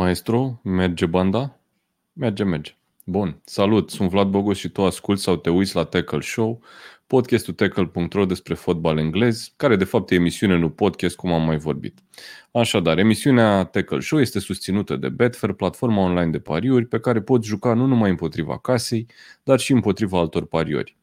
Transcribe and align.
Maestru, 0.00 0.60
merge 0.64 1.06
banda? 1.06 1.60
Merge, 2.12 2.44
merge. 2.44 2.76
Bun, 3.04 3.40
salut, 3.44 3.90
sunt 3.90 4.10
Vlad 4.10 4.28
Bogos 4.28 4.58
și 4.58 4.68
tu 4.68 4.84
asculti 4.84 5.20
sau 5.20 5.36
te 5.36 5.50
uiți 5.50 5.76
la 5.76 5.84
Tackle 5.84 6.20
Show, 6.20 6.62
podcastul 7.06 7.54
tackle.ro 7.54 8.24
despre 8.24 8.54
fotbal 8.54 8.98
englez, 8.98 9.52
care 9.56 9.76
de 9.76 9.84
fapt 9.84 10.10
e 10.10 10.14
emisiune, 10.14 10.56
nu 10.56 10.70
podcast, 10.70 11.16
cum 11.16 11.32
am 11.32 11.42
mai 11.42 11.56
vorbit. 11.56 11.98
Așadar, 12.50 12.98
emisiunea 12.98 13.64
Tackle 13.64 14.00
Show 14.00 14.20
este 14.20 14.38
susținută 14.38 14.96
de 14.96 15.08
Betfair, 15.08 15.52
platforma 15.52 16.02
online 16.02 16.30
de 16.30 16.40
pariuri 16.40 16.86
pe 16.86 17.00
care 17.00 17.20
poți 17.20 17.48
juca 17.48 17.74
nu 17.74 17.86
numai 17.86 18.10
împotriva 18.10 18.58
casei, 18.58 19.06
dar 19.42 19.58
și 19.58 19.72
împotriva 19.72 20.18
altor 20.18 20.46
pariori. 20.46 20.97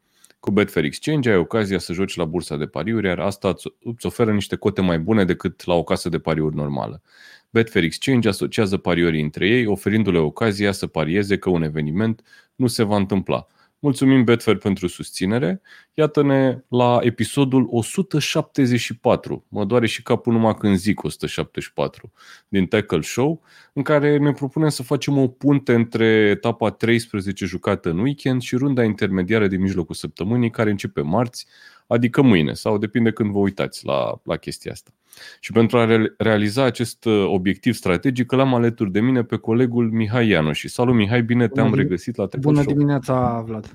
Cu 0.46 0.52
Betfair 0.52 0.84
Exchange 0.84 1.30
ai 1.30 1.36
ocazia 1.36 1.78
să 1.78 1.92
joci 1.92 2.16
la 2.16 2.24
bursa 2.24 2.56
de 2.56 2.66
pariuri, 2.66 3.06
iar 3.06 3.18
asta 3.18 3.54
îți 3.82 4.06
oferă 4.06 4.32
niște 4.32 4.56
cote 4.56 4.80
mai 4.80 4.98
bune 4.98 5.24
decât 5.24 5.64
la 5.64 5.74
o 5.74 5.82
casă 5.82 6.08
de 6.08 6.18
pariuri 6.18 6.54
normală. 6.54 7.02
Betfair 7.50 7.84
Exchange 7.84 8.28
asociază 8.28 8.76
pariorii 8.76 9.22
între 9.22 9.48
ei, 9.48 9.66
oferindu-le 9.66 10.18
ocazia 10.18 10.72
să 10.72 10.86
parieze 10.86 11.38
că 11.38 11.50
un 11.50 11.62
eveniment 11.62 12.22
nu 12.54 12.66
se 12.66 12.82
va 12.82 12.96
întâmpla. 12.96 13.46
Mulțumim 13.78 14.24
Betfair 14.24 14.56
pentru 14.56 14.86
susținere. 14.86 15.60
Iată-ne 15.94 16.58
la 16.68 16.98
episodul 17.00 17.66
174. 17.70 19.44
Mă 19.48 19.64
doare 19.64 19.86
și 19.86 20.02
capul 20.02 20.32
numai 20.32 20.54
când 20.54 20.76
zic 20.76 21.02
174 21.02 22.12
din 22.48 22.66
Tackle 22.66 23.00
Show, 23.00 23.42
în 23.72 23.82
care 23.82 24.16
ne 24.16 24.32
propunem 24.32 24.68
să 24.68 24.82
facem 24.82 25.18
o 25.18 25.28
punte 25.28 25.74
între 25.74 26.06
etapa 26.06 26.70
13 26.70 27.44
jucată 27.44 27.90
în 27.90 27.98
weekend 27.98 28.42
și 28.42 28.56
runda 28.56 28.84
intermediară 28.84 29.46
din 29.46 29.60
mijlocul 29.60 29.94
săptămânii, 29.94 30.50
care 30.50 30.70
începe 30.70 31.00
marți, 31.00 31.46
adică 31.86 32.22
mâine, 32.22 32.52
sau 32.52 32.78
depinde 32.78 33.10
când 33.10 33.30
vă 33.30 33.38
uitați 33.38 33.84
la, 33.84 34.20
la 34.24 34.36
chestia 34.36 34.72
asta. 34.72 34.95
Și 35.40 35.52
pentru 35.52 35.78
a 35.78 36.06
realiza 36.18 36.64
acest 36.64 37.04
uh, 37.04 37.24
obiectiv 37.26 37.74
strategic, 37.74 38.32
l-am 38.32 38.54
alături 38.54 38.92
de 38.92 39.00
mine 39.00 39.22
pe 39.22 39.36
colegul 39.36 39.90
Mihai 39.90 40.28
Ianu. 40.28 40.52
Și 40.52 40.68
salut 40.68 40.94
Mihai, 40.94 41.22
bine 41.22 41.48
te-am 41.48 41.68
Bună, 41.68 41.82
regăsit 41.82 42.16
la 42.16 42.28
Bună 42.40 42.60
Show. 42.60 42.72
dimineața, 42.72 43.44
Vlad. 43.46 43.72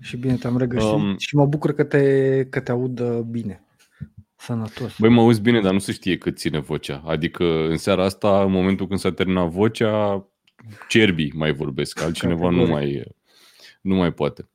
Și 0.00 0.16
bine 0.16 0.34
te-am 0.34 0.58
regăsit 0.58 0.90
um, 0.90 1.14
și 1.18 1.36
mă 1.36 1.46
bucur 1.46 1.72
că 1.72 1.84
te, 1.84 2.44
că 2.44 2.60
te 2.60 2.70
aud 2.70 3.00
uh, 3.00 3.18
bine. 3.18 3.60
Sănătos. 4.36 4.98
Băi, 4.98 5.10
mă 5.10 5.20
auzi 5.20 5.40
bine, 5.40 5.60
dar 5.60 5.72
nu 5.72 5.78
se 5.78 5.92
știe 5.92 6.18
cât 6.18 6.38
ține 6.38 6.58
vocea. 6.58 7.02
Adică 7.06 7.44
în 7.44 7.76
seara 7.76 8.04
asta, 8.04 8.42
în 8.42 8.50
momentul 8.50 8.86
când 8.86 8.98
s-a 8.98 9.12
terminat 9.12 9.48
vocea, 9.48 10.26
cerbii 10.88 11.32
mai 11.36 11.52
vorbesc, 11.52 12.02
altcineva 12.02 12.50
nu 12.50 12.66
mai, 12.66 13.02
nu 13.80 13.94
mai 13.94 14.12
poate. 14.12 14.48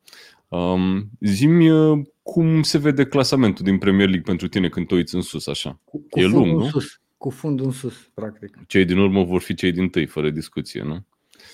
Um, 0.48 1.09
zimi 1.20 1.70
uh, 1.70 2.00
cum 2.32 2.62
se 2.62 2.78
vede 2.78 3.06
clasamentul 3.06 3.66
din 3.66 3.78
Premier 3.78 4.08
League 4.08 4.26
pentru 4.26 4.48
tine 4.48 4.70
când 4.70 4.88
te 4.88 4.96
uiți 4.96 5.16
în 5.16 5.22
sus 5.22 5.48
așa? 5.48 5.80
Cu, 5.84 6.06
cu 6.10 6.20
e 6.20 6.26
lung, 6.26 6.60
nu? 6.60 6.70
Sus, 6.70 7.02
cu 7.18 7.30
fundul 7.30 7.66
în 7.66 7.72
sus, 7.72 7.94
practic. 8.14 8.58
Cei 8.68 8.86
din 8.86 8.98
urmă 8.98 9.23
vor 9.23 9.42
fi 9.42 9.54
cei 9.54 9.72
din 9.72 9.90
tâi, 9.90 10.06
fără 10.06 10.30
discuție, 10.30 10.84
nu? 10.84 11.06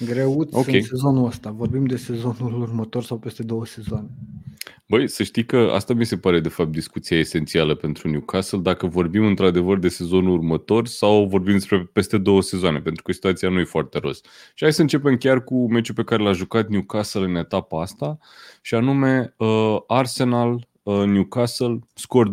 Greuți 0.05 0.55
okay. 0.55 0.75
în 0.75 0.81
sezonul 0.81 1.25
ăsta. 1.25 1.51
Vorbim 1.51 1.85
de 1.85 1.95
sezonul 1.95 2.61
următor 2.61 3.03
sau 3.03 3.19
peste 3.19 3.43
două 3.43 3.65
sezoane. 3.65 4.07
Băi, 4.87 5.07
să 5.07 5.23
știi 5.23 5.45
că 5.45 5.69
asta 5.73 5.93
mi 5.93 6.05
se 6.05 6.17
pare 6.17 6.39
de 6.39 6.49
fapt 6.49 6.69
discuția 6.69 7.17
esențială 7.17 7.75
pentru 7.75 8.09
Newcastle, 8.09 8.59
dacă 8.59 8.87
vorbim 8.87 9.25
într-adevăr 9.25 9.77
de 9.77 9.87
sezonul 9.87 10.33
următor 10.33 10.87
sau 10.87 11.25
vorbim 11.25 11.53
despre 11.53 11.79
peste 11.93 12.17
două 12.17 12.41
sezoane, 12.41 12.81
pentru 12.81 13.03
că 13.03 13.11
situația 13.11 13.49
nu 13.49 13.59
e 13.59 13.63
foarte 13.63 13.99
roz. 13.99 14.21
Și 14.53 14.63
hai 14.63 14.73
să 14.73 14.81
începem 14.81 15.17
chiar 15.17 15.43
cu 15.43 15.71
meciul 15.71 15.95
pe 15.95 16.03
care 16.03 16.23
l-a 16.23 16.31
jucat 16.31 16.67
Newcastle 16.67 17.23
în 17.23 17.35
etapa 17.35 17.81
asta, 17.81 18.17
și 18.61 18.75
anume 18.75 19.33
uh, 19.37 19.77
Arsenal 19.87 20.67
uh, 20.83 21.03
Newcastle, 21.05 21.79
scor 21.93 22.29
2-0, 22.29 22.31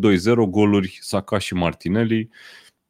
goluri 0.48 0.98
Saka 1.00 1.38
și 1.38 1.55
Martinelli. 1.55 2.30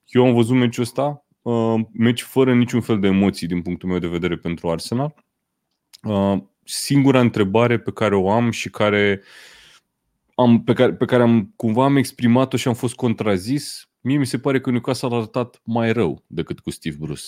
Eu 0.06 0.26
am 0.26 0.34
văzut 0.34 0.56
meciul 0.56 0.82
ăsta, 0.82 1.26
uh, 1.42 1.80
meci 1.92 2.22
fără 2.22 2.54
niciun 2.54 2.80
fel 2.80 3.00
de 3.00 3.06
emoții 3.06 3.46
din 3.46 3.62
punctul 3.62 3.88
meu 3.88 3.98
de 3.98 4.06
vedere 4.06 4.36
pentru 4.36 4.70
Arsenal. 4.70 5.14
Uh, 6.02 6.42
singura 6.64 7.20
întrebare 7.20 7.78
pe 7.78 7.92
care 7.92 8.16
o 8.16 8.30
am 8.30 8.50
și 8.50 8.70
care 8.70 9.22
am, 10.34 10.62
pe, 10.62 10.72
care, 10.72 10.94
pe 10.94 11.05
care 11.05 11.22
am 11.22 11.52
cumva 11.56 11.84
am 11.84 11.96
exprimat-o 11.96 12.56
și 12.56 12.68
am 12.68 12.74
fost 12.74 12.94
contrazis, 12.94 13.89
mie 14.00 14.16
mi 14.16 14.27
se 14.27 14.39
pare 14.39 14.61
că 14.61 14.70
Newcastle 14.70 15.08
a 15.12 15.16
arătat 15.16 15.61
mai 15.64 15.92
rău 15.92 16.22
decât 16.27 16.61
cu 16.61 16.70
Steve 16.70 16.96
Bruce. 16.98 17.24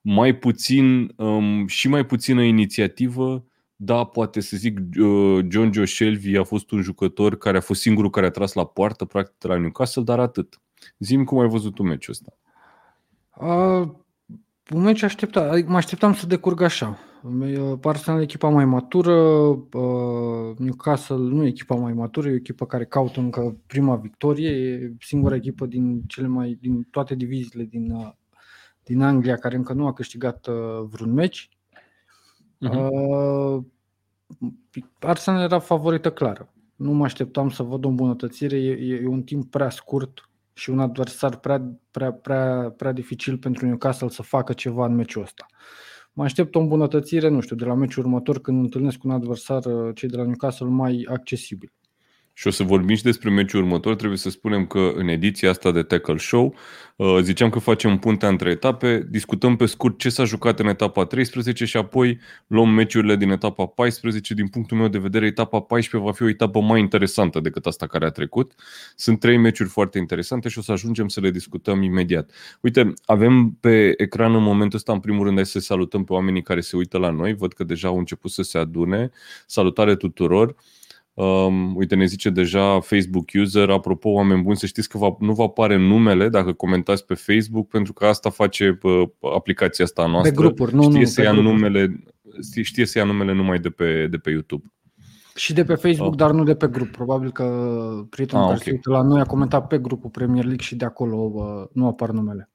Mai 0.00 0.36
puțin 0.36 1.12
um, 1.16 1.66
și 1.66 1.88
mai 1.88 2.06
puțină 2.06 2.42
inițiativă, 2.42 3.44
da, 3.76 4.04
poate 4.04 4.40
să 4.40 4.56
zic, 4.56 4.78
uh, 5.00 5.44
John 5.48 5.72
Joe 5.72 5.84
Shelby 5.84 6.36
a 6.36 6.42
fost 6.42 6.70
un 6.70 6.82
jucător 6.82 7.38
care 7.38 7.56
a 7.56 7.60
fost 7.60 7.80
singurul 7.80 8.10
care 8.10 8.26
a 8.26 8.30
tras 8.30 8.52
la 8.52 8.66
poartă, 8.66 9.04
practic, 9.04 9.48
la 9.50 9.56
Newcastle, 9.56 10.02
dar 10.02 10.18
atât. 10.18 10.60
Zim 10.98 11.24
cum 11.24 11.38
ai 11.38 11.48
văzut 11.48 11.74
tu 11.74 11.82
meciul 11.82 12.12
ăsta. 12.12 12.36
Uh, 13.36 13.88
un 14.70 14.82
meci 14.82 15.02
aștepta, 15.02 15.50
adică 15.50 15.70
mă 15.70 15.76
așteptam 15.76 16.14
să 16.14 16.26
decurgă 16.26 16.64
așa. 16.64 16.98
Arsenal 17.82 18.20
e 18.20 18.22
echipa 18.22 18.48
mai 18.48 18.64
matură, 18.64 19.12
uh, 19.12 20.56
Newcastle 20.58 21.16
nu 21.16 21.44
e 21.44 21.48
echipa 21.48 21.74
mai 21.74 21.92
matură, 21.92 22.28
e 22.28 22.32
o 22.32 22.34
echipă 22.34 22.66
care 22.66 22.84
caută 22.84 23.20
încă 23.20 23.56
prima 23.66 23.96
victorie, 23.96 24.50
e 24.50 24.92
singura 25.00 25.34
echipă 25.34 25.66
din 25.66 26.02
cele 26.06 26.26
mai 26.26 26.58
din 26.60 26.82
toate 26.90 27.14
diviziile 27.14 27.64
din, 27.64 27.90
uh, 27.90 28.12
din 28.82 29.02
Anglia 29.02 29.36
care 29.36 29.56
încă 29.56 29.72
nu 29.72 29.86
a 29.86 29.92
câștigat 29.92 30.46
uh, 30.46 30.86
vreun 30.90 31.12
meci. 31.12 31.48
Uh-huh. 32.68 33.58
Arsenal 34.98 35.42
era 35.42 35.58
favorită 35.58 36.12
clară. 36.12 36.52
Nu 36.76 36.92
mă 36.92 37.04
așteptam 37.04 37.50
să 37.50 37.62
văd 37.62 37.84
o 37.84 37.88
îmbunătățire, 37.88 38.56
e, 38.56 39.00
e 39.02 39.06
un 39.06 39.22
timp 39.22 39.50
prea 39.50 39.70
scurt 39.70 40.28
și 40.54 40.70
un 40.70 40.80
adversar 40.80 41.36
prea, 41.36 41.78
prea, 41.90 42.12
prea, 42.12 42.74
prea 42.76 42.92
dificil 42.92 43.38
pentru 43.38 43.66
Newcastle 43.66 44.08
să 44.08 44.22
facă 44.22 44.52
ceva 44.52 44.86
în 44.86 44.94
meciul 44.94 45.22
ăsta. 45.22 45.46
Mă 46.12 46.24
aștept 46.24 46.54
o 46.54 46.60
îmbunătățire, 46.60 47.28
nu 47.28 47.40
știu, 47.40 47.56
de 47.56 47.64
la 47.64 47.74
meciul 47.74 48.04
următor 48.04 48.40
când 48.40 48.62
întâlnesc 48.62 49.04
un 49.04 49.10
adversar, 49.10 49.64
uh, 49.64 49.94
cei 49.94 50.08
de 50.08 50.16
la 50.16 50.24
Newcastle, 50.24 50.66
mai 50.66 51.06
accesibil. 51.10 51.72
Și 52.36 52.46
o 52.46 52.50
să 52.50 52.62
vorbim 52.62 52.96
și 52.96 53.02
despre 53.02 53.30
meciul 53.30 53.62
următor. 53.62 53.94
Trebuie 53.94 54.18
să 54.18 54.30
spunem 54.30 54.66
că 54.66 54.92
în 54.94 55.08
ediția 55.08 55.50
asta 55.50 55.70
de 55.72 55.82
Tackle 55.82 56.18
Show 56.18 56.54
uh, 56.96 57.18
ziceam 57.22 57.50
că 57.50 57.58
facem 57.58 57.98
puntea 57.98 58.28
între 58.28 58.50
etape, 58.50 59.06
discutăm 59.10 59.56
pe 59.56 59.66
scurt 59.66 59.98
ce 59.98 60.08
s-a 60.08 60.24
jucat 60.24 60.60
în 60.60 60.66
etapa 60.66 61.04
13 61.04 61.64
și 61.64 61.76
apoi 61.76 62.20
luăm 62.46 62.68
meciurile 62.68 63.16
din 63.16 63.30
etapa 63.30 63.66
14. 63.66 64.34
Din 64.34 64.48
punctul 64.48 64.76
meu 64.76 64.88
de 64.88 64.98
vedere, 64.98 65.26
etapa 65.26 65.60
14 65.60 66.10
va 66.10 66.16
fi 66.16 66.22
o 66.22 66.28
etapă 66.28 66.60
mai 66.60 66.80
interesantă 66.80 67.40
decât 67.40 67.66
asta 67.66 67.86
care 67.86 68.04
a 68.04 68.10
trecut. 68.10 68.52
Sunt 68.96 69.20
trei 69.20 69.36
meciuri 69.36 69.68
foarte 69.68 69.98
interesante 69.98 70.48
și 70.48 70.58
o 70.58 70.62
să 70.62 70.72
ajungem 70.72 71.08
să 71.08 71.20
le 71.20 71.30
discutăm 71.30 71.82
imediat. 71.82 72.30
Uite, 72.60 72.92
avem 73.04 73.56
pe 73.60 73.94
ecran 73.96 74.34
în 74.34 74.42
momentul 74.42 74.78
ăsta, 74.78 74.92
în 74.92 75.00
primul 75.00 75.26
rând, 75.26 75.44
să 75.44 75.58
salutăm 75.58 76.04
pe 76.04 76.12
oamenii 76.12 76.42
care 76.42 76.60
se 76.60 76.76
uită 76.76 76.98
la 76.98 77.10
noi. 77.10 77.34
Văd 77.34 77.52
că 77.52 77.64
deja 77.64 77.88
au 77.88 77.98
început 77.98 78.30
să 78.30 78.42
se 78.42 78.58
adune. 78.58 79.10
Salutare 79.46 79.96
tuturor! 79.96 80.54
Um, 81.14 81.76
uite, 81.76 81.94
ne 81.94 82.04
zice 82.04 82.30
deja 82.30 82.80
Facebook 82.80 83.24
user, 83.34 83.70
apropo, 83.70 84.08
oameni 84.08 84.42
buni, 84.42 84.56
să 84.56 84.66
știți 84.66 84.88
că 84.88 84.98
va, 84.98 85.16
nu 85.18 85.32
vă 85.32 85.42
apare 85.42 85.76
numele 85.76 86.28
dacă 86.28 86.52
comentați 86.52 87.06
pe 87.06 87.14
Facebook, 87.14 87.68
pentru 87.68 87.92
că 87.92 88.06
asta 88.06 88.30
face 88.30 88.78
uh, 88.82 89.08
aplicația 89.34 89.84
asta 89.84 90.06
noastră. 90.06 90.30
Pe 90.30 90.36
grupuri, 90.36 90.74
nu, 90.74 90.82
știe 90.82 90.98
nu, 90.98 91.04
să 91.04 91.22
ia 91.22 91.32
grupuri. 91.32 91.52
numele, 91.52 92.04
știe 92.62 92.86
să 92.86 92.98
ia 92.98 93.04
numele 93.04 93.32
numai 93.32 93.58
de 93.58 93.70
pe, 93.70 94.06
de 94.10 94.16
pe 94.16 94.30
YouTube. 94.30 94.64
Și 95.34 95.52
de 95.52 95.64
pe 95.64 95.74
Facebook, 95.74 96.12
oh. 96.12 96.16
dar 96.16 96.30
nu 96.30 96.44
de 96.44 96.54
pe 96.54 96.66
grup. 96.66 96.90
Probabil 96.90 97.32
că 97.32 97.44
prietenul 98.10 98.44
ah, 98.44 98.48
care 98.50 98.60
okay. 98.60 98.66
se 98.66 98.70
uită 98.70 98.90
la 98.90 99.02
noi 99.02 99.20
a 99.20 99.24
comentat 99.24 99.66
pe 99.66 99.78
grupul 99.78 100.10
Premier 100.10 100.44
League 100.44 100.64
și 100.64 100.76
de 100.76 100.84
acolo 100.84 101.16
uh, 101.34 101.68
nu 101.72 101.86
apar 101.86 102.10
numele. 102.10 102.53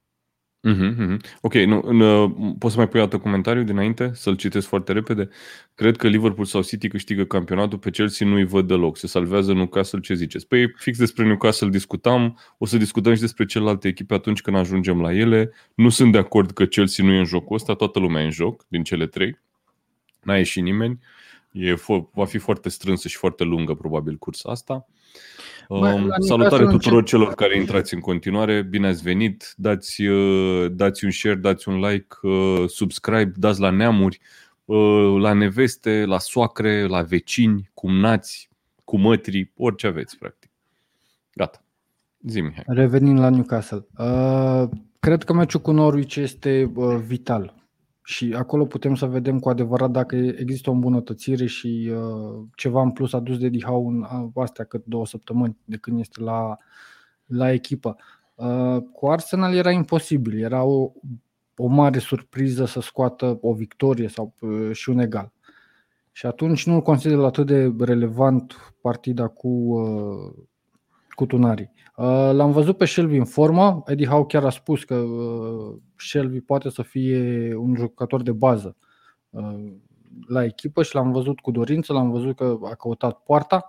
Uh-huh, 0.67 0.93
uh-huh. 0.95 1.17
Ok, 1.41 1.53
nu, 1.53 1.91
nu, 1.91 2.55
poți 2.59 2.73
să 2.73 2.79
mai 2.79 2.89
pui 2.89 2.99
altă 2.99 3.17
comentariu 3.17 3.63
dinainte, 3.63 4.11
să-l 4.13 4.35
citesc 4.35 4.67
foarte 4.67 4.91
repede. 4.91 5.29
Cred 5.75 5.97
că 5.97 6.07
Liverpool 6.07 6.45
sau 6.45 6.61
City 6.61 6.87
câștigă 6.87 7.23
campionatul, 7.23 7.77
pe 7.77 7.89
Chelsea 7.89 8.27
nu-i 8.27 8.45
văd 8.45 8.67
deloc. 8.67 8.97
Se 8.97 9.07
salvează 9.07 9.53
Newcastle, 9.53 9.99
ce 9.99 10.13
ziceți? 10.13 10.47
Păi 10.47 10.73
fix 10.77 10.97
despre 10.97 11.25
Newcastle 11.25 11.69
discutam, 11.69 12.39
o 12.57 12.65
să 12.65 12.77
discutăm 12.77 13.13
și 13.13 13.19
despre 13.21 13.45
celelalte 13.45 13.87
echipe 13.87 14.13
atunci 14.13 14.41
când 14.41 14.57
ajungem 14.57 15.01
la 15.01 15.13
ele. 15.13 15.51
Nu 15.75 15.89
sunt 15.89 16.11
de 16.11 16.17
acord 16.17 16.51
că 16.51 16.65
Chelsea 16.65 17.05
nu 17.05 17.11
e 17.11 17.17
în 17.17 17.25
jocul 17.25 17.55
ăsta, 17.55 17.73
toată 17.73 17.99
lumea 17.99 18.21
e 18.21 18.25
în 18.25 18.31
joc, 18.31 18.65
din 18.67 18.83
cele 18.83 19.07
trei. 19.07 19.39
N-a 20.21 20.37
ieșit 20.37 20.63
nimeni. 20.63 20.99
E, 21.51 21.73
va 22.13 22.25
fi 22.25 22.37
foarte 22.37 22.69
strânsă 22.69 23.07
și 23.07 23.17
foarte 23.17 23.43
lungă, 23.43 23.73
probabil, 23.73 24.15
cursa 24.15 24.49
asta. 24.49 24.87
Um, 25.67 26.09
salutare 26.19 26.65
tuturor 26.65 27.03
celor 27.03 27.33
care 27.33 27.57
intrați 27.57 27.93
în 27.93 27.99
continuare, 27.99 28.61
bine 28.61 28.87
ați 28.87 29.01
venit, 29.01 29.53
dați, 29.57 30.03
uh, 30.03 30.71
dați 30.71 31.05
un 31.05 31.11
share, 31.11 31.35
dați 31.35 31.69
un 31.69 31.79
like, 31.79 32.15
uh, 32.21 32.63
subscribe, 32.67 33.31
dați 33.35 33.59
la 33.59 33.69
neamuri, 33.69 34.19
uh, 34.65 35.15
la 35.19 35.33
neveste, 35.33 36.05
la 36.05 36.19
soacre, 36.19 36.87
la 36.87 37.01
vecini, 37.01 37.69
cumnați, 37.73 38.49
cu 38.83 38.97
mătri, 38.97 39.51
orice 39.57 39.87
aveți, 39.87 40.17
practic. 40.17 40.49
Gata. 41.33 41.63
Zi, 42.21 42.41
Mihai. 42.41 42.63
Revenind 42.67 43.19
la 43.19 43.29
Newcastle. 43.29 43.85
Uh, 43.97 44.69
cred 44.99 45.23
că 45.23 45.33
meciul 45.33 45.61
cu 45.61 45.71
Norwich 45.71 46.15
este 46.15 46.71
uh, 46.75 46.95
vital 46.95 47.58
și 48.09 48.33
acolo 48.37 48.65
putem 48.65 48.95
să 48.95 49.05
vedem 49.05 49.39
cu 49.39 49.49
adevărat 49.49 49.91
dacă 49.91 50.15
există 50.15 50.69
o 50.69 50.73
îmbunătățire 50.73 51.45
și 51.45 51.91
uh, 51.93 52.43
ceva 52.55 52.81
în 52.81 52.91
plus 52.91 53.13
adus 53.13 53.37
de 53.37 53.49
Dihau 53.49 53.87
în 53.87 54.05
astea 54.35 54.65
cât 54.65 54.85
două 54.85 55.05
săptămâni 55.05 55.57
de 55.65 55.77
când 55.77 55.99
este 55.99 56.21
la, 56.21 56.57
la 57.25 57.51
echipă. 57.51 57.95
Uh, 58.35 58.77
cu 58.91 59.07
Arsenal 59.07 59.55
era 59.55 59.71
imposibil, 59.71 60.43
era 60.43 60.63
o 60.63 60.91
o 61.61 61.67
mare 61.67 61.99
surpriză 61.99 62.65
să 62.65 62.81
scoată 62.81 63.37
o 63.41 63.53
victorie 63.53 64.07
sau 64.07 64.33
uh, 64.39 64.69
și 64.71 64.89
un 64.89 64.99
egal. 64.99 65.31
Și 66.11 66.25
atunci 66.25 66.65
nu-l 66.65 66.81
consider 66.81 67.19
atât 67.19 67.45
de 67.45 67.73
relevant 67.79 68.73
partida 68.81 69.27
cu, 69.27 69.47
uh, 69.47 70.33
cu 71.19 71.25
Tunarii. 71.25 71.71
Uh, 71.95 72.05
l-am 72.31 72.51
văzut 72.51 72.77
pe 72.77 72.85
Shelby 72.85 73.17
în 73.17 73.25
formă. 73.25 73.83
Eddie 73.85 74.07
Howe 74.07 74.25
chiar 74.25 74.45
a 74.45 74.49
spus 74.49 74.83
că 74.83 75.03
Shelby 75.95 76.41
poate 76.41 76.69
să 76.69 76.81
fie 76.81 77.55
un 77.55 77.75
jucător 77.75 78.21
de 78.21 78.31
bază 78.31 78.75
la 80.27 80.43
echipă 80.43 80.83
și 80.83 80.95
l-am 80.95 81.11
văzut 81.11 81.39
cu 81.39 81.51
dorință, 81.51 81.93
l-am 81.93 82.11
văzut 82.11 82.35
că 82.35 82.57
a 82.63 82.75
căutat 82.75 83.23
poarta. 83.23 83.65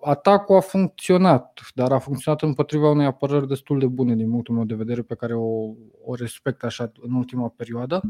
Atacul 0.00 0.56
a 0.56 0.60
funcționat, 0.60 1.60
dar 1.74 1.92
a 1.92 1.98
funcționat 1.98 2.42
împotriva 2.42 2.90
unei 2.90 3.06
apărări 3.06 3.48
destul 3.48 3.78
de 3.78 3.86
bune 3.86 4.14
din 4.14 4.30
punctul 4.30 4.54
meu 4.54 4.64
de 4.64 4.74
vedere 4.74 5.02
pe 5.02 5.14
care 5.14 5.34
o, 5.34 5.74
o 6.04 6.14
respect 6.18 6.64
așa 6.64 6.92
în 7.00 7.14
ultima 7.14 7.48
perioadă 7.56 8.02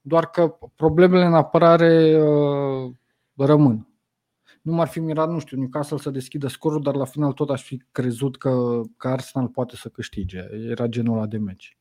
doar 0.00 0.30
că 0.30 0.56
problemele 0.74 1.24
în 1.24 1.34
apărare 1.34 2.22
uh, 2.22 2.92
rămân. 3.36 3.86
Nu 4.66 4.72
m-ar 4.72 4.88
fi 4.88 5.00
mirat, 5.00 5.30
nu 5.30 5.38
știu, 5.38 5.56
Newcastle 5.56 5.96
să 5.96 6.10
deschidă 6.10 6.46
scorul, 6.46 6.82
dar 6.82 6.94
la 6.94 7.04
final 7.04 7.32
tot 7.32 7.50
aș 7.50 7.62
fi 7.62 7.82
crezut 7.92 8.36
că, 8.36 8.80
că 8.96 9.08
Arsenal 9.08 9.48
poate 9.48 9.76
să 9.76 9.88
câștige. 9.88 10.38
Era 10.68 10.86
genul 10.86 11.16
ăla 11.16 11.26
de 11.26 11.38
meci. 11.38 11.78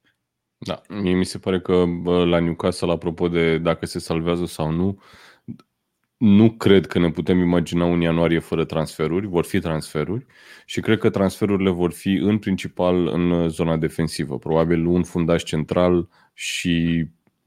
Da, 0.57 0.81
mie 0.89 1.13
mi 1.13 1.25
se 1.25 1.37
pare 1.37 1.61
că 1.61 1.85
la 2.03 2.39
Newcastle, 2.39 2.91
apropo 2.91 3.27
de 3.27 3.57
dacă 3.57 3.85
se 3.85 3.99
salvează 3.99 4.45
sau 4.45 4.71
nu, 4.71 4.99
nu 6.17 6.51
cred 6.51 6.85
că 6.85 6.99
ne 6.99 7.11
putem 7.11 7.39
imagina 7.39 7.85
un 7.85 8.01
ianuarie 8.01 8.39
fără 8.39 8.65
transferuri, 8.65 9.27
vor 9.27 9.45
fi 9.45 9.59
transferuri 9.59 10.25
și 10.65 10.79
cred 10.81 10.99
că 10.99 11.09
transferurile 11.09 11.69
vor 11.69 11.91
fi 11.91 12.13
în 12.13 12.37
principal 12.37 13.07
în 13.07 13.49
zona 13.49 13.77
defensivă. 13.77 14.37
Probabil 14.37 14.85
un 14.85 15.03
fundaș 15.03 15.43
central 15.43 16.09
și 16.33 17.05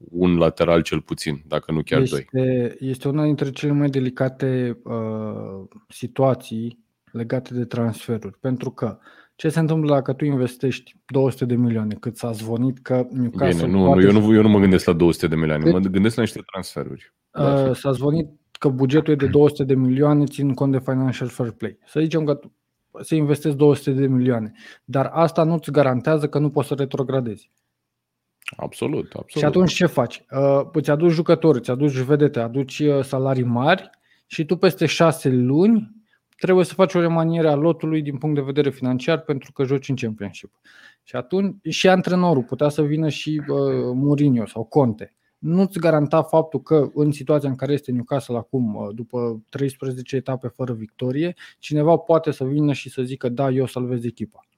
un 0.09 0.37
lateral 0.37 0.81
cel 0.81 1.01
puțin, 1.01 1.43
dacă 1.47 1.71
nu 1.71 1.81
chiar 1.81 2.01
este, 2.01 2.27
doi. 2.31 2.75
Este 2.79 3.07
una 3.07 3.23
dintre 3.23 3.49
cele 3.49 3.71
mai 3.71 3.89
delicate 3.89 4.79
uh, 4.83 5.67
situații 5.87 6.85
legate 7.11 7.53
de 7.53 7.65
transferuri, 7.65 8.37
pentru 8.39 8.71
că 8.71 8.97
ce 9.35 9.49
se 9.49 9.59
întâmplă 9.59 9.93
dacă 9.93 10.13
tu 10.13 10.25
investești 10.25 10.95
200 11.05 11.45
de 11.45 11.55
milioane, 11.55 11.95
cât 11.99 12.17
s-a 12.17 12.31
zvonit 12.31 12.79
că 12.79 13.07
Newcastle... 13.11 13.65
Bine, 13.65 13.77
nu, 13.77 13.93
nu, 13.93 14.01
eu, 14.01 14.11
nu, 14.11 14.33
eu 14.33 14.41
nu 14.41 14.49
mă 14.49 14.59
gândesc 14.59 14.85
la 14.85 14.93
200 14.93 15.27
de 15.27 15.35
milioane, 15.35 15.63
de... 15.63 15.71
mă 15.71 15.79
gândesc 15.79 16.15
la 16.15 16.21
niște 16.21 16.41
transferuri. 16.51 17.13
Uh, 17.33 17.75
s-a 17.75 17.91
zvonit 17.91 18.27
că 18.51 18.69
bugetul 18.69 19.13
e 19.13 19.15
de 19.15 19.27
200 19.27 19.63
de 19.63 19.75
milioane, 19.75 20.25
țin 20.25 20.53
cont 20.53 20.71
de 20.71 20.79
financial 20.79 21.27
fair 21.27 21.51
play. 21.51 21.77
Să 21.85 21.99
zicem 21.99 22.23
că 22.23 22.39
să 23.01 23.15
investezi 23.15 23.55
200 23.55 23.91
de 23.91 24.07
milioane, 24.07 24.51
dar 24.85 25.09
asta 25.13 25.43
nu-ți 25.43 25.71
garantează 25.71 26.27
că 26.27 26.39
nu 26.39 26.49
poți 26.49 26.67
să 26.67 26.73
retrogradezi. 26.77 27.51
Absolut, 28.57 29.05
absolut. 29.05 29.29
Și 29.29 29.45
atunci 29.45 29.73
ce 29.73 29.85
faci? 29.85 30.25
Uh, 30.31 30.61
îți 30.71 30.89
aduci 30.89 31.11
jucători, 31.11 31.57
îți 31.57 31.71
aduci 31.71 31.97
vedete, 31.97 32.39
aduci 32.39 32.79
uh, 32.79 33.03
salarii 33.03 33.43
mari 33.43 33.89
și 34.25 34.45
tu 34.45 34.55
peste 34.55 34.85
șase 34.85 35.29
luni 35.29 35.97
trebuie 36.37 36.65
să 36.65 36.73
faci 36.73 36.93
o 36.93 36.99
remaniere 36.99 37.47
a 37.47 37.55
lotului 37.55 38.01
din 38.01 38.17
punct 38.17 38.35
de 38.35 38.41
vedere 38.41 38.69
financiar 38.69 39.19
pentru 39.19 39.51
că 39.51 39.63
joci 39.63 39.89
în 39.89 39.95
Championship. 39.95 40.51
Și 41.03 41.15
atunci 41.15 41.55
și 41.69 41.87
antrenorul 41.87 42.43
putea 42.43 42.69
să 42.69 42.81
vină 42.81 43.09
și 43.09 43.41
uh, 43.47 43.55
Mourinho 43.93 44.45
sau 44.45 44.63
Conte. 44.63 45.13
Nu-ți 45.37 45.79
garanta 45.79 46.23
faptul 46.23 46.61
că 46.61 46.89
în 46.93 47.11
situația 47.11 47.49
în 47.49 47.55
care 47.55 47.73
este 47.73 47.91
Newcastle 47.91 48.37
acum, 48.37 48.75
uh, 48.75 48.95
după 48.95 49.41
13 49.49 50.15
etape 50.15 50.47
fără 50.47 50.73
victorie, 50.73 51.35
cineva 51.59 51.95
poate 51.95 52.31
să 52.31 52.43
vină 52.43 52.73
și 52.73 52.89
să 52.89 53.01
zică 53.01 53.29
da, 53.29 53.49
eu 53.49 53.65
salvez 53.65 54.03
echipa. 54.03 54.48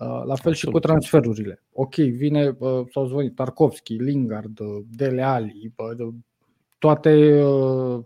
Uh, 0.00 0.06
la 0.06 0.16
fel 0.16 0.30
Absolut. 0.30 0.56
și 0.56 0.66
cu 0.66 0.78
transferurile. 0.78 1.62
Ok, 1.72 1.94
vine, 1.94 2.56
uh, 2.58 2.80
s-au 2.92 3.06
zvonit 3.06 3.34
Tarkovski, 3.34 3.94
Lingard, 3.94 4.58
uh, 4.58 4.84
Dele 4.90 5.22
Ali, 5.22 5.74
toate 6.78 7.42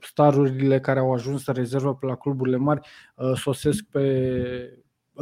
starurile 0.01 0.81
care 0.81 0.99
au 0.99 1.13
ajuns 1.13 1.43
să 1.43 1.53
rezervă 1.53 1.95
pe 1.95 2.07
la 2.07 2.17
cluburile 2.17 2.57
mari 2.57 2.81
sosesc, 3.35 3.85
pe, 3.91 4.79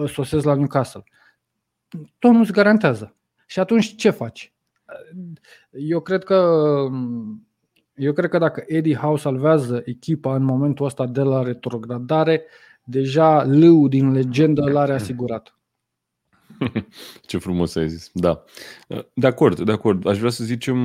sosesc 0.07 0.45
la 0.45 0.55
Newcastle. 0.55 1.05
Tot 2.19 2.33
nu-ți 2.33 2.53
garantează. 2.53 3.17
Și 3.47 3.59
atunci 3.59 3.95
ce 3.97 4.11
faci? 4.11 4.53
Eu 5.71 6.01
cred 6.01 6.25
că 6.25 6.59
eu 7.95 8.13
cred 8.13 8.31
că 8.31 8.39
dacă 8.39 8.65
Eddie 8.67 8.95
Howe 8.95 9.17
salvează 9.17 9.83
echipa 9.85 10.35
în 10.35 10.43
momentul 10.43 10.87
ăsta 10.87 11.07
de 11.07 11.23
la 11.23 11.43
retrogradare, 11.43 12.45
deja 12.85 13.45
lâul 13.45 13.89
din 13.89 14.13
legendă 14.13 14.71
l-are 14.71 14.93
asigurat. 14.93 15.60
Ce 17.29 17.39
frumos 17.39 17.75
ai 17.75 17.89
zis. 17.89 18.11
Da. 18.15 18.45
De 19.15 19.27
acord, 19.27 19.61
de 19.61 19.73
acord. 19.73 20.07
Aș 20.07 20.19
vrea 20.19 20.31
să 20.31 20.45
zicem, 20.45 20.77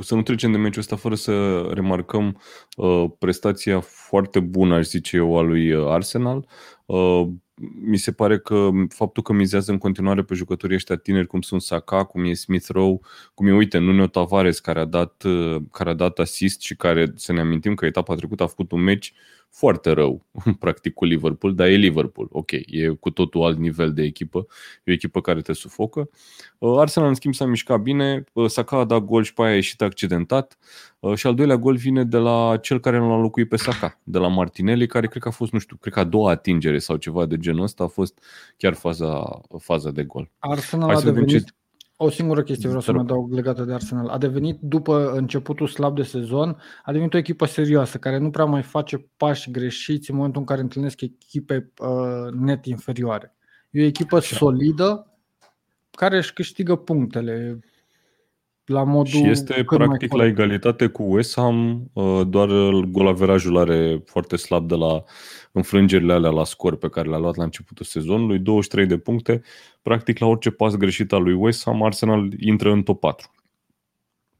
să 0.00 0.14
nu 0.14 0.22
trecem 0.22 0.52
de 0.52 0.58
meciul 0.58 0.80
ăsta 0.80 0.96
fără 0.96 1.14
să 1.14 1.60
remarcăm 1.72 2.40
uh, 2.76 3.04
prestația 3.18 3.80
foarte 3.80 4.40
bună, 4.40 4.74
aș 4.74 4.86
zice 4.86 5.16
eu, 5.16 5.38
a 5.38 5.40
lui 5.40 5.74
Arsenal. 5.74 6.46
Uh, 6.86 7.28
mi 7.80 7.96
se 7.96 8.12
pare 8.12 8.38
că 8.38 8.70
faptul 8.88 9.22
că 9.22 9.32
mizează 9.32 9.70
în 9.70 9.78
continuare 9.78 10.22
pe 10.22 10.34
jucătorii 10.34 10.76
ăștia 10.76 10.96
tineri, 10.96 11.26
cum 11.26 11.40
sunt 11.40 11.62
Saka, 11.62 12.04
cum 12.04 12.24
e 12.24 12.32
Smith 12.32 12.66
Rowe, 12.68 12.98
cum 13.34 13.46
e, 13.46 13.52
uite, 13.52 13.78
Nuno 13.78 14.06
Tavares, 14.06 14.60
care 14.60 14.80
a 14.80 14.84
dat, 14.84 15.22
uh, 15.22 15.56
care 15.72 15.90
a 15.90 15.94
dat 15.94 16.18
assist 16.18 16.60
și 16.60 16.76
care, 16.76 17.12
să 17.14 17.32
ne 17.32 17.40
amintim 17.40 17.74
că 17.74 17.86
etapa 17.86 18.14
trecută 18.14 18.42
a 18.42 18.46
făcut 18.46 18.72
un 18.72 18.80
meci 18.80 19.12
foarte 19.50 19.90
rău, 19.90 20.26
practic, 20.58 20.94
cu 20.94 21.04
Liverpool, 21.04 21.54
dar 21.54 21.66
e 21.66 21.74
Liverpool, 21.74 22.28
ok, 22.30 22.50
e 22.52 22.88
cu 23.00 23.10
totul 23.10 23.42
alt 23.42 23.58
nivel 23.58 23.92
de 23.92 24.02
echipă, 24.02 24.46
e 24.84 24.90
o 24.90 24.94
echipă 24.94 25.20
care 25.20 25.40
te 25.40 25.52
sufocă. 25.52 26.10
Uh, 26.58 26.78
Arsenal, 26.78 27.08
în 27.08 27.14
schimb, 27.14 27.34
s-a 27.34 27.44
mișcat 27.44 27.80
bine, 27.80 28.24
uh, 28.32 28.48
Saka 28.48 28.76
a 28.76 28.84
dat 28.84 29.04
gol 29.04 29.22
și 29.22 29.34
pe 29.34 29.42
aia 29.42 29.50
a 29.50 29.54
ieșit 29.54 29.82
accidentat 29.82 30.58
uh, 30.98 31.14
și 31.14 31.26
al 31.26 31.34
doilea 31.34 31.56
gol 31.56 31.76
vine 31.76 32.04
de 32.04 32.16
la 32.16 32.56
cel 32.56 32.80
care 32.80 32.98
nu 32.98 33.08
l-a 33.08 33.20
locuit 33.20 33.48
pe 33.48 33.56
Saka, 33.56 34.00
de 34.02 34.18
la 34.18 34.28
Martinelli, 34.28 34.86
care 34.86 35.06
cred 35.06 35.22
că 35.22 35.28
a 35.28 35.32
fost, 35.32 35.52
nu 35.52 35.58
știu, 35.58 35.76
cred 35.76 35.92
că 35.92 36.00
a 36.00 36.04
doua 36.04 36.30
atingere 36.30 36.78
sau 36.78 36.96
ceva 36.96 37.26
de 37.26 37.36
genul 37.36 37.49
ăsta 37.58 37.84
a 37.84 37.86
fost 37.86 38.22
chiar 38.56 38.74
faza, 38.74 39.40
faza 39.58 39.90
de 39.90 40.04
gol. 40.04 40.30
Arsenal 40.38 40.88
Hai 40.88 40.96
a 40.96 41.04
devenit, 41.04 41.46
ce... 41.46 41.54
O 42.02 42.10
singură 42.10 42.42
chestie 42.42 42.68
vreau 42.68 42.82
să 42.82 42.92
mă 42.92 43.00
adaug 43.00 43.32
legată 43.32 43.62
de 43.64 43.72
Arsenal. 43.72 44.08
A 44.08 44.18
devenit, 44.18 44.58
după 44.60 45.12
începutul 45.12 45.66
slab 45.66 45.96
de 45.96 46.02
sezon, 46.02 46.56
a 46.84 46.92
devenit 46.92 47.14
o 47.14 47.18
echipă 47.18 47.46
serioasă, 47.46 47.98
care 47.98 48.18
nu 48.18 48.30
prea 48.30 48.44
mai 48.44 48.62
face 48.62 49.10
pași 49.16 49.50
greșiți 49.50 50.10
în 50.10 50.16
momentul 50.16 50.40
în 50.40 50.46
care 50.46 50.60
întâlnesc 50.60 51.00
echipe 51.00 51.72
uh, 51.78 52.32
net 52.32 52.66
inferioare. 52.66 53.36
E 53.70 53.82
o 53.82 53.86
echipă 53.86 54.16
Așa. 54.16 54.36
solidă 54.36 55.18
care 55.90 56.16
își 56.16 56.32
câștigă 56.32 56.76
punctele 56.76 57.58
la 58.70 58.82
modul 58.82 59.06
și 59.06 59.28
este 59.28 59.64
practic 59.64 60.12
la 60.12 60.24
egalitate 60.26 60.86
cu 60.86 61.02
West 61.02 61.34
Ham, 61.36 61.90
uh, 61.92 62.20
doar 62.26 62.48
golaverajul 62.88 63.58
are 63.58 64.02
foarte 64.04 64.36
slab 64.36 64.68
de 64.68 64.74
la 64.74 65.02
înfrângerile 65.52 66.12
alea 66.12 66.30
la 66.30 66.44
scor 66.44 66.76
pe 66.76 66.88
care 66.88 67.08
le-a 67.08 67.18
luat 67.18 67.36
la 67.36 67.44
începutul 67.44 67.84
sezonului, 67.84 68.38
23 68.38 68.86
de 68.86 68.98
puncte, 68.98 69.42
practic 69.82 70.18
la 70.18 70.26
orice 70.26 70.50
pas 70.50 70.76
greșit 70.76 71.12
al 71.12 71.22
lui 71.22 71.34
West 71.34 71.64
Ham, 71.64 71.82
Arsenal 71.82 72.32
intră 72.38 72.72
în 72.72 72.82
top 72.82 73.00
4. 73.00 73.30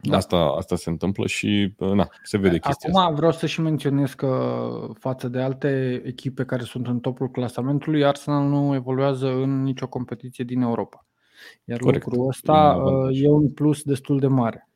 Da. 0.03 0.17
Asta, 0.17 0.37
asta 0.37 0.77
se 0.77 0.91
întâmplă 0.91 1.27
și 1.27 1.75
uh, 1.79 1.91
na, 1.93 2.09
se 2.23 2.39
vede 2.39 2.59
chestia 2.59 2.89
Acum 2.91 3.01
asta. 3.01 3.15
vreau 3.15 3.33
să 3.33 3.47
și 3.47 3.61
menționez 3.61 4.13
că 4.13 4.61
față 4.99 5.29
de 5.29 5.41
alte 5.41 6.03
echipe 6.05 6.45
care 6.45 6.63
sunt 6.63 6.87
în 6.87 7.01
topul 7.01 7.31
clasamentului, 7.31 8.05
Arsenal 8.05 8.49
nu 8.49 8.75
evoluează 8.75 9.27
în 9.27 9.63
nicio 9.63 9.89
competiție 9.89 10.45
din 10.45 10.61
Europa. 10.61 11.05
Iar 11.65 11.79
Corect. 11.79 12.05
lucrul 12.05 12.29
ăsta 12.29 12.83
uh, 12.85 13.23
e 13.23 13.29
un 13.29 13.51
plus 13.51 13.83
destul 13.83 14.19
de 14.19 14.27
mare. 14.27 14.69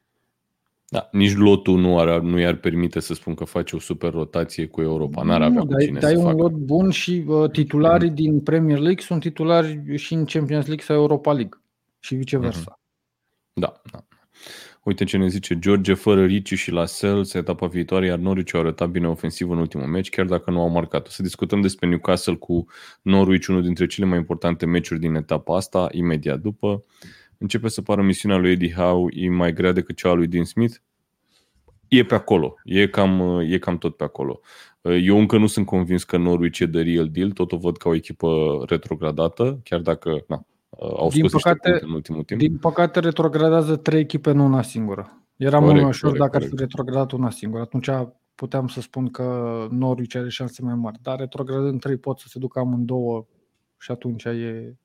Da, 0.88 1.08
nici 1.12 1.36
lotul 1.36 1.80
nu, 1.80 1.98
ar, 1.98 2.20
nu 2.20 2.38
i-ar 2.38 2.54
permite 2.54 3.00
să 3.00 3.14
spun 3.14 3.34
că 3.34 3.44
face 3.44 3.76
o 3.76 3.78
super 3.78 4.12
rotație 4.12 4.66
cu 4.66 4.80
Europa. 4.80 5.22
N-ar 5.22 5.42
avea 5.42 5.62
nu, 5.62 5.66
dai, 5.66 5.84
cine 5.84 5.98
dai 5.98 6.12
să 6.12 6.18
un 6.18 6.24
facă. 6.24 6.36
lot 6.36 6.52
bun 6.52 6.90
și 6.90 7.24
uh, 7.26 7.50
titularii 7.50 8.08
mm. 8.08 8.14
din 8.14 8.40
Premier 8.40 8.78
League 8.78 9.02
sunt 9.02 9.20
titulari 9.20 9.96
și 9.96 10.14
în 10.14 10.24
Champions 10.24 10.66
League 10.66 10.84
sau 10.84 10.96
Europa 10.96 11.32
League 11.32 11.60
și 11.98 12.14
viceversa. 12.14 12.78
Mm-hmm. 12.78 13.52
Da, 13.52 13.80
da. 13.92 14.04
Uite 14.84 15.04
ce 15.04 15.16
ne 15.16 15.28
zice 15.28 15.58
George, 15.58 15.94
fără 15.94 16.24
Ricci 16.24 16.54
și 16.54 16.70
la 16.70 16.86
Sels, 16.86 17.34
etapa 17.34 17.66
viitoare, 17.66 18.06
iar 18.06 18.18
Norwich 18.18 18.54
au 18.54 18.60
arătat 18.60 18.90
bine 18.90 19.08
ofensiv 19.08 19.50
în 19.50 19.58
ultimul 19.58 19.86
meci, 19.86 20.08
chiar 20.08 20.26
dacă 20.26 20.50
nu 20.50 20.60
au 20.60 20.68
marcat. 20.68 21.06
O 21.06 21.10
să 21.10 21.22
discutăm 21.22 21.60
despre 21.60 21.88
Newcastle 21.88 22.34
cu 22.34 22.66
Norwich, 23.02 23.46
unul 23.46 23.62
dintre 23.62 23.86
cele 23.86 24.06
mai 24.06 24.18
importante 24.18 24.66
meciuri 24.66 25.00
din 25.00 25.14
etapa 25.14 25.56
asta, 25.56 25.88
imediat 25.90 26.40
după. 26.40 26.84
Începe 27.38 27.68
să 27.68 27.82
pară 27.82 28.02
misiunea 28.02 28.38
lui 28.38 28.50
Eddie 28.50 28.72
Howe 28.72 29.10
e 29.14 29.28
mai 29.28 29.52
grea 29.52 29.72
decât 29.72 29.96
cea 29.96 30.08
a 30.08 30.12
lui 30.12 30.26
Dean 30.26 30.44
Smith. 30.44 30.74
E 31.88 32.04
pe 32.04 32.14
acolo, 32.14 32.54
e 32.64 32.86
cam, 32.86 33.40
e 33.48 33.58
cam 33.58 33.78
tot 33.78 33.96
pe 33.96 34.04
acolo. 34.04 34.40
Eu 34.82 35.18
încă 35.18 35.36
nu 35.36 35.46
sunt 35.46 35.66
convins 35.66 36.04
că 36.04 36.16
Norwich 36.16 36.58
e 36.58 36.66
the 36.66 36.82
real 36.82 37.08
deal, 37.08 37.30
tot 37.30 37.52
o 37.52 37.56
văd 37.56 37.76
ca 37.76 37.88
o 37.88 37.94
echipă 37.94 38.62
retrogradată, 38.68 39.60
chiar 39.64 39.80
dacă 39.80 40.24
na, 40.28 40.46
au 40.80 41.08
din 41.08 41.28
scos 41.28 41.42
păcate, 41.42 41.78
în 41.82 41.90
ultimul 41.90 42.22
timp. 42.22 42.40
Din 42.40 42.56
păcate 42.56 43.00
retrogradează 43.00 43.76
trei 43.76 44.00
echipe, 44.00 44.32
nu 44.32 44.44
una 44.44 44.62
singură. 44.62 45.24
Era 45.36 45.50
corect, 45.50 45.70
mult 45.70 45.80
mai 45.80 45.90
ușor 45.90 46.10
corect, 46.10 46.18
dacă 46.18 46.30
corect. 46.30 46.52
ar 46.52 46.58
fi 46.58 46.62
retrogradat 46.62 47.12
una 47.12 47.30
singură. 47.30 47.62
Atunci 47.62 47.88
puteam 48.34 48.66
să 48.66 48.80
spun 48.80 49.10
că 49.10 49.66
Norwich 49.70 50.16
are 50.16 50.28
șanse 50.28 50.62
mai 50.62 50.74
mari. 50.74 50.98
Dar 51.02 51.18
retrogradând 51.18 51.80
trei 51.80 51.96
pot 51.96 52.18
să 52.18 52.26
se 52.28 52.38
ducă 52.38 52.58
amândouă 52.58 53.26
și 53.78 53.90
atunci 53.90 54.24
e... 54.24 54.76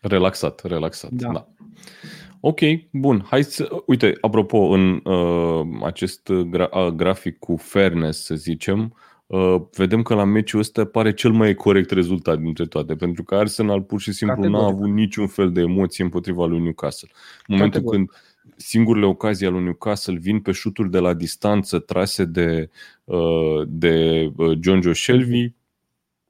Relaxat, 0.00 0.64
relaxat, 0.64 1.10
da. 1.10 1.32
da. 1.32 1.48
Ok, 2.40 2.60
bun. 2.92 3.24
Hai 3.28 3.42
să... 3.42 3.68
Uite, 3.86 4.18
apropo, 4.20 4.58
în 4.58 5.00
uh, 5.04 5.66
acest 5.82 6.30
gra- 6.32 6.70
uh, 6.70 6.86
grafic 6.86 7.38
cu 7.38 7.56
fairness, 7.56 8.24
să 8.24 8.34
zicem, 8.34 8.80
uh, 8.80 9.11
vedem 9.76 10.02
că 10.02 10.14
la 10.14 10.24
meciul 10.24 10.60
ăsta 10.60 10.84
pare 10.84 11.12
cel 11.12 11.30
mai 11.30 11.54
corect 11.54 11.90
rezultat 11.90 12.38
dintre 12.38 12.66
toate, 12.66 12.94
pentru 12.94 13.22
că 13.24 13.34
Arsenal 13.34 13.82
pur 13.82 14.00
și 14.00 14.12
simplu 14.12 14.36
Categoric. 14.36 14.66
n-a 14.66 14.72
avut 14.72 14.88
niciun 14.88 15.26
fel 15.26 15.52
de 15.52 15.60
emoție 15.60 16.04
împotriva 16.04 16.46
lui 16.46 16.60
Newcastle. 16.60 17.08
În 17.46 17.54
momentul 17.54 17.80
Categoric. 17.80 18.10
când 18.10 18.22
singurele 18.56 19.06
ocazii 19.06 19.46
ale 19.46 19.54
lui 19.54 19.64
Newcastle 19.64 20.18
vin 20.18 20.40
pe 20.40 20.52
șuturi 20.52 20.90
de 20.90 20.98
la 20.98 21.14
distanță 21.14 21.78
trase 21.78 22.24
de, 22.24 22.70
uh, 23.04 23.62
de 23.66 24.26
uh, 24.36 24.58
John 24.60 24.80
Joe 24.80 24.92
Shelby, 24.92 25.54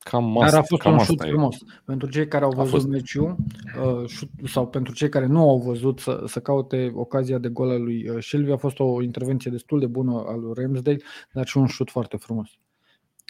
Cam 0.05 0.39
asta, 0.39 0.51
Dar 0.51 0.61
a 0.61 0.63
fost 0.63 0.83
cam 0.83 0.93
un 0.93 0.99
asta 0.99 1.13
șut 1.13 1.29
frumos. 1.29 1.57
Pentru 1.85 2.09
cei 2.09 2.29
care 2.29 2.45
au 2.45 2.51
văzut 2.51 2.71
fost... 2.71 2.87
meciul 2.87 3.37
uh, 3.85 4.11
sau 4.45 4.69
pentru 4.69 4.95
cei 4.95 5.09
care 5.09 5.27
nu 5.27 5.49
au 5.49 5.59
văzut 5.59 5.99
să, 5.99 6.23
să 6.27 6.41
caute 6.41 6.93
ocazia 6.95 7.39
de 7.39 7.49
gol 7.49 7.71
al 7.71 7.83
lui 7.83 8.09
uh, 8.09 8.23
Shelby, 8.23 8.51
a 8.51 8.57
fost 8.57 8.79
o 8.79 9.03
intervenție 9.03 9.51
destul 9.51 9.81
de 9.81 9.87
bună 9.87 10.25
al 10.27 10.41
lui 10.41 10.53
Ramsdale, 10.57 11.03
dar 11.33 11.47
și 11.47 11.57
un 11.57 11.67
șut 11.67 11.91
foarte 11.91 12.17
frumos. 12.17 12.59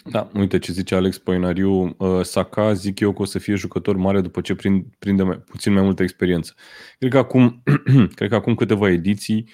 Da, 0.05 0.29
uite 0.33 0.59
ce 0.59 0.71
zice 0.71 0.95
Alex 0.95 1.17
Poinariu, 1.17 1.95
uh, 1.97 2.21
Saka 2.21 2.73
zic 2.73 2.99
eu 2.99 3.13
că 3.13 3.21
o 3.21 3.25
să 3.25 3.39
fie 3.39 3.55
jucător 3.55 3.95
mare 3.95 4.21
după 4.21 4.41
ce 4.41 4.55
prinde 4.99 5.23
mai, 5.23 5.37
puțin 5.37 5.73
mai 5.73 5.83
multă 5.83 6.03
experiență. 6.03 6.53
Cred 6.99 7.11
că 7.11 7.17
acum, 7.17 7.63
cred 8.15 8.29
că 8.29 8.35
acum 8.35 8.55
câteva 8.55 8.89
ediții 8.89 9.49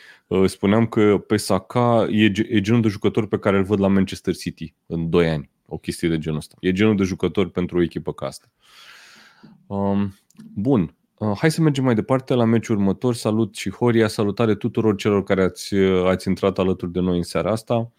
spuneam 0.45 0.85
că 0.85 1.17
pe 1.27 1.37
Saka 1.37 2.07
e, 2.09 2.31
e 2.49 2.61
genul 2.61 2.81
de 2.81 2.87
jucător 2.87 3.27
pe 3.27 3.39
care 3.39 3.57
îl 3.57 3.63
văd 3.63 3.79
la 3.79 3.87
Manchester 3.87 4.35
City 4.35 4.73
în 4.85 5.09
2 5.09 5.29
ani 5.29 5.49
o 5.69 5.77
chestie 5.77 6.09
de 6.09 6.17
genul 6.17 6.37
ăsta. 6.37 6.55
E 6.59 6.71
genul 6.71 6.95
de 6.95 7.03
jucător 7.03 7.49
pentru 7.49 7.77
o 7.77 7.81
echipă 7.81 8.13
ca 8.13 8.25
asta. 8.25 8.51
Um, 9.67 10.13
bun, 10.53 10.95
uh, 11.17 11.37
hai 11.37 11.51
să 11.51 11.61
mergem 11.61 11.83
mai 11.83 11.95
departe 11.95 12.33
la 12.33 12.45
meciul 12.45 12.75
următor. 12.75 13.15
Salut 13.15 13.55
și 13.55 13.69
Horia, 13.69 14.07
salutare 14.07 14.55
tuturor 14.55 14.95
celor 14.95 15.23
care 15.23 15.43
ați, 15.43 15.73
uh, 15.73 16.05
ați 16.05 16.27
intrat 16.27 16.57
alături 16.57 16.91
de 16.91 16.99
noi 16.99 17.17
în 17.17 17.23
seara 17.23 17.51
asta. 17.51 17.91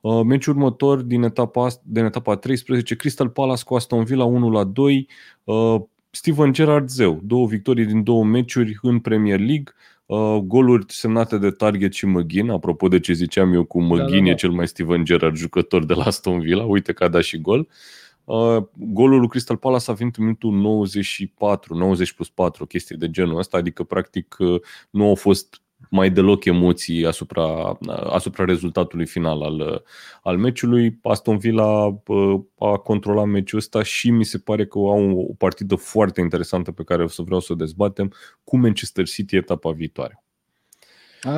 Uh, 0.00 0.22
meciul 0.24 0.54
următor 0.54 1.00
din 1.00 1.22
etapa, 1.22 1.68
din 1.82 2.04
etapa 2.04 2.36
13, 2.36 2.96
Crystal 2.96 3.28
Palace 3.28 3.62
cu 3.64 3.74
Aston 3.74 4.04
Villa 4.04 4.24
1 4.24 4.50
la 4.50 4.64
2. 4.64 5.08
Uh, 5.44 5.80
Steven 6.10 6.52
Gerrard 6.52 6.88
zeu, 6.88 7.20
două 7.22 7.46
victorii 7.46 7.86
din 7.86 8.02
două 8.02 8.24
meciuri 8.24 8.78
în 8.82 8.98
Premier 8.98 9.38
League. 9.38 9.72
Uh, 10.06 10.36
goluri 10.36 10.84
semnate 10.88 11.38
de 11.38 11.50
Target 11.50 11.92
și 11.92 12.06
McGinn, 12.06 12.50
apropo 12.50 12.88
de 12.88 13.00
ce 13.00 13.12
ziceam 13.12 13.52
eu 13.52 13.64
cu 13.64 13.82
McGinn 13.82 13.98
da, 13.98 14.16
da, 14.16 14.24
da. 14.24 14.30
e 14.30 14.34
cel 14.34 14.50
mai 14.50 14.68
Steven 14.68 15.04
Gerrard 15.04 15.36
jucător 15.36 15.84
de 15.84 15.94
la 15.94 16.04
Aston 16.04 16.40
Villa, 16.40 16.64
uite 16.64 16.92
că 16.92 17.04
a 17.04 17.08
dat 17.08 17.22
și 17.22 17.40
gol. 17.40 17.68
Uh, 18.24 18.62
golul 18.74 19.18
lui 19.18 19.28
Crystal 19.28 19.56
Palace 19.56 19.90
a 19.90 19.94
venit 19.94 20.16
în 20.16 20.24
minutul 20.24 20.52
94, 20.52 21.74
90 21.74 22.12
plus 22.12 22.28
4, 22.28 22.62
o 22.62 22.66
chestie 22.66 22.96
de 22.96 23.10
genul 23.10 23.38
ăsta, 23.38 23.56
adică 23.56 23.82
practic 23.82 24.36
uh, 24.38 24.60
nu 24.90 25.08
au 25.08 25.14
fost 25.14 25.62
mai 25.90 26.10
deloc 26.10 26.44
emoții 26.44 27.06
asupra, 27.06 27.78
asupra 28.10 28.44
rezultatului 28.44 29.06
final 29.06 29.42
al, 29.42 29.84
al 30.22 30.38
meciului. 30.38 30.98
Aston 31.02 31.38
Villa 31.38 32.00
a 32.58 32.76
controlat 32.76 33.26
meciul 33.26 33.58
ăsta 33.58 33.82
și 33.82 34.10
mi 34.10 34.24
se 34.24 34.38
pare 34.38 34.66
că 34.66 34.78
au 34.78 35.26
o 35.30 35.34
partidă 35.38 35.74
foarte 35.74 36.20
interesantă 36.20 36.72
pe 36.72 36.84
care 36.84 37.02
o 37.02 37.08
să 37.08 37.22
vreau 37.22 37.40
să 37.40 37.52
o 37.52 37.56
dezbatem 37.56 38.12
cu 38.44 38.56
Manchester 38.56 39.06
City 39.06 39.36
etapa 39.36 39.70
viitoare. 39.70 40.20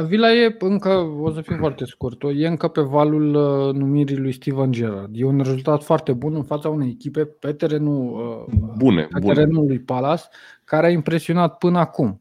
Villa 0.07 0.33
e 0.33 0.57
încă, 0.59 0.89
o 1.21 1.31
să 1.31 1.41
fiu 1.41 1.57
foarte 1.57 1.85
scurt, 1.85 2.23
e 2.35 2.47
încă 2.47 2.69
pe 2.69 2.81
valul 2.81 3.35
uh, 3.35 3.75
numirii 3.75 4.17
lui 4.17 4.33
Steven 4.33 4.73
Gerrard. 4.73 5.11
E 5.13 5.25
un 5.25 5.39
rezultat 5.39 5.83
foarte 5.83 6.13
bun 6.13 6.35
în 6.35 6.45
fața 6.45 6.69
unei 6.69 6.89
echipe 6.89 7.25
pe 7.25 7.53
terenul, 7.53 8.47
uh, 8.49 8.55
bune, 8.77 9.03
pe 9.03 9.19
bune. 9.19 9.35
terenul 9.35 9.67
lui 9.67 9.79
Palace, 9.79 10.23
care 10.65 10.87
a 10.87 10.91
impresionat 10.91 11.59
până 11.59 11.79
acum. 11.79 12.21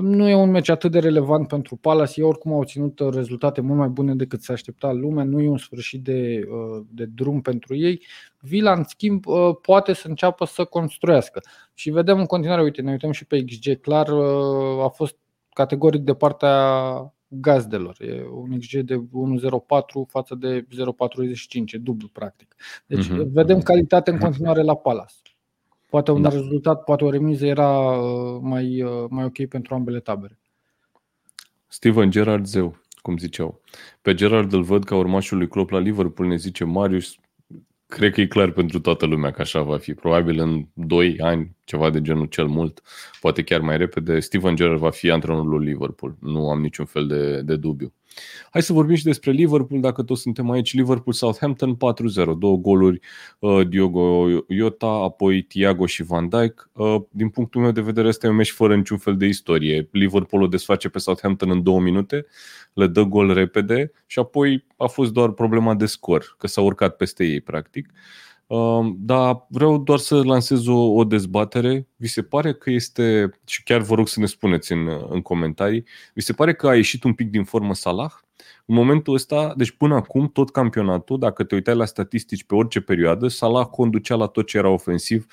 Nu 0.00 0.28
e 0.28 0.34
un 0.34 0.50
meci 0.50 0.68
atât 0.68 0.90
de 0.90 0.98
relevant 0.98 1.48
pentru 1.48 1.76
Palace. 1.76 2.20
Ei 2.20 2.26
oricum 2.26 2.52
au 2.52 2.64
ținut 2.64 3.00
rezultate 3.12 3.60
mult 3.60 3.78
mai 3.78 3.88
bune 3.88 4.14
decât 4.14 4.42
se 4.42 4.52
aștepta 4.52 4.92
lumea. 4.92 5.24
Nu 5.24 5.40
e 5.40 5.48
un 5.48 5.58
sfârșit 5.58 6.02
de, 6.02 6.40
uh, 6.48 6.84
de 6.90 7.04
drum 7.04 7.40
pentru 7.40 7.74
ei. 7.74 8.02
Vila, 8.40 8.72
în 8.72 8.84
schimb, 8.84 9.26
uh, 9.26 9.56
poate 9.62 9.92
să 9.92 10.08
înceapă 10.08 10.44
să 10.44 10.64
construiască. 10.64 11.40
Și 11.74 11.90
vedem 11.90 12.18
în 12.18 12.26
continuare, 12.26 12.62
uite, 12.62 12.82
ne 12.82 12.90
uităm 12.90 13.10
și 13.12 13.26
pe 13.26 13.44
XG, 13.44 13.80
clar 13.80 14.08
uh, 14.08 14.84
a 14.84 14.88
fost 14.88 15.16
categoric 15.52 16.02
de 16.02 16.14
partea 16.14 17.14
gazdelor. 17.28 17.96
E 18.00 18.26
un 18.32 18.58
XG 18.58 18.78
de 18.78 18.94
1.04 18.94 19.00
față 20.08 20.34
de 20.34 20.66
0.45, 20.66 21.80
dublu 21.80 22.08
practic. 22.08 22.54
Deci 22.86 23.06
uh-huh. 23.06 23.26
vedem 23.32 23.60
calitate 23.60 24.10
în 24.10 24.18
continuare 24.18 24.62
la 24.62 24.76
Palace. 24.76 25.31
Poate 25.92 26.10
un 26.10 26.22
da. 26.22 26.28
rezultat, 26.28 26.84
poate 26.84 27.04
o 27.04 27.10
remiză 27.10 27.46
era 27.46 27.98
uh, 27.98 28.38
mai, 28.42 28.82
uh, 28.82 29.04
mai 29.08 29.24
ok 29.24 29.46
pentru 29.48 29.74
ambele 29.74 30.00
tabere. 30.00 30.38
Steven 31.66 32.10
Gerrard 32.10 32.46
zeu, 32.46 32.76
cum 33.02 33.16
ziceau. 33.16 33.60
Pe 34.02 34.14
Gerrard 34.14 34.52
îl 34.52 34.62
văd 34.62 34.84
ca 34.84 34.96
urmașul 34.96 35.38
lui 35.38 35.48
Klopp 35.48 35.70
la 35.70 35.78
Liverpool, 35.78 36.28
ne 36.28 36.36
zice 36.36 36.64
Marius. 36.64 37.16
Cred 37.86 38.12
că 38.12 38.20
e 38.20 38.26
clar 38.26 38.50
pentru 38.50 38.80
toată 38.80 39.06
lumea 39.06 39.30
că 39.30 39.40
așa 39.40 39.62
va 39.62 39.78
fi. 39.78 39.94
Probabil 39.94 40.38
în 40.38 40.66
2 40.72 41.16
ani, 41.20 41.56
ceva 41.64 41.90
de 41.90 42.00
genul 42.00 42.26
cel 42.26 42.46
mult, 42.46 42.82
poate 43.20 43.42
chiar 43.42 43.60
mai 43.60 43.76
repede, 43.76 44.20
Steven 44.20 44.56
Gerrard 44.56 44.78
va 44.78 44.90
fi 44.90 45.10
antrenorul 45.10 45.48
lui 45.48 45.66
Liverpool. 45.66 46.16
Nu 46.20 46.50
am 46.50 46.60
niciun 46.60 46.84
fel 46.84 47.06
de, 47.06 47.42
de 47.42 47.56
dubiu. 47.56 47.92
Hai 48.50 48.62
să 48.62 48.72
vorbim 48.72 48.94
și 48.94 49.04
despre 49.04 49.30
Liverpool, 49.30 49.80
dacă 49.80 50.02
toți 50.02 50.20
suntem 50.20 50.50
aici. 50.50 50.74
Liverpool-Southampton 50.74 51.76
4-0, 51.76 51.78
două 52.38 52.56
goluri 52.56 53.00
uh, 53.38 53.68
Diogo 53.68 54.28
Iota, 54.48 54.86
apoi 54.86 55.42
Thiago 55.42 55.86
și 55.86 56.02
Van 56.02 56.28
Dijk. 56.28 56.70
Uh, 56.72 56.96
din 57.10 57.28
punctul 57.28 57.60
meu 57.60 57.70
de 57.70 57.80
vedere, 57.80 58.08
este 58.08 58.28
un 58.28 58.34
meci 58.34 58.50
fără 58.50 58.76
niciun 58.76 58.98
fel 58.98 59.16
de 59.16 59.26
istorie. 59.26 59.88
Liverpool 59.92 60.42
o 60.42 60.46
desface 60.46 60.88
pe 60.88 60.98
Southampton 60.98 61.50
în 61.50 61.62
două 61.62 61.80
minute, 61.80 62.26
le 62.72 62.86
dă 62.86 63.02
gol 63.02 63.32
repede 63.32 63.92
și 64.06 64.18
apoi 64.18 64.64
a 64.76 64.86
fost 64.86 65.12
doar 65.12 65.30
problema 65.30 65.74
de 65.74 65.86
scor, 65.86 66.34
că 66.38 66.46
s-a 66.46 66.60
urcat 66.60 66.96
peste 66.96 67.24
ei, 67.24 67.40
practic. 67.40 67.88
Uh, 67.92 67.98
dar 68.96 69.46
vreau 69.48 69.78
doar 69.78 69.98
să 69.98 70.22
lansez 70.22 70.66
o, 70.66 70.92
o 70.92 71.04
dezbatere. 71.04 71.88
Vi 71.96 72.08
se 72.08 72.22
pare 72.22 72.54
că 72.54 72.70
este, 72.70 73.30
și 73.46 73.62
chiar 73.62 73.80
vă 73.80 73.94
rog 73.94 74.08
să 74.08 74.20
ne 74.20 74.26
spuneți 74.26 74.72
în, 74.72 74.88
în 75.08 75.22
comentarii, 75.22 75.84
vi 76.14 76.20
se 76.20 76.32
pare 76.32 76.54
că 76.54 76.68
a 76.68 76.74
ieșit 76.74 77.04
un 77.04 77.14
pic 77.14 77.30
din 77.30 77.44
formă 77.44 77.74
Salah? 77.74 78.12
În 78.66 78.74
momentul 78.74 79.14
ăsta, 79.14 79.54
deci 79.56 79.70
până 79.70 79.94
acum, 79.94 80.28
tot 80.28 80.50
campionatul, 80.50 81.18
dacă 81.18 81.44
te 81.44 81.54
uitai 81.54 81.74
la 81.74 81.84
statistici 81.84 82.44
pe 82.44 82.54
orice 82.54 82.80
perioadă, 82.80 83.28
Salah 83.28 83.66
conducea 83.66 84.14
la 84.14 84.26
tot 84.26 84.46
ce 84.46 84.56
era 84.56 84.68
ofensiv, 84.68 85.26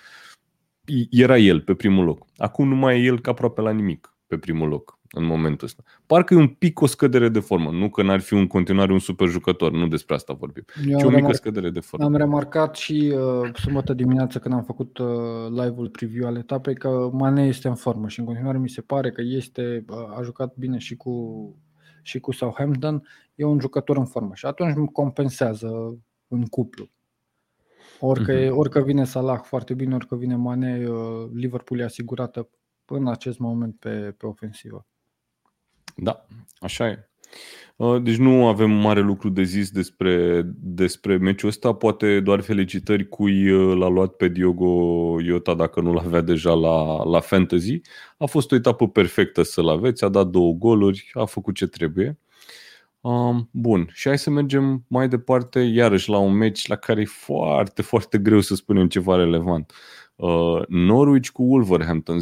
era 1.10 1.38
el 1.38 1.62
pe 1.62 1.74
primul 1.74 2.06
loc. 2.06 2.26
Acum 2.38 2.68
nu 2.68 2.76
mai 2.76 3.00
e 3.00 3.06
el 3.06 3.20
ca 3.20 3.32
aproape 3.32 3.62
la 3.62 3.72
nimic 3.72 4.14
pe 4.28 4.38
primul 4.38 4.68
loc 4.68 4.99
în 5.12 5.26
momentul 5.26 5.68
ăsta. 5.68 5.84
Parcă 6.06 6.34
e 6.34 6.38
un 6.38 6.48
pic 6.48 6.82
o 6.82 6.86
scădere 6.86 7.30
de 7.30 7.40
formă, 7.40 7.72
nu 7.72 7.90
că 7.90 8.04
n-ar 8.04 8.20
fi 8.20 8.34
în 8.34 8.48
continuare 8.48 8.92
un 8.92 9.00
super 9.00 9.28
jucător, 9.28 9.72
nu 9.72 9.88
despre 9.88 10.16
asta 10.16 10.34
vorbim, 10.34 10.66
Eu 10.88 11.00
ci 11.00 11.04
o 11.04 11.10
mică 11.10 11.34
scădere 11.34 11.70
de 11.70 11.80
formă. 11.80 12.06
Am 12.06 12.16
remarcat 12.16 12.76
și 12.76 13.14
uh, 13.16 13.56
sâmbătă 13.56 13.94
dimineață 13.94 14.40
când 14.40 14.54
am 14.54 14.64
făcut 14.64 14.98
uh, 14.98 15.08
live-ul 15.50 15.90
preview 15.90 16.28
al 16.28 16.36
etapei 16.36 16.76
că 16.76 17.10
Mane 17.14 17.46
este 17.46 17.68
în 17.68 17.76
formă 17.76 18.08
și 18.08 18.20
în 18.20 18.26
continuare 18.26 18.58
mi 18.58 18.70
se 18.70 18.82
pare 18.82 19.12
că 19.12 19.22
este, 19.26 19.86
uh, 19.90 20.18
a 20.18 20.22
jucat 20.24 20.54
bine 20.56 20.78
și 20.78 20.96
cu, 20.96 21.56
și 22.02 22.20
cu 22.20 22.32
Southampton, 22.32 23.08
e 23.36 23.44
un 23.44 23.60
jucător 23.60 23.98
în 23.98 24.06
formă 24.06 24.32
și 24.34 24.46
atunci 24.46 24.90
compensează 24.92 26.00
în 26.28 26.46
cuplu. 26.46 26.90
Orică, 28.00 28.46
uh-huh. 28.46 28.50
orică 28.50 28.82
vine 28.82 29.04
Salah 29.04 29.40
foarte 29.44 29.74
bine, 29.74 29.96
orică 29.96 30.16
vine 30.16 30.36
Mane, 30.36 30.88
uh, 30.90 31.30
Liverpool 31.34 31.80
e 31.80 31.84
asigurată 31.84 32.50
în 32.86 33.08
acest 33.08 33.40
moment 33.40 33.76
pe, 33.80 34.16
pe 34.18 34.26
ofensivă. 34.26 34.86
Da, 36.02 36.26
așa 36.60 36.88
e. 36.88 37.10
Uh, 37.76 38.02
deci 38.02 38.18
nu 38.18 38.48
avem 38.48 38.72
mare 38.72 39.00
lucru 39.00 39.30
de 39.30 39.44
zis 39.44 39.72
despre, 39.72 40.42
despre 40.56 41.18
meciul 41.18 41.50
ăsta, 41.50 41.74
poate 41.74 42.20
doar 42.20 42.42
felicitări 42.42 43.08
cui 43.08 43.52
uh, 43.52 43.78
l-a 43.78 43.88
luat 43.88 44.12
pe 44.12 44.28
Diogo 44.28 45.16
Iota 45.22 45.54
dacă 45.54 45.82
nu 45.82 45.94
l-avea 45.94 46.22
deja 46.22 46.54
la, 46.54 47.04
la 47.04 47.20
Fantasy. 47.20 47.82
A 48.18 48.26
fost 48.26 48.52
o 48.52 48.56
etapă 48.56 48.88
perfectă 48.88 49.42
să-l 49.44 49.70
aveți, 49.70 50.04
a 50.04 50.10
dat 50.10 50.28
două 50.28 50.54
goluri, 50.54 51.10
a 51.14 51.26
făcut 51.26 51.56
ce 51.56 51.68
trebuie. 51.68 52.18
Um, 53.02 53.50
bun, 53.52 53.90
și 53.94 54.08
hai 54.08 54.18
să 54.18 54.30
mergem 54.30 54.86
mai 54.88 55.08
departe, 55.08 55.60
iarăși 55.60 56.10
la 56.10 56.18
un 56.18 56.34
meci 56.34 56.68
la 56.68 56.76
care 56.76 57.02
e 57.02 57.06
foarte, 57.06 57.82
foarte 57.82 58.18
greu 58.18 58.40
să 58.40 58.56
spunem 58.56 58.88
ceva 58.88 59.16
relevant. 59.16 59.74
Uh, 60.20 60.62
Norwich 60.68 61.30
cu 61.30 61.44
Wolverhampton 61.44 62.20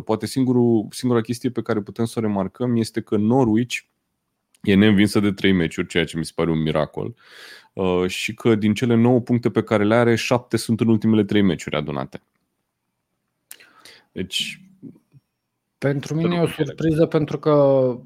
0-0. 0.00 0.04
Poate 0.04 0.26
singurul, 0.26 0.86
singura 0.90 1.20
chestie 1.20 1.50
pe 1.50 1.62
care 1.62 1.80
putem 1.80 2.04
să 2.04 2.18
o 2.18 2.22
remarcăm 2.22 2.76
este 2.76 3.00
că 3.00 3.16
Norwich 3.16 3.76
e 4.62 4.74
neînvinsă 4.74 5.20
de 5.20 5.32
trei 5.32 5.52
meciuri, 5.52 5.88
ceea 5.88 6.04
ce 6.04 6.18
mi 6.18 6.24
se 6.24 6.32
pare 6.34 6.50
un 6.50 6.62
miracol. 6.62 7.14
Uh, 7.72 8.06
și 8.06 8.34
că 8.34 8.54
din 8.54 8.74
cele 8.74 8.94
9 8.94 9.20
puncte 9.20 9.50
pe 9.50 9.62
care 9.62 9.84
le 9.84 9.94
are, 9.94 10.14
7 10.14 10.56
sunt 10.56 10.80
în 10.80 10.88
ultimele 10.88 11.24
trei 11.24 11.42
meciuri 11.42 11.76
adunate. 11.76 12.22
Deci. 14.12 14.62
Pentru 15.78 16.14
mine 16.14 16.36
e 16.36 16.40
o 16.40 16.46
surpriză 16.46 17.06
pentru 17.06 17.38
că 17.38 17.50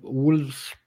Wolves 0.00 0.81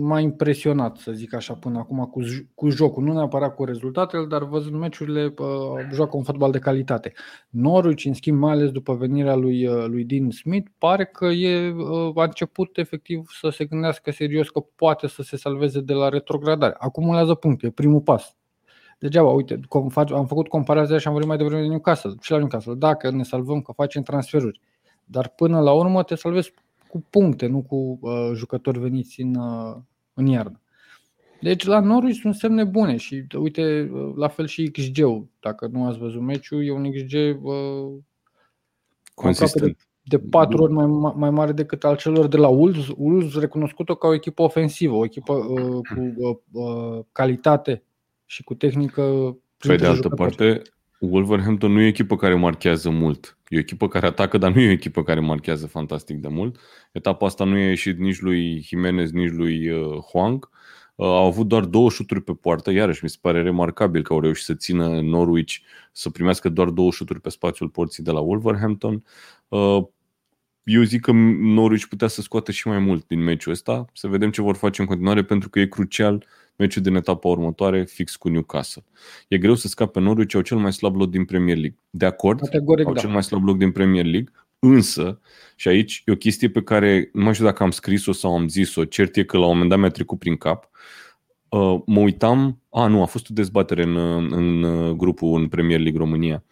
m-a 0.00 0.20
impresionat, 0.20 0.96
să 0.96 1.12
zic 1.12 1.34
așa, 1.34 1.54
până 1.54 1.78
acum 1.78 2.04
cu, 2.04 2.20
cu 2.54 2.68
jocul. 2.68 3.02
Nu 3.02 3.12
neapărat 3.12 3.54
cu 3.54 3.64
rezultatele, 3.64 4.24
dar 4.24 4.44
văzând 4.44 4.74
meciurile, 4.74 5.34
uh, 5.38 5.46
joacă 5.92 6.16
un 6.16 6.22
fotbal 6.22 6.50
de 6.50 6.58
calitate. 6.58 7.12
Norwich, 7.48 8.04
în 8.04 8.14
schimb, 8.14 8.38
mai 8.38 8.52
ales 8.52 8.70
după 8.70 8.94
venirea 8.94 9.34
lui, 9.34 9.66
uh, 9.66 9.84
lui 9.86 10.04
Dean 10.04 10.30
Smith, 10.30 10.70
pare 10.78 11.04
că 11.04 11.26
e, 11.26 11.70
uh, 11.70 12.12
a 12.14 12.22
început 12.22 12.78
efectiv 12.78 13.26
să 13.40 13.48
se 13.48 13.64
gândească 13.64 14.10
serios 14.10 14.48
că 14.48 14.60
poate 14.60 15.06
să 15.06 15.22
se 15.22 15.36
salveze 15.36 15.80
de 15.80 15.92
la 15.92 16.08
retrogradare. 16.08 16.74
Acumulează 16.78 17.34
puncte, 17.34 17.66
e 17.66 17.70
primul 17.70 18.00
pas. 18.00 18.36
Degeaba, 18.98 19.28
uite, 19.28 19.60
am 19.94 20.26
făcut 20.26 20.48
comparația 20.48 20.98
și 20.98 21.06
am 21.06 21.12
vorbit 21.12 21.30
mai 21.30 21.38
devreme 21.38 21.62
de 21.62 21.68
Newcastle. 21.68 22.14
Și 22.20 22.30
la 22.30 22.38
Newcastle, 22.38 22.74
dacă 22.74 23.10
ne 23.10 23.22
salvăm 23.22 23.60
că 23.60 23.72
facem 23.72 24.02
transferuri, 24.02 24.60
dar 25.04 25.28
până 25.28 25.60
la 25.60 25.72
urmă 25.72 26.02
te 26.02 26.14
salvezi 26.14 26.52
cu 26.88 27.04
puncte, 27.10 27.46
nu 27.46 27.62
cu 27.62 27.98
uh, 28.00 28.30
jucători 28.34 28.78
veniți 28.78 29.20
în, 29.20 29.34
uh, 29.34 29.76
în 30.14 30.26
iarnă. 30.26 30.60
Deci 31.40 31.64
la 31.64 31.80
Norwich 31.80 32.18
sunt 32.20 32.34
semne 32.34 32.64
bune 32.64 32.96
și 32.96 33.26
uite, 33.38 33.90
uh, 33.92 34.12
la 34.16 34.28
fel 34.28 34.46
și 34.46 34.70
XG-ul. 34.70 35.28
Dacă 35.40 35.68
nu 35.72 35.86
ați 35.86 35.98
văzut 35.98 36.20
meciul, 36.20 36.64
e 36.64 36.72
un 36.72 36.90
XG 36.90 37.14
uh, 37.42 37.98
consistent. 39.14 39.76
De, 40.02 40.16
de 40.16 40.18
patru 40.18 40.62
ori 40.62 40.72
mai, 40.72 41.12
mai 41.14 41.30
mare 41.30 41.52
decât 41.52 41.84
al 41.84 41.96
celor 41.96 42.26
de 42.26 42.36
la 42.36 42.48
Wolves. 42.48 42.86
Wolves 42.96 43.34
recunoscut-o 43.34 43.94
ca 43.94 44.08
o 44.08 44.14
echipă 44.14 44.42
ofensivă, 44.42 44.94
o 44.94 45.04
echipă 45.04 45.32
uh, 45.32 45.80
cu 45.94 46.14
uh, 46.16 46.36
uh, 46.52 47.04
calitate 47.12 47.82
și 48.24 48.42
cu 48.42 48.54
tehnică. 48.54 49.36
Pe 49.56 49.76
de 49.76 49.86
altă 49.86 49.94
jucători. 49.94 50.36
parte, 50.36 50.62
Wolverhampton 50.98 51.72
nu 51.72 51.80
e 51.80 51.84
o 51.84 51.86
echipă 51.86 52.16
care 52.16 52.34
marchează 52.34 52.90
mult. 52.90 53.38
E 53.48 53.56
o 53.56 53.58
echipă 53.58 53.88
care 53.88 54.06
atacă, 54.06 54.38
dar 54.38 54.52
nu 54.52 54.60
e 54.60 54.68
o 54.68 54.70
echipă 54.70 55.02
care 55.02 55.20
marchează 55.20 55.66
fantastic 55.66 56.16
de 56.16 56.28
mult. 56.28 56.60
Etapa 56.92 57.26
asta 57.26 57.44
nu 57.44 57.56
e 57.56 57.68
ieșit 57.68 57.98
nici 57.98 58.20
lui 58.20 58.60
Jimenez, 58.60 59.10
nici 59.10 59.30
lui 59.30 59.70
uh, 59.70 59.98
Huang. 59.98 60.50
Uh, 60.94 61.06
au 61.06 61.26
avut 61.26 61.48
doar 61.48 61.64
două 61.64 61.90
șuturi 61.90 62.22
pe 62.22 62.32
poartă, 62.32 62.70
iarăși 62.70 63.00
mi 63.02 63.10
se 63.10 63.16
pare 63.20 63.42
remarcabil 63.42 64.02
că 64.02 64.12
au 64.12 64.20
reușit 64.20 64.44
să 64.44 64.54
țină 64.54 65.00
Norwich 65.00 65.54
să 65.92 66.10
primească 66.10 66.48
doar 66.48 66.68
două 66.68 66.90
șuturi 66.90 67.20
pe 67.20 67.28
spațiul 67.28 67.68
porții 67.68 68.02
de 68.02 68.10
la 68.10 68.20
Wolverhampton. 68.20 69.04
Uh, 69.48 69.84
eu 70.62 70.82
zic 70.82 71.00
că 71.00 71.12
Norwich 71.40 71.84
putea 71.84 72.08
să 72.08 72.20
scoată 72.20 72.52
și 72.52 72.68
mai 72.68 72.78
mult 72.78 73.06
din 73.06 73.22
meciul 73.22 73.52
ăsta, 73.52 73.84
să 73.92 74.08
vedem 74.08 74.30
ce 74.30 74.42
vor 74.42 74.56
face 74.56 74.80
în 74.80 74.86
continuare, 74.86 75.24
pentru 75.24 75.48
că 75.48 75.60
e 75.60 75.66
crucial 75.66 76.24
meciul 76.58 76.82
din 76.82 76.94
etapa 76.94 77.28
următoare 77.28 77.84
fix 77.84 78.16
cu 78.16 78.28
Newcastle. 78.28 78.84
E 79.28 79.38
greu 79.38 79.54
să 79.54 79.68
scape 79.68 80.00
Norwich, 80.00 80.34
au 80.34 80.40
cel 80.40 80.56
mai 80.56 80.72
slab 80.72 80.96
loc 80.96 81.10
din 81.10 81.24
Premier 81.24 81.56
League. 81.56 81.78
De 81.90 82.06
acord, 82.06 82.40
Categoric, 82.40 82.86
au 82.86 82.92
da. 82.92 83.00
cel 83.00 83.10
mai 83.10 83.22
slab 83.22 83.44
loc 83.44 83.56
din 83.56 83.70
Premier 83.72 84.04
League, 84.04 84.32
însă, 84.58 85.20
și 85.56 85.68
aici 85.68 86.02
e 86.06 86.12
o 86.12 86.16
chestie 86.16 86.50
pe 86.50 86.62
care 86.62 87.10
nu 87.12 87.22
mai 87.22 87.32
știu 87.32 87.46
dacă 87.46 87.62
am 87.62 87.70
scris-o 87.70 88.12
sau 88.12 88.34
am 88.34 88.48
zis-o, 88.48 88.84
cert 88.84 89.16
e 89.16 89.24
că 89.24 89.36
la 89.36 89.42
un 89.42 89.52
moment 89.52 89.70
dat 89.70 89.78
mi-a 89.78 89.88
trecut 89.88 90.18
prin 90.18 90.36
cap, 90.36 90.70
uh, 91.48 91.80
mă 91.86 92.00
uitam, 92.00 92.60
a 92.70 92.86
nu, 92.86 93.02
a 93.02 93.06
fost 93.06 93.30
o 93.30 93.34
dezbatere 93.34 93.82
în, 93.82 93.96
în 94.32 94.96
grupul 94.96 95.40
în 95.40 95.48
Premier 95.48 95.80
League 95.80 96.00
România. 96.00 96.44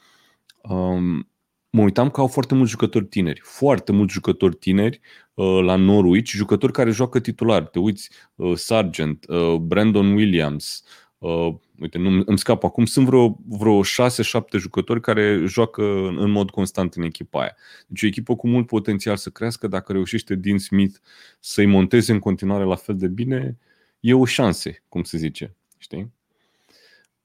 Um, 0.62 1.28
mă 1.70 1.82
uitam 1.82 2.10
că 2.10 2.20
au 2.20 2.26
foarte 2.26 2.54
mulți 2.54 2.70
jucători 2.70 3.06
tineri, 3.06 3.40
foarte 3.44 3.92
mulți 3.92 4.12
jucători 4.12 4.56
tineri 4.56 5.00
uh, 5.34 5.60
la 5.62 5.76
Norwich, 5.76 6.30
jucători 6.30 6.72
care 6.72 6.90
joacă 6.90 7.20
titular. 7.20 7.66
Te 7.66 7.78
uiți, 7.78 8.10
uh, 8.34 8.56
Sargent, 8.56 9.24
uh, 9.28 9.54
Brandon 9.54 10.12
Williams, 10.12 10.84
uh, 11.18 11.54
uite, 11.80 11.98
nu 11.98 12.22
îmi 12.26 12.38
scap 12.38 12.64
acum, 12.64 12.84
sunt 12.84 13.06
vreo, 13.06 13.38
vreo 13.48 13.82
6-7 13.82 14.58
jucători 14.58 15.00
care 15.00 15.42
joacă 15.46 15.82
în, 15.82 16.18
în 16.18 16.30
mod 16.30 16.50
constant 16.50 16.94
în 16.94 17.02
echipa 17.02 17.40
aia. 17.40 17.56
Deci 17.86 18.02
o 18.02 18.06
echipă 18.06 18.36
cu 18.36 18.48
mult 18.48 18.66
potențial 18.66 19.16
să 19.16 19.30
crească, 19.30 19.66
dacă 19.66 19.92
reușește 19.92 20.34
Dean 20.34 20.58
Smith 20.58 20.96
să-i 21.40 21.66
monteze 21.66 22.12
în 22.12 22.18
continuare 22.18 22.64
la 22.64 22.76
fel 22.76 22.96
de 22.96 23.08
bine, 23.08 23.58
e 24.00 24.14
o 24.14 24.24
șansă, 24.24 24.70
cum 24.88 25.02
se 25.02 25.16
zice, 25.18 25.54
știi? 25.78 26.12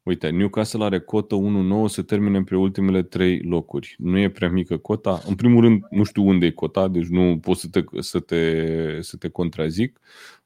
Uite, 0.04 0.30
Newcastle 0.30 0.84
are 0.84 1.00
cotă 1.00 1.36
1-9, 1.36 1.40
se 1.88 2.02
termine 2.02 2.44
pe 2.44 2.56
ultimele 2.56 3.04
trei 3.04 3.42
locuri. 3.42 3.96
Nu 3.98 4.18
e 4.18 4.30
prea 4.30 4.50
mică 4.50 4.78
cota. 4.78 5.22
În 5.28 5.36
primul 5.36 5.62
rând, 5.62 5.84
nu 5.90 6.04
știu 6.04 6.28
unde 6.28 6.46
e 6.46 6.52
cota, 6.52 6.88
deci 6.88 7.08
nu 7.08 7.40
pot 7.42 7.58
să 7.58 7.68
te, 7.68 7.84
să 8.00 8.20
te, 8.20 9.02
să 9.02 9.18
te 9.18 9.30
contrazic. 9.30 10.00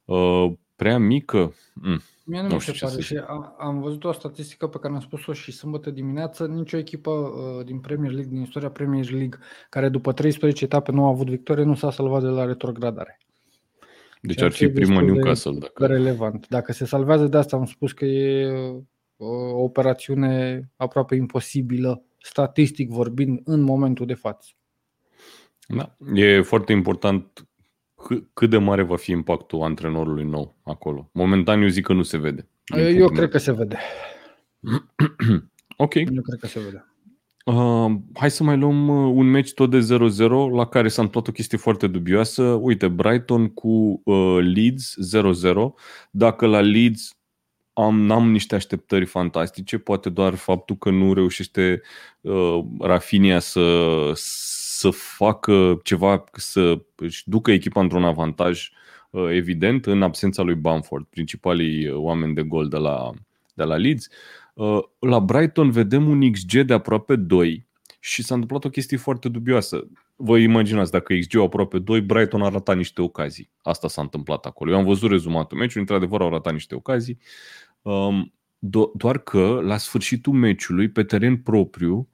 Uh, 0.05 0.51
prea 0.75 0.97
mică? 0.97 1.53
Mm. 1.73 2.01
Mie 2.23 2.41
nu, 2.41 2.47
nu 2.47 2.53
mi 2.53 2.61
se 2.61 2.77
pare 2.79 3.01
și 3.01 3.21
am 3.57 3.81
văzut 3.81 4.03
o 4.03 4.11
statistică 4.11 4.67
pe 4.67 4.77
care 4.77 4.93
am 4.93 4.99
spus-o 4.99 5.33
și 5.33 5.51
sâmbătă 5.51 5.89
dimineață, 5.89 6.45
nicio 6.45 6.77
echipă 6.77 7.11
uh, 7.11 7.65
din 7.65 7.79
Premier 7.79 8.11
League, 8.11 8.31
din 8.31 8.41
istoria 8.41 8.69
Premier 8.69 9.09
League, 9.09 9.39
care 9.69 9.89
după 9.89 10.13
13 10.13 10.63
etape 10.63 10.91
nu 10.91 11.05
a 11.05 11.07
avut 11.07 11.29
victorie, 11.29 11.63
nu 11.63 11.75
s-a 11.75 11.91
salvat 11.91 12.21
de 12.21 12.27
la 12.27 12.45
retrogradare. 12.45 13.19
Deci 14.21 14.35
Ceea 14.35 14.47
ar 14.47 14.55
fi 14.55 14.67
prima 14.67 15.01
Newcastle. 15.01 15.57
Dacă... 15.59 15.85
Relevant. 15.85 16.47
Dacă 16.47 16.71
se 16.71 16.85
salvează 16.85 17.25
de 17.25 17.37
asta, 17.37 17.55
am 17.55 17.65
spus 17.65 17.91
că 17.91 18.05
e 18.05 18.51
o 19.17 19.63
operațiune 19.63 20.61
aproape 20.75 21.15
imposibilă, 21.15 22.03
statistic 22.21 22.89
vorbind, 22.89 23.41
în 23.43 23.61
momentul 23.61 24.05
de 24.05 24.13
față. 24.13 24.49
Da. 25.67 25.95
E 26.13 26.41
foarte 26.41 26.71
important 26.71 27.47
cât 28.33 28.49
de 28.49 28.57
mare 28.57 28.81
va 28.81 28.95
fi 28.95 29.11
impactul 29.11 29.61
antrenorului 29.61 30.23
nou 30.23 30.55
acolo. 30.63 31.09
Momentan 31.13 31.61
eu 31.61 31.67
zic 31.67 31.85
că 31.85 31.93
nu 31.93 32.03
se 32.03 32.17
vede. 32.17 32.47
Eu 32.75 33.07
cred 33.07 33.29
că 33.29 33.37
se 33.37 33.51
vede. 33.51 33.77
ok. 35.77 35.93
Eu 35.95 36.21
cred 36.21 36.39
că 36.39 36.47
se 36.47 36.59
vede. 36.59 36.85
Uh, 37.45 37.95
hai 38.13 38.31
să 38.31 38.43
mai 38.43 38.57
luăm 38.57 38.87
uh, 38.87 39.13
un 39.15 39.25
meci 39.25 39.53
tot 39.53 39.69
de 39.69 39.79
0-0 39.79 40.27
la 40.51 40.67
care 40.67 40.87
s-a 40.87 41.01
întâmplat 41.01 41.27
o 41.27 41.31
chestie 41.31 41.57
foarte 41.57 41.87
dubioasă. 41.87 42.43
Uite, 42.43 42.87
Brighton 42.87 43.47
cu 43.47 44.01
uh, 44.05 44.37
Leeds 44.55 44.95
0-0. 45.17 45.53
Dacă 46.11 46.45
la 46.45 46.61
Leeds 46.61 47.17
am, 47.77 48.01
n-am 48.01 48.31
niște 48.31 48.55
așteptări 48.55 49.05
fantastice, 49.05 49.77
poate 49.77 50.09
doar 50.09 50.35
faptul 50.35 50.75
că 50.75 50.89
nu 50.89 51.13
reușește 51.13 51.81
uh, 52.21 52.59
Rafinia 52.79 53.39
să, 53.39 54.11
să 54.15 54.89
facă 54.89 55.79
ceva, 55.83 56.23
să 56.33 56.81
își 56.95 57.29
ducă 57.29 57.51
echipa 57.51 57.81
într-un 57.81 58.03
avantaj 58.03 58.71
uh, 59.09 59.27
evident 59.29 59.85
în 59.85 60.01
absența 60.01 60.41
lui 60.41 60.55
Bamford, 60.55 61.05
principalii 61.05 61.91
oameni 61.91 62.35
de 62.35 62.43
gol 62.43 62.67
de 62.67 62.77
la, 62.77 63.11
de 63.53 63.63
la 63.63 63.75
Leeds. 63.75 64.07
Uh, 64.53 64.79
la 64.99 65.19
Brighton 65.19 65.71
vedem 65.71 66.09
un 66.09 66.31
XG 66.31 66.59
de 66.59 66.73
aproape 66.73 67.15
2 67.15 67.67
și 67.99 68.23
s-a 68.23 68.33
întâmplat 68.33 68.65
o 68.65 68.69
chestie 68.69 68.97
foarte 68.97 69.29
dubioasă. 69.29 69.87
Vă 70.15 70.37
imaginați, 70.37 70.91
dacă 70.91 71.13
XG 71.13 71.37
aproape 71.37 71.79
2, 71.79 72.01
Brighton 72.01 72.41
a 72.41 72.49
ratat 72.49 72.75
niște 72.75 73.01
ocazii. 73.01 73.49
Asta 73.61 73.87
s-a 73.87 74.01
întâmplat 74.01 74.45
acolo. 74.45 74.71
Eu 74.71 74.77
am 74.77 74.85
văzut 74.85 75.09
rezumatul 75.09 75.57
meciului, 75.57 75.81
într-adevăr 75.81 76.21
au 76.21 76.29
ratat 76.29 76.53
niște 76.53 76.75
ocazii. 76.75 77.17
Um, 77.17 77.23
do- 78.59 78.91
doar 78.95 79.17
că 79.17 79.59
la 79.63 79.77
sfârșitul 79.77 80.33
meciului, 80.33 80.89
pe 80.89 81.03
teren 81.03 81.37
propriu, 81.37 82.09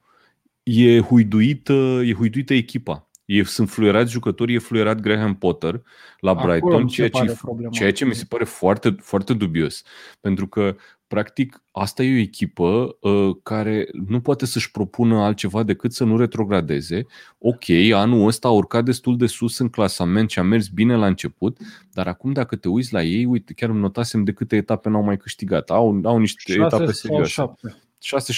e 0.62 1.00
huiduită, 1.00 1.72
e 2.04 2.14
huiduită 2.14 2.54
echipa. 2.54 3.10
E, 3.38 3.42
sunt 3.42 3.70
fluierați 3.70 4.10
jucători, 4.10 4.54
e 4.54 4.58
fluierat 4.58 5.00
Graham 5.00 5.34
Potter 5.34 5.82
la 6.20 6.30
Acolo 6.30 6.46
Brighton, 6.46 6.86
ceea 6.86 7.08
ce, 7.08 7.36
ceea 7.70 7.92
ce 7.92 8.04
mi 8.04 8.14
se 8.14 8.24
pare 8.28 8.44
foarte, 8.44 8.96
foarte 9.00 9.34
dubios. 9.34 9.82
Pentru 10.20 10.46
că 10.46 10.76
practic, 11.06 11.62
asta 11.70 12.02
e 12.02 12.14
o 12.14 12.20
echipă 12.20 12.96
uh, 13.00 13.36
care 13.42 13.88
nu 14.08 14.20
poate 14.20 14.46
să-și 14.46 14.70
propună 14.70 15.22
altceva 15.22 15.62
decât 15.62 15.92
să 15.92 16.04
nu 16.04 16.16
retrogradeze. 16.16 17.06
Ok, 17.38 17.68
anul 17.94 18.26
ăsta 18.26 18.48
a 18.48 18.50
urcat 18.50 18.84
destul 18.84 19.16
de 19.16 19.26
sus 19.26 19.58
în 19.58 19.68
clasament 19.68 20.30
și 20.30 20.38
a 20.38 20.42
mers 20.42 20.68
bine 20.68 20.96
la 20.96 21.06
început, 21.06 21.56
dar 21.92 22.06
acum 22.06 22.32
dacă 22.32 22.56
te 22.56 22.68
uiți 22.68 22.92
la 22.92 23.02
ei, 23.02 23.24
uite, 23.24 23.52
chiar 23.52 23.68
îmi 23.68 23.80
notasem 23.80 24.24
de 24.24 24.32
câte 24.32 24.56
etape 24.56 24.88
n-au 24.88 25.02
mai 25.02 25.16
câștigat. 25.16 25.70
Au, 25.70 26.00
au 26.04 26.18
niște 26.18 26.52
etape 26.52 26.92
serioase. 26.92 27.54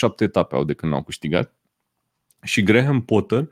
6-7 0.07 0.09
etape 0.18 0.54
au 0.54 0.64
de 0.64 0.72
când 0.72 0.92
n-au 0.92 1.02
câștigat. 1.02 1.54
Și 2.42 2.62
Graham 2.62 3.02
Potter, 3.02 3.48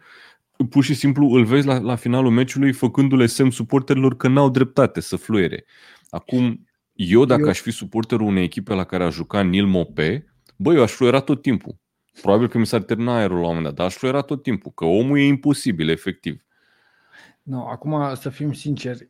pur 0.67 0.85
și 0.85 0.95
simplu 0.95 1.27
îl 1.27 1.45
vezi 1.45 1.67
la, 1.67 1.79
la 1.79 1.95
finalul 1.95 2.31
meciului 2.31 2.73
făcându-le 2.73 3.27
semn 3.27 3.51
suporterilor 3.51 4.17
că 4.17 4.29
n-au 4.29 4.51
dreptate 4.51 5.01
să 5.01 5.17
fluiere. 5.17 5.65
Acum, 6.11 6.67
eu, 6.93 7.25
dacă 7.25 7.41
eu... 7.41 7.49
aș 7.49 7.61
fi 7.61 7.71
suporterul 7.71 8.27
unei 8.27 8.45
echipe 8.45 8.75
la 8.75 8.85
care 8.85 9.05
a 9.05 9.09
jucat 9.09 9.47
Nil 9.47 9.67
Mope, 9.67 10.35
băi, 10.57 10.77
eu 10.77 10.83
aș 10.83 10.91
fluiera 10.91 11.21
tot 11.21 11.43
timpul. 11.43 11.81
Probabil 12.23 12.49
că 12.49 12.59
mi 12.59 12.67
s-ar 12.67 12.83
termina 12.83 13.17
aerul 13.17 13.41
la 13.41 13.43
un 13.43 13.47
moment 13.47 13.65
dat, 13.65 13.75
dar 13.75 13.87
aș 13.87 13.95
fluiera 13.95 14.21
tot 14.21 14.43
timpul, 14.43 14.73
că 14.75 14.85
omul 14.85 15.19
e 15.19 15.23
imposibil, 15.23 15.89
efectiv. 15.89 16.45
No, 17.43 17.67
acum, 17.69 18.15
să 18.15 18.29
fim 18.29 18.53
sinceri, 18.53 19.09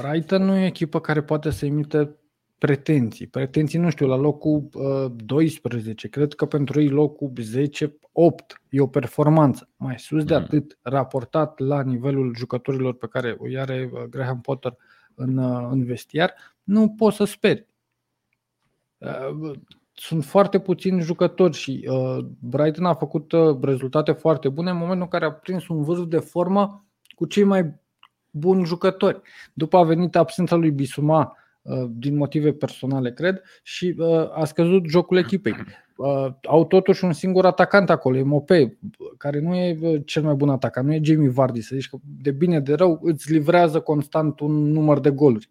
Brighton 0.00 0.44
nu 0.44 0.56
e 0.56 0.62
o 0.62 0.66
echipă 0.66 1.00
care 1.00 1.22
poate 1.22 1.50
să 1.50 1.66
emite 1.66 2.16
pretenții. 2.60 3.26
Pretenții, 3.26 3.78
nu 3.78 3.90
știu, 3.90 4.06
la 4.06 4.16
locul 4.16 4.68
uh, 4.72 5.12
12, 5.24 6.08
cred 6.08 6.34
că 6.34 6.46
pentru 6.46 6.80
ei 6.80 6.88
locul 6.88 7.32
10, 7.40 7.98
8 8.12 8.62
e 8.68 8.80
o 8.80 8.86
performanță. 8.86 9.68
Mai 9.76 9.98
sus 9.98 10.24
de 10.24 10.36
mm. 10.36 10.42
atât, 10.42 10.78
raportat 10.82 11.58
la 11.58 11.82
nivelul 11.82 12.34
jucătorilor 12.36 12.94
pe 12.94 13.06
care 13.06 13.36
o 13.38 13.60
are 13.60 13.90
uh, 13.92 14.02
Graham 14.02 14.40
Potter 14.40 14.76
în, 15.14 15.36
uh, 15.36 15.68
în 15.70 15.84
vestiar, 15.84 16.34
nu 16.62 16.88
poți 16.88 17.16
să 17.16 17.24
speri. 17.24 17.66
Uh, 18.98 19.50
sunt 19.92 20.24
foarte 20.24 20.60
puțini 20.60 21.00
jucători 21.00 21.56
și 21.56 21.88
uh, 21.90 22.24
Brighton 22.38 22.84
a 22.84 22.94
făcut 22.94 23.32
rezultate 23.62 24.12
foarte 24.12 24.48
bune 24.48 24.70
în 24.70 24.76
momentul 24.76 25.02
în 25.02 25.08
care 25.08 25.24
a 25.24 25.32
prins 25.32 25.68
un 25.68 25.82
vârf 25.82 26.06
de 26.06 26.18
formă 26.18 26.86
cu 27.14 27.26
cei 27.26 27.44
mai 27.44 27.74
buni 28.30 28.64
jucători. 28.64 29.20
După 29.52 29.76
a 29.76 29.82
venit 29.82 30.16
absența 30.16 30.56
lui 30.56 30.70
Bisuma 30.70 31.20
uh, 31.20 31.39
din 31.90 32.16
motive 32.16 32.52
personale, 32.52 33.12
cred, 33.12 33.42
și 33.62 33.94
uh, 33.98 34.30
a 34.32 34.44
scăzut 34.44 34.86
jocul 34.86 35.16
echipei. 35.16 35.54
Au 36.42 36.64
totuși 36.64 37.04
un 37.04 37.12
singur 37.12 37.46
atacant 37.46 37.90
acolo, 37.90 38.16
e 38.16 38.22
Mope, 38.22 38.78
care 39.16 39.40
nu 39.40 39.54
e 39.54 40.02
cel 40.04 40.22
mai 40.22 40.34
bun 40.34 40.48
atacant, 40.48 40.86
nu 40.86 40.94
e 40.94 41.00
Jamie 41.02 41.30
Vardy, 41.30 41.60
să 41.60 41.74
zici 41.74 41.88
că 41.88 41.96
de 42.22 42.30
bine 42.30 42.60
de 42.60 42.74
rău 42.74 42.98
îți 43.02 43.32
livrează 43.32 43.80
constant 43.80 44.40
un 44.40 44.72
număr 44.72 45.00
de 45.00 45.10
goluri 45.10 45.50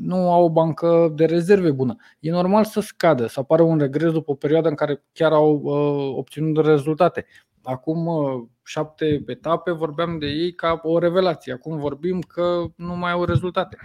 nu 0.00 0.32
au 0.32 0.44
o 0.44 0.50
bancă 0.50 1.12
de 1.14 1.24
rezerve 1.24 1.70
bună. 1.70 1.96
E 2.20 2.30
normal 2.30 2.64
să 2.64 2.80
scadă, 2.80 3.26
să 3.26 3.40
apară 3.40 3.62
un 3.62 3.78
regres 3.78 4.12
după 4.12 4.30
o 4.30 4.34
perioadă 4.34 4.68
în 4.68 4.74
care 4.74 5.04
chiar 5.12 5.32
au 5.32 5.60
uh, 5.62 6.16
obținut 6.16 6.64
rezultate. 6.66 7.26
Acum 7.62 8.06
uh, 8.06 8.42
șapte 8.64 9.22
etape 9.26 9.70
vorbeam 9.70 10.18
de 10.18 10.26
ei 10.26 10.54
ca 10.54 10.80
o 10.82 10.98
revelație. 10.98 11.52
Acum 11.52 11.78
vorbim 11.78 12.20
că 12.20 12.64
nu 12.76 12.96
mai 12.96 13.10
au 13.10 13.24
rezultate. 13.24 13.76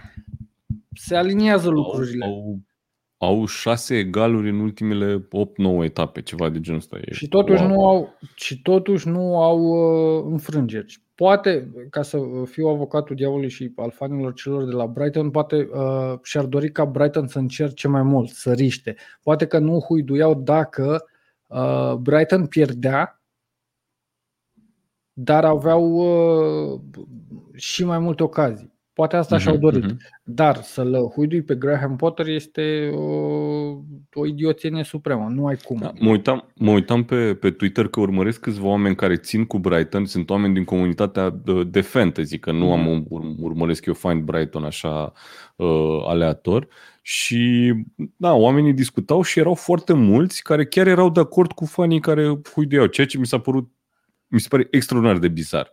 Se 0.96 1.16
aliniază 1.16 1.68
lucrurile. 1.68 2.24
Au, 2.24 2.60
au, 3.18 3.28
au 3.28 3.46
șase 3.46 3.98
egaluri 3.98 4.48
în 4.48 4.60
ultimele 4.60 5.18
8-9 5.18 5.84
etape, 5.84 6.22
ceva 6.22 6.48
de 6.48 6.60
genul 6.60 6.78
ăsta. 6.78 6.98
Și 7.10 7.28
totuși, 7.28 7.62
wow. 7.62 7.70
nu 7.70 7.86
au, 7.88 8.18
și 8.34 8.62
totuși 8.62 9.08
nu 9.08 9.42
au 9.42 9.58
uh, 9.60 10.24
înfrângeri. 10.30 10.98
Poate, 11.14 11.72
ca 11.90 12.02
să 12.02 12.18
fiu 12.44 12.66
avocatul 12.66 13.16
diavolului 13.16 13.50
și 13.50 13.72
al 13.76 13.90
fanilor 13.90 14.32
celor 14.32 14.64
de 14.64 14.70
la 14.70 14.86
Brighton, 14.86 15.30
poate 15.30 15.68
uh, 15.72 16.14
și-ar 16.22 16.44
dori 16.44 16.72
ca 16.72 16.84
Brighton 16.84 17.26
să 17.26 17.38
încerce 17.38 17.88
mai 17.88 18.02
mult, 18.02 18.28
să 18.28 18.52
riște. 18.52 18.96
Poate 19.22 19.46
că 19.46 19.58
nu 19.58 19.80
huiduiau 19.80 20.34
dacă 20.34 21.04
uh, 21.46 21.94
Brighton 21.94 22.46
pierdea, 22.46 23.22
dar 25.12 25.44
aveau 25.44 25.84
uh, 25.92 26.80
și 27.54 27.84
mai 27.84 27.98
multe 27.98 28.22
ocazii. 28.22 28.79
Poate 29.00 29.16
asta 29.16 29.36
uh-huh, 29.36 29.40
și-au 29.40 29.54
mhm, 29.54 29.62
dorit. 29.62 29.84
Uh-huh. 29.84 29.96
Dar 30.24 30.62
să-l 30.62 31.10
huidui 31.14 31.42
pe 31.42 31.54
Graham 31.54 31.96
Potter 31.96 32.26
este 32.26 32.90
o, 32.94 33.04
o 34.12 34.26
idioțenie 34.26 34.84
supremă. 34.84 35.28
Nu 35.28 35.46
ai 35.46 35.56
cum. 35.56 35.78
Da, 35.80 35.92
mă 35.98 36.10
uitam, 36.10 36.52
mă 36.54 36.70
uitam 36.70 37.04
pe, 37.04 37.34
pe 37.34 37.50
Twitter 37.50 37.88
că 37.88 38.00
urmăresc 38.00 38.40
câțiva 38.40 38.66
oameni 38.66 38.96
care 38.96 39.16
țin 39.16 39.44
cu 39.44 39.58
Brighton. 39.58 40.04
Sunt 40.04 40.30
oameni 40.30 40.54
din 40.54 40.64
comunitatea 40.64 41.30
de, 41.30 41.64
de 41.64 41.80
fantasy, 41.80 42.38
că 42.38 42.52
nu 42.52 42.66
uh-huh. 42.66 42.72
am 42.72 42.80
mhm. 42.80 43.06
ur, 43.08 43.22
urmăresc 43.38 43.86
eu 43.86 43.94
Find 43.94 44.22
Brighton 44.22 44.64
așa 44.64 45.12
uh, 45.56 46.02
aleator. 46.06 46.68
Și 47.02 47.72
da, 48.16 48.32
oamenii 48.32 48.72
discutau 48.72 49.22
și 49.22 49.38
erau 49.38 49.54
foarte 49.54 49.92
mulți 49.92 50.42
care 50.42 50.66
chiar 50.66 50.86
erau 50.86 51.10
de 51.10 51.20
acord 51.20 51.52
cu 51.52 51.64
fanii 51.64 52.00
care 52.00 52.40
huiduiau, 52.54 52.86
ceea 52.86 53.06
ce 53.06 53.18
mi 53.18 53.26
s-a 53.26 53.38
părut 53.38 53.70
mi 54.26 54.40
se 54.40 54.48
pare 54.48 54.68
extraordinar 54.70 55.18
de 55.18 55.28
bizar 55.28 55.70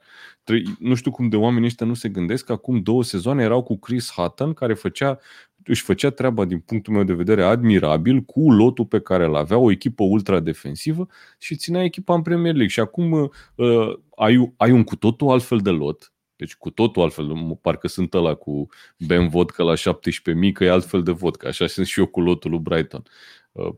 nu 0.79 0.95
știu 0.95 1.11
cum 1.11 1.29
de 1.29 1.35
oamenii 1.35 1.67
ăștia 1.67 1.85
nu 1.85 1.93
se 1.93 2.09
gândesc 2.09 2.45
că 2.45 2.51
acum 2.51 2.81
două 2.81 3.03
sezoane 3.03 3.43
erau 3.43 3.63
cu 3.63 3.77
Chris 3.77 4.11
Hutton, 4.11 4.53
care 4.53 4.73
făcea, 4.73 5.19
își 5.63 5.81
făcea 5.81 6.09
treaba 6.09 6.45
din 6.45 6.59
punctul 6.59 6.93
meu 6.93 7.03
de 7.03 7.13
vedere 7.13 7.43
admirabil 7.43 8.21
cu 8.21 8.51
lotul 8.51 8.85
pe 8.85 8.99
care 8.99 9.25
îl 9.25 9.35
avea, 9.35 9.57
o 9.57 9.71
echipă 9.71 10.03
ultra 10.03 10.39
defensivă 10.39 11.07
și 11.37 11.55
ținea 11.55 11.83
echipa 11.83 12.13
în 12.13 12.21
Premier 12.21 12.53
League. 12.53 12.71
Și 12.71 12.79
acum 12.79 13.11
uh, 13.11 13.93
ai, 14.15 14.53
ai 14.57 14.71
un 14.71 14.83
cu 14.83 14.95
totul 14.95 15.29
altfel 15.29 15.57
de 15.57 15.69
lot, 15.69 16.13
deci 16.35 16.55
cu 16.55 16.69
totul 16.69 17.01
altfel, 17.01 17.57
parcă 17.61 17.87
sunt 17.87 18.13
ăla 18.13 18.33
cu 18.33 18.67
Ben 18.97 19.27
Vodka 19.27 19.63
la 19.63 19.73
17.000, 19.73 20.51
că 20.53 20.63
e 20.63 20.69
altfel 20.69 21.03
de 21.03 21.11
vodka, 21.11 21.47
așa 21.47 21.67
sunt 21.67 21.85
și 21.85 21.99
eu 21.99 22.05
cu 22.05 22.21
lotul 22.21 22.51
lui 22.51 22.59
Brighton. 22.59 23.03
Uh, 23.51 23.73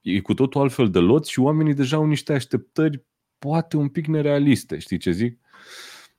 e 0.00 0.20
cu 0.20 0.34
totul 0.34 0.60
altfel 0.60 0.90
de 0.90 0.98
lot 0.98 1.26
și 1.26 1.40
oamenii 1.40 1.74
deja 1.74 1.96
au 1.96 2.06
niște 2.06 2.32
așteptări 2.32 3.04
poate 3.38 3.76
un 3.76 3.88
pic 3.88 4.06
nerealiste, 4.06 4.78
știi 4.78 4.98
ce 4.98 5.10
zic? 5.10 5.38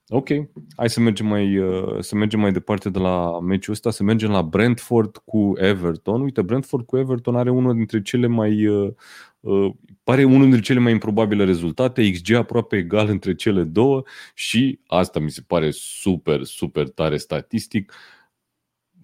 Ok, 0.08 0.28
hai 0.76 0.90
să 0.90 1.00
mergem 1.00 1.26
mai, 1.26 1.58
uh, 1.58 2.00
să 2.00 2.14
mergem 2.14 2.40
mai 2.40 2.52
departe 2.52 2.90
de 2.90 2.98
la 2.98 3.40
meciul 3.40 3.72
ăsta, 3.72 3.90
să 3.90 4.02
mergem 4.02 4.30
la 4.30 4.42
Brentford 4.42 5.16
cu 5.16 5.52
Everton. 5.56 6.20
Uite, 6.20 6.42
Brentford 6.42 6.86
cu 6.86 6.96
Everton 6.96 7.36
are 7.36 7.50
unul 7.50 7.74
dintre 7.74 8.02
cele 8.02 8.26
mai 8.26 8.66
uh, 8.66 8.92
uh, 9.40 9.74
pare 10.04 10.24
unul 10.24 10.42
dintre 10.42 10.60
cele 10.60 10.78
mai 10.78 10.92
improbabile 10.92 11.44
rezultate, 11.44 12.10
XG 12.10 12.32
aproape 12.34 12.76
egal 12.76 13.08
între 13.08 13.34
cele 13.34 13.62
două 13.62 14.02
și 14.34 14.78
asta 14.86 15.20
mi 15.20 15.30
se 15.30 15.42
pare 15.46 15.70
super, 15.70 16.42
super 16.42 16.88
tare 16.88 17.16
statistic. 17.16 17.92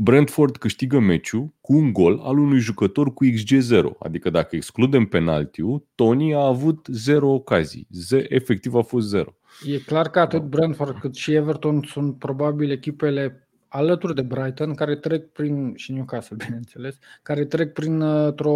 Brentford 0.01 0.57
câștigă 0.57 0.99
meciul 0.99 1.55
cu 1.61 1.77
un 1.77 1.93
gol 1.93 2.21
al 2.23 2.39
unui 2.39 2.59
jucător 2.59 3.15
cu 3.15 3.25
XG0, 3.25 3.99
adică 3.99 4.31
dacă 4.31 4.57
excludem 4.57 5.05
penaltiul, 5.05 5.87
Tony 5.95 6.35
a 6.35 6.47
avut 6.47 6.87
0 6.91 7.29
ocazii, 7.29 7.87
Z, 7.91 8.11
efectiv 8.29 8.75
a 8.75 8.83
fost 8.83 9.09
0. 9.09 9.35
E 9.65 9.79
clar 9.79 10.11
că 10.11 10.19
atât 10.19 10.43
Brentford 10.43 10.99
cât 10.99 11.15
și 11.15 11.33
Everton 11.33 11.83
sunt 11.87 12.19
probabil 12.19 12.71
echipele 12.71 13.49
alături 13.69 14.15
de 14.15 14.23
Brighton, 14.23 14.75
care 14.75 14.97
trec 14.97 15.33
prin, 15.33 15.73
și 15.77 15.93
Newcastle, 15.93 16.37
bineînțeles, 16.45 16.99
care 17.23 17.45
trec 17.45 17.73
prin, 17.73 18.01
o 18.37 18.51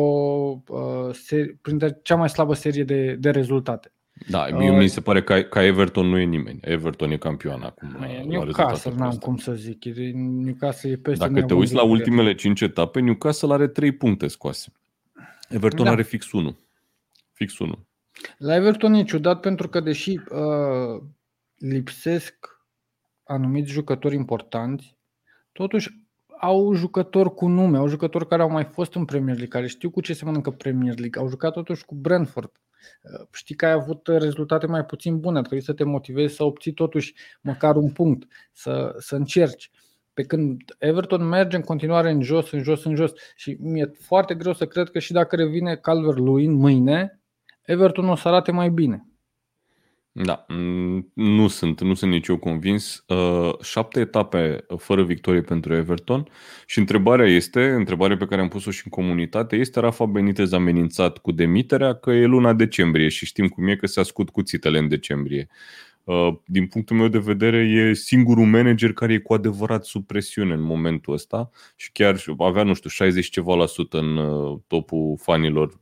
uh, 0.69 1.13
serie, 1.13 1.59
prin 1.63 1.97
cea 2.03 2.17
mai 2.17 2.29
slabă 2.29 2.55
serie 2.55 2.85
de, 2.85 3.17
de 3.21 3.31
rezultate. 3.31 3.93
Da, 4.29 4.47
uh, 4.53 4.77
mi 4.77 4.89
se 4.89 5.01
pare 5.01 5.23
că, 5.23 5.41
că 5.41 5.59
Everton 5.59 6.07
nu 6.07 6.19
e 6.19 6.25
nimeni. 6.25 6.59
Everton 6.63 7.11
e 7.11 7.17
campion 7.17 7.63
acum. 7.63 7.97
Newcastle, 8.27 8.93
n-am 8.97 9.17
cum 9.17 9.37
să 9.37 9.53
zic. 9.53 9.85
Newcastle 10.15 10.91
e 10.91 10.97
peste 10.97 11.29
Dacă 11.29 11.43
te 11.47 11.55
uiți 11.55 11.75
la 11.75 11.83
ultimele 11.83 12.35
5 12.35 12.61
etape, 12.61 13.01
Newcastle 13.01 13.53
are 13.53 13.67
3 13.67 13.93
puncte 13.93 14.27
scoase. 14.27 14.73
Everton 15.49 15.85
da. 15.85 15.91
are 15.91 16.03
fix 16.03 16.33
1. 16.33 16.57
Fix 17.33 17.59
1. 17.59 17.79
La 18.39 18.55
Everton 18.55 18.95
e 18.95 19.05
ciudat 19.05 19.41
pentru 19.41 19.69
că 19.69 19.81
deși 19.81 20.11
uh, 20.11 21.03
lipsesc 21.59 22.35
anumiți 23.25 23.71
jucători 23.71 24.15
importanți, 24.15 24.97
totuși 25.53 26.01
au 26.41 26.75
jucători 26.75 27.35
cu 27.35 27.49
nume, 27.49 27.77
au 27.77 27.89
jucători 27.89 28.29
care 28.29 28.43
au 28.43 28.51
mai 28.51 28.65
fost 28.65 28.95
în 28.95 29.05
Premier 29.05 29.37
League, 29.37 29.53
care 29.53 29.67
știu 29.67 29.91
cu 29.91 30.01
ce 30.01 30.13
se 30.13 30.25
mănâncă 30.25 30.51
Premier 30.51 30.99
League, 30.99 31.21
au 31.21 31.29
jucat 31.29 31.53
totuși 31.53 31.85
cu 31.85 31.95
Brentford. 31.95 32.53
Uh, 32.55 32.72
știi 33.33 33.55
că 33.55 33.67
ai 33.67 33.73
avut 33.73 34.07
rezultate 34.07 34.67
mai 34.67 34.85
puțin 34.85 35.21
bune, 35.21 35.39
ar 35.39 35.45
trebui 35.45 35.65
să 35.65 35.73
te 35.73 35.85
motivezi 35.85 36.35
să 36.35 36.45
obții 36.45 36.73
totuși 36.73 37.15
măcar 37.41 37.77
un 37.77 37.91
punct, 37.91 38.33
să, 38.53 38.95
să 38.99 39.17
încerci. 39.17 39.71
Pe 40.15 40.23
când 40.23 40.63
Everton 40.79 41.29
merge 41.29 41.57
în 41.57 41.63
continuare 41.63 42.11
în 42.11 42.23
jos, 42.23 42.51
în 42.51 42.63
jos, 42.63 42.85
în 42.85 42.95
jos 42.95 43.13
și 43.37 43.57
mi-e 43.61 43.93
foarte 43.99 44.35
greu 44.35 44.53
să 44.53 44.67
cred 44.67 44.91
că 44.91 44.99
și 44.99 45.13
dacă 45.13 45.37
revine 45.37 45.77
Calvert-Lewin 45.77 46.53
mâine, 46.53 47.21
Everton 47.63 48.09
o 48.09 48.15
să 48.15 48.29
arate 48.29 48.53
mai 48.53 48.71
bine. 48.71 49.12
Da, 50.15 50.45
mm, 50.49 51.11
nu 51.15 51.49
sunt, 51.49 51.81
nu 51.81 51.95
sunt 51.95 52.11
nici 52.11 52.27
eu 52.27 52.37
convins. 52.37 53.05
Uh, 53.07 53.53
șapte 53.63 54.01
etape 54.01 54.65
fără 54.77 55.05
victorie 55.05 55.41
pentru 55.41 55.75
Everton 55.75 56.29
și 56.67 56.79
întrebarea 56.79 57.27
este, 57.27 57.71
întrebarea 57.71 58.17
pe 58.17 58.27
care 58.27 58.41
am 58.41 58.49
pus-o 58.49 58.71
și 58.71 58.83
în 58.85 58.91
comunitate, 58.91 59.57
este 59.57 59.81
Rafa 59.81 60.05
Benitez 60.05 60.53
amenințat 60.53 61.19
cu 61.19 61.33
demiterea 61.33 61.95
că 61.95 62.11
e 62.11 62.25
luna 62.25 62.53
decembrie 62.53 63.09
și 63.09 63.27
știm 63.27 63.49
cum 63.49 63.69
e 63.69 63.77
că 63.77 63.87
se 63.87 64.01
ascult 64.01 64.31
cuțitele 64.31 64.79
în 64.79 64.89
decembrie. 64.89 65.49
Uh, 66.05 66.35
din 66.45 66.67
punctul 66.67 66.97
meu 66.97 67.09
de 67.09 67.19
vedere, 67.19 67.59
e 67.59 67.95
singurul 67.95 68.47
manager 68.47 68.93
care 68.93 69.13
e 69.13 69.19
cu 69.19 69.35
adevărat 69.35 69.85
sub 69.85 70.07
presiune 70.07 70.55
în 70.55 70.63
momentul 70.63 71.13
ăsta 71.13 71.51
și 71.77 71.93
chiar 71.93 72.25
avea, 72.39 72.63
nu 72.63 72.75
știu, 72.75 72.91
60 72.91 73.29
ceva 73.29 73.55
la 73.55 73.67
sută 73.67 73.99
în 73.99 74.17
uh, 74.17 74.59
topul 74.67 75.17
fanilor 75.21 75.81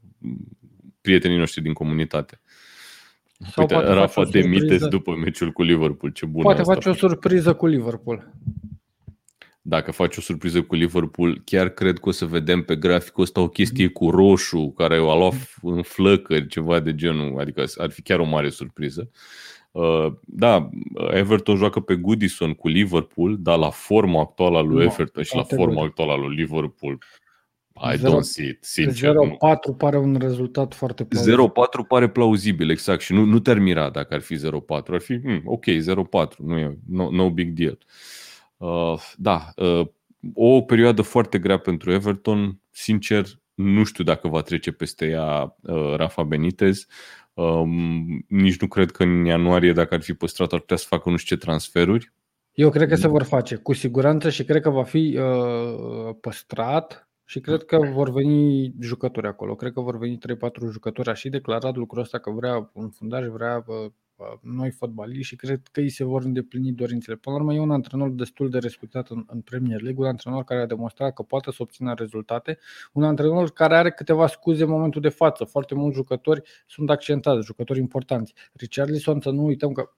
prietenii 1.00 1.38
noștri 1.38 1.62
din 1.62 1.72
comunitate. 1.72 2.39
Sau 3.48 3.66
Uite, 3.70 3.92
Rafa 3.92 4.24
Demites 4.24 4.86
după 4.86 5.14
meciul 5.14 5.50
cu 5.50 5.62
Liverpool. 5.62 6.12
Ce 6.12 6.26
bun 6.26 6.42
Poate 6.42 6.62
face 6.62 6.88
o 6.88 6.94
surpriză 6.94 7.54
cu 7.54 7.66
Liverpool. 7.66 8.32
Dacă 9.62 9.92
faci 9.92 10.16
o 10.16 10.20
surpriză 10.20 10.62
cu 10.62 10.74
Liverpool, 10.74 11.42
chiar 11.44 11.68
cred 11.68 11.98
că 11.98 12.08
o 12.08 12.12
să 12.12 12.26
vedem 12.26 12.62
pe 12.62 12.76
graficul 12.76 13.22
ăsta 13.22 13.40
o 13.40 13.48
chestie 13.48 13.88
cu 13.88 14.10
roșu 14.10 14.72
care 14.76 15.00
o 15.00 15.10
a 15.10 15.16
luat 15.16 15.54
în 15.62 15.82
flăcări, 15.82 16.46
ceva 16.46 16.80
de 16.80 16.94
genul. 16.94 17.40
Adică 17.40 17.64
ar 17.76 17.90
fi 17.90 18.02
chiar 18.02 18.18
o 18.18 18.24
mare 18.24 18.48
surpriză. 18.48 19.10
Uh, 19.70 20.06
da, 20.26 20.68
Everton 21.10 21.56
joacă 21.56 21.80
pe 21.80 21.94
Goodison 21.94 22.54
cu 22.54 22.68
Liverpool, 22.68 23.36
dar 23.40 23.58
la 23.58 23.70
forma 23.70 24.20
actuală 24.20 24.58
a 24.58 24.62
lui 24.62 24.84
Everton 24.84 25.22
și 25.22 25.36
la 25.36 25.42
forma 25.42 25.84
actuală 25.84 26.12
a 26.12 26.16
lui 26.16 26.34
Liverpool 26.34 26.98
I 27.82 27.96
0, 27.96 28.12
don't 28.12 28.22
see 28.22 28.48
it, 28.48 28.64
sincer. 28.64 29.14
0-4 29.14 29.76
pare 29.76 29.98
un 29.98 30.16
rezultat 30.20 30.74
foarte 30.74 31.04
plauzibil. 31.04 31.52
0-4 31.84 31.86
pare 31.88 32.08
plauzibil, 32.08 32.70
exact. 32.70 33.00
Și 33.00 33.12
nu, 33.12 33.24
nu 33.24 33.38
te-ar 33.38 33.58
mira 33.58 33.90
dacă 33.90 34.14
ar 34.14 34.20
fi 34.20 34.36
0-4. 34.36 34.38
Ar 34.68 35.00
fi, 35.00 35.20
hmm, 35.20 35.42
ok, 35.44 35.64
0-4, 35.64 36.36
nu 36.36 36.58
e, 36.58 36.78
no, 36.88 37.10
no 37.10 37.30
big 37.30 37.48
deal. 37.48 37.78
Uh, 38.56 39.00
da, 39.16 39.52
uh, 39.56 39.86
o 40.34 40.60
perioadă 40.60 41.02
foarte 41.02 41.38
grea 41.38 41.58
pentru 41.58 41.92
Everton. 41.92 42.60
Sincer, 42.70 43.26
nu 43.54 43.84
știu 43.84 44.04
dacă 44.04 44.28
va 44.28 44.40
trece 44.40 44.72
peste 44.72 45.06
ea 45.06 45.56
uh, 45.62 45.94
Rafa 45.96 46.22
Benitez. 46.22 46.86
Um, 47.34 48.24
nici 48.28 48.60
nu 48.60 48.66
cred 48.66 48.90
că 48.90 49.02
în 49.02 49.24
ianuarie, 49.24 49.72
dacă 49.72 49.94
ar 49.94 50.02
fi 50.02 50.14
păstrat, 50.14 50.52
ar 50.52 50.58
putea 50.58 50.76
să 50.76 50.86
facă 50.88 51.10
nu 51.10 51.16
știu 51.16 51.36
ce 51.36 51.42
transferuri. 51.42 52.12
Eu 52.52 52.70
cred 52.70 52.88
că 52.88 52.94
se 52.94 53.08
vor 53.08 53.22
face, 53.22 53.54
cu 53.56 53.72
siguranță, 53.72 54.30
și 54.30 54.44
cred 54.44 54.62
că 54.62 54.70
va 54.70 54.82
fi 54.82 55.18
uh, 55.18 56.14
păstrat 56.20 57.09
și 57.30 57.40
cred 57.40 57.64
că 57.64 57.78
vor 57.92 58.10
veni 58.10 58.74
jucători 58.80 59.26
acolo. 59.26 59.54
Cred 59.54 59.72
că 59.72 59.80
vor 59.80 59.98
veni 59.98 60.18
3-4 60.18 60.70
jucători. 60.70 61.08
A 61.08 61.12
și 61.12 61.28
declarat 61.28 61.76
lucrul 61.76 62.02
ăsta 62.02 62.18
că 62.18 62.30
vrea 62.30 62.70
un 62.72 62.88
fundaj, 62.88 63.26
vrea 63.26 63.64
noi 64.40 64.70
fotbaliști 64.70 65.26
și 65.26 65.36
cred 65.36 65.60
că 65.72 65.80
îi 65.80 65.88
se 65.88 66.04
vor 66.04 66.24
îndeplini 66.24 66.72
dorințele. 66.72 67.16
Până 67.16 67.36
la 67.36 67.42
urmă, 67.42 67.54
e 67.54 67.60
un 67.60 67.70
antrenor 67.70 68.10
destul 68.10 68.50
de 68.50 68.58
respectat 68.58 69.08
în, 69.08 69.24
în 69.26 69.40
Premier 69.40 69.80
League, 69.80 70.02
un 70.02 70.10
antrenor 70.10 70.44
care 70.44 70.60
a 70.60 70.66
demonstrat 70.66 71.14
că 71.14 71.22
poate 71.22 71.50
să 71.50 71.56
obțină 71.60 71.94
rezultate, 71.94 72.58
un 72.92 73.02
antrenor 73.04 73.50
care 73.52 73.76
are 73.76 73.90
câteva 73.90 74.26
scuze 74.26 74.62
în 74.62 74.70
momentul 74.70 75.00
de 75.00 75.08
față. 75.08 75.44
Foarte 75.44 75.74
mulți 75.74 75.96
jucători 75.96 76.42
sunt 76.66 76.90
accentați, 76.90 77.46
jucători 77.46 77.78
importanți. 77.78 78.34
Richarlison, 78.52 79.20
să 79.20 79.30
nu 79.30 79.44
uităm 79.44 79.72
că 79.72 79.90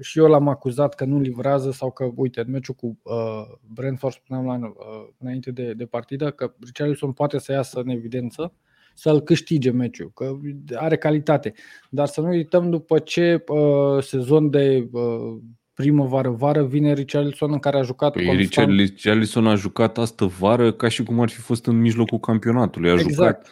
și 0.00 0.18
eu 0.18 0.26
l-am 0.26 0.48
acuzat 0.48 0.94
că 0.94 1.04
nu 1.04 1.20
livrează 1.20 1.70
sau 1.70 1.90
că, 1.90 2.08
uite, 2.14 2.40
în 2.40 2.50
meciul 2.50 2.74
cu 2.74 2.98
uh, 3.02 3.42
Brentford, 3.72 4.14
spuneam 4.14 4.46
la, 4.46 4.66
uh, 4.66 5.08
înainte 5.18 5.50
de, 5.50 5.72
de 5.72 5.86
partidă, 5.86 6.30
că 6.30 6.54
Richarlison 6.64 7.12
poate 7.12 7.38
să 7.38 7.52
iasă 7.52 7.80
în 7.80 7.88
evidență, 7.88 8.52
să-l 8.94 9.20
câștige 9.20 9.70
meciul, 9.70 10.10
că 10.14 10.36
are 10.74 10.96
calitate. 10.96 11.52
Dar 11.90 12.06
să 12.06 12.20
nu 12.20 12.28
uităm 12.28 12.70
după 12.70 12.98
ce 12.98 13.44
uh, 13.48 14.02
sezon 14.02 14.50
de 14.50 14.88
uh, 14.92 15.38
primăvară-vară 15.74 16.64
vine 16.64 16.92
Richarlison 16.92 17.52
în 17.52 17.58
care 17.58 17.78
a 17.78 17.82
jucat 17.82 18.12
păi 18.12 18.26
constant. 18.26 18.78
Richarlison 18.78 19.46
a 19.46 19.54
jucat 19.54 19.98
astă 19.98 20.24
vară 20.24 20.72
ca 20.72 20.88
și 20.88 21.02
cum 21.02 21.20
ar 21.20 21.28
fi 21.28 21.40
fost 21.40 21.66
în 21.66 21.80
mijlocul 21.80 22.18
campionatului. 22.18 22.90
A 22.90 22.92
exact. 22.92 23.12
jucat 23.12 23.48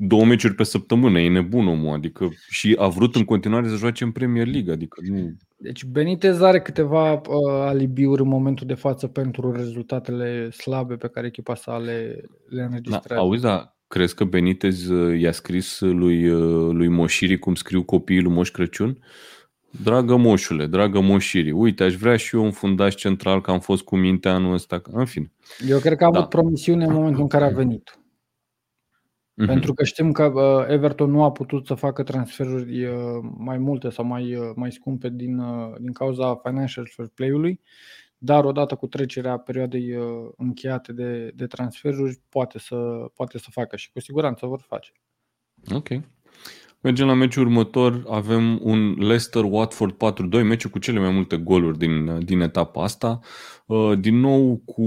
două 0.00 0.24
meciuri 0.24 0.54
pe 0.54 0.62
săptămână, 0.62 1.20
e 1.20 1.28
nebun 1.28 1.66
omul, 1.66 1.94
adică 1.94 2.28
și 2.48 2.76
a 2.78 2.88
vrut 2.88 3.14
în 3.14 3.24
continuare 3.24 3.68
să 3.68 3.74
joace 3.74 4.04
în 4.04 4.10
Premier 4.10 4.46
League, 4.46 4.72
adică 4.72 5.00
nu... 5.08 5.36
Deci 5.56 5.84
Benitez 5.84 6.40
are 6.40 6.60
câteva 6.60 7.12
uh, 7.12 7.20
alibiuri 7.48 8.22
în 8.22 8.28
momentul 8.28 8.66
de 8.66 8.74
față 8.74 9.06
pentru 9.06 9.52
rezultatele 9.52 10.50
slabe 10.50 10.94
pe 10.94 11.08
care 11.08 11.26
echipa 11.26 11.54
sa 11.54 11.76
le, 11.76 12.20
le 12.48 12.62
înregistrează. 12.62 13.14
Da, 13.14 13.16
auzi, 13.20 13.42
da, 13.42 13.76
crezi 13.88 14.14
că 14.14 14.24
Benitez 14.24 14.88
uh, 14.88 15.20
i-a 15.20 15.32
scris 15.32 15.80
lui, 15.80 16.28
uh, 16.28 16.72
lui 16.72 16.88
Moșiri 16.88 17.38
cum 17.38 17.54
scriu 17.54 17.82
copiii 17.82 18.20
lui 18.20 18.32
Moș 18.32 18.50
Crăciun? 18.50 18.98
Dragă 19.82 20.16
moșule, 20.16 20.66
dragă 20.66 21.00
moșiri, 21.00 21.50
uite, 21.50 21.84
aș 21.84 21.94
vrea 21.94 22.16
și 22.16 22.36
eu 22.36 22.44
un 22.44 22.50
fundaș 22.50 22.94
central, 22.94 23.40
că 23.40 23.50
am 23.50 23.60
fost 23.60 23.82
cu 23.82 23.96
mintea 23.96 24.34
anul 24.34 24.52
ăsta, 24.52 24.82
în 24.84 25.04
fine. 25.04 25.32
Eu 25.68 25.78
cred 25.78 25.96
că 25.96 26.04
a 26.04 26.10
da. 26.10 26.18
avut 26.18 26.30
promisiune 26.30 26.84
în 26.84 26.92
momentul 26.92 27.20
în 27.20 27.28
care 27.28 27.44
a 27.44 27.48
venit. 27.48 27.97
Uh-huh. 29.38 29.46
Pentru 29.46 29.74
că 29.74 29.84
știm 29.84 30.12
că 30.12 30.24
uh, 30.24 30.72
Everton 30.72 31.10
nu 31.10 31.22
a 31.22 31.32
putut 31.32 31.66
să 31.66 31.74
facă 31.74 32.02
transferuri 32.02 32.84
uh, 32.84 32.94
mai 33.36 33.58
multe 33.58 33.90
sau 33.90 34.04
mai, 34.04 34.34
uh, 34.34 34.50
mai 34.54 34.72
scumpe 34.72 35.08
din, 35.08 35.42
din 35.80 35.92
cauza 35.92 36.34
financial 36.34 36.86
fair 36.86 37.08
play-ului, 37.08 37.60
dar 38.18 38.44
odată 38.44 38.74
cu 38.74 38.86
trecerea 38.86 39.36
perioadei 39.38 39.96
încheiate 40.36 40.92
de, 40.92 41.32
de 41.34 41.46
transferuri 41.46 42.20
poate 42.28 42.58
să, 42.58 42.76
poate 43.14 43.38
să 43.38 43.46
facă 43.50 43.76
și 43.76 43.92
cu 43.92 44.00
siguranță 44.00 44.46
vor 44.46 44.60
face. 44.60 44.92
Ok. 45.74 45.88
Mergem 46.80 47.06
la 47.06 47.14
meciul 47.14 47.46
următor, 47.46 48.04
avem 48.08 48.58
un 48.62 48.94
Leicester-Watford 48.98 49.94
4-2, 50.40 50.42
meciul 50.42 50.70
cu 50.70 50.78
cele 50.78 50.98
mai 50.98 51.10
multe 51.10 51.36
goluri 51.36 51.78
din, 51.78 52.24
din 52.24 52.40
etapa 52.40 52.82
asta. 52.82 53.18
Uh, 53.66 53.98
din 53.98 54.20
nou, 54.20 54.62
cu, 54.64 54.82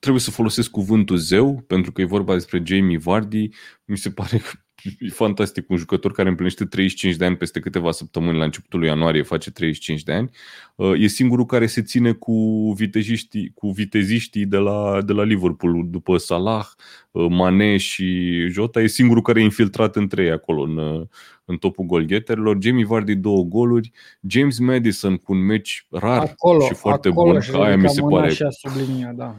trebuie 0.00 0.22
să 0.22 0.30
folosesc 0.30 0.70
cuvântul 0.70 1.16
zeu, 1.16 1.64
pentru 1.66 1.92
că 1.92 2.00
e 2.00 2.04
vorba 2.04 2.32
despre 2.32 2.62
Jamie 2.64 2.98
Vardy. 2.98 3.48
Mi 3.84 3.96
se 3.96 4.10
pare 4.10 4.38
că 4.38 4.50
e 4.98 5.08
fantastic 5.08 5.70
un 5.70 5.76
jucător 5.76 6.12
care 6.12 6.28
împlinește 6.28 6.64
35 6.64 7.16
de 7.16 7.24
ani 7.24 7.36
peste 7.36 7.60
câteva 7.60 7.90
săptămâni, 7.90 8.38
la 8.38 8.44
începutul 8.44 8.78
lui 8.78 8.88
ianuarie 8.88 9.22
face 9.22 9.50
35 9.50 10.02
de 10.02 10.12
ani. 10.12 10.30
Uh, 10.74 10.92
e 11.00 11.06
singurul 11.06 11.46
care 11.46 11.66
se 11.66 11.82
ține 11.82 12.12
cu 12.12 12.34
viteziștii, 12.76 13.52
cu 13.54 13.70
viteziștii 13.70 14.46
de 14.46 14.56
la, 14.56 15.02
de 15.02 15.12
la 15.12 15.22
Liverpool, 15.22 15.86
după 15.90 16.16
Salah, 16.16 16.66
uh, 17.10 17.26
Mane 17.28 17.76
și 17.76 18.28
Jota. 18.48 18.80
E 18.80 18.86
singurul 18.86 19.22
care 19.22 19.40
e 19.40 19.44
infiltrat 19.44 19.96
între 19.96 20.22
ei 20.22 20.30
acolo 20.30 20.62
în, 20.62 21.06
în 21.44 21.56
topul 21.56 21.84
golgheterilor. 21.84 22.58
Jamie 22.60 22.84
Vardy 22.84 23.14
două 23.14 23.42
goluri, 23.42 23.90
James 24.28 24.58
Madison 24.58 25.16
cu 25.16 25.32
un 25.32 25.44
meci 25.44 25.86
rar 25.90 26.20
acolo, 26.20 26.64
și 26.66 26.74
foarte 26.74 27.08
acolo 27.08 27.30
bun. 27.30 27.40
Și 27.40 27.50
aia 27.54 27.76
mi 27.76 27.88
se 27.88 28.00
pare. 28.00 28.32
Și 28.32 28.44
sublinia, 28.50 29.12
da. 29.12 29.36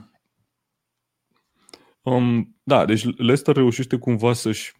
Um, 2.01 2.55
da, 2.63 2.85
deci 2.85 3.03
Leicester 3.03 3.55
reușește 3.55 3.97
cumva 3.97 4.33
să-și 4.33 4.73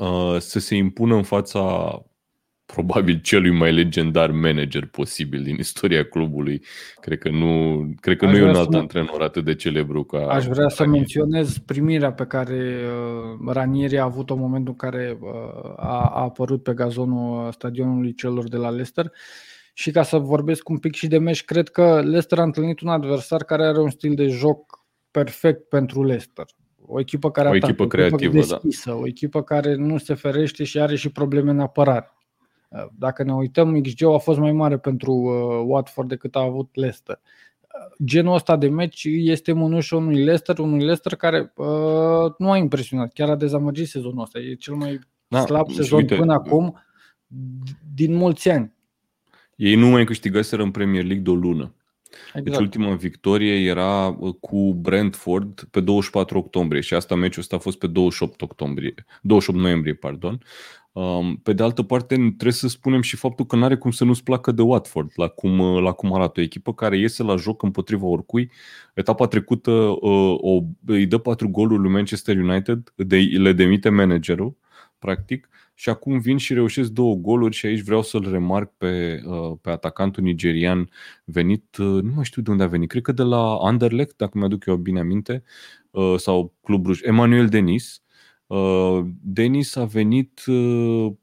uh, 0.00 0.36
să 0.38 0.58
se 0.58 0.74
impună 0.74 1.14
în 1.14 1.22
fața 1.22 2.00
probabil 2.66 3.20
celui 3.20 3.50
mai 3.50 3.72
legendar 3.72 4.30
manager 4.30 4.86
posibil 4.86 5.42
din 5.42 5.56
istoria 5.58 6.04
clubului. 6.04 6.62
Cred 7.00 7.18
că 7.18 7.28
nu, 7.28 7.84
cred 8.00 8.16
că 8.16 8.26
nu 8.26 8.36
e 8.36 8.42
un 8.42 8.54
alt 8.54 8.72
să, 8.72 8.78
antrenor 8.78 9.22
atât 9.22 9.44
de 9.44 9.54
celebru 9.54 10.04
ca 10.04 10.18
Aș 10.18 10.44
vrea 10.44 10.68
să 10.68 10.82
Ranieri. 10.82 10.98
menționez 10.98 11.58
primirea 11.58 12.12
pe 12.12 12.26
care 12.26 12.76
uh, 13.40 13.52
Ranieri 13.52 13.98
a 13.98 14.04
avut-o 14.04 14.34
în 14.34 14.40
momentul 14.40 14.76
în 14.80 14.90
care 14.90 15.18
uh, 15.20 15.30
a, 15.76 16.10
a 16.14 16.22
apărut 16.22 16.62
pe 16.62 16.74
gazonul 16.74 17.52
stadionului 17.52 18.14
celor 18.14 18.48
de 18.48 18.56
la 18.56 18.68
Leicester. 18.68 19.12
Și 19.74 19.90
ca 19.90 20.02
să 20.02 20.18
vorbesc 20.18 20.68
un 20.68 20.78
pic 20.78 20.94
și 20.94 21.06
de 21.06 21.18
meci, 21.18 21.44
cred 21.44 21.68
că 21.68 22.00
Leicester 22.00 22.38
a 22.38 22.42
întâlnit 22.42 22.80
un 22.80 22.88
adversar 22.88 23.44
care 23.44 23.66
are 23.66 23.80
un 23.80 23.90
stil 23.90 24.14
de 24.14 24.26
joc 24.26 24.84
perfect 25.10 25.68
pentru 25.68 26.04
Leicester. 26.04 26.46
O 26.86 27.00
echipă 27.00 27.30
care 27.30 27.48
o 27.48 27.50
atacă, 27.50 27.66
echipă 27.66 27.86
creativă, 27.86 28.16
o 28.16 28.38
echipă 28.38 28.46
da. 28.46 28.60
deschisă, 28.62 28.90
da. 28.90 28.96
o 28.96 29.06
echipă 29.06 29.42
care 29.42 29.74
nu 29.74 29.98
se 29.98 30.14
ferește 30.14 30.64
și 30.64 30.78
are 30.78 30.96
și 30.96 31.08
probleme 31.08 31.50
în 31.50 31.60
apărare. 31.60 32.10
Uh, 32.68 32.86
dacă 32.98 33.22
ne 33.22 33.32
uităm, 33.32 33.80
XG 33.80 34.02
a 34.02 34.18
fost 34.18 34.38
mai 34.38 34.52
mare 34.52 34.78
pentru 34.78 35.12
uh, 35.12 35.64
Watford 35.66 36.08
decât 36.08 36.36
a 36.36 36.40
avut 36.40 36.68
Leicester. 36.72 37.20
Uh, 37.60 38.04
genul 38.04 38.34
ăsta 38.34 38.56
de 38.56 38.68
meci 38.68 39.04
este 39.08 39.52
mânușă 39.52 39.96
unui 39.96 40.22
Leicester, 40.22 40.58
unui 40.58 40.78
Leicester 40.78 41.14
care 41.14 41.52
uh, 41.56 42.34
nu 42.38 42.50
a 42.50 42.56
impresionat, 42.56 43.12
chiar 43.12 43.28
a 43.28 43.36
dezamăgit 43.36 43.88
sezonul 43.88 44.22
ăsta. 44.22 44.38
E 44.38 44.54
cel 44.54 44.74
mai 44.74 44.98
da, 45.28 45.40
slab 45.40 45.70
sezon 45.70 45.98
uite, 45.98 46.14
până 46.14 46.32
acum 46.32 46.80
din 47.94 48.14
mulți 48.14 48.50
ani. 48.50 48.74
Ei 49.56 49.74
nu 49.74 49.86
mai 49.86 50.04
câștigaseră 50.04 50.62
în 50.62 50.70
Premier 50.70 51.04
League 51.04 51.22
de 51.22 51.30
o 51.30 51.34
lună. 51.34 51.74
Deci 52.34 52.42
exact. 52.42 52.44
Deci 52.44 52.58
ultima 52.58 52.94
victorie 52.94 53.68
era 53.68 54.16
uh, 54.18 54.34
cu 54.40 54.74
Brentford 54.74 55.68
pe 55.70 55.80
24 55.80 56.38
octombrie 56.38 56.80
și 56.80 56.94
asta 56.94 57.14
meciul 57.14 57.42
ăsta 57.42 57.56
a 57.56 57.58
fost 57.58 57.78
pe 57.78 57.86
28 57.86 58.42
octombrie, 58.42 58.94
28 59.22 59.60
noiembrie, 59.60 59.94
pardon. 59.94 60.42
Um, 60.96 61.36
pe 61.36 61.52
de 61.52 61.62
altă 61.62 61.82
parte, 61.82 62.14
trebuie 62.14 62.52
să 62.52 62.68
spunem 62.68 63.00
și 63.00 63.16
faptul 63.16 63.46
că 63.46 63.56
nu 63.56 63.64
are 63.64 63.76
cum 63.76 63.90
să 63.90 64.04
nu-ți 64.04 64.22
placă 64.22 64.52
de 64.52 64.62
Watford, 64.62 65.10
la 65.14 65.28
cum, 65.28 65.58
uh, 65.58 65.82
la 65.82 65.92
cum 65.92 66.14
arată 66.14 66.40
o 66.40 66.42
echipă 66.42 66.74
care 66.74 66.98
iese 66.98 67.22
la 67.22 67.36
joc 67.36 67.62
împotriva 67.62 68.06
oricui. 68.06 68.50
Etapa 68.94 69.26
trecută 69.26 69.70
uh, 69.70 70.36
o, 70.40 70.60
îi 70.86 71.06
dă 71.06 71.18
patru 71.18 71.48
goluri 71.48 71.82
lui 71.82 71.90
Manchester 71.90 72.36
United, 72.36 72.92
de, 72.94 73.16
le 73.16 73.52
demite 73.52 73.88
managerul, 73.88 74.56
practic, 75.06 75.48
și 75.74 75.88
acum 75.88 76.18
vin 76.18 76.36
și 76.36 76.54
reușesc 76.54 76.90
două 76.90 77.14
goluri 77.14 77.54
și 77.54 77.66
aici 77.66 77.80
vreau 77.80 78.02
să-l 78.02 78.30
remarc 78.30 78.72
pe, 78.76 79.22
uh, 79.24 79.52
pe 79.60 79.70
atacantul 79.70 80.22
nigerian 80.22 80.90
venit, 81.24 81.76
uh, 81.76 82.02
nu 82.02 82.12
mai 82.14 82.24
știu 82.24 82.42
de 82.42 82.50
unde 82.50 82.62
a 82.62 82.66
venit, 82.66 82.88
cred 82.88 83.02
că 83.02 83.12
de 83.12 83.22
la 83.22 83.56
Anderlecht, 83.56 84.16
dacă 84.16 84.38
mi-aduc 84.38 84.66
eu 84.66 84.76
bine 84.76 85.00
aminte, 85.00 85.42
uh, 85.90 86.14
sau 86.16 86.54
Club 86.62 86.82
Bruj, 86.82 87.00
Emanuel 87.02 87.48
Denis. 87.48 88.00
Denis 89.22 89.76
a 89.76 89.84
venit 89.84 90.42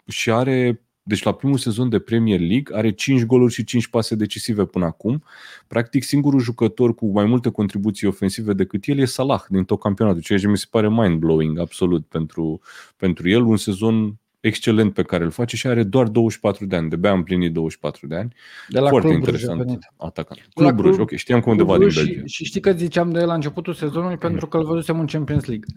și 0.08 0.32
are 0.32 0.83
deci 1.04 1.24
la 1.24 1.32
primul 1.32 1.58
sezon 1.58 1.90
de 1.90 2.00
Premier 2.00 2.40
League 2.40 2.76
are 2.78 2.92
5 2.92 3.24
goluri 3.24 3.54
și 3.54 3.64
5 3.64 3.88
pase 3.88 4.16
decisive 4.16 4.66
până 4.66 4.86
acum. 4.86 5.24
Practic 5.68 6.04
singurul 6.04 6.40
jucător 6.40 6.96
cu 6.96 7.12
mai 7.12 7.26
multe 7.26 7.50
contribuții 7.50 8.08
ofensive 8.08 8.54
decât 8.54 8.86
el 8.86 8.98
e 8.98 9.06
Salah 9.06 9.42
din 9.50 9.64
tot 9.64 9.80
campionatul, 9.80 10.22
ceea 10.22 10.40
ce 10.40 10.48
mi 10.48 10.58
se 10.58 10.66
pare 10.70 10.88
mind-blowing 10.88 11.60
absolut 11.60 12.06
pentru, 12.06 12.62
pentru 12.98 13.30
el. 13.30 13.44
Un 13.44 13.58
sezon 13.58 14.18
excelent 14.40 14.94
pe 14.94 15.04
care 15.04 15.24
îl 15.24 15.32
face 15.32 15.56
și 15.56 15.68
are 15.68 15.84
doar 15.84 16.08
24 16.08 16.66
de 16.66 16.76
ani, 16.76 16.90
de 16.90 16.96
bea 16.96 17.12
împlinit 17.12 17.54
24 17.54 18.08
de 18.08 18.16
ani. 18.16 18.34
De 18.70 18.80
la 18.80 18.90
Foarte 18.90 19.08
Club 19.08 19.20
interesant 19.20 19.80
atacant. 19.98 20.48
Club 20.54 20.76
Bruj, 20.76 20.98
ok, 20.98 21.12
știam 21.12 21.42
că 21.42 21.50
undeva 21.50 21.78
din 21.78 21.90
Belgia. 21.96 22.22
Și, 22.26 22.34
și 22.34 22.46
știi 22.46 22.62
că 22.62 22.72
ziceam 22.72 23.12
de 23.12 23.20
el 23.20 23.28
la 23.28 23.34
începutul 23.34 23.74
sezonului 23.74 24.18
pentru 24.18 24.48
că 24.48 24.58
îl 24.58 24.66
văzusem 24.66 25.00
în 25.00 25.06
Champions 25.06 25.46
League. 25.46 25.68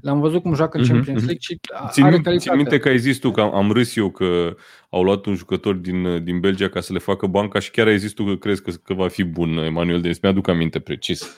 L-am 0.00 0.20
văzut 0.20 0.42
cum 0.42 0.54
joacă 0.54 0.76
în 0.76 0.82
mhm, 0.82 0.92
Champions 0.92 1.20
League 1.20 1.40
și 1.40 1.60
țin, 1.90 2.04
are 2.04 2.12
calitate. 2.14 2.38
Țin 2.38 2.56
minte 2.56 2.78
că 2.78 2.88
ai 2.88 2.98
zis 2.98 3.18
tu, 3.18 3.30
că 3.30 3.40
am, 3.40 3.54
am 3.54 3.72
râs 3.72 3.96
eu 3.96 4.10
că 4.10 4.56
au 4.88 5.02
luat 5.02 5.26
un 5.26 5.34
jucător 5.34 5.74
din, 5.74 6.24
din 6.24 6.40
Belgia 6.40 6.68
ca 6.68 6.80
să 6.80 6.92
le 6.92 6.98
facă 6.98 7.26
banca 7.26 7.58
și 7.58 7.70
chiar 7.70 7.86
ai 7.86 7.98
zis 7.98 8.12
tu 8.12 8.24
că 8.24 8.36
crezi 8.36 8.62
că, 8.62 8.70
că 8.70 8.94
va 8.94 9.08
fi 9.08 9.24
bun 9.24 9.58
Emanuel 9.58 10.00
Denis. 10.00 10.20
Mi-aduc 10.20 10.48
aminte 10.48 10.78
precis. 10.78 11.36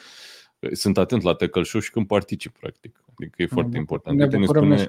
Sunt 0.72 0.98
atent 0.98 1.22
la 1.22 1.32
tackle 1.32 1.62
show 1.62 1.80
și 1.80 1.90
când 1.90 2.06
particip, 2.06 2.58
practic. 2.58 3.02
Adică 3.18 3.42
e 3.42 3.46
foarte 3.46 3.76
important. 3.76 4.18
Ne, 4.18 4.38
ne 4.38 4.46
spune, 4.46 4.88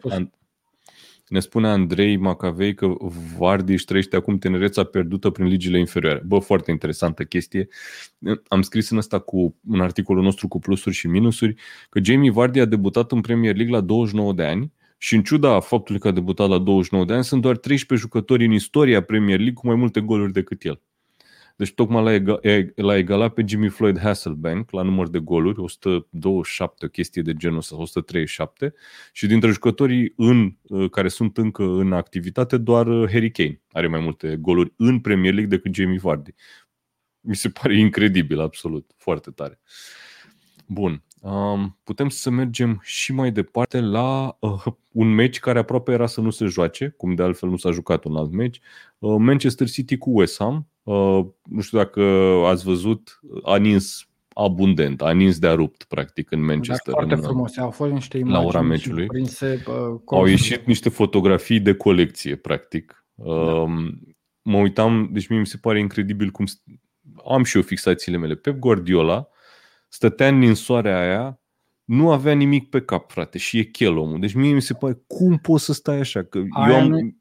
ne 1.31 1.39
spune 1.39 1.67
Andrei 1.67 2.17
Macavei 2.17 2.73
că 2.73 2.93
Vardy 3.37 3.71
își 3.71 3.85
trăiește 3.85 4.15
acum 4.15 4.37
tinereța 4.37 4.83
pierdută 4.83 5.29
prin 5.29 5.45
ligile 5.45 5.79
inferioare. 5.79 6.21
Bă, 6.25 6.39
foarte 6.39 6.71
interesantă 6.71 7.23
chestie. 7.23 7.67
Am 8.47 8.61
scris 8.61 8.89
în 8.89 8.97
asta 8.97 9.19
cu 9.19 9.55
un 9.67 9.81
articolul 9.81 10.23
nostru 10.23 10.47
cu 10.47 10.59
plusuri 10.59 10.95
și 10.95 11.07
minusuri 11.07 11.55
că 11.89 11.99
Jamie 12.03 12.31
Vardy 12.31 12.59
a 12.59 12.65
debutat 12.65 13.11
în 13.11 13.21
Premier 13.21 13.55
League 13.55 13.75
la 13.75 13.81
29 13.81 14.33
de 14.33 14.43
ani 14.43 14.71
și 14.97 15.15
în 15.15 15.23
ciuda 15.23 15.59
faptului 15.59 16.01
că 16.01 16.07
a 16.07 16.11
debutat 16.11 16.49
la 16.49 16.57
29 16.57 17.05
de 17.05 17.13
ani, 17.13 17.23
sunt 17.23 17.41
doar 17.41 17.57
13 17.57 18.07
jucători 18.07 18.45
în 18.45 18.51
istoria 18.51 19.01
Premier 19.01 19.37
League 19.37 19.55
cu 19.55 19.67
mai 19.67 19.75
multe 19.75 19.99
goluri 19.99 20.33
decât 20.33 20.63
el. 20.63 20.81
Deci 21.61 21.73
tocmai 21.73 22.03
l-a, 22.03 22.13
ega, 22.13 22.39
l-a 22.75 22.97
egalat 22.97 23.33
pe 23.33 23.43
Jimmy 23.47 23.69
Floyd 23.69 23.99
Hasselbank 23.99 24.71
la 24.71 24.81
număr 24.81 25.09
de 25.09 25.19
goluri, 25.19 25.59
127, 25.59 26.85
o 26.85 26.89
chestie 26.89 27.21
de 27.21 27.33
genul 27.33 27.57
ăsta, 27.57 27.75
137, 27.75 28.73
și 29.11 29.27
dintre 29.27 29.51
jucătorii 29.51 30.13
în, 30.15 30.55
uh, 30.61 30.89
care 30.89 31.07
sunt 31.07 31.37
încă 31.37 31.63
în 31.63 31.93
activitate, 31.93 32.57
doar 32.57 32.87
uh, 32.87 33.09
Harry 33.11 33.31
Kane 33.31 33.61
are 33.71 33.87
mai 33.87 33.99
multe 33.99 34.35
goluri 34.35 34.73
în 34.75 34.99
Premier 34.99 35.33
League 35.33 35.57
decât 35.57 35.75
Jamie 35.75 35.99
Vardy. 35.99 36.33
Mi 37.19 37.35
se 37.35 37.49
pare 37.49 37.77
incredibil, 37.77 38.39
absolut, 38.39 38.91
foarte 38.97 39.31
tare. 39.31 39.59
Bun, 40.67 41.03
um, 41.21 41.79
putem 41.83 42.09
să 42.09 42.29
mergem 42.29 42.79
și 42.83 43.13
mai 43.13 43.31
departe 43.31 43.79
la 43.79 44.37
uh, 44.39 44.65
un 44.91 45.13
meci 45.13 45.39
care 45.39 45.59
aproape 45.59 45.91
era 45.91 46.07
să 46.07 46.21
nu 46.21 46.29
se 46.29 46.45
joace, 46.45 46.93
cum 46.97 47.15
de 47.15 47.23
altfel 47.23 47.49
nu 47.49 47.57
s-a 47.57 47.71
jucat 47.71 48.03
un 48.03 48.15
alt 48.15 48.31
meci, 48.31 48.59
uh, 48.99 49.15
Manchester 49.19 49.69
City 49.69 49.97
cu 49.97 50.19
West 50.19 50.37
Ham. 50.37 50.65
Uh, 50.91 51.25
nu 51.43 51.61
știu 51.61 51.77
dacă 51.77 52.01
ați 52.45 52.63
văzut, 52.63 53.19
a 53.43 53.57
nins 53.57 54.05
abundent, 54.33 55.01
a 55.01 55.11
nins 55.11 55.39
de-a 55.39 55.53
rupt, 55.53 55.83
practic, 55.83 56.31
în 56.31 56.43
Manchester. 56.43 56.93
Da, 56.93 56.99
foarte 56.99 57.13
în, 57.13 57.21
frumos. 57.21 57.57
Au 57.57 57.71
fost 57.71 57.91
niște 57.91 58.17
imagini 58.17 58.41
la 58.41 58.47
ora 58.47 58.61
meciului. 58.61 59.05
Prinse, 59.05 59.63
uh, 59.67 59.99
Au 60.05 60.25
ieșit 60.25 60.65
niște 60.65 60.89
fotografii 60.89 61.59
de 61.59 61.73
colecție, 61.73 62.35
practic. 62.35 63.05
Da. 63.13 63.31
Uh, 63.31 63.69
mă 64.41 64.57
uitam, 64.57 65.09
deci 65.11 65.27
mie 65.27 65.39
mi 65.39 65.47
se 65.47 65.57
pare 65.57 65.79
incredibil 65.79 66.29
cum 66.29 66.45
am 67.25 67.43
și 67.43 67.57
eu 67.57 67.61
fixațiile 67.61 68.17
mele. 68.17 68.35
Pep 68.35 68.57
Guardiola 68.57 69.27
stătea 69.87 70.27
în 70.27 70.37
ninsoarea 70.37 70.99
aia, 70.99 71.39
nu 71.83 72.11
avea 72.11 72.33
nimic 72.33 72.69
pe 72.69 72.81
cap, 72.81 73.11
frate, 73.11 73.37
și 73.37 73.57
e 73.57 73.63
chel 73.63 73.97
omul. 73.97 74.19
Deci 74.19 74.33
mie 74.33 74.53
mi 74.53 74.61
se 74.61 74.73
pare, 74.73 75.01
cum 75.07 75.37
poți 75.37 75.65
să 75.65 75.73
stai 75.73 75.99
așa? 75.99 76.23
Că 76.23 76.41
aia 76.49 76.73
eu 76.73 76.79
am... 76.79 76.87
Nu... 76.89 77.15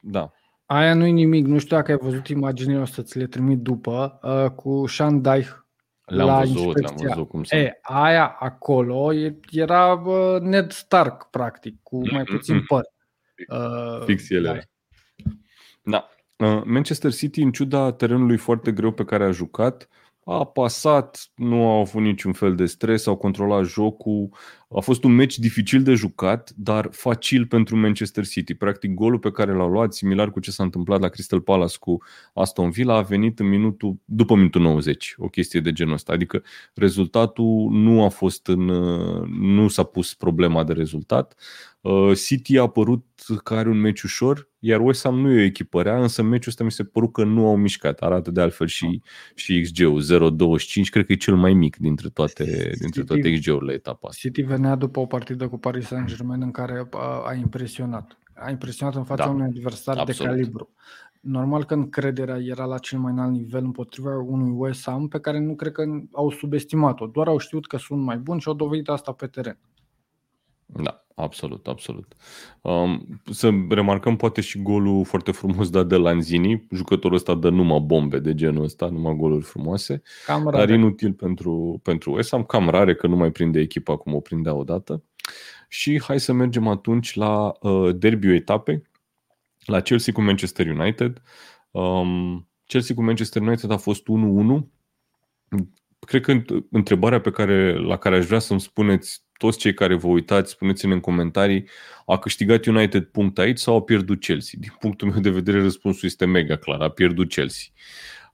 Da. 0.00 0.32
Aia 0.70 0.94
nu-i 0.94 1.12
nimic, 1.12 1.46
nu 1.46 1.58
știu 1.58 1.76
dacă 1.76 1.90
ai 1.90 1.98
văzut 2.02 2.28
imaginile, 2.28 2.80
o 2.80 2.84
să 2.84 3.02
ți 3.02 3.18
le 3.18 3.26
trimit 3.26 3.58
după, 3.58 4.18
uh, 4.22 4.50
cu 4.50 4.86
Sean 4.86 5.22
Dyche 5.22 5.68
le-am 6.04 6.26
la 6.26 6.38
văzut, 6.38 6.56
inspecția. 6.56 6.94
le-am 6.96 7.08
văzut 7.08 7.28
cum 7.28 7.44
să... 7.44 7.56
E, 7.56 7.78
aia 7.82 8.26
acolo 8.38 9.12
era 9.50 9.92
uh, 9.92 10.40
Ned 10.40 10.70
Stark, 10.70 11.30
practic, 11.30 11.82
cu 11.82 12.10
mai 12.12 12.24
puțin 12.24 12.64
păr. 12.66 12.82
Uh, 13.48 14.04
Fix 14.04 14.30
el 14.30 14.44
era. 14.44 14.58
Da. 15.82 16.08
Uh, 16.36 16.62
Manchester 16.64 17.12
City, 17.12 17.42
în 17.42 17.52
ciuda 17.52 17.92
terenului 17.92 18.36
foarte 18.36 18.72
greu 18.72 18.92
pe 18.92 19.04
care 19.04 19.24
a 19.24 19.30
jucat, 19.30 19.88
a 20.30 20.44
pasat, 20.44 21.30
nu 21.34 21.68
a 21.68 21.78
avut 21.78 22.02
niciun 22.02 22.32
fel 22.32 22.54
de 22.54 22.66
stres, 22.66 23.06
au 23.06 23.16
controlat 23.16 23.64
jocul. 23.64 24.28
A 24.76 24.80
fost 24.80 25.04
un 25.04 25.12
meci 25.12 25.38
dificil 25.38 25.82
de 25.82 25.94
jucat, 25.94 26.52
dar 26.56 26.88
facil 26.90 27.46
pentru 27.46 27.76
Manchester 27.76 28.26
City. 28.26 28.54
Practic, 28.54 28.94
golul 28.94 29.18
pe 29.18 29.30
care 29.30 29.52
l-au 29.52 29.68
luat, 29.68 29.94
similar 29.94 30.30
cu 30.30 30.40
ce 30.40 30.50
s-a 30.50 30.62
întâmplat 30.62 31.00
la 31.00 31.08
Crystal 31.08 31.40
Palace 31.40 31.76
cu 31.78 32.02
Aston 32.34 32.70
Villa, 32.70 32.94
a 32.94 33.02
venit 33.02 33.38
în 33.38 33.48
minutul, 33.48 34.00
după 34.04 34.34
minutul 34.34 34.60
90, 34.60 35.14
o 35.18 35.28
chestie 35.28 35.60
de 35.60 35.72
genul 35.72 35.92
ăsta. 35.92 36.12
Adică 36.12 36.42
rezultatul 36.74 37.68
nu 37.70 38.04
a 38.04 38.08
fost 38.08 38.46
în, 38.46 38.64
nu 39.40 39.68
s-a 39.68 39.82
pus 39.82 40.14
problema 40.14 40.64
de 40.64 40.72
rezultat. 40.72 41.34
Uh, 41.88 42.16
City 42.16 42.58
a 42.58 42.62
apărut 42.62 43.04
că 43.44 43.54
are 43.54 43.68
un 43.68 43.80
meci 43.80 44.02
ușor, 44.02 44.48
iar 44.58 44.80
West 44.80 45.02
Ham 45.02 45.20
nu 45.20 45.30
e 45.30 45.40
o 45.40 45.42
echipă 45.42 45.82
rea, 45.82 46.00
însă 46.00 46.22
meciul 46.22 46.48
ăsta 46.48 46.64
mi 46.64 46.70
se 46.70 46.84
părut 46.84 47.12
că 47.12 47.24
nu 47.24 47.46
au 47.46 47.56
mișcat. 47.56 48.00
Arată 48.00 48.30
de 48.30 48.40
altfel 48.40 48.66
și, 48.66 49.02
și 49.34 49.60
XG-ul 49.60 50.02
0.25, 50.02 50.90
cred 50.90 51.06
că 51.06 51.12
e 51.12 51.16
cel 51.16 51.36
mai 51.36 51.54
mic 51.54 51.76
dintre 51.76 52.08
toate, 52.08 52.70
dintre 52.80 53.02
toate 53.02 53.32
XG-urile 53.32 53.72
etapa 53.72 54.08
asta. 54.08 54.20
City 54.20 54.42
venea 54.42 54.74
după 54.74 55.00
o 55.00 55.06
partidă 55.06 55.48
cu 55.48 55.58
Paris 55.58 55.86
Saint-Germain 55.86 56.42
în 56.42 56.50
care 56.50 56.88
a, 56.90 57.22
a 57.26 57.34
impresionat. 57.34 58.18
A 58.34 58.50
impresionat 58.50 58.94
în 58.94 59.04
fața 59.04 59.24
da, 59.24 59.30
unui 59.30 59.46
adversar 59.46 59.96
absolut. 59.96 60.32
de 60.32 60.36
calibru. 60.36 60.70
Normal 61.20 61.64
că 61.64 61.74
încrederea 61.74 62.38
era 62.38 62.64
la 62.64 62.78
cel 62.78 62.98
mai 62.98 63.12
înalt 63.12 63.32
nivel 63.32 63.64
împotriva 63.64 64.16
unui 64.16 64.52
West 64.56 64.84
Ham 64.84 65.08
pe 65.08 65.20
care 65.20 65.38
nu 65.38 65.54
cred 65.54 65.72
că 65.72 65.84
au 66.12 66.30
subestimat-o. 66.30 67.06
Doar 67.06 67.26
au 67.26 67.38
știut 67.38 67.66
că 67.66 67.76
sunt 67.76 68.02
mai 68.02 68.16
buni 68.16 68.40
și 68.40 68.48
au 68.48 68.54
dovedit 68.54 68.88
asta 68.88 69.12
pe 69.12 69.26
teren. 69.26 69.58
Da, 70.74 71.06
absolut, 71.14 71.66
absolut. 71.66 72.12
Um, 72.60 73.20
să 73.30 73.50
remarcăm 73.68 74.16
poate 74.16 74.40
și 74.40 74.62
golul 74.62 75.04
foarte 75.04 75.32
frumos 75.32 75.70
dat 75.70 75.86
de 75.86 75.96
Lanzini. 75.96 76.66
Jucătorul 76.70 77.16
ăsta 77.16 77.34
dă 77.34 77.50
numai 77.50 77.78
bombe 77.78 78.18
de 78.18 78.34
genul 78.34 78.64
ăsta, 78.64 78.88
numai 78.88 79.14
goluri 79.14 79.44
frumoase. 79.44 80.02
Cam 80.26 80.44
rare. 80.44 80.56
Dar 80.56 80.76
inutil 80.76 81.12
pentru, 81.12 81.80
pentru 81.82 82.12
West 82.12 82.30
Ham, 82.30 82.44
cam 82.44 82.68
rare 82.68 82.94
că 82.94 83.06
nu 83.06 83.16
mai 83.16 83.30
prinde 83.30 83.60
echipa 83.60 83.96
cum 83.96 84.14
o 84.14 84.20
prindea 84.20 84.54
odată. 84.54 85.02
Și 85.68 86.02
hai 86.02 86.20
să 86.20 86.32
mergem 86.32 86.66
atunci 86.66 87.14
la 87.14 87.52
uh, 87.60 87.96
derbiul 87.96 88.34
etapei, 88.34 88.82
la 89.64 89.80
Chelsea 89.80 90.12
cu 90.12 90.22
Manchester 90.22 90.66
United. 90.66 91.22
Um, 91.70 92.48
Chelsea 92.66 92.94
cu 92.94 93.02
Manchester 93.02 93.42
United 93.42 93.70
a 93.70 93.76
fost 93.76 94.02
1-1. 94.02 94.62
Cred 96.06 96.22
că 96.22 96.42
întrebarea 96.70 97.20
pe 97.20 97.30
care, 97.30 97.78
la 97.78 97.96
care 97.96 98.16
aș 98.16 98.26
vrea 98.26 98.38
să-mi 98.38 98.60
spuneți 98.60 99.22
toți 99.38 99.58
cei 99.58 99.74
care 99.74 99.94
vă 99.94 100.06
uitați, 100.06 100.50
spuneți-ne 100.50 100.92
în 100.92 101.00
comentarii, 101.00 101.68
a 102.06 102.18
câștigat 102.18 102.66
United 102.66 103.04
punct 103.04 103.38
aici 103.38 103.58
sau 103.58 103.76
a 103.76 103.82
pierdut 103.82 104.20
Chelsea? 104.20 104.58
Din 104.60 104.76
punctul 104.80 105.08
meu 105.08 105.20
de 105.20 105.30
vedere, 105.30 105.62
răspunsul 105.62 106.08
este 106.08 106.24
mega 106.24 106.56
clar, 106.56 106.80
a 106.80 106.88
pierdut 106.88 107.28
Chelsea. 107.28 107.66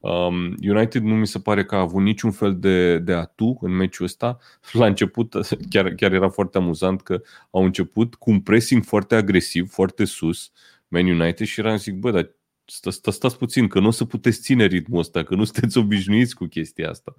Um, 0.01 0.55
United 0.69 1.03
nu 1.03 1.15
mi 1.15 1.27
se 1.27 1.39
pare 1.39 1.65
că 1.65 1.75
a 1.75 1.81
avut 1.81 2.03
niciun 2.03 2.31
fel 2.31 2.59
de, 2.59 2.99
de 2.99 3.13
atu 3.13 3.59
în 3.61 3.73
meciul 3.73 4.05
ăsta. 4.05 4.39
La 4.73 4.87
început 4.87 5.35
chiar, 5.71 5.89
chiar 5.89 6.13
era 6.13 6.29
foarte 6.29 6.59
amuzant 6.59 7.03
că 7.03 7.21
au 7.51 7.65
început 7.65 8.15
cu 8.15 8.31
un 8.31 8.41
pressing 8.41 8.85
foarte 8.85 9.15
agresiv, 9.15 9.71
foarte 9.71 10.05
sus, 10.05 10.53
Man 10.89 11.07
United 11.07 11.47
și 11.47 11.61
eram 11.61 11.77
zic, 11.77 11.95
bă, 11.95 12.11
dar 12.11 12.31
sta, 12.67 12.91
sta, 12.91 13.11
stați 13.11 13.39
puțin, 13.39 13.69
că 13.69 13.81
nu 13.81 13.87
o 13.87 13.91
să 13.91 14.05
puteți 14.05 14.41
ține 14.41 14.65
ritmul 14.67 14.99
ăsta, 14.99 15.23
că 15.23 15.35
nu 15.35 15.45
sunteți 15.45 15.79
obișnuiți 15.85 16.35
cu 16.35 16.45
chestia 16.45 16.89
asta. 16.91 17.15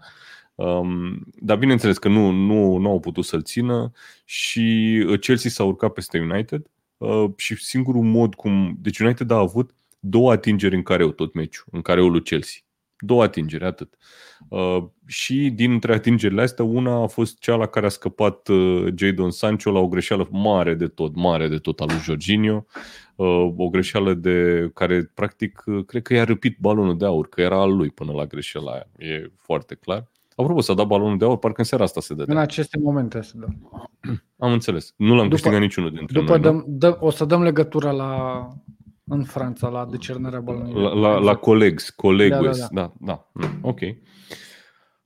Um, 0.55 1.25
dar 1.35 1.57
bineînțeles 1.57 1.97
că 1.97 2.07
nu, 2.07 2.31
nu, 2.31 2.77
nu 2.77 2.89
au 2.89 2.99
putut 2.99 3.25
să-l 3.25 3.43
țină 3.43 3.91
și 4.25 4.59
uh, 5.07 5.19
Chelsea 5.19 5.49
s-a 5.49 5.63
urcat 5.63 5.93
peste 5.93 6.19
United 6.19 6.65
uh, 6.97 7.25
și 7.35 7.55
singurul 7.55 8.03
mod 8.03 8.35
cum... 8.35 8.77
Deci 8.81 8.99
United 8.99 9.31
a 9.31 9.37
avut 9.37 9.75
două 9.99 10.31
atingeri 10.31 10.75
în 10.75 10.83
care 10.83 11.03
au 11.03 11.11
tot 11.11 11.33
meciul, 11.33 11.65
în 11.71 11.81
care 11.81 12.01
lui 12.01 12.21
Chelsea. 12.21 12.64
Două 13.05 13.23
atingeri, 13.23 13.63
atât. 13.63 13.97
Uh, 14.49 14.83
și 15.05 15.49
dintre 15.49 15.93
atingerile 15.93 16.41
astea, 16.41 16.65
una 16.65 17.03
a 17.03 17.07
fost 17.07 17.39
cea 17.39 17.55
la 17.55 17.65
care 17.65 17.85
a 17.85 17.89
scăpat 17.89 18.47
uh, 18.47 18.85
Jadon 18.95 19.31
Sancho 19.31 19.71
la 19.71 19.79
o 19.79 19.87
greșeală 19.87 20.27
mare 20.31 20.73
de 20.73 20.87
tot, 20.87 21.15
mare 21.15 21.47
de 21.47 21.57
tot 21.57 21.79
al 21.79 21.87
lui 21.89 21.99
Jorginho. 22.03 22.65
Uh, 23.15 23.53
o 23.57 23.69
greșeală 23.69 24.13
de 24.13 24.69
care, 24.73 25.11
practic, 25.13 25.63
uh, 25.65 25.85
cred 25.85 26.01
că 26.01 26.13
i-a 26.13 26.23
răpit 26.23 26.57
balonul 26.59 26.97
de 26.97 27.05
aur, 27.05 27.29
că 27.29 27.41
era 27.41 27.61
al 27.61 27.75
lui 27.75 27.89
până 27.89 28.11
la 28.11 28.25
greșeala 28.25 28.71
aia. 28.71 28.87
E 28.97 29.31
foarte 29.37 29.75
clar. 29.75 30.07
Apropo, 30.35 30.61
s-a 30.61 30.73
dat 30.73 30.87
balonul 30.87 31.17
de 31.17 31.25
aur, 31.25 31.37
parcă 31.37 31.59
în 31.59 31.65
seara 31.65 31.83
asta 31.83 32.01
se 32.01 32.13
dă. 32.13 32.23
În 32.27 32.37
aceste 32.37 32.79
momente 32.79 33.21
se 33.21 33.33
dă. 33.35 33.45
Am 34.37 34.51
înțeles. 34.51 34.93
Nu 34.95 35.07
l-am 35.07 35.23
după, 35.23 35.29
câștigat 35.29 35.59
niciunul 35.59 35.89
dintre 35.89 36.19
după 36.19 36.31
noi. 36.31 36.41
Dăm, 36.41 36.65
dă, 36.67 36.97
o 36.99 37.09
să 37.09 37.25
dăm 37.25 37.41
legătura 37.41 37.91
la 37.91 38.47
în 39.07 39.23
Franța, 39.23 39.67
la 39.67 39.85
decernarea 39.85 40.39
balonului. 40.39 40.81
La, 40.81 40.93
la, 40.93 41.17
la 41.17 41.35
colegs, 41.35 41.89
colegues, 41.89 42.59
da, 42.59 42.67
da, 42.71 42.93
da. 42.99 43.29
da. 43.33 43.47
Mm, 43.47 43.59
ok. 43.61 43.79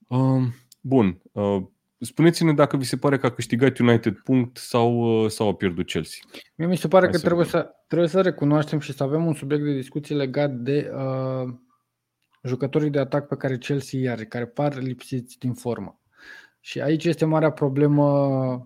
Uh, 0.08 0.44
bun. 0.82 1.22
Uh, 1.32 1.64
spuneți-ne 2.00 2.54
dacă 2.54 2.78
vi 2.78 2.84
se 2.84 2.98
pare 2.98 3.18
că 3.18 3.26
a 3.26 3.32
câștigat 3.32 3.78
United 3.78 4.18
punct 4.18 4.58
sau, 4.58 5.24
uh, 5.24 5.30
sau 5.30 5.48
a 5.48 5.54
pierdut 5.54 5.86
Chelsea. 5.86 6.20
Mie 6.56 6.68
mi 6.68 6.78
se 6.78 6.88
pare 6.88 7.06
Hai 7.06 7.14
că 7.14 7.20
trebuie 7.20 7.46
să, 7.46 7.70
trebuie 7.88 8.10
să 8.10 8.22
recunoaștem 8.22 8.80
și 8.80 8.94
să 8.94 9.04
avem 9.04 9.26
un 9.26 9.34
subiect 9.34 9.64
de 9.64 9.74
discuție 9.74 10.16
legat 10.16 10.52
de 10.52 10.92
uh, 10.96 11.54
jucătorii 12.44 12.90
de 12.90 13.00
atac 13.00 13.28
pe 13.28 13.36
care 13.36 13.58
Chelsea 13.58 14.00
îi 14.00 14.10
are, 14.10 14.26
care 14.26 14.46
par 14.46 14.78
lipsiți 14.82 15.38
din 15.40 15.54
formă. 15.54 16.00
Și 16.60 16.82
aici 16.82 17.06
este 17.06 17.26
marea 17.26 17.52
problemă 17.52 18.06
uh, 18.06 18.62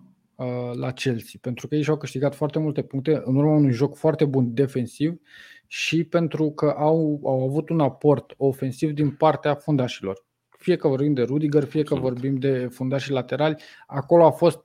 la 0.72 0.92
Chelsea, 0.92 1.38
pentru 1.40 1.68
că 1.68 1.74
ei 1.74 1.82
și-au 1.82 1.96
câștigat 1.96 2.34
foarte 2.34 2.58
multe 2.58 2.82
puncte 2.82 3.22
în 3.24 3.36
urma 3.36 3.54
unui 3.54 3.72
joc 3.72 3.96
foarte 3.96 4.24
bun 4.24 4.54
defensiv 4.54 5.20
și 5.66 6.04
pentru 6.04 6.50
că 6.50 6.74
au, 6.76 7.20
au 7.24 7.44
avut 7.44 7.68
un 7.68 7.80
aport 7.80 8.34
ofensiv 8.36 8.90
din 8.90 9.10
partea 9.10 9.54
fundașilor. 9.54 10.24
Fie 10.58 10.76
că 10.76 10.88
vorbim 10.88 11.12
de 11.12 11.22
Rudiger, 11.22 11.64
fie 11.64 11.82
că 11.82 11.94
vorbim 11.94 12.36
de 12.36 12.68
fundașii 12.70 13.12
laterali, 13.12 13.62
acolo 13.86 14.24
a 14.24 14.30
fost 14.30 14.64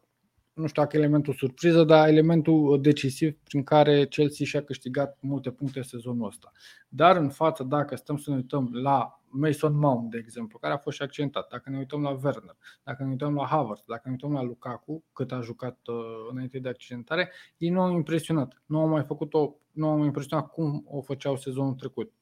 nu 0.60 0.68
știu 0.68 0.82
dacă 0.82 0.98
elementul 0.98 1.34
surpriză, 1.34 1.84
dar 1.84 2.08
elementul 2.08 2.82
decisiv 2.82 3.38
prin 3.44 3.64
care 3.64 4.06
Chelsea 4.06 4.46
și-a 4.46 4.64
câștigat 4.64 5.18
multe 5.22 5.52
puncte 5.52 5.82
sezonul 5.82 6.28
ăsta. 6.28 6.52
Dar 6.90 7.16
în 7.16 7.30
față, 7.30 7.64
dacă 7.64 7.96
stăm 7.96 8.18
să 8.18 8.30
ne 8.30 8.36
uităm 8.36 8.70
la 8.72 9.22
Mason 9.30 9.78
Mount, 9.78 10.12
de 10.12 10.18
exemplu, 10.18 10.58
care 10.58 10.74
a 10.74 10.78
fost 10.78 10.96
și 10.96 11.02
accidentat, 11.02 11.48
dacă 11.50 11.70
ne 11.70 11.78
uităm 11.78 12.02
la 12.02 12.10
Werner, 12.10 12.58
dacă 12.84 13.04
ne 13.04 13.10
uităm 13.10 13.34
la 13.34 13.46
Havertz, 13.46 13.84
dacă 13.88 14.02
ne 14.06 14.12
uităm 14.12 14.34
la 14.34 14.42
Lukaku, 14.42 15.04
cât 15.14 15.32
a 15.32 15.42
jucat 15.42 15.80
uh, 15.86 15.96
înainte 16.32 16.60
de 16.60 16.70
accidentare, 16.70 17.32
ei 17.58 17.70
nu 17.70 17.82
au 17.82 17.92
impresionat. 17.92 18.62
Nu 18.66 18.80
au 18.80 18.88
mai 18.88 19.04
făcut-o, 19.04 19.56
nu 19.72 19.88
au 19.88 19.98
mai 19.98 20.06
impresionat 20.06 20.48
cum 20.48 20.84
o 20.88 21.02
făceau 21.02 21.38
sezonul 21.38 21.74
trecut. 21.74 22.14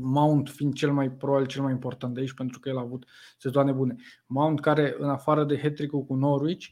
Mount 0.00 0.48
fiind 0.48 0.74
cel 0.74 0.92
mai 0.92 1.10
probabil 1.10 1.46
cel 1.46 1.62
mai 1.62 1.72
important 1.72 2.14
de 2.14 2.20
aici 2.20 2.34
pentru 2.34 2.60
că 2.60 2.68
el 2.68 2.76
a 2.76 2.80
avut 2.80 3.04
sezoane 3.38 3.72
bune. 3.72 3.96
Mount 4.26 4.60
care 4.60 4.94
în 4.98 5.08
afară 5.08 5.44
de 5.44 5.58
hat 5.58 5.86
cu 6.06 6.14
Norwich 6.14 6.66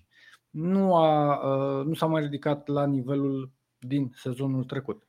nu, 0.55 0.95
a, 0.95 1.41
uh, 1.79 1.85
nu 1.87 1.95
s-a 1.95 2.07
mai 2.07 2.23
ridicat 2.23 2.69
la 2.69 2.87
nivelul 2.87 3.53
din 3.79 4.11
sezonul 4.15 4.65
trecut. 4.65 5.03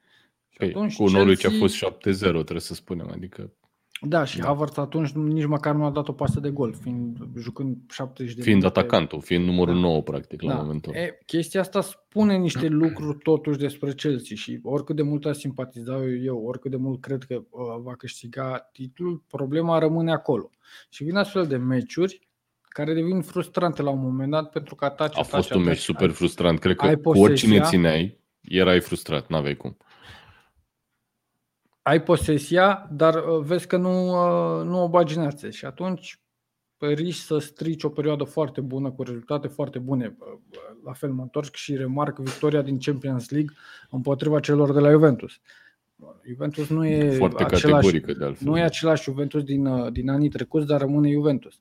Și 0.50 0.64
Ei, 0.64 0.70
atunci 0.70 0.96
cu 0.96 1.10
Norwich 1.10 1.40
Chelsea... 1.40 1.58
a 1.58 1.62
fost 1.62 1.76
7-0, 1.86 2.18
trebuie 2.20 2.60
să 2.60 2.74
spunem, 2.74 3.10
adică 3.12 3.54
Da, 4.02 4.24
și 4.24 4.38
da. 4.38 4.46
Havertz 4.46 4.78
atunci 4.78 5.12
nici 5.12 5.46
măcar 5.46 5.76
nu 5.76 5.86
a 5.86 5.90
dat 5.90 6.08
o 6.08 6.14
pasă 6.14 6.40
de 6.40 6.50
gol, 6.50 6.74
fiind 6.82 7.18
jucând 7.38 7.78
70 7.90 8.36
de 8.36 8.42
Fiind 8.42 8.62
minute. 8.62 8.80
atacantul, 8.80 9.22
fiind 9.22 9.46
numărul 9.46 9.74
da. 9.74 9.80
9 9.80 10.02
practic 10.02 10.42
la 10.42 10.54
da. 10.54 10.62
momentul. 10.62 10.94
E, 10.94 11.20
chestia 11.26 11.60
asta 11.60 11.82
spune 11.82 12.38
niște 12.38 12.68
lucruri 12.68 13.18
totuși 13.18 13.58
despre 13.58 13.94
Chelsea 13.94 14.36
și 14.36 14.60
oricât 14.64 14.96
de 14.96 15.02
mult 15.02 15.26
aș 15.26 15.38
simpatizat 15.38 16.02
eu, 16.24 16.38
oricât 16.38 16.72
de 16.72 16.78
mult 16.78 17.02
cred 17.02 17.24
că 17.24 17.36
uh, 17.36 17.62
va 17.82 17.96
câștiga 17.96 18.70
titlul, 18.72 19.24
problema 19.28 19.80
rămâne 19.80 20.12
acolo. 20.12 20.50
Și 20.90 21.04
vin 21.04 21.16
astfel 21.16 21.46
de 21.48 21.58
meciuri 21.58 22.28
care 22.76 22.94
devin 22.94 23.22
frustrante 23.22 23.82
la 23.82 23.90
un 23.90 24.02
moment 24.02 24.32
dat 24.32 24.50
pentru 24.50 24.76
că 24.76 24.86
ataci, 24.86 25.18
A 25.18 25.22
fost 25.22 25.52
ataci, 25.52 25.58
un 25.58 25.64
meci 25.64 25.78
super 25.78 26.10
frustrant. 26.10 26.60
Cred 26.60 26.76
că 26.76 26.96
cu 26.96 27.10
oricine 27.10 27.60
țineai, 27.60 28.20
erai 28.42 28.80
frustrat, 28.80 29.28
n-aveai 29.28 29.56
cum 29.56 29.78
ai 31.88 32.04
posesia, 32.04 32.90
dar 32.92 33.16
uh, 33.16 33.44
vezi 33.44 33.68
că 33.68 33.78
nu, 33.78 34.08
uh, 34.08 34.66
nu 34.66 34.84
o 34.84 34.90
bagi 34.90 35.18
în 35.18 35.50
și 35.50 35.66
atunci 35.66 36.20
riști 36.78 37.22
să 37.22 37.38
strici 37.38 37.84
o 37.84 37.90
perioadă 37.90 38.24
foarte 38.24 38.62
bună, 38.62 38.92
cu 38.92 39.04
rezultate 39.04 39.48
foarte 39.48 39.80
bune. 39.80 40.16
Uh, 40.20 40.28
la 40.84 40.94
fel 40.94 41.12
mă 41.12 41.22
întorc 41.22 41.56
și 41.56 41.76
remarc 41.76 42.20
victoria 42.20 42.62
din 42.62 42.80
Champions 42.80 43.30
League 43.30 43.56
împotriva 43.90 44.40
celor 44.40 44.74
de 44.74 44.80
la 44.80 44.92
Juventus. 44.92 45.40
Juventus 46.28 46.68
nu 46.70 46.86
e 46.86 47.12
foarte 47.12 47.44
același, 47.44 48.00
de 48.00 48.26
altfel. 48.26 48.48
Nu 48.48 48.58
e 48.58 48.62
același 48.62 49.04
Juventus 49.04 49.44
din, 49.44 49.92
din 49.92 50.10
anii 50.10 50.30
trecuți, 50.30 50.68
dar 50.68 50.80
rămâne 50.80 51.12
Juventus. 51.12 51.60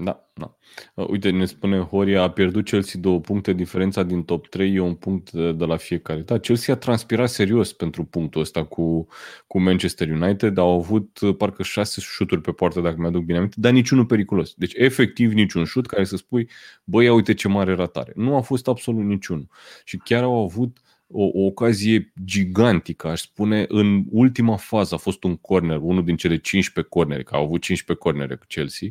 Da, 0.00 0.30
da. 0.34 0.56
Uh, 0.94 1.08
uite, 1.08 1.30
ne 1.30 1.44
spune 1.44 1.78
Horia, 1.78 2.22
a 2.22 2.30
pierdut 2.30 2.64
Chelsea 2.64 3.00
două 3.00 3.20
puncte, 3.20 3.52
diferența 3.52 4.02
din 4.02 4.22
top 4.22 4.46
3 4.46 4.74
e 4.74 4.80
un 4.80 4.94
punct 4.94 5.32
de, 5.32 5.52
de 5.52 5.64
la 5.64 5.76
fiecare. 5.76 6.20
Da, 6.20 6.38
Chelsea 6.38 6.74
a 6.74 6.76
transpirat 6.76 7.28
serios 7.28 7.72
pentru 7.72 8.04
punctul 8.04 8.40
ăsta 8.40 8.64
cu, 8.64 9.06
cu 9.46 9.60
Manchester 9.60 10.10
United, 10.10 10.58
au 10.58 10.78
avut 10.78 11.20
uh, 11.20 11.36
parcă 11.36 11.62
șase 11.62 12.00
șuturi 12.00 12.40
pe 12.40 12.52
poartă, 12.52 12.80
dacă 12.80 12.96
mi-aduc 12.98 13.24
bine 13.24 13.38
aminte, 13.38 13.56
dar 13.60 13.72
niciunul 13.72 14.06
periculos. 14.06 14.54
Deci, 14.56 14.72
efectiv, 14.74 15.32
niciun 15.32 15.64
șut 15.64 15.86
care 15.86 16.04
să 16.04 16.16
spui, 16.16 16.50
băi, 16.84 17.08
uite 17.08 17.34
ce 17.34 17.48
mare 17.48 17.74
ratare. 17.74 18.12
Nu 18.14 18.36
a 18.36 18.40
fost 18.40 18.68
absolut 18.68 19.04
niciunul. 19.04 19.48
Și 19.84 19.96
chiar 19.96 20.22
au 20.22 20.42
avut 20.42 20.78
o, 21.08 21.24
o 21.24 21.44
ocazie 21.44 22.12
gigantică, 22.24 23.08
aș 23.08 23.20
spune, 23.20 23.64
în 23.68 24.04
ultima 24.10 24.56
fază 24.56 24.94
a 24.94 24.98
fost 24.98 25.24
un 25.24 25.36
corner, 25.36 25.78
unul 25.80 26.04
din 26.04 26.16
cele 26.16 26.36
15 26.38 26.92
cornere, 26.92 27.22
că 27.22 27.34
au 27.34 27.44
avut 27.44 27.60
15 27.60 28.06
cornere 28.06 28.34
cu 28.34 28.44
Chelsea, 28.48 28.88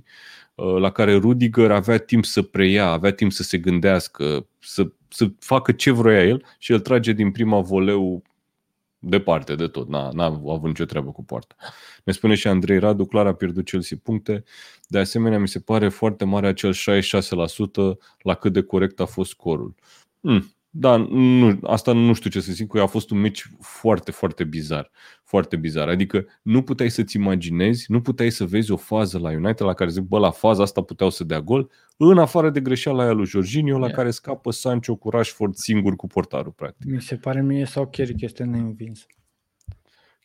uh, 0.56 0.76
la 0.78 0.92
care 0.92 1.16
Rudiger 1.16 1.72
avea 1.72 1.98
timp 1.98 2.26
să 2.26 2.42
preia, 2.42 2.88
avea 2.88 3.12
timp 3.12 3.32
să 3.32 3.44
se 3.44 3.58
gândească, 3.58 4.48
să, 4.60 4.92
să 5.08 5.32
facă 5.40 5.72
ce 5.72 5.92
vrea 5.92 6.24
el 6.24 6.46
și 6.58 6.72
el 6.72 6.80
trage 6.80 7.12
din 7.12 7.32
prima 7.32 7.62
voleu 7.62 8.24
departe 9.00 9.56
de 9.56 9.68
tot, 9.68 9.88
n-a, 9.88 10.10
n-a 10.14 10.26
avut 10.26 10.66
nicio 10.66 10.86
treabă 10.86 11.12
cu 11.12 11.24
poarta. 11.24 11.56
Ne 12.04 12.14
spune 12.14 12.36
și 12.36 12.48
Andrei 12.48 12.80
Radu, 12.80 13.06
clar 13.06 13.26
a 13.28 13.34
pierdut 13.34 13.66
Chelsea 13.66 13.98
puncte, 14.04 14.44
de 14.88 15.00
asemenea 15.00 15.40
mi 15.40 15.48
se 15.48 15.60
pare 15.60 15.90
foarte 15.90 16.26
mare 16.26 16.48
acel 16.48 16.74
66% 16.74 16.76
la 18.22 18.34
cât 18.34 18.54
de 18.54 18.62
corect 18.62 19.00
a 19.00 19.06
fost 19.06 19.30
scorul. 19.30 19.76
Hmm, 20.22 20.55
da, 20.78 20.98
nu, 20.98 21.60
asta 21.64 21.94
nu 21.94 22.14
știu 22.14 22.30
ce 22.30 22.40
să 22.40 22.52
zic, 22.52 22.68
că 22.68 22.82
a 22.82 22.86
fost 22.86 23.10
un 23.10 23.18
meci 23.18 23.48
foarte, 23.60 24.12
foarte 24.12 24.44
bizar. 24.44 24.92
Foarte 25.24 25.56
bizar. 25.56 25.88
Adică 25.88 26.26
nu 26.42 26.62
puteai 26.62 26.90
să-ți 26.90 27.16
imaginezi, 27.16 27.86
nu 27.88 28.02
puteai 28.02 28.30
să 28.30 28.46
vezi 28.46 28.72
o 28.72 28.76
fază 28.78 29.20
la 29.20 29.30
United 29.30 29.66
la 29.66 29.74
care 29.74 29.90
zic, 29.90 30.04
bă, 30.04 30.20
la 30.20 30.32
faza 30.32 30.64
asta 30.64 30.82
puteau 30.82 31.10
să 31.10 31.24
dea 31.24 31.42
gol, 31.42 31.70
în 31.98 32.18
afară 32.18 32.50
de 32.50 32.60
greșeala 32.60 33.04
aia 33.04 33.12
lui 33.12 33.26
Jorginho, 33.26 33.78
la 33.78 33.86
yeah. 33.86 33.98
care 33.98 34.12
scapă 34.12 34.52
Sancho 34.52 34.96
cu 34.96 35.10
Rashford 35.10 35.56
singur 35.56 35.96
cu 35.96 36.08
portarul, 36.08 36.52
practic. 36.52 36.92
Mi 36.92 37.02
se 37.02 37.16
pare 37.16 37.42
mie 37.42 37.66
sau 37.66 37.90
Carrick 37.90 38.22
este 38.22 38.44
neînvins. 38.44 39.06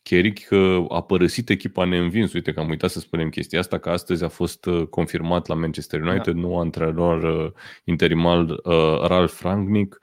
Carrick 0.03 0.51
a 0.89 1.01
părăsit 1.01 1.49
echipa 1.49 1.85
neînvins. 1.85 2.33
Uite 2.33 2.53
că 2.53 2.59
am 2.59 2.69
uitat 2.69 2.89
să 2.89 2.99
spunem 2.99 3.29
chestia 3.29 3.59
asta, 3.59 3.77
că 3.77 3.89
astăzi 3.89 4.23
a 4.23 4.27
fost 4.27 4.65
uh, 4.65 4.87
confirmat 4.87 5.47
la 5.47 5.55
Manchester 5.55 6.01
United, 6.01 6.33
da. 6.33 6.39
nou 6.39 6.59
antrenor 6.59 7.23
uh, 7.23 7.51
interimal 7.83 8.61
uh, 8.63 9.07
Ralf 9.07 9.41
Rangnick. 9.41 9.99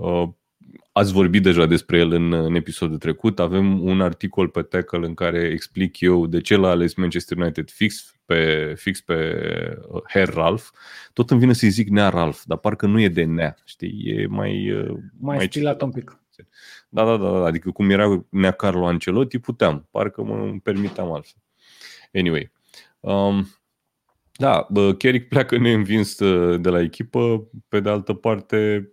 Uh, 0.00 0.28
ați 0.92 1.12
vorbit 1.12 1.42
deja 1.42 1.66
despre 1.66 1.98
el 1.98 2.12
în, 2.12 2.32
în 2.32 2.54
episodul 2.54 2.98
trecut. 2.98 3.38
Avem 3.38 3.82
un 3.82 4.00
articol 4.00 4.48
pe 4.48 4.62
Tackle 4.62 5.06
în 5.06 5.14
care 5.14 5.38
explic 5.38 6.00
eu 6.00 6.26
de 6.26 6.40
ce 6.40 6.56
l-a 6.56 6.68
ales 6.68 6.94
Manchester 6.94 7.36
United 7.36 7.70
fix 7.70 8.14
pe, 8.24 8.72
fix 8.76 9.00
pe 9.00 9.14
uh, 9.88 10.02
Herr 10.08 10.32
Ralph. 10.32 10.64
Tot 11.12 11.30
îmi 11.30 11.40
vine 11.40 11.52
să-i 11.52 11.68
zic 11.68 11.88
Nea 11.88 12.08
Ralph, 12.08 12.40
dar 12.44 12.58
parcă 12.58 12.86
nu 12.86 13.00
e 13.00 13.08
de 13.08 13.24
Nea, 13.24 13.56
știi? 13.64 14.02
E 14.04 14.26
mai... 14.26 14.72
Uh, 14.72 14.96
mai, 15.18 15.36
mai 15.36 15.46
stilat 15.46 15.82
un 15.82 15.90
pic. 15.90 16.22
Da, 16.88 17.04
da, 17.04 17.16
da, 17.16 17.30
da, 17.30 17.44
adică 17.44 17.70
cum 17.70 17.90
era 17.90 18.26
Nea 18.28 18.50
Carlo 18.50 18.86
Ancelotti, 18.86 19.38
puteam. 19.38 19.88
Parcă 19.90 20.22
mă 20.22 20.54
permiteam 20.62 21.12
altfel. 21.12 21.42
Anyway. 22.12 22.52
Um, 23.00 23.46
da, 24.32 24.66
Carrick 24.98 25.28
pleacă 25.28 25.58
neînvins 25.58 26.18
de 26.56 26.68
la 26.68 26.80
echipă. 26.80 27.50
Pe 27.68 27.80
de 27.80 27.88
altă 27.88 28.12
parte, 28.12 28.90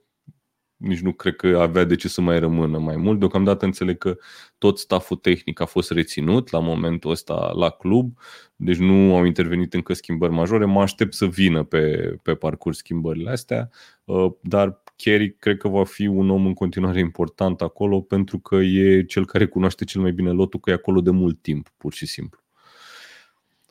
nici 0.77 0.99
nu 0.99 1.11
cred 1.11 1.35
că 1.35 1.47
avea 1.47 1.83
de 1.83 1.95
ce 1.95 2.07
să 2.07 2.21
mai 2.21 2.39
rămână 2.39 2.77
mai 2.77 2.95
mult. 2.95 3.19
Deocamdată 3.19 3.65
înțeleg 3.65 3.97
că 3.97 4.17
tot 4.57 4.79
staful 4.79 5.17
tehnic 5.17 5.59
a 5.59 5.65
fost 5.65 5.91
reținut 5.91 6.49
la 6.49 6.59
momentul 6.59 7.11
ăsta 7.11 7.51
la 7.55 7.69
club, 7.69 8.17
deci 8.55 8.77
nu 8.77 9.15
au 9.15 9.23
intervenit 9.25 9.73
încă 9.73 9.93
schimbări 9.93 10.33
majore. 10.33 10.65
Mă 10.65 10.81
aștept 10.81 11.13
să 11.13 11.25
vină 11.25 11.63
pe, 11.63 12.15
pe 12.21 12.35
parcurs 12.35 12.77
schimbările 12.77 13.29
astea, 13.29 13.69
uh, 14.03 14.31
dar 14.41 14.83
Kerry 14.95 15.35
cred 15.35 15.57
că 15.57 15.67
va 15.67 15.83
fi 15.83 16.07
un 16.07 16.29
om 16.29 16.45
în 16.45 16.53
continuare 16.53 16.99
important 16.99 17.61
acolo 17.61 18.01
pentru 18.01 18.39
că 18.39 18.55
e 18.55 19.03
cel 19.03 19.25
care 19.25 19.45
cunoaște 19.45 19.85
cel 19.85 20.01
mai 20.01 20.11
bine 20.11 20.31
lotul, 20.31 20.59
că 20.59 20.69
e 20.69 20.73
acolo 20.73 21.01
de 21.01 21.11
mult 21.11 21.41
timp, 21.41 21.73
pur 21.77 21.93
și 21.93 22.05
simplu. 22.05 22.39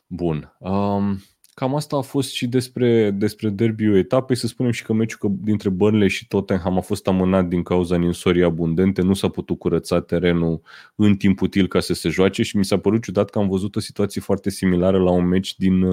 Bun. 0.07 0.55
Um, 0.59 1.21
Cam 1.59 1.75
asta 1.75 1.97
a 1.97 2.01
fost 2.01 2.31
și 2.31 2.47
despre, 2.47 3.11
despre 3.11 3.49
derbiul 3.49 3.97
etapei. 3.97 4.35
Să 4.35 4.47
spunem 4.47 4.71
și 4.71 4.83
că 4.83 4.93
meciul 4.93 5.35
dintre 5.41 5.69
Burnley 5.69 6.07
și 6.09 6.27
Tottenham 6.27 6.77
a 6.77 6.81
fost 6.81 7.07
amânat 7.07 7.47
din 7.47 7.63
cauza 7.63 7.97
ninsorii 7.97 8.43
abundente. 8.43 9.01
Nu 9.01 9.13
s-a 9.13 9.29
putut 9.29 9.59
curăța 9.59 10.01
terenul 10.01 10.61
în 10.95 11.15
timp 11.15 11.41
util 11.41 11.67
ca 11.67 11.79
să 11.79 11.93
se 11.93 12.09
joace 12.09 12.43
și 12.43 12.57
mi 12.57 12.65
s-a 12.65 12.77
părut 12.77 13.03
ciudat 13.03 13.29
că 13.29 13.39
am 13.39 13.47
văzut 13.47 13.75
o 13.75 13.79
situație 13.79 14.21
foarte 14.21 14.49
similară 14.49 14.99
la 14.99 15.11
un 15.11 15.27
meci 15.27 15.55
din, 15.55 15.85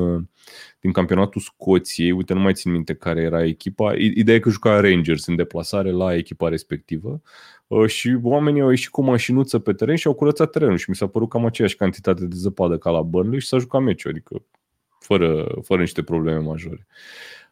din 0.80 0.92
campionatul 0.92 1.40
Scoției. 1.40 2.10
Uite, 2.10 2.34
nu 2.34 2.40
mai 2.40 2.54
țin 2.54 2.72
minte 2.72 2.94
care 2.94 3.20
era 3.20 3.44
echipa. 3.44 3.94
Ideea 3.94 4.36
e 4.36 4.40
că 4.40 4.50
juca 4.50 4.80
Rangers 4.80 5.26
în 5.26 5.36
deplasare 5.36 5.90
la 5.90 6.14
echipa 6.14 6.48
respectivă 6.48 7.20
uh, 7.66 7.86
și 7.86 8.18
oamenii 8.22 8.60
au 8.60 8.70
ieșit 8.70 8.90
cu 8.90 9.00
o 9.00 9.04
mașinuță 9.04 9.58
pe 9.58 9.72
teren 9.72 9.96
și 9.96 10.06
au 10.06 10.14
curățat 10.14 10.50
terenul 10.50 10.76
și 10.76 10.90
mi 10.90 10.96
s-a 10.96 11.06
părut 11.06 11.28
cam 11.28 11.44
aceeași 11.44 11.76
cantitate 11.76 12.24
de 12.26 12.36
zăpadă 12.36 12.78
ca 12.78 12.90
la 12.90 13.02
Burnley 13.02 13.40
și 13.40 13.46
s-a 13.46 13.58
jucat 13.58 13.82
meciul. 13.82 14.10
Adică 14.10 14.42
fără, 15.04 15.58
fără 15.62 15.80
niște 15.80 16.02
probleme 16.02 16.38
majore. 16.38 16.86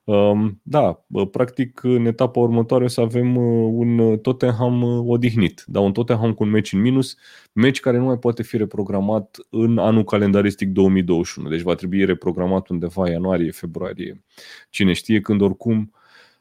Um, 0.05 0.61
da, 0.62 1.05
practic 1.30 1.82
în 1.82 2.07
etapa 2.07 2.40
următoare 2.40 2.84
o 2.84 2.88
să 2.88 3.00
avem 3.00 3.36
uh, 3.36 3.70
un 3.72 4.18
Tottenham 4.18 4.82
uh, 4.82 5.05
odihnit, 5.07 5.64
dar 5.66 5.82
un 5.82 5.92
Tottenham 5.92 6.32
cu 6.32 6.42
un 6.42 6.50
meci 6.50 6.72
în 6.72 6.80
minus, 6.80 7.16
meci 7.53 7.80
care 7.80 7.98
nu 7.98 8.05
mai 8.05 8.18
poate 8.18 8.42
fi 8.42 8.57
reprogramat 8.57 9.36
în 9.50 9.78
anul 9.78 10.05
calendaristic 10.05 10.68
2021, 10.68 11.48
deci 11.48 11.61
va 11.61 11.74
trebui 11.74 12.05
reprogramat 12.05 12.68
undeva 12.68 13.09
ianuarie, 13.09 13.50
februarie, 13.50 14.24
cine 14.70 14.92
știe 14.92 15.20
când 15.20 15.40
oricum 15.40 15.92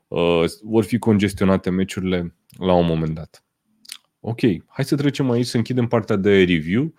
uh, 0.08 0.44
vor 0.64 0.84
fi 0.84 0.98
congestionate 0.98 1.70
meciurile 1.70 2.36
la 2.58 2.74
un 2.74 2.86
moment 2.86 3.14
dat. 3.16 3.44
Ok, 4.20 4.40
hai 4.68 4.86
să 4.86 4.96
trecem 4.96 5.32
aici 5.32 5.46
să 5.46 5.58
închidem 5.58 5.88
partea 5.88 6.16
de 6.16 6.44
review 6.44 6.94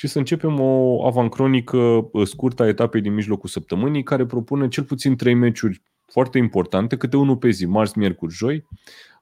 și 0.00 0.06
să 0.06 0.18
începem 0.18 0.60
o 0.60 1.06
avancronică 1.06 1.76
uh, 1.76 2.26
scurtă 2.26 2.62
a 2.62 2.66
etapei 2.66 3.00
din 3.00 3.14
mijlocul 3.14 3.48
săptămânii, 3.48 4.02
care 4.02 4.26
propune 4.26 4.68
cel 4.68 4.84
puțin 4.84 5.16
trei 5.16 5.34
meciuri 5.34 5.82
foarte 6.06 6.38
importante, 6.38 6.96
câte 6.96 7.16
unul 7.16 7.36
pe 7.36 7.50
zi, 7.50 7.66
marți, 7.66 7.98
miercuri, 7.98 8.34
joi. 8.34 8.66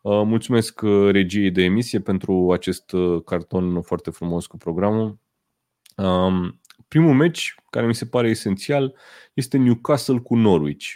Uh, 0.03 0.22
mulțumesc 0.24 0.81
uh, 0.83 1.11
regiei 1.11 1.51
de 1.51 1.62
emisie 1.62 2.01
pentru 2.01 2.53
acest 2.53 2.93
carton 3.24 3.83
foarte 3.83 4.11
frumos 4.11 4.47
cu 4.47 4.57
programul. 4.57 5.18
Um, 5.97 6.61
primul 6.89 7.14
meci, 7.14 7.55
care 7.70 7.87
mi 7.87 7.95
se 7.95 8.07
pare 8.07 8.29
esențial, 8.29 8.95
este 9.35 9.57
Newcastle 9.57 10.18
cu 10.18 10.35
Norwich. 10.37 10.87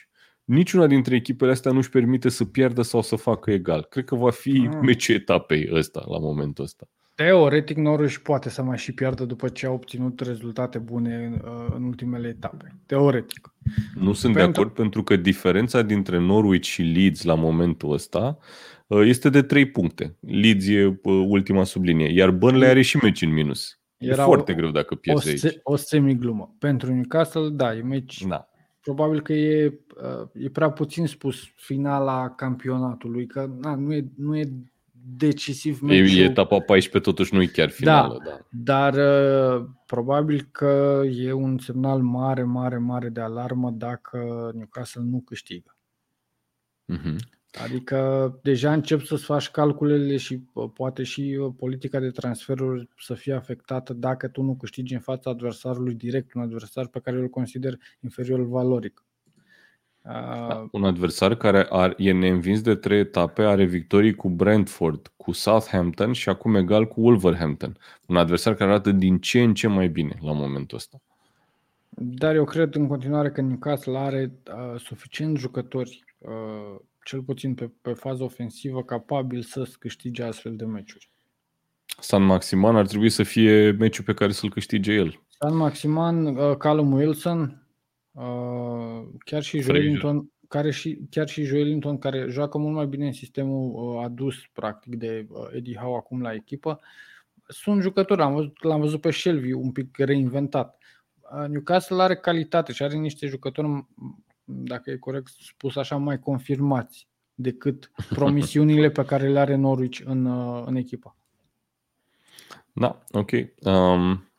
Niciuna 0.44 0.86
dintre 0.86 1.14
echipele 1.14 1.50
astea 1.50 1.72
nu-și 1.72 1.90
permite 1.90 2.28
să 2.28 2.44
pierdă 2.44 2.82
sau 2.82 3.02
să 3.02 3.16
facă 3.16 3.50
egal. 3.50 3.86
Cred 3.90 4.04
că 4.04 4.14
va 4.14 4.30
fi 4.30 4.68
mm. 4.72 4.84
meciul 4.84 5.14
etapei 5.14 5.68
ăsta, 5.72 6.04
la 6.08 6.18
momentul 6.18 6.64
ăsta. 6.64 6.88
Teoretic, 7.14 7.76
Norwich 7.76 8.16
poate 8.16 8.48
să 8.48 8.62
mai 8.62 8.78
și 8.78 8.92
piardă 8.92 9.24
după 9.24 9.48
ce 9.48 9.66
a 9.66 9.70
obținut 9.70 10.20
rezultate 10.20 10.78
bune 10.78 11.14
în, 11.14 11.32
uh, 11.32 11.72
în 11.74 11.82
ultimele 11.82 12.28
etape. 12.28 12.76
Teoretic. 12.86 13.54
Nu 13.94 14.12
sunt 14.12 14.34
pentru... 14.34 14.52
de 14.52 14.58
acord 14.58 14.74
pentru 14.74 15.02
că 15.02 15.16
diferența 15.16 15.82
dintre 15.82 16.18
Norwich 16.18 16.66
și 16.66 16.82
Leeds 16.82 17.22
la 17.22 17.34
momentul 17.34 17.92
ăsta 17.92 18.38
uh, 18.86 19.06
este 19.06 19.28
de 19.28 19.42
3 19.42 19.70
puncte. 19.70 20.16
Leeds 20.20 20.66
e 20.66 20.86
uh, 20.86 21.24
ultima 21.28 21.64
sublinie, 21.64 22.12
iar 22.12 22.30
Burnley 22.30 22.68
are 22.68 22.82
și 22.82 22.96
meci 22.96 23.22
în 23.22 23.32
minus. 23.32 23.80
Era 23.96 24.22
e 24.22 24.24
foarte 24.24 24.52
o, 24.52 24.54
greu 24.54 24.70
dacă 24.70 24.94
pierzi 24.94 25.28
o, 25.28 25.30
aici. 25.30 25.58
O 25.62 25.76
semi-glumă. 25.76 26.56
Pentru 26.58 26.92
Newcastle, 26.92 27.48
da, 27.48 27.74
e 27.74 27.82
meci... 27.82 28.24
Da. 28.26 28.46
Probabil 28.80 29.20
că 29.20 29.32
e, 29.32 29.80
e 30.32 30.48
prea 30.48 30.70
puțin 30.70 31.06
spus 31.06 31.36
finala 31.54 32.30
campionatului, 32.30 33.26
că 33.26 33.50
na, 33.60 33.74
nu, 33.74 33.94
e, 33.94 34.04
nu 34.16 34.36
e 34.36 34.52
decisiv 35.04 35.80
meciul. 35.80 36.18
E 36.18 36.22
etapa 36.22 36.58
14, 36.60 37.10
totuși 37.10 37.34
nu 37.34 37.42
e 37.42 37.46
chiar 37.46 37.70
finală. 37.70 38.20
Da, 38.24 38.30
da. 38.30 38.46
Dar 38.50 38.94
uh, 38.94 39.66
probabil 39.86 40.48
că 40.50 41.02
e 41.14 41.32
un 41.32 41.58
semnal 41.58 42.00
mare, 42.00 42.42
mare, 42.42 42.78
mare 42.78 43.08
de 43.08 43.20
alarmă 43.20 43.70
dacă 43.70 44.50
Newcastle 44.54 45.02
nu 45.04 45.20
câștigă. 45.20 45.76
Uh-huh. 46.92 47.16
Adică 47.64 48.38
deja 48.42 48.72
încep 48.72 49.04
să-ți 49.04 49.24
faci 49.24 49.50
calculele 49.50 50.16
și 50.16 50.42
uh, 50.52 50.70
poate 50.74 51.02
și 51.02 51.38
uh, 51.40 51.52
politica 51.56 51.98
de 51.98 52.10
transferuri 52.10 52.88
să 52.98 53.14
fie 53.14 53.32
afectată 53.32 53.92
dacă 53.92 54.28
tu 54.28 54.42
nu 54.42 54.56
câștigi 54.56 54.94
în 54.94 55.00
fața 55.00 55.30
adversarului 55.30 55.94
direct, 55.94 56.34
un 56.34 56.42
adversar 56.42 56.86
pe 56.86 57.00
care 57.00 57.16
îl 57.16 57.28
consider 57.28 57.78
inferior 58.00 58.48
valoric. 58.48 59.04
Da, 60.04 60.68
un 60.70 60.84
adversar 60.84 61.34
care 61.34 61.66
are, 61.70 61.94
e 61.96 62.12
neînvins 62.12 62.60
de 62.60 62.74
trei 62.74 62.98
etape, 62.98 63.42
are 63.42 63.64
victorii 63.64 64.14
cu 64.14 64.28
Brentford, 64.28 65.12
cu 65.16 65.32
Southampton 65.32 66.12
și 66.12 66.28
acum 66.28 66.54
egal 66.54 66.86
cu 66.86 67.00
Wolverhampton. 67.00 67.76
Un 68.06 68.16
adversar 68.16 68.54
care 68.54 68.70
arată 68.70 68.90
din 68.90 69.18
ce 69.18 69.42
în 69.42 69.54
ce 69.54 69.66
mai 69.66 69.88
bine 69.88 70.18
la 70.20 70.32
momentul 70.32 70.76
ăsta. 70.76 71.00
Dar 71.88 72.34
eu 72.34 72.44
cred 72.44 72.74
în 72.74 72.86
continuare 72.86 73.30
că 73.30 73.40
Newcastle 73.40 73.98
are 73.98 74.32
uh, 74.46 74.80
suficient 74.80 75.38
jucători, 75.38 76.04
uh, 76.18 76.80
cel 77.04 77.20
puțin 77.20 77.54
pe, 77.54 77.70
pe 77.82 77.92
fază 77.92 78.22
ofensivă, 78.22 78.82
capabil 78.82 79.42
să 79.42 79.68
câștige 79.78 80.22
astfel 80.22 80.56
de 80.56 80.64
meciuri. 80.64 81.10
San 81.98 82.22
Maximan 82.22 82.76
ar 82.76 82.86
trebui 82.86 83.10
să 83.10 83.22
fie 83.22 83.70
meciul 83.70 84.04
pe 84.04 84.14
care 84.14 84.32
să-l 84.32 84.50
câștige 84.50 84.92
el. 84.92 85.20
San 85.28 85.56
Maximan, 85.56 86.26
uh, 86.26 86.56
Callum 86.56 86.92
Wilson, 86.92 87.61
Uh, 88.12 89.08
chiar 89.24 89.42
și 89.42 89.60
Joelinton, 89.60 90.30
care 90.48 90.70
și, 90.70 90.98
chiar 91.10 91.28
și 91.28 91.44
Joelinton, 91.44 91.98
care 91.98 92.26
joacă 92.28 92.58
mult 92.58 92.74
mai 92.74 92.86
bine 92.86 93.06
în 93.06 93.12
sistemul 93.12 93.72
uh, 93.74 94.04
adus 94.04 94.36
practic 94.52 94.94
de 94.94 95.26
uh, 95.28 95.48
Eddie 95.52 95.76
Howe 95.76 95.96
acum 95.96 96.20
la 96.20 96.32
echipă, 96.32 96.80
sunt 97.46 97.82
jucători, 97.82 98.20
l-am 98.20 98.34
văzut, 98.34 98.62
l-am 98.62 98.80
văzut 98.80 99.00
pe 99.00 99.10
Shelby 99.10 99.52
un 99.52 99.72
pic 99.72 99.96
reinventat. 99.96 100.78
Newcastle 101.48 102.02
are 102.02 102.16
calitate 102.16 102.72
și 102.72 102.82
are 102.82 102.96
niște 102.96 103.26
jucători, 103.26 103.86
dacă 104.44 104.90
e 104.90 104.96
corect 104.96 105.28
spus 105.28 105.76
așa, 105.76 105.96
mai 105.96 106.18
confirmați 106.18 107.08
decât 107.34 107.90
promisiunile 108.14 108.90
pe 108.90 109.04
care 109.04 109.28
le 109.28 109.38
are 109.38 109.54
Norwich 109.54 110.00
în, 110.04 110.26
în 110.66 110.76
echipă. 110.76 111.16
Da, 112.72 112.98
ok. 113.10 113.30
Um, 113.60 114.31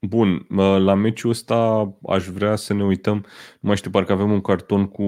Bun, 0.00 0.46
la 0.78 0.94
meciul 0.94 1.30
ăsta 1.30 1.88
aș 2.08 2.26
vrea 2.26 2.56
să 2.56 2.74
ne 2.74 2.84
uităm, 2.84 3.16
nu 3.60 3.68
mai 3.68 3.76
știu, 3.76 3.90
parcă 3.90 4.12
avem 4.12 4.32
un 4.32 4.40
carton 4.40 4.86
cu, 4.86 5.06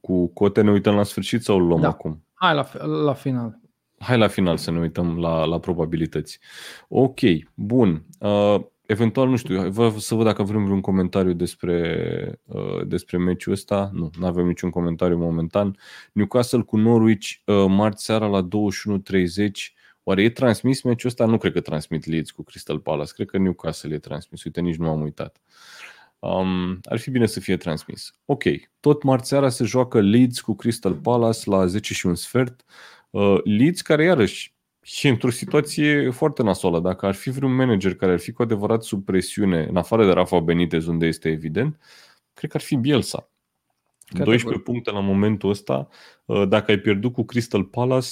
cu 0.00 0.26
cote, 0.26 0.60
ne 0.60 0.70
uităm 0.70 0.94
la 0.94 1.02
sfârșit 1.02 1.42
sau 1.42 1.56
îl 1.56 1.66
luăm 1.66 1.80
da. 1.80 1.88
acum? 1.88 2.24
Hai 2.34 2.54
la, 2.54 2.86
la 3.04 3.12
final. 3.12 3.60
Hai 3.98 4.18
la 4.18 4.28
final 4.28 4.56
să 4.56 4.70
ne 4.70 4.78
uităm 4.78 5.18
la, 5.18 5.44
la 5.44 5.58
probabilități. 5.58 6.38
Ok, 6.88 7.18
bun. 7.54 8.04
Uh, 8.18 8.60
eventual, 8.86 9.28
nu 9.28 9.36
știu, 9.36 9.70
vreau 9.70 9.90
să 9.90 10.14
văd 10.14 10.24
dacă 10.24 10.42
vrem 10.42 10.64
vreun 10.64 10.80
comentariu 10.80 11.32
despre, 11.32 12.40
uh, 12.44 12.86
despre 12.86 13.18
meciul 13.18 13.52
ăsta. 13.52 13.90
Nu, 13.92 14.10
nu 14.18 14.26
avem 14.26 14.46
niciun 14.46 14.70
comentariu 14.70 15.18
momentan. 15.18 15.76
Newcastle 16.12 16.60
cu 16.60 16.76
Norwich, 16.76 17.28
uh, 17.44 17.64
marți 17.68 18.04
seara 18.04 18.26
la 18.26 18.42
21.30 18.42 19.74
Oare 20.10 20.22
e 20.22 20.30
transmis 20.30 20.82
meciul 20.82 21.08
ăsta? 21.08 21.24
Nu 21.24 21.38
cred 21.38 21.52
că 21.52 21.60
transmit 21.60 22.06
Leeds 22.06 22.30
cu 22.30 22.42
Crystal 22.42 22.78
Palace. 22.78 23.12
Cred 23.14 23.28
că 23.28 23.38
Newcastle 23.38 23.94
e 23.94 23.98
transmis. 23.98 24.44
Uite, 24.44 24.60
nici 24.60 24.76
nu 24.76 24.88
am 24.88 25.00
uitat. 25.00 25.40
Um, 26.18 26.78
ar 26.82 26.98
fi 26.98 27.10
bine 27.10 27.26
să 27.26 27.40
fie 27.40 27.56
transmis. 27.56 28.12
Ok, 28.24 28.42
tot 28.80 29.02
marțeara 29.02 29.48
se 29.48 29.64
joacă 29.64 30.00
Leeds 30.00 30.40
cu 30.40 30.54
Crystal 30.54 30.94
Palace 30.94 31.50
la 31.50 31.66
10 31.66 31.94
și 31.94 32.06
un 32.06 32.14
sfert. 32.14 32.64
Uh, 33.10 33.38
Leeds 33.44 33.80
care 33.80 34.04
iarăși 34.04 34.54
e 35.02 35.08
într-o 35.08 35.30
situație 35.30 36.10
foarte 36.10 36.42
nasoală. 36.42 36.80
Dacă 36.80 37.06
ar 37.06 37.14
fi 37.14 37.30
vreun 37.30 37.54
manager 37.54 37.94
care 37.94 38.12
ar 38.12 38.18
fi 38.18 38.32
cu 38.32 38.42
adevărat 38.42 38.82
sub 38.82 39.04
presiune, 39.04 39.66
în 39.68 39.76
afară 39.76 40.04
de 40.04 40.12
Rafa 40.12 40.40
Benitez, 40.40 40.86
unde 40.86 41.06
este 41.06 41.28
evident, 41.28 41.80
cred 42.34 42.50
că 42.50 42.56
ar 42.56 42.62
fi 42.62 42.76
Bielsa. 42.76 43.30
Categoric. 44.06 44.42
12 44.42 44.62
puncte 44.62 44.90
la 44.90 45.00
momentul 45.00 45.50
ăsta. 45.50 45.88
Uh, 46.24 46.48
dacă 46.48 46.70
ai 46.70 46.78
pierdut 46.78 47.12
cu 47.12 47.24
Crystal 47.24 47.64
Palace, 47.64 48.10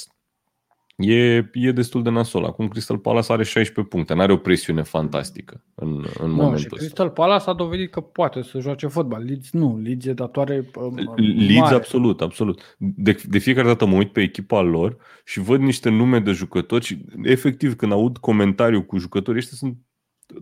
E, 0.98 1.50
e 1.52 1.72
destul 1.72 2.02
de 2.02 2.10
nasol. 2.10 2.44
Acum 2.44 2.68
Crystal 2.68 2.98
Palace 2.98 3.32
are 3.32 3.42
16 3.42 3.94
puncte, 3.94 4.14
nu 4.14 4.20
are 4.20 4.32
o 4.32 4.36
presiune 4.36 4.82
fantastică 4.82 5.64
în, 5.74 6.04
în 6.18 6.30
no, 6.30 6.34
momentul 6.34 6.54
ăsta. 6.54 6.76
Crystal 6.76 7.10
Palace 7.10 7.50
a 7.50 7.52
dovedit 7.52 7.90
că 7.90 8.00
poate 8.00 8.42
să 8.42 8.58
joace 8.58 8.86
fotbal. 8.86 9.22
Leeds 9.24 9.50
nu, 9.52 9.80
Leeds 9.82 10.06
e 10.06 10.12
datoare 10.12 10.70
uh, 10.74 10.92
Leeds 11.16 11.60
mare. 11.60 11.74
absolut, 11.74 12.20
absolut. 12.20 12.76
De, 12.78 13.22
de 13.28 13.38
fiecare 13.38 13.66
dată 13.66 13.86
mă 13.86 13.96
uit 13.96 14.12
pe 14.12 14.20
echipa 14.20 14.60
lor 14.60 14.96
și 15.24 15.40
văd 15.40 15.60
niște 15.60 15.88
nume 15.88 16.20
de 16.20 16.32
jucători 16.32 16.84
și 16.84 16.98
efectiv 17.22 17.76
când 17.76 17.92
aud 17.92 18.16
comentariu 18.16 18.82
cu 18.82 18.98
jucătorii 18.98 19.40
ăștia 19.40 19.56
sunt 19.56 19.76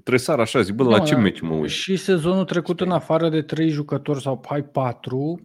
tresar 0.03 0.41
așa, 0.41 0.61
zic, 0.61 0.75
bă, 0.75 0.83
no, 0.83 0.91
la 0.91 0.99
ce 0.99 1.15
meci 1.15 1.41
mă 1.41 1.55
uit? 1.55 1.71
Și 1.71 1.97
sezonul 1.97 2.45
trecut 2.45 2.81
în 2.81 2.91
afară 2.91 3.29
de 3.29 3.43
trei 3.43 3.69
jucători 3.69 4.21
sau 4.21 4.45
hai 4.49 4.65
patru, 4.65 5.41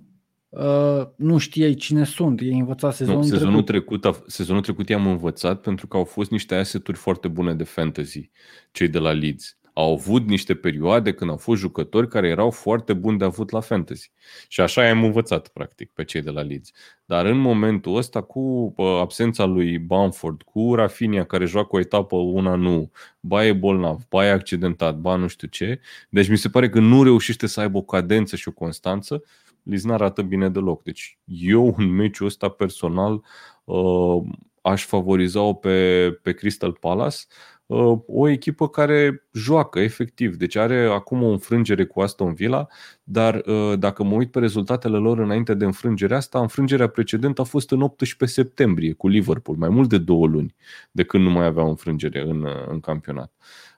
Uh, 0.52 1.08
nu 1.16 1.38
știai 1.38 1.74
cine 1.74 2.04
sunt, 2.04 2.42
ei 2.42 2.60
învățat 2.60 2.96
sezonul, 2.96 3.22
nu, 3.22 3.28
sezonul 3.28 3.64
trecut. 3.64 4.02
trecut. 4.02 4.30
Sezonul 4.30 4.62
trecut 4.62 4.90
i-am 4.90 5.08
învățat 5.08 5.62
pentru 5.62 5.88
că 5.88 5.98
au 5.98 6.04
fost 6.04 6.32
niște 6.32 6.56
asseturi 6.56 6.98
foarte 6.98 7.28
bune 7.28 7.54
de 7.54 7.64
fantasy, 7.64 8.30
cei 8.72 8.88
de 8.88 9.00
la 9.00 9.12
Leeds. 9.12 9.56
Au 9.74 9.94
avut 9.94 10.28
niște 10.28 10.56
perioade 10.56 11.14
când 11.14 11.30
au 11.30 11.38
fost 11.38 11.62
jucători 11.62 12.08
care 12.08 12.28
erau 12.28 12.50
foarte 12.50 12.94
buni 12.94 13.18
de 13.18 13.26
avut 13.26 13.50
la 13.50 13.60
fantasy. 13.60 14.12
Și 14.48 14.62
așa 14.62 14.86
i-am 14.86 15.04
învățat, 15.04 15.48
practic, 15.48 15.92
pe 15.94 16.04
cei 16.04 16.22
de 16.22 16.30
la 16.30 16.42
Leeds. 16.42 16.72
Dar 17.06 17.26
în 17.26 17.38
momentul 17.38 17.96
ăsta, 17.96 18.22
cu 18.22 18.74
absența 18.78 19.46
lui 19.46 19.78
Bamford, 19.78 20.42
cu 20.42 20.76
Rafinha 20.76 21.24
care 21.24 21.46
joacă 21.46 21.76
o 21.76 21.80
etapă, 21.80 22.16
una 22.16 22.56
nu, 22.56 22.92
ba 23.20 23.46
e 23.46 23.54
bolnav, 23.54 24.02
ba 24.10 24.26
e 24.26 24.32
accidentat, 24.32 24.98
ba 24.98 25.16
nu 25.16 25.28
știu 25.28 25.48
ce, 25.48 25.80
deci 26.10 26.30
mi 26.30 26.38
se 26.38 26.50
pare 26.50 26.70
că 26.70 26.80
nu 26.80 27.04
reușește 27.04 27.48
să 27.48 27.60
aibă 27.60 27.78
o 27.78 27.82
cadență 27.82 28.36
și 28.36 28.48
o 28.48 28.52
constanță, 28.52 29.24
Liz 29.64 29.84
nu 29.84 29.94
arată 29.94 30.22
bine 30.22 30.50
deloc. 30.50 30.84
Deci 30.84 31.20
eu 31.26 31.76
în 31.78 31.90
meciul 31.90 32.26
ăsta 32.26 32.50
personal 32.50 33.24
uh, 33.64 34.24
aș 34.62 34.86
favoriza-o 34.86 35.54
pe, 35.54 36.10
pe 36.22 36.34
Crystal 36.34 36.72
Palace, 36.72 37.18
uh, 37.66 38.00
o 38.08 38.28
echipă 38.28 38.68
care 38.68 39.28
joacă 39.34 39.80
efectiv. 39.80 40.36
Deci 40.36 40.56
are 40.56 40.86
acum 40.86 41.24
o 41.24 41.28
înfrângere 41.28 41.86
cu 41.86 42.02
Aston 42.02 42.34
Villa, 42.34 42.68
dar 43.04 43.36
uh, 43.46 43.80
dacă 43.80 44.04
mă 44.04 44.16
uit 44.16 44.32
pe 44.32 44.40
rezultatele 44.40 44.98
lor 44.98 45.20
înainte 45.20 45.54
de 45.54 45.66
înfrângerea 45.66 46.18
asta, 46.18 46.40
înfrângerea 46.40 46.88
precedentă 46.88 47.42
a 47.42 47.44
fost 47.44 47.72
în 47.72 47.82
18 47.82 48.42
septembrie 48.42 48.94
cu 48.94 49.08
Liverpool, 49.08 49.58
mai 49.58 49.70
mult 49.70 49.90
de 49.90 49.98
două 49.98 50.28
luni 50.28 50.56
de 50.92 51.04
când 51.04 51.24
nu 51.24 51.30
mai 51.30 51.46
avea 51.46 51.64
înfrângere 51.64 52.22
în, 52.22 52.48
în 52.68 52.80
campionat. 52.80 53.34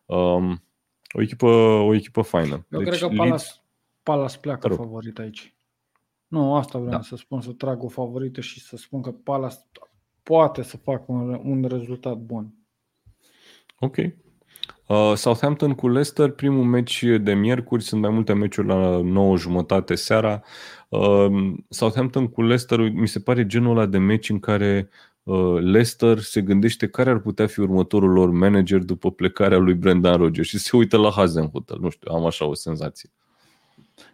Um, 0.05 0.63
o 1.11 1.21
echipă, 1.21 1.47
o 1.85 1.93
echipă 1.93 2.21
faină. 2.21 2.65
Eu 2.69 2.79
deci, 2.79 2.87
cred 2.87 2.99
că 2.99 3.07
Palace, 3.07 3.27
Leeds... 3.27 3.61
Palace 4.03 4.37
pleacă 4.37 4.67
favorit 4.67 5.19
aici. 5.19 5.53
Nu, 6.33 6.55
asta 6.55 6.79
vreau 6.79 6.95
da. 6.95 7.01
să 7.01 7.15
spun, 7.15 7.41
să 7.41 7.51
trag 7.51 7.83
o 7.83 7.87
favorită 7.87 8.41
și 8.41 8.59
să 8.59 8.77
spun 8.77 9.01
că 9.01 9.11
Palace 9.11 9.55
poate 10.23 10.61
să 10.61 10.77
facă 10.77 11.03
un, 11.07 11.41
un 11.43 11.65
rezultat 11.67 12.17
bun. 12.17 12.53
Ok. 13.79 13.95
Uh, 13.97 15.13
Southampton 15.15 15.73
cu 15.73 15.87
Leicester, 15.87 16.31
primul 16.31 16.63
meci 16.63 17.03
de 17.21 17.33
miercuri, 17.33 17.83
sunt 17.83 18.01
mai 18.01 18.09
multe 18.09 18.33
meciuri 18.33 18.67
la 18.67 19.01
9 19.01 19.37
jumătate 19.37 19.95
seara. 19.95 20.41
Uh, 20.89 21.53
Southampton 21.69 22.27
cu 22.27 22.41
Leicester, 22.41 22.79
mi 22.79 23.07
se 23.07 23.19
pare 23.19 23.45
genul 23.45 23.77
ăla 23.77 23.85
de 23.85 23.97
meci 23.97 24.29
în 24.29 24.39
care 24.39 24.89
uh, 25.23 25.59
Leicester 25.59 26.19
se 26.19 26.41
gândește 26.41 26.87
care 26.87 27.09
ar 27.09 27.19
putea 27.19 27.47
fi 27.47 27.59
următorul 27.59 28.11
lor 28.11 28.29
manager 28.29 28.79
după 28.79 29.11
plecarea 29.11 29.57
lui 29.57 29.73
Brendan 29.73 30.17
Rodgers 30.17 30.47
și 30.47 30.57
se 30.57 30.77
uită 30.77 30.97
la 30.97 31.09
Hazenhutel. 31.09 31.77
Nu 31.79 31.89
știu, 31.89 32.13
am 32.13 32.25
așa 32.25 32.45
o 32.45 32.53
senzație. 32.53 33.09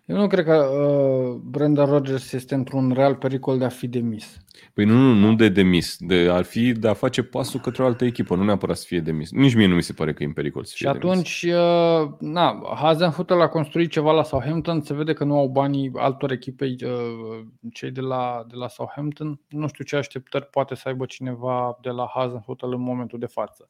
Eu 0.09 0.17
nu 0.17 0.27
cred 0.27 0.45
că 0.45 0.55
uh, 0.55 1.41
Brenda 1.43 1.85
Rogers 1.85 2.31
este 2.31 2.55
într-un 2.55 2.91
real 2.91 3.15
pericol 3.15 3.57
de 3.57 3.65
a 3.65 3.69
fi 3.69 3.87
demis. 3.87 4.37
Păi 4.73 4.85
nu, 4.85 4.93
nu, 4.93 5.13
nu 5.13 5.35
de 5.35 5.49
demis, 5.49 5.97
de 5.99 6.29
ar 6.31 6.43
fi 6.43 6.71
de 6.71 6.87
a 6.87 6.93
face 6.93 7.23
pasul 7.23 7.59
către 7.59 7.83
o 7.83 7.85
altă 7.85 8.05
echipă, 8.05 8.35
nu 8.35 8.43
neapărat 8.43 8.77
să 8.77 8.85
fie 8.87 8.99
demis. 8.99 9.31
Nici 9.31 9.55
mie 9.55 9.67
nu 9.67 9.75
mi 9.75 9.81
se 9.81 9.93
pare 9.93 10.13
că 10.13 10.23
e 10.23 10.25
în 10.25 10.31
pericol 10.31 10.63
să 10.63 10.73
fie 10.75 10.89
Și 10.89 10.95
atunci, 10.95 11.41
demis. 11.41 11.57
Uh, 11.57 12.11
na, 12.19 12.61
Hazenhutel 12.75 13.41
a 13.41 13.47
construit 13.47 13.91
ceva 13.91 14.11
la 14.11 14.23
Southampton, 14.23 14.81
se 14.81 14.93
vede 14.93 15.13
că 15.13 15.23
nu 15.23 15.37
au 15.37 15.47
banii 15.47 15.91
altor 15.95 16.31
echipe, 16.31 16.65
uh, 16.65 17.45
cei 17.73 17.91
de 17.91 18.01
la, 18.01 18.45
de 18.47 18.55
la 18.55 18.67
Southampton. 18.67 19.39
Nu 19.47 19.67
știu 19.67 19.83
ce 19.83 19.95
așteptări 19.95 20.45
poate 20.45 20.75
să 20.75 20.87
aibă 20.87 21.05
cineva 21.05 21.77
de 21.81 21.89
la 21.89 22.11
Hazenhutel 22.13 22.73
în 22.73 22.81
momentul 22.81 23.19
de 23.19 23.25
față. 23.25 23.69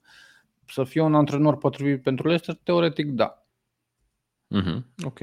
Să 0.66 0.84
fie 0.84 1.02
un 1.02 1.16
antrenor 1.16 1.58
potrivit 1.58 2.02
pentru 2.02 2.28
Leicester, 2.28 2.56
teoretic 2.64 3.12
da. 3.12 3.46
Mm-hmm. 4.56 5.06
Ok. 5.06 5.20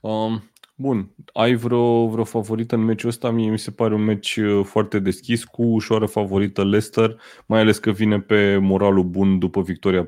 Um, 0.00 0.50
bun, 0.76 1.10
ai 1.32 1.54
vreo, 1.54 2.06
vreo 2.08 2.24
favorită 2.24 2.74
în 2.74 2.84
meciul 2.84 3.08
ăsta? 3.08 3.30
Mie 3.30 3.50
mi 3.50 3.58
se 3.58 3.70
pare 3.70 3.94
un 3.94 4.02
meci 4.02 4.36
uh, 4.36 4.64
foarte 4.64 4.98
deschis, 4.98 5.44
cu 5.44 5.62
ușoară 5.62 6.06
favorită 6.06 6.64
Leicester, 6.64 7.20
mai 7.46 7.60
ales 7.60 7.78
că 7.78 7.90
vine 7.90 8.20
pe 8.20 8.56
moralul 8.56 9.04
bun 9.04 9.38
după 9.38 9.62
victoria 9.62 10.04
4-2 10.04 10.06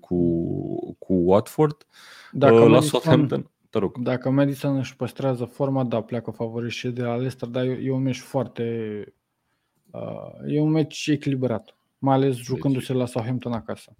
cu, 0.00 0.94
cu 0.98 1.12
Watford. 1.14 1.86
Dacă 2.32 2.54
uh, 2.54 2.60
la 2.60 2.66
Madison, 2.66 3.00
Southampton, 3.00 3.50
te 3.70 3.78
rog. 3.78 3.98
Dacă 3.98 4.30
Madison 4.30 4.76
își 4.76 4.96
păstrează 4.96 5.44
forma, 5.44 5.84
da, 5.84 6.00
pleacă 6.00 6.30
favorit 6.30 6.70
și 6.70 6.88
de 6.88 7.02
la 7.02 7.14
Leicester, 7.14 7.48
dar 7.48 7.64
e, 7.64 7.80
e 7.82 7.92
un 7.92 8.02
meci 8.02 8.18
foarte 8.18 8.64
Uh, 9.92 10.52
e 10.52 10.60
un 10.60 10.70
meci 10.70 11.06
echilibrat, 11.06 11.76
mai 11.98 12.14
ales 12.14 12.34
deci- 12.34 12.44
jucându-se 12.44 12.92
la 12.92 13.06
Southampton 13.06 13.52
acasă. 13.52 13.96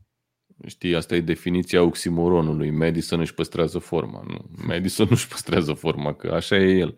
Știi, 0.66 0.96
asta 0.96 1.14
e 1.14 1.20
definiția 1.20 1.82
oximoronului. 1.82 2.70
Madison 2.70 3.20
își 3.20 3.34
păstrează 3.34 3.78
forma. 3.78 4.22
Nu, 4.26 4.44
Madison 4.66 5.06
nu 5.06 5.14
își 5.14 5.28
păstrează 5.28 5.72
forma, 5.72 6.12
că 6.12 6.32
așa 6.34 6.56
e 6.56 6.78
el. 6.78 6.94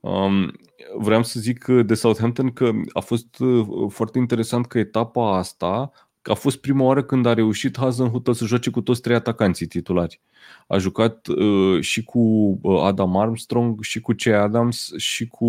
Um, 0.00 0.52
vreau 0.98 1.22
să 1.22 1.40
zic 1.40 1.64
de 1.64 1.94
Southampton 1.94 2.50
că 2.50 2.70
a 2.92 3.00
fost 3.00 3.38
uh, 3.38 3.66
foarte 3.88 4.18
interesant 4.18 4.66
că 4.66 4.78
etapa 4.78 5.36
asta 5.36 5.92
a 6.22 6.34
fost 6.34 6.60
prima 6.60 6.84
oară 6.84 7.02
când 7.02 7.26
a 7.26 7.34
reușit 7.34 7.78
Hazenhutel 7.78 8.34
să 8.34 8.44
joace 8.44 8.70
cu 8.70 8.80
toți 8.80 9.00
trei 9.00 9.16
atacanții 9.16 9.66
titulari. 9.66 10.20
A 10.66 10.78
jucat 10.78 11.26
uh, 11.26 11.80
și 11.80 12.04
cu 12.04 12.18
uh, 12.62 12.80
Adam 12.82 13.16
Armstrong, 13.16 13.82
și 13.82 14.00
cu 14.00 14.12
Che 14.12 14.32
Adams, 14.32 14.96
și 14.96 15.26
cu 15.26 15.46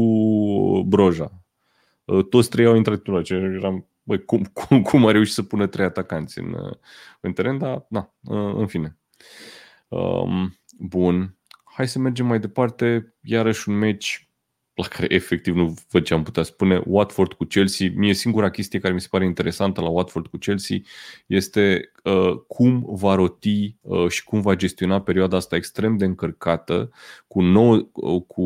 Broja. 0.88 1.32
Uh, 2.06 2.26
toți 2.26 2.50
trei 2.50 2.66
au 2.66 2.76
intrat 2.76 2.98
titulari. 2.98 3.34
Eram, 3.58 3.86
băi, 4.10 4.26
cum, 4.26 4.44
cum, 4.60 4.82
cum 4.82 5.06
a 5.06 5.12
reușit 5.12 5.34
să 5.34 5.44
pună 5.44 5.68
trei 5.68 5.86
atacanți 5.86 6.40
în, 6.40 6.54
uh, 6.54 6.76
în 7.20 7.34
teren, 7.34 7.58
dar, 7.58 7.86
na, 7.90 8.14
uh, 8.24 8.54
în 8.56 8.68
fine. 8.68 8.98
Um, 9.88 10.60
bun. 10.80 11.38
Hai 11.64 11.88
să 11.88 12.00
mergem 12.00 12.26
mai 12.26 12.40
departe. 12.40 13.16
Iarăși 13.22 13.70
un 13.70 13.76
meci 13.76 14.29
la 14.80 14.88
care 14.88 15.14
efectiv 15.14 15.56
nu 15.56 15.76
văd 15.92 16.04
ce 16.04 16.14
am 16.14 16.24
putea 16.24 16.44
spune. 16.44 16.82
Watford 16.86 17.34
cu 17.34 17.44
Chelsea. 17.44 17.88
Mie 17.96 18.14
singura 18.14 18.50
chestie 18.50 18.80
care 18.80 18.94
mi 18.94 19.02
se 19.02 19.08
pare 19.10 19.26
interesantă 19.26 19.82
la 19.82 19.90
Watford 19.90 20.28
cu 20.28 20.38
Chelsea 20.38 20.78
este 21.26 21.92
uh, 22.04 22.38
cum 22.48 22.86
va 22.90 23.16
roti 23.16 23.76
uh, 23.82 24.10
și 24.10 24.24
cum 24.24 24.42
va 24.42 24.56
gestiona 24.56 25.02
perioada 25.02 25.38
asta 25.38 25.56
extrem 25.56 25.98
de 25.98 26.06
încărcată 26.06 26.92
cu 27.28 27.42
nou, 27.42 27.90
uh, 27.94 28.22
cu 28.28 28.44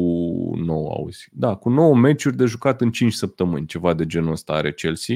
nou 0.56 0.92
auzi. 0.92 1.28
Da, 1.32 1.56
cu 1.56 1.70
nouă 1.70 1.96
meciuri 1.96 2.38
de 2.38 2.46
jucat 2.46 2.82
în 2.82 2.92
5 2.92 3.14
săptămâni, 3.14 3.66
ceva 3.66 3.94
de 3.94 4.06
genul 4.06 4.32
ăsta 4.32 4.54
are 4.54 4.74
Chelsea. 4.74 5.16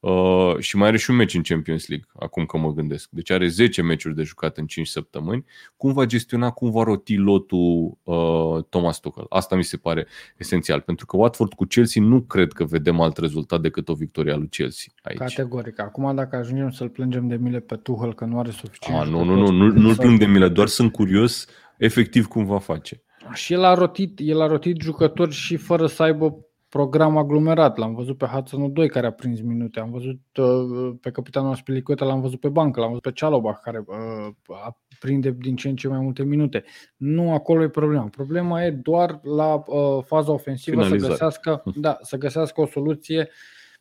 Uh, 0.00 0.58
și 0.58 0.76
mai 0.76 0.88
are 0.88 0.96
și 0.96 1.10
un 1.10 1.16
meci 1.16 1.34
în 1.34 1.42
Champions 1.42 1.88
League, 1.88 2.06
acum 2.18 2.46
că 2.46 2.58
mă 2.58 2.72
gândesc. 2.72 3.08
Deci 3.10 3.30
are 3.30 3.48
10 3.48 3.82
meciuri 3.82 4.14
de 4.14 4.22
jucat 4.22 4.56
în 4.56 4.66
5 4.66 4.86
săptămâni. 4.86 5.44
Cum 5.76 5.92
va 5.92 6.04
gestiona, 6.04 6.50
cum 6.50 6.70
va 6.70 6.82
roti 6.82 7.16
lotul 7.16 7.98
uh, 8.02 8.64
Thomas 8.68 9.00
Tuchel? 9.00 9.26
Asta 9.28 9.56
mi 9.56 9.64
se 9.64 9.76
pare 9.76 10.06
esențial, 10.36 10.80
pentru 10.80 11.06
că 11.06 11.16
Watford 11.16 11.52
cu 11.52 11.64
Chelsea 11.64 12.02
nu 12.02 12.20
cred 12.20 12.52
că 12.52 12.64
vedem 12.64 13.00
alt 13.00 13.16
rezultat 13.16 13.60
decât 13.60 13.88
o 13.88 13.94
victorie 13.94 14.32
a 14.32 14.36
lui 14.36 14.48
Chelsea 14.48 14.92
aici. 15.02 15.18
Categoric. 15.18 15.80
Acum 15.80 16.14
dacă 16.14 16.36
ajungem 16.36 16.70
să-l 16.70 16.88
plângem 16.88 17.28
de 17.28 17.36
mile 17.36 17.60
pe 17.60 17.76
Tuchel 17.76 18.14
că 18.14 18.24
nu 18.24 18.38
are 18.38 18.50
suficient... 18.50 19.00
A, 19.00 19.04
nu, 19.04 19.24
nu, 19.24 19.34
nu, 19.34 19.50
nu, 19.50 19.72
nu-l 19.72 19.96
plâng 19.96 20.18
de 20.18 20.26
mile, 20.26 20.48
doar 20.48 20.66
sunt 20.66 20.92
curios 20.92 21.46
efectiv 21.78 22.26
cum 22.26 22.44
va 22.44 22.58
face. 22.58 23.02
Și 23.32 23.52
el 23.52 23.64
a 23.64 23.74
rotit, 23.74 24.18
el 24.22 24.40
a 24.40 24.46
rotit 24.46 24.80
jucători 24.80 25.32
și 25.32 25.56
fără 25.56 25.86
să 25.86 26.02
aibă 26.02 26.47
program 26.68 27.16
aglomerat. 27.16 27.76
L-am 27.76 27.94
văzut 27.94 28.16
pe 28.18 28.26
Hudson 28.26 28.72
2 28.72 28.88
care 28.88 29.06
a 29.06 29.10
prins 29.10 29.40
minute, 29.40 29.80
am 29.80 29.90
văzut 29.90 30.20
uh, 30.36 30.94
pe 31.00 31.10
capitanul 31.10 31.50
Aspilicueta, 31.50 32.04
l-am 32.04 32.20
văzut 32.20 32.40
pe 32.40 32.48
bancă, 32.48 32.80
l-am 32.80 32.88
văzut 32.88 33.02
pe 33.02 33.12
Cialobach 33.12 33.60
care 33.62 33.84
uh, 33.86 34.56
a 34.64 34.78
prinde 34.98 35.36
din 35.38 35.56
ce 35.56 35.68
în 35.68 35.76
ce 35.76 35.88
mai 35.88 36.00
multe 36.00 36.22
minute. 36.22 36.64
Nu 36.96 37.32
acolo 37.32 37.62
e 37.62 37.68
problema. 37.68 38.08
Problema 38.08 38.64
e 38.64 38.70
doar 38.70 39.20
la 39.22 39.54
uh, 39.54 40.04
faza 40.04 40.32
ofensivă 40.32 40.82
să 40.82 40.96
găsească, 40.96 41.62
da, 41.74 41.98
să 42.00 42.16
găsească 42.16 42.60
o 42.60 42.66
soluție 42.66 43.28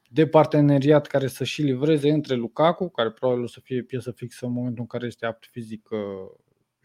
de 0.10 0.28
parteneriat 0.28 1.08
care 1.08 1.28
să 1.28 1.44
și 1.44 1.62
livreze 1.62 2.10
între 2.10 2.36
Lukaku, 2.36 2.90
care 2.90 3.12
probabil 3.12 3.44
o 3.44 3.48
să 3.48 3.60
fie 3.64 3.84
piesă 3.84 4.12
fixă 4.12 4.46
în 4.46 4.52
momentul 4.52 4.80
în 4.80 4.88
care 4.88 5.06
este 5.06 5.26
apt 5.26 5.46
fizic 5.52 5.90
uh, 5.92 6.00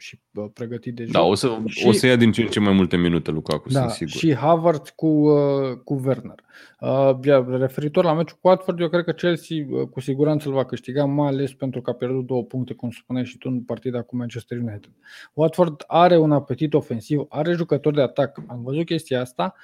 și 0.02 0.20
pregătit 0.52 0.94
de 0.94 1.04
da, 1.04 1.10
joc. 1.10 1.12
Da, 1.12 1.22
o 1.22 1.34
să, 1.34 1.58
și, 1.66 1.86
o 1.86 1.92
să 1.92 2.06
ia 2.06 2.16
din 2.16 2.32
ce 2.32 2.42
în 2.42 2.48
ce 2.48 2.60
mai 2.60 2.72
multe 2.72 2.96
minute 2.96 3.30
Lukaku, 3.30 3.68
da, 3.68 3.80
sunt 3.80 3.90
sigur. 3.90 4.12
Și 4.12 4.34
Harvard 4.34 4.88
cu, 4.88 5.06
uh, 5.06 5.76
cu 5.84 6.00
Werner. 6.04 6.44
Uh, 6.80 7.56
referitor 7.58 8.04
la 8.04 8.12
meciul 8.12 8.38
cu 8.40 8.48
Watford, 8.48 8.80
eu 8.80 8.88
cred 8.88 9.04
că 9.04 9.12
Chelsea 9.12 9.56
uh, 9.70 9.88
cu 9.88 10.00
siguranță 10.00 10.48
îl 10.48 10.54
va 10.54 10.64
câștiga, 10.64 11.04
mai 11.04 11.28
ales 11.28 11.52
pentru 11.52 11.80
că 11.80 11.90
a 11.90 11.94
pierdut 11.94 12.26
două 12.26 12.44
puncte, 12.44 12.74
cum 12.74 12.90
spuneai 12.90 13.24
și 13.24 13.38
tu, 13.38 13.48
în 13.48 13.60
partida 13.60 14.02
cu 14.02 14.16
Manchester 14.16 14.58
United. 14.58 14.90
Watford 15.32 15.84
are 15.86 16.18
un 16.18 16.32
apetit 16.32 16.74
ofensiv, 16.74 17.20
are 17.28 17.52
jucători 17.52 17.94
de 17.94 18.02
atac. 18.02 18.42
Am 18.46 18.62
văzut 18.62 18.84
chestia 18.84 19.20
asta, 19.20 19.54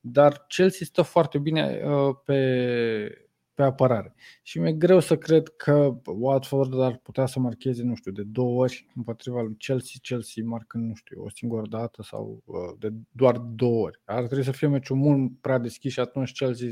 dar 0.00 0.44
Chelsea 0.48 0.86
stă 0.86 1.02
foarte 1.02 1.38
bine 1.38 1.80
uh, 1.84 2.14
pe 2.24 3.27
pe 3.58 3.64
apărare. 3.64 4.14
Și 4.42 4.58
mi-e 4.58 4.72
greu 4.72 5.00
să 5.00 5.16
cred 5.16 5.48
că 5.48 5.94
Watford 6.04 6.80
ar 6.80 6.96
putea 6.96 7.26
să 7.26 7.40
marcheze, 7.40 7.82
nu 7.82 7.94
știu, 7.94 8.12
de 8.12 8.22
două 8.22 8.60
ori 8.62 8.86
împotriva 8.94 9.40
lui 9.40 9.54
Chelsea, 9.56 10.00
Chelsea 10.02 10.44
marcând, 10.46 10.88
nu 10.88 10.94
știu, 10.94 11.22
o 11.22 11.28
singură 11.28 11.66
dată 11.68 12.02
sau 12.02 12.42
uh, 12.44 12.56
de 12.78 12.92
doar 13.10 13.38
două 13.38 13.82
ori. 13.82 14.00
Ar 14.04 14.24
trebui 14.24 14.44
să 14.44 14.50
fie 14.50 14.68
meciul 14.68 14.96
mult 14.96 15.40
prea 15.40 15.58
deschis 15.58 15.92
și 15.92 16.00
atunci 16.00 16.32
Chelsea, 16.32 16.68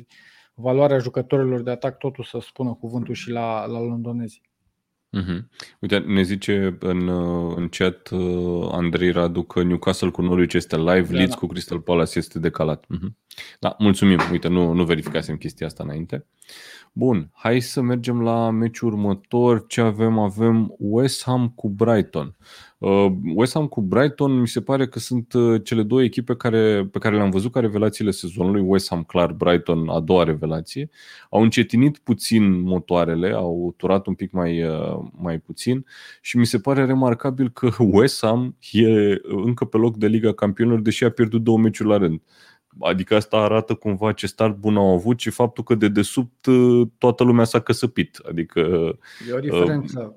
valoarea 0.55 0.99
jucătorilor 0.99 1.62
de 1.62 1.70
atac, 1.70 1.99
totul 1.99 2.24
să 2.24 2.39
spună 2.41 2.74
cuvântul 2.74 3.14
și 3.14 3.30
la, 3.30 3.66
la 3.66 3.80
londonezi. 3.80 4.43
Mm-hmm. 5.13 5.47
Uite, 5.81 5.99
ne 5.99 6.23
zice 6.23 6.77
în, 6.81 7.09
uh, 7.09 7.55
în 7.57 7.69
chat 7.69 8.11
uh, 8.11 8.69
Andrei 8.71 9.11
Radu 9.11 9.43
că 9.43 9.63
Newcastle 9.63 10.11
cu 10.11 10.23
Norwich 10.23 10.55
este 10.55 10.77
live, 10.77 11.07
da, 11.11 11.17
Leeds 11.17 11.31
da. 11.31 11.37
cu 11.37 11.47
Crystal 11.47 11.81
Palace 11.81 12.19
este 12.19 12.39
decalat. 12.39 12.85
Mm-hmm. 12.85 13.17
Da, 13.61 13.77
mulțumim. 13.79 14.19
Uite, 14.31 14.49
nu, 14.49 14.73
nu 14.73 14.85
verificasem 14.85 15.37
chestia 15.37 15.67
asta 15.67 15.83
înainte. 15.83 16.27
Bun, 16.99 17.30
hai 17.32 17.61
să 17.61 17.80
mergem 17.80 18.22
la 18.22 18.51
meciul 18.51 18.88
următor. 18.88 19.66
Ce 19.66 19.80
avem? 19.80 20.18
Avem 20.18 20.74
West 20.78 21.24
Ham 21.24 21.49
cu 21.49 21.68
Brighton. 21.68 22.36
Uh, 22.78 23.07
West 23.34 23.53
Ham 23.53 23.66
cu 23.66 23.80
Brighton 23.80 24.40
mi 24.40 24.49
se 24.49 24.61
pare 24.61 24.88
că 24.88 24.99
sunt 24.99 25.32
uh, 25.32 25.62
cele 25.64 25.82
două 25.82 26.03
echipe 26.03 26.36
care, 26.36 26.88
pe 26.92 26.99
care 26.99 27.16
le-am 27.16 27.30
văzut 27.30 27.53
ca 27.53 27.61
revelațiile 27.61 28.11
sezonului. 28.11 28.62
West 28.66 28.88
Ham 28.88 29.03
clar, 29.03 29.32
Brighton 29.32 29.88
a 29.88 30.01
doua 30.01 30.24
revelație. 30.24 30.90
Au 31.30 31.42
încetinit 31.42 31.99
puțin 31.99 32.61
motoarele, 32.61 33.32
au 33.32 33.74
turat 33.76 34.07
un 34.07 34.14
pic 34.14 34.32
mai, 34.32 34.62
uh, 34.62 34.99
mai 35.12 35.38
puțin 35.38 35.86
și 36.20 36.36
mi 36.36 36.47
se 36.47 36.59
pare 36.59 36.84
remarcabil 36.84 37.51
că 37.51 37.70
West 37.92 38.24
Ham 38.24 38.57
e 38.72 38.86
încă 39.22 39.64
pe 39.64 39.76
loc 39.76 39.97
de 39.97 40.07
Liga 40.07 40.32
Campionilor, 40.32 40.80
deși 40.80 41.05
a 41.05 41.11
pierdut 41.11 41.42
două 41.42 41.59
meciuri 41.59 41.88
la 41.88 41.97
rând. 41.97 42.20
Adică 42.81 43.14
asta 43.14 43.37
arată 43.37 43.74
cumva 43.74 44.12
ce 44.12 44.27
start 44.27 44.57
bun 44.57 44.77
au 44.77 44.95
avut 44.95 45.20
și 45.20 45.31
faptul 45.31 45.64
că 45.64 45.74
de 45.74 45.89
desubt 45.89 46.47
uh, 46.47 46.89
toată 46.99 47.24
lumea 47.24 47.45
s-a 47.45 47.61
căsăpit. 47.61 48.20
Adică, 48.29 48.61
e 49.29 49.33
o 49.33 49.39
diferență. 49.39 50.16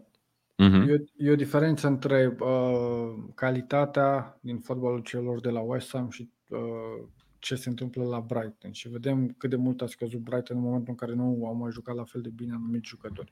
Uh, 0.55 0.67
uh-huh. 0.67 0.89
e, 0.89 1.03
e 1.17 1.31
o 1.31 1.35
diferență 1.35 1.87
între 1.87 2.35
uh, 2.39 3.13
calitatea 3.35 4.39
din 4.41 4.59
fotbalul 4.59 4.99
celor 4.99 5.39
de 5.39 5.49
la 5.49 5.59
West 5.59 5.91
Ham 5.91 6.09
și 6.09 6.29
uh, 6.47 7.07
ce 7.39 7.55
se 7.55 7.69
întâmplă 7.69 8.03
la 8.03 8.19
Brighton 8.19 8.71
și 8.71 8.89
vedem 8.89 9.35
cât 9.37 9.49
de 9.49 9.55
mult 9.55 9.81
a 9.81 9.85
scăzut 9.85 10.19
Brighton 10.19 10.57
în 10.57 10.63
momentul 10.63 10.89
în 10.89 10.95
care 10.95 11.13
nu 11.13 11.45
au 11.45 11.55
mai 11.55 11.71
jucat 11.71 11.95
la 11.95 12.03
fel 12.03 12.21
de 12.21 12.29
bine 12.29 12.53
anumiți 12.53 12.87
jucători. 12.87 13.31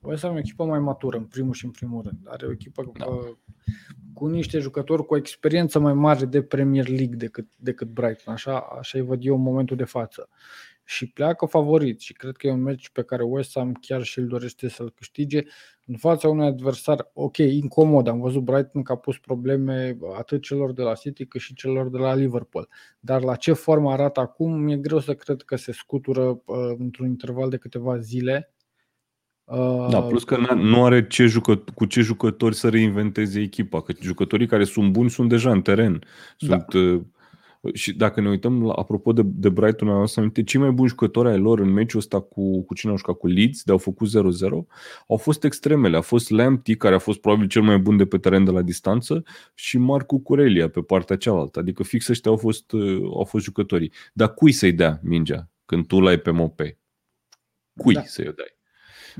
West 0.00 0.22
Ham 0.22 0.32
e 0.32 0.34
o 0.34 0.38
echipă 0.38 0.64
mai 0.64 0.78
matură, 0.78 1.16
în 1.16 1.24
primul 1.24 1.52
și 1.52 1.64
în 1.64 1.70
primul 1.70 2.02
rând. 2.02 2.18
Are 2.24 2.46
o 2.46 2.50
echipă 2.50 2.92
da. 2.98 3.06
uh, 3.06 3.36
cu 4.12 4.26
niște 4.26 4.58
jucători 4.58 5.06
cu 5.06 5.14
o 5.14 5.16
experiență 5.16 5.78
mai 5.78 5.94
mare 5.94 6.24
de 6.24 6.42
Premier 6.42 6.88
League 6.88 7.16
decât, 7.16 7.46
decât 7.56 7.88
Brighton. 7.88 8.32
Așa, 8.32 8.58
așa 8.58 8.98
îi 8.98 9.04
văd 9.04 9.24
eu 9.24 9.34
în 9.34 9.42
momentul 9.42 9.76
de 9.76 9.84
față. 9.84 10.28
Și 10.88 11.06
pleacă 11.06 11.46
favorit 11.46 12.00
și 12.00 12.12
cred 12.12 12.36
că 12.36 12.46
e 12.46 12.50
un 12.50 12.62
meci 12.62 12.90
pe 12.90 13.02
care 13.02 13.22
West 13.22 13.50
Ham 13.54 13.72
chiar 13.72 14.02
și 14.02 14.18
îl 14.18 14.26
dorește 14.26 14.68
să-l 14.68 14.90
câștige 14.90 15.42
în 15.86 15.96
fața 15.96 16.28
unui 16.28 16.46
adversar, 16.46 17.10
ok, 17.12 17.36
incomod. 17.36 18.08
Am 18.08 18.20
văzut 18.20 18.42
Brighton 18.42 18.82
că 18.82 18.92
a 18.92 18.96
pus 18.96 19.18
probleme 19.18 19.98
atât 20.16 20.42
celor 20.42 20.72
de 20.72 20.82
la 20.82 20.94
City 20.94 21.26
cât 21.26 21.40
și 21.40 21.54
celor 21.54 21.88
de 21.88 21.98
la 21.98 22.14
Liverpool. 22.14 22.68
Dar 23.00 23.22
la 23.22 23.34
ce 23.34 23.52
formă 23.52 23.92
arată 23.92 24.20
acum, 24.20 24.52
mi-e 24.52 24.76
greu 24.76 24.98
să 24.98 25.14
cred 25.14 25.42
că 25.42 25.56
se 25.56 25.72
scutură 25.72 26.22
uh, 26.22 26.74
într-un 26.78 27.06
interval 27.06 27.50
de 27.50 27.56
câteva 27.56 27.98
zile 27.98 28.52
da, 29.90 30.02
plus 30.02 30.24
că 30.24 30.54
nu 30.54 30.84
are 30.84 31.06
ce 31.06 31.26
jucă, 31.26 31.56
cu 31.74 31.84
ce 31.84 32.00
jucători 32.00 32.54
să 32.54 32.68
reinventeze 32.68 33.40
echipa, 33.40 33.82
că 33.82 33.92
jucătorii 34.00 34.46
care 34.46 34.64
sunt 34.64 34.92
buni 34.92 35.10
sunt 35.10 35.28
deja 35.28 35.50
în 35.50 35.62
teren. 35.62 36.04
Da. 36.38 36.58
Sunt, 36.58 36.74
da. 36.74 37.00
Și 37.72 37.92
dacă 37.92 38.20
ne 38.20 38.28
uităm, 38.28 38.64
la, 38.64 38.72
apropo 38.72 39.12
de, 39.12 39.22
de 39.24 39.48
Brighton, 39.48 39.88
am 39.88 40.06
să 40.06 40.20
aminte, 40.20 40.42
cei 40.42 40.60
mai 40.60 40.70
buni 40.70 40.88
jucători 40.88 41.28
ai 41.28 41.38
lor 41.38 41.60
în 41.60 41.70
meciul 41.72 41.98
ăsta 41.98 42.20
cu, 42.20 42.62
cu 42.62 42.74
cine 42.74 42.90
au 42.90 42.96
jucat, 42.96 43.16
cu 43.16 43.26
Leeds, 43.26 43.62
de 43.62 43.72
au 43.72 43.78
făcut 43.78 44.08
0-0, 44.08 44.12
au 45.08 45.16
fost 45.16 45.44
extremele. 45.44 45.96
A 45.96 46.00
fost 46.00 46.30
Lamptey, 46.30 46.74
care 46.74 46.94
a 46.94 46.98
fost 46.98 47.20
probabil 47.20 47.48
cel 47.48 47.62
mai 47.62 47.78
bun 47.78 47.96
de 47.96 48.06
pe 48.06 48.18
teren 48.18 48.44
de 48.44 48.50
la 48.50 48.62
distanță, 48.62 49.24
și 49.54 49.78
Marcu 49.78 50.18
Curelia 50.18 50.68
pe 50.68 50.80
partea 50.80 51.16
cealaltă. 51.16 51.58
Adică 51.58 51.82
fix 51.82 52.08
ăștia 52.08 52.30
au 52.30 52.36
fost, 52.36 52.72
au 53.14 53.24
fost 53.24 53.44
jucătorii. 53.44 53.92
Dar 54.12 54.34
cui 54.34 54.52
să-i 54.52 54.72
dea 54.72 55.00
mingea 55.02 55.50
când 55.64 55.86
tu 55.86 56.00
l-ai 56.00 56.18
pe 56.18 56.30
Mope? 56.30 56.78
Cui 57.76 57.94
da. 57.94 58.02
să-i 58.04 58.24
dai? 58.24 58.56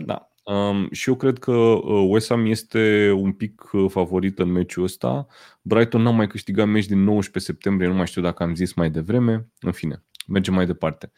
Da. 0.07 0.27
Um, 0.49 0.88
și 0.90 1.09
eu 1.09 1.14
cred 1.14 1.38
că 1.38 1.53
uh, 1.53 2.07
West 2.09 2.28
Ham 2.28 2.46
este 2.46 3.12
un 3.16 3.32
pic 3.32 3.70
uh, 3.72 3.84
favorit 3.88 4.38
în 4.38 4.53
meciul 4.53 4.82
ăsta. 4.82 5.26
Brighton 5.62 6.03
n-a 6.03 6.11
mai 6.11 6.26
câștigat 6.26 6.66
meci 6.66 6.86
din 6.86 7.03
19 7.03 7.53
septembrie, 7.53 7.88
nu 7.88 7.94
mai 7.94 8.07
știu 8.07 8.22
dacă 8.22 8.42
am 8.42 8.55
zis 8.55 8.74
mai 8.74 8.90
devreme. 8.90 9.49
În 9.61 9.72
fine, 9.72 10.05
mergem 10.26 10.55
mai 10.55 10.66
departe. 10.66 11.12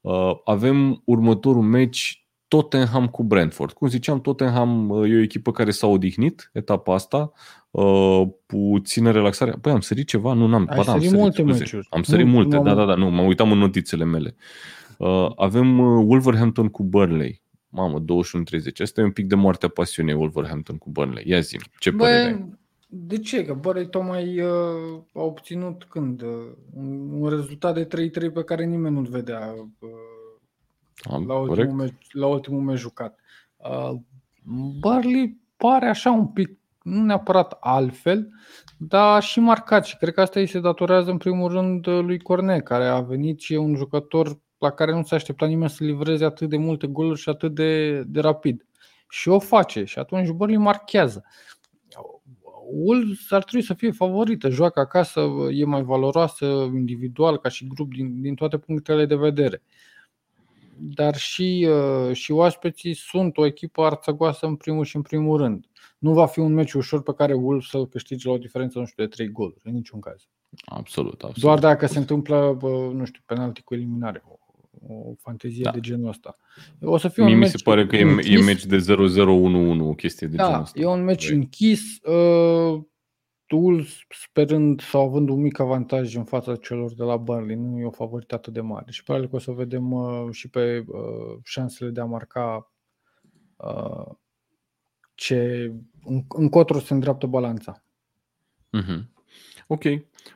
Uh, 0.00 0.32
avem 0.44 1.02
următorul 1.04 1.62
meci 1.62 2.26
Tottenham 2.48 3.06
cu 3.06 3.24
Brentford. 3.24 3.72
Cum 3.72 3.88
ziceam, 3.88 4.20
Tottenham 4.20 4.88
uh, 4.88 5.10
e 5.10 5.16
o 5.16 5.22
echipă 5.22 5.52
care 5.52 5.70
s-a 5.70 5.86
odihnit 5.86 6.50
etapa 6.52 6.94
asta, 6.94 7.32
uh, 7.70 8.22
puțină 8.46 9.10
relaxare. 9.10 9.50
Păi 9.60 9.72
am 9.72 9.80
sărit 9.80 10.06
ceva? 10.06 10.32
Nu, 10.32 10.46
n-am. 10.46 10.66
Ai 10.70 10.76
ba, 10.76 10.82
da, 10.82 10.92
am 10.92 11.00
sărit 11.00 11.16
multe 11.16 11.42
meciuri. 11.42 11.86
Am 11.90 12.02
sărit 12.02 12.26
nu, 12.26 12.32
multe, 12.32 12.56
nu, 12.56 12.62
da, 12.62 12.74
da, 12.74 12.84
da, 12.84 12.94
nu, 12.94 13.10
mă 13.10 13.22
uitam 13.22 13.52
în 13.52 13.58
notițele 13.58 14.04
mele. 14.04 14.36
Uh, 14.98 15.30
avem 15.36 15.78
uh, 15.78 16.04
Wolverhampton 16.06 16.68
cu 16.68 16.84
Burnley. 16.84 17.42
Mamă, 17.70 18.00
21-30. 18.00 18.02
Asta 18.82 19.00
e 19.00 19.04
un 19.04 19.12
pic 19.12 19.26
de 19.26 19.34
moartea 19.34 19.68
pasiunii 19.68 20.14
Wolverhampton 20.14 20.76
cu 20.78 20.90
Burnley. 20.90 21.24
Ia 21.26 21.40
zi 21.40 21.58
ce 21.78 21.92
părere 21.92 22.26
ai? 22.26 22.58
De 22.88 23.18
ce? 23.18 23.44
Că 23.44 23.54
Burnley 23.54 23.86
tocmai 23.86 24.40
uh, 24.40 25.02
a 25.14 25.20
obținut 25.20 25.84
când? 25.84 26.22
Uh, 26.22 26.28
un, 26.74 27.10
un 27.10 27.28
rezultat 27.28 27.74
de 27.74 28.10
3-3 28.30 28.32
pe 28.32 28.44
care 28.44 28.64
nimeni 28.64 28.94
nu-l 28.94 29.06
vedea 29.06 29.54
uh, 29.78 29.90
Am, 31.10 31.26
la, 31.26 31.34
ultimul 31.34 31.74
meci, 31.74 32.06
la 32.10 32.26
ultimul 32.26 32.60
meci 32.60 32.78
jucat. 32.78 33.18
Uh, 33.56 33.92
Burnley 34.80 35.40
pare 35.56 35.88
așa 35.88 36.10
un 36.10 36.26
pic, 36.26 36.58
nu 36.82 37.02
neapărat 37.02 37.56
altfel, 37.60 38.28
dar 38.78 39.22
și 39.22 39.40
marcat 39.40 39.84
și 39.84 39.96
cred 39.96 40.14
că 40.14 40.20
asta 40.20 40.40
îi 40.40 40.46
se 40.46 40.60
datorează 40.60 41.10
în 41.10 41.16
primul 41.16 41.50
rând 41.50 41.86
lui 41.86 42.18
Corne, 42.18 42.60
care 42.60 42.86
a 42.86 43.00
venit 43.00 43.40
și 43.40 43.54
e 43.54 43.58
un 43.58 43.74
jucător 43.74 44.38
la 44.60 44.70
care 44.70 44.92
nu 44.92 45.02
se 45.02 45.14
aștepta 45.14 45.46
nimeni 45.46 45.70
să 45.70 45.84
livreze 45.84 46.24
atât 46.24 46.48
de 46.48 46.56
multe 46.56 46.86
goluri 46.86 47.20
și 47.20 47.28
atât 47.28 47.54
de, 47.54 48.02
de 48.02 48.20
rapid. 48.20 48.66
Și 49.08 49.28
o 49.28 49.38
face 49.38 49.84
și 49.84 49.98
atunci 49.98 50.28
Burnley 50.28 50.58
marchează. 50.58 51.24
Wolves 52.72 53.30
ar 53.30 53.44
trebui 53.44 53.66
să 53.66 53.74
fie 53.74 53.90
favorită, 53.90 54.48
joacă 54.48 54.80
acasă, 54.80 55.20
e 55.50 55.64
mai 55.64 55.82
valoroasă 55.82 56.46
individual 56.74 57.38
ca 57.38 57.48
și 57.48 57.66
grup 57.66 57.92
din, 57.94 58.20
din 58.20 58.34
toate 58.34 58.58
punctele 58.58 59.06
de 59.06 59.14
vedere. 59.14 59.62
Dar 60.76 61.16
și, 61.16 61.68
uh, 61.70 62.14
și 62.14 62.32
oaspeții 62.32 62.94
sunt 62.94 63.36
o 63.36 63.46
echipă 63.46 63.82
arțăgoasă 63.82 64.46
în 64.46 64.56
primul 64.56 64.84
și 64.84 64.96
în 64.96 65.02
primul 65.02 65.38
rând. 65.38 65.64
Nu 65.98 66.12
va 66.12 66.26
fi 66.26 66.38
un 66.38 66.52
meci 66.52 66.72
ușor 66.72 67.02
pe 67.02 67.14
care 67.14 67.34
Wolves 67.34 67.68
să-l 67.68 67.88
câștige 67.88 68.28
la 68.28 68.34
o 68.34 68.38
diferență, 68.38 68.78
nu 68.78 68.84
știu, 68.84 69.04
de 69.04 69.10
3 69.10 69.28
goluri, 69.28 69.60
în 69.62 69.72
niciun 69.72 70.00
caz. 70.00 70.28
Absolut, 70.64 71.12
absolut. 71.12 71.38
Doar 71.38 71.58
dacă 71.58 71.86
se 71.86 71.98
întâmplă, 71.98 72.58
nu 72.92 73.04
știu, 73.04 73.20
penalti 73.26 73.62
cu 73.62 73.74
eliminare, 73.74 74.22
o 74.86 75.14
fantezie 75.18 75.62
da. 75.62 75.70
de 75.70 75.80
genul 75.80 76.08
ăsta. 76.08 76.36
O 76.80 76.96
să 76.96 77.08
fie 77.08 77.24
Mie 77.24 77.32
un 77.32 77.38
mi 77.38 77.46
se 77.46 77.58
pare 77.64 77.86
că 77.86 77.96
e, 77.96 78.00
e 78.24 78.42
meci 78.42 78.66
de 78.66 78.76
0-0-1-1, 78.76 79.80
o 79.80 79.94
chestie 79.94 80.26
de 80.26 80.36
da, 80.36 80.44
genul 80.44 80.60
ăsta. 80.60 80.80
e 80.80 80.86
un 80.86 81.04
meci 81.04 81.28
de... 81.28 81.34
închis, 81.34 81.80
uh, 82.02 82.82
Tulls 83.50 83.98
sperând 84.08 84.80
sau 84.80 85.06
având 85.06 85.28
un 85.28 85.40
mic 85.40 85.58
avantaj 85.58 86.16
în 86.16 86.24
fața 86.24 86.56
celor 86.56 86.94
de 86.94 87.02
la 87.02 87.16
Burnley, 87.16 87.56
nu 87.56 87.78
e 87.78 87.84
o 87.84 87.90
favorită 87.90 88.34
atât 88.34 88.52
de 88.52 88.60
mare. 88.60 88.90
Și 88.90 89.02
probabil 89.02 89.28
că 89.28 89.36
o 89.36 89.38
să 89.38 89.50
vedem 89.50 89.92
uh, 89.92 90.28
și 90.30 90.48
pe 90.48 90.84
uh, 90.86 91.38
șansele 91.44 91.90
de 91.90 92.00
a 92.00 92.04
marca 92.04 92.72
uh, 93.56 94.14
ce 95.14 95.72
încotro 96.28 96.78
se 96.78 96.92
îndreaptă 96.92 97.26
balanța. 97.26 97.84
Uh-huh. 98.78 99.02
Ok. 99.72 99.82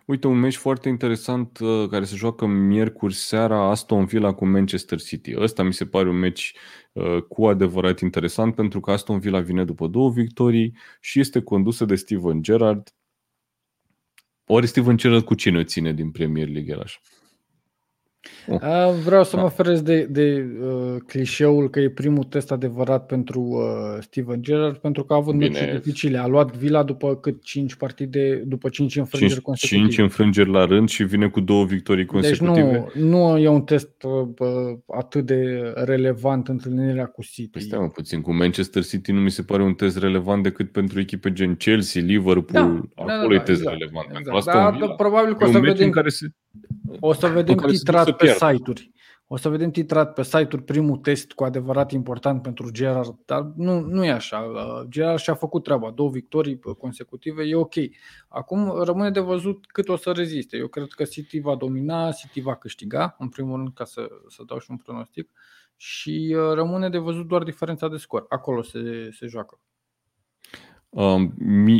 Uite, 0.06 0.26
un 0.26 0.38
meci 0.38 0.56
foarte 0.56 0.88
interesant 0.88 1.58
uh, 1.58 1.88
care 1.88 2.04
se 2.04 2.16
joacă 2.16 2.46
miercuri 2.46 3.14
seara 3.14 3.70
Aston 3.70 4.04
Villa 4.04 4.34
cu 4.34 4.46
Manchester 4.46 5.00
City. 5.00 5.34
Ăsta 5.36 5.62
mi 5.62 5.72
se 5.72 5.86
pare 5.86 6.08
un 6.08 6.16
meci 6.16 6.54
uh, 6.92 7.22
cu 7.22 7.46
adevărat 7.46 8.00
interesant 8.00 8.54
pentru 8.54 8.80
că 8.80 8.90
Aston 8.90 9.18
Villa 9.18 9.40
vine 9.40 9.64
după 9.64 9.86
două 9.86 10.10
victorii 10.10 10.76
și 11.00 11.20
este 11.20 11.42
condusă 11.42 11.84
de 11.84 11.94
Steven 11.94 12.42
Gerrard. 12.42 12.94
Ori 14.46 14.66
Steven 14.66 14.96
Gerrard 14.96 15.24
cu 15.24 15.34
cine 15.34 15.58
o 15.58 15.64
ține 15.64 15.92
din 15.92 16.10
Premier 16.10 16.48
League 16.48 16.72
el 16.72 16.80
așa? 16.80 16.98
Oh. 18.46 18.58
Vreau 19.04 19.24
să 19.24 19.36
da. 19.36 19.42
mă 19.42 19.48
ferez 19.48 19.82
de, 19.82 20.06
de 20.10 20.46
uh, 20.62 20.96
clișeul 21.06 21.70
că 21.70 21.80
e 21.80 21.90
primul 21.90 22.24
test 22.24 22.52
adevărat 22.52 23.06
pentru 23.06 23.40
uh, 23.40 24.02
Steven 24.02 24.42
Gerrard, 24.42 24.76
pentru 24.76 25.04
că 25.04 25.12
a 25.12 25.16
avut 25.16 25.34
meciuri 25.34 25.72
dificile. 25.72 26.18
A 26.18 26.26
luat 26.26 26.56
Vila 26.56 26.82
după 26.82 27.16
cât 27.16 27.42
5 27.42 27.74
partide, 27.74 28.42
după 28.46 28.68
5 28.68 28.96
înfrângeri 28.96 29.32
5, 29.32 29.42
consecutive. 29.42 29.86
5 29.86 29.98
înfrângeri 29.98 30.50
la 30.50 30.64
rând 30.64 30.88
și 30.88 31.04
vine 31.04 31.28
cu 31.28 31.40
două 31.40 31.64
victorii 31.64 32.04
consecutive. 32.04 32.70
Deci 32.70 33.02
nu, 33.02 33.30
nu 33.30 33.38
e 33.38 33.48
un 33.48 33.62
test 33.62 34.02
uh, 34.02 34.76
atât 34.86 35.26
de 35.26 35.72
relevant 35.74 36.48
întâlnirea 36.48 37.06
cu 37.06 37.22
City. 37.22 37.50
Păi 37.50 37.60
stai 37.60 37.78
mă 37.78 37.88
puțin, 37.88 38.20
cu 38.20 38.34
Manchester 38.34 38.84
City 38.84 39.12
nu 39.12 39.20
mi 39.20 39.30
se 39.30 39.42
pare 39.42 39.62
un 39.62 39.74
test 39.74 39.98
relevant 39.98 40.42
decât 40.42 40.72
pentru 40.72 41.00
echipe 41.00 41.32
gen 41.32 41.54
Chelsea, 41.54 42.02
Liverpool. 42.02 42.88
Da, 42.94 43.02
Acolo 43.02 43.28
da, 43.28 43.28
da, 43.28 43.34
e 43.34 43.38
test 43.38 43.60
exact, 43.60 43.78
relevant. 43.78 44.06
Exact. 44.06 44.12
Pentru 44.14 44.36
asta 44.36 44.70
da, 44.70 44.86
da, 44.86 44.92
probabil 44.92 45.34
că 45.36 45.44
o 45.44 45.50
să 45.50 45.58
vedem... 45.58 45.90
Care 45.90 46.08
se 46.08 46.26
o 47.00 47.12
să 47.12 47.26
vedem 47.26 47.56
titrat 47.56 48.10
pe 48.16 48.26
site-uri. 48.26 48.92
O 49.26 49.36
să 49.36 49.48
vedem 49.48 49.70
titrat 49.70 50.12
pe 50.12 50.22
site-uri 50.22 50.62
primul 50.62 50.96
test 50.96 51.32
cu 51.32 51.44
adevărat 51.44 51.92
important 51.92 52.42
pentru 52.42 52.70
Gerard, 52.70 53.14
dar 53.24 53.52
nu, 53.56 53.80
nu 53.80 54.04
e 54.04 54.10
așa. 54.10 54.38
Uh, 54.38 54.86
Gerard 54.88 55.18
și-a 55.18 55.34
făcut 55.34 55.62
treaba, 55.62 55.90
două 55.90 56.10
victorii 56.10 56.58
consecutive, 56.78 57.42
e 57.42 57.54
ok. 57.54 57.74
Acum 58.28 58.82
rămâne 58.82 59.10
de 59.10 59.20
văzut 59.20 59.66
cât 59.66 59.88
o 59.88 59.96
să 59.96 60.12
reziste. 60.12 60.56
Eu 60.56 60.66
cred 60.66 60.86
că 60.88 61.04
City 61.04 61.40
va 61.40 61.54
domina, 61.54 62.12
City 62.12 62.40
va 62.40 62.56
câștiga, 62.56 63.16
în 63.18 63.28
primul 63.28 63.56
rând, 63.56 63.74
ca 63.74 63.84
să, 63.84 64.08
să 64.28 64.42
dau 64.46 64.58
și 64.58 64.70
un 64.70 64.76
pronostic, 64.76 65.30
și 65.76 66.36
uh, 66.38 66.52
rămâne 66.54 66.88
de 66.88 66.98
văzut 66.98 67.26
doar 67.26 67.42
diferența 67.42 67.88
de 67.88 67.96
scor. 67.96 68.24
Acolo 68.28 68.62
se, 68.62 69.08
se 69.12 69.26
joacă. 69.26 69.58
Um, 70.94 71.34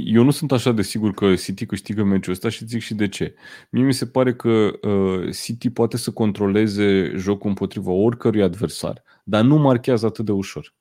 eu 0.05 0.23
nu 0.23 0.31
sunt 0.31 0.53
așa 0.53 0.73
de 0.73 0.83
sigur 0.83 1.12
că 1.12 1.35
City 1.35 1.67
câștigă 1.67 2.05
meciul 2.05 2.33
ăsta 2.33 2.49
și 2.49 2.67
zic 2.67 2.81
și 2.81 2.95
de 2.95 3.09
ce. 3.09 3.35
Mie 3.71 3.83
mi 3.83 3.93
se 3.93 4.07
pare 4.07 4.35
că 4.35 4.71
uh, 4.89 5.35
City 5.43 5.71
poate 5.71 5.97
să 5.97 6.11
controleze 6.11 7.12
jocul 7.17 7.49
împotriva 7.49 7.91
oricărui 7.91 8.43
adversar, 8.43 9.03
dar 9.25 9.45
nu 9.45 9.57
marchează 9.57 10.07
atât 10.07 10.25
de 10.25 10.33
ușor. 10.33 10.75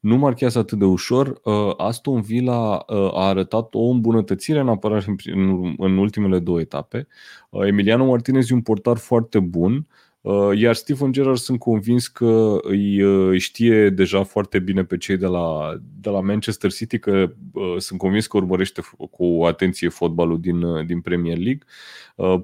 Nu 0.00 0.16
marchează 0.16 0.58
atât 0.58 0.78
de 0.78 0.84
ușor. 0.84 1.40
Uh, 1.44 1.72
Aston 1.76 2.20
Villa 2.20 2.84
uh, 2.86 2.96
a 2.96 3.26
arătat 3.28 3.74
o 3.74 3.90
îmbunătățire 3.90 4.60
în 4.60 4.68
apărare 4.68 5.04
în, 5.24 5.74
în 5.78 5.98
ultimele 5.98 6.38
două 6.38 6.60
etape. 6.60 7.06
Emiliano 7.50 8.06
Martinez 8.06 8.50
e 8.50 8.54
un 8.54 8.62
portar 8.62 8.96
foarte 8.96 9.38
bun. 9.38 9.86
Uh, 10.20 10.58
iar 10.58 10.74
Stephen 10.74 11.12
Gerrard 11.12 11.38
sunt 11.38 11.58
convins 11.58 12.08
că 12.08 12.58
îi 12.62 13.02
uh, 13.02 13.40
știe 13.40 13.90
deja 13.90 14.22
foarte 14.22 14.58
bine 14.58 14.84
pe 14.84 14.96
cei 14.96 15.16
de 15.16 15.26
la, 15.26 15.74
de 16.00 16.10
la 16.10 16.20
Manchester 16.20 16.72
City, 16.72 16.98
că 16.98 17.32
uh, 17.52 17.74
sunt 17.78 17.98
convins 17.98 18.26
că 18.26 18.36
urmărește 18.36 18.82
cu 19.10 19.44
atenție 19.46 19.88
fotbalul 19.88 20.40
din, 20.40 20.86
din 20.86 21.00
Premier 21.00 21.38
League. 21.38 21.62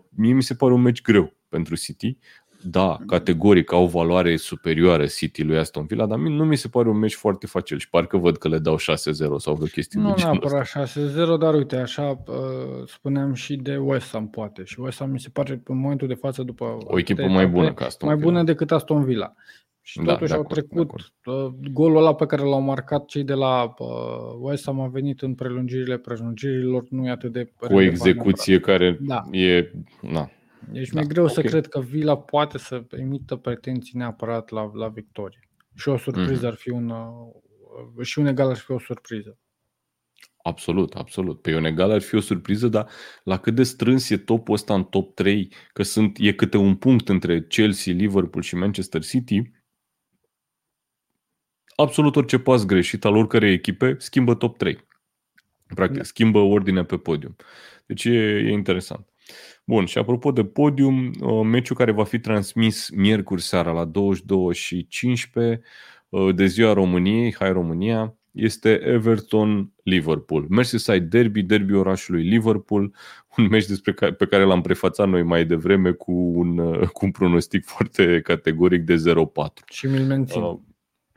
Mie 0.09 0.33
mi 0.33 0.43
se 0.43 0.55
pare 0.55 0.73
un 0.73 0.83
meci 0.83 1.03
greu 1.03 1.35
pentru 1.49 1.75
City 1.75 2.19
da, 2.63 2.99
categoric 3.07 3.73
au 3.73 3.87
valoare 3.87 4.37
superioară 4.37 5.07
City 5.07 5.43
lui 5.43 5.59
Aston 5.59 5.87
Villa, 5.87 6.07
dar 6.07 6.19
nu 6.19 6.45
mi 6.45 6.57
se 6.57 6.69
pare 6.69 6.89
un 6.89 6.99
meci 6.99 7.15
foarte 7.15 7.47
facil 7.47 7.79
și 7.79 7.89
parcă 7.89 8.17
văd 8.17 8.37
că 8.37 8.49
le 8.49 8.59
dau 8.59 8.77
6-0 8.77 8.81
sau 9.37 9.55
vreo 9.55 9.67
chestie 9.67 10.01
Nu 10.01 10.15
neapărat 10.17 10.67
6-0, 10.67 11.39
dar 11.39 11.55
uite, 11.55 11.77
așa 11.77 12.23
uh, 12.27 12.87
spuneam 12.87 13.35
și 13.35 13.57
de 13.57 13.77
West 13.77 14.11
Ham 14.13 14.29
poate 14.29 14.65
și 14.65 14.81
West 14.81 14.99
Ham 14.99 15.11
mi 15.11 15.21
se 15.21 15.29
pare 15.33 15.61
în 15.65 15.79
momentul 15.79 16.09
de 16.09 16.15
față 16.15 16.43
după 16.43 16.79
o 16.85 16.99
echipă 16.99 17.27
mai 17.27 17.47
bună 17.47 17.75
ca 17.75 17.85
Aston 17.85 18.09
Mai 18.09 18.17
bună 18.17 18.43
decât 18.43 18.71
Aston 18.71 19.05
Villa. 19.05 19.35
Și 19.83 19.99
da, 19.99 20.13
totuși 20.13 20.33
au 20.33 20.41
acord, 20.41 20.67
trecut. 20.67 20.91
Uh, 21.25 21.35
golul 21.73 21.97
ăla 21.97 22.15
pe 22.15 22.27
care 22.27 22.43
l-au 22.43 22.61
marcat 22.61 23.05
cei 23.05 23.25
de 23.25 23.33
la 23.33 23.75
uh, 23.79 23.87
West 24.41 24.65
Ham 24.65 24.81
a 24.81 24.87
venit 24.87 25.23
în 25.23 25.35
prelungirile 25.35 25.97
prelungirilor, 25.97 26.85
nu 26.91 27.07
e 27.07 27.11
atât 27.11 27.33
de... 27.33 27.53
O 27.61 27.81
execuție 27.81 28.61
care 28.61 28.99
da. 29.01 29.23
e... 29.31 29.71
Na, 30.01 30.31
deci 30.71 30.89
da, 30.89 31.01
mi-e 31.01 31.09
greu 31.09 31.23
okay. 31.23 31.35
să 31.35 31.43
cred 31.43 31.67
că 31.67 31.81
Villa 31.81 32.17
poate 32.17 32.59
să 32.59 32.85
emită 32.91 33.37
pretenții 33.37 33.99
neapărat 33.99 34.51
la, 34.51 34.71
la 34.75 34.89
victorie. 34.89 35.49
Și 35.75 35.89
o 35.89 35.97
surpriză 35.97 36.47
mm-hmm. 36.47 36.51
ar 36.51 36.55
fi 36.55 36.71
un... 36.71 36.91
Uh, 36.91 38.05
și 38.05 38.19
un 38.19 38.27
egal 38.27 38.49
ar 38.49 38.57
fi 38.57 38.71
o 38.71 38.79
surpriză. 38.79 39.39
Absolut, 40.47 40.95
absolut. 40.95 41.43
Pe 41.43 41.57
un 41.57 41.65
egal 41.65 41.91
ar 41.91 42.01
fi 42.01 42.15
o 42.15 42.21
surpriză, 42.21 42.69
dar 42.69 42.89
la 43.25 43.39
cât 43.39 43.55
de 43.55 43.63
strâns 43.63 44.11
e 44.11 44.17
topul 44.17 44.55
ăsta 44.55 44.75
în 44.75 44.85
top 44.85 45.15
3, 45.15 45.53
că 45.73 45.83
sunt, 45.83 46.17
e 46.21 46.33
câte 46.33 46.57
un 46.57 46.77
punct 46.77 47.09
între 47.09 47.43
Chelsea, 47.43 47.95
Liverpool 47.95 48.43
și 48.43 48.55
Manchester 48.55 49.05
City, 49.05 49.51
absolut 51.77 52.17
orice 52.17 52.39
pas 52.39 52.65
greșit 52.65 53.05
al 53.05 53.17
oricărei 53.17 53.53
echipe 53.53 53.97
schimbă 53.99 54.35
top 54.35 54.57
3. 54.57 54.85
Practic, 55.75 55.97
da. 55.97 56.03
schimbă 56.03 56.39
ordinea 56.39 56.85
pe 56.85 56.97
podium. 56.97 57.37
Deci 57.87 58.05
e, 58.05 58.11
e 58.11 58.51
interesant. 58.51 59.09
Bun, 59.65 59.85
și 59.85 59.99
apropo 59.99 60.33
de 60.33 60.45
podium, 60.45 61.11
uh, 61.21 61.41
meciul 61.45 61.77
care 61.77 61.93
va 61.93 62.05
fi 62.05 62.19
transmis 62.19 62.91
miercuri 62.91 63.43
seara 63.43 63.73
la 63.73 63.85
22 63.85 64.55
și 64.55 64.87
15 64.89 65.63
uh, 66.09 66.35
de 66.35 66.47
ziua 66.47 66.73
României, 66.73 67.35
Hai 67.35 67.53
România, 67.53 68.17
este 68.37 68.81
Everton-Liverpool. 68.85 70.47
Merseyside 70.49 70.99
Derby, 70.99 71.43
derby 71.43 71.75
orașului 71.75 72.23
Liverpool, 72.23 72.95
un 73.37 73.47
meci 73.51 73.67
despre 73.67 73.93
care, 73.93 74.13
pe 74.13 74.27
care 74.27 74.43
l-am 74.43 74.61
prefațat 74.61 75.09
noi 75.09 75.23
mai 75.23 75.45
devreme 75.45 75.91
cu 75.91 76.13
un, 76.13 76.59
uh, 76.59 76.89
cu 76.89 77.05
un 77.05 77.11
pronostic 77.11 77.65
foarte 77.65 78.21
categoric 78.21 78.83
de 78.83 78.97
0-4. 78.97 79.65
Și 79.67 79.87
mi-l 79.87 80.05
mențin. 80.05 80.43
Uh, 80.43 80.59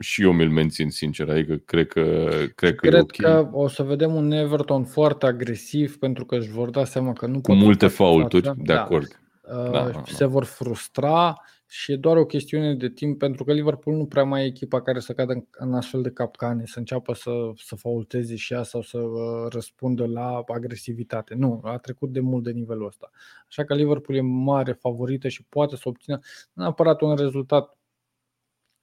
și 0.00 0.22
eu 0.22 0.32
mi-l 0.32 0.50
mențin, 0.50 0.90
sincer, 0.90 1.30
adică 1.30 1.56
cred 1.56 1.86
că 1.86 2.28
cred 2.54 2.74
că, 2.74 2.86
cred 2.86 2.94
e 2.94 2.98
okay. 2.98 3.32
că 3.32 3.48
o 3.52 3.68
să 3.68 3.82
vedem 3.82 4.14
un 4.14 4.30
Everton 4.30 4.84
foarte 4.84 5.26
agresiv 5.26 5.98
pentru 5.98 6.24
că 6.24 6.36
își 6.36 6.50
vor 6.50 6.70
da 6.70 6.84
seama 6.84 7.12
că 7.12 7.26
nu 7.26 7.40
Cu 7.40 7.54
multe 7.54 7.86
faulturi, 7.86 8.42
de 8.56 8.72
da. 8.72 8.82
acord. 8.82 9.20
Uh, 9.42 9.70
da, 9.70 10.02
se 10.06 10.24
da. 10.24 10.26
vor 10.26 10.44
frustra 10.44 11.40
și 11.66 11.92
e 11.92 11.96
doar 11.96 12.16
o 12.16 12.24
chestiune 12.24 12.74
de 12.74 12.88
timp 12.88 13.18
pentru 13.18 13.44
că 13.44 13.52
Liverpool 13.52 13.96
nu 13.96 14.06
prea 14.06 14.24
mai 14.24 14.42
e 14.42 14.46
echipa 14.46 14.82
care 14.82 15.00
să 15.00 15.12
cadă 15.12 15.46
în 15.50 15.74
astfel 15.74 16.02
de 16.02 16.10
capcane, 16.10 16.62
să 16.66 16.78
înceapă 16.78 17.14
să, 17.14 17.30
să 17.56 17.74
faulteze 17.74 18.36
și 18.36 18.52
ea 18.52 18.62
sau 18.62 18.82
să 18.82 18.98
uh, 18.98 19.46
răspundă 19.52 20.06
la 20.06 20.42
agresivitate. 20.46 21.34
Nu, 21.34 21.60
a 21.64 21.76
trecut 21.76 22.12
de 22.12 22.20
mult 22.20 22.44
de 22.44 22.50
nivelul 22.50 22.86
ăsta. 22.86 23.10
Așa 23.48 23.64
că 23.64 23.74
Liverpool 23.74 24.18
e 24.18 24.20
mare 24.20 24.72
favorită 24.72 25.28
și 25.28 25.44
poate 25.48 25.76
să 25.76 25.82
obțină 25.84 26.18
neapărat 26.52 27.00
un 27.00 27.16
rezultat 27.16 27.78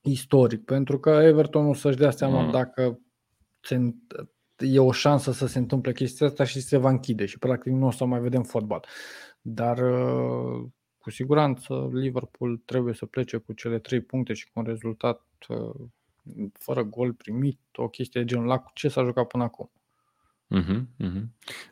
istoric, 0.08 0.66
pentru 0.66 1.00
că 1.00 1.10
Everton 1.10 1.66
nu 1.66 1.74
să-și 1.74 1.98
dea 1.98 2.12
seama 2.12 2.42
mm. 2.42 2.52
dacă 2.52 3.00
se, 3.62 3.96
e 4.58 4.80
o 4.80 4.92
șansă 4.92 5.32
să 5.32 5.48
se 5.48 5.58
întâmple 5.58 5.92
chestia 5.92 6.28
asta 6.28 6.44
și 6.44 6.62
se 6.62 6.78
va 6.78 6.90
închide 6.90 7.26
și 7.26 7.40
practic 7.40 7.72
nu 7.72 7.86
o 7.86 7.92
să 7.92 8.06
mai 8.06 8.20
vedem 8.20 8.44
fotbal. 8.44 8.86
Dar 9.42 9.78
uh, 9.78 10.66
cu 10.98 11.10
siguranță 11.10 11.90
Liverpool 11.94 12.62
trebuie 12.66 12.94
să 12.94 13.06
plece 13.06 13.38
cu 13.38 13.54
cele 13.54 13.80
trei 13.80 14.02
puncte 14.02 14.34
și 14.34 14.46
cu 14.52 14.60
un 14.60 14.66
rezultat 14.66 15.26
uh, 15.48 15.88
fără 16.54 16.84
gol 16.84 17.14
primit, 17.14 17.60
o 17.76 17.88
chestie 17.88 18.22
de 18.22 18.28
genul 18.28 18.46
la 18.46 18.64
ce 18.74 18.88
s-a 18.88 19.04
jucat 19.04 19.28
până 19.28 19.44
acum. 19.44 19.72
Uh-huh, 20.56 20.82
uh-huh. 21.00 21.24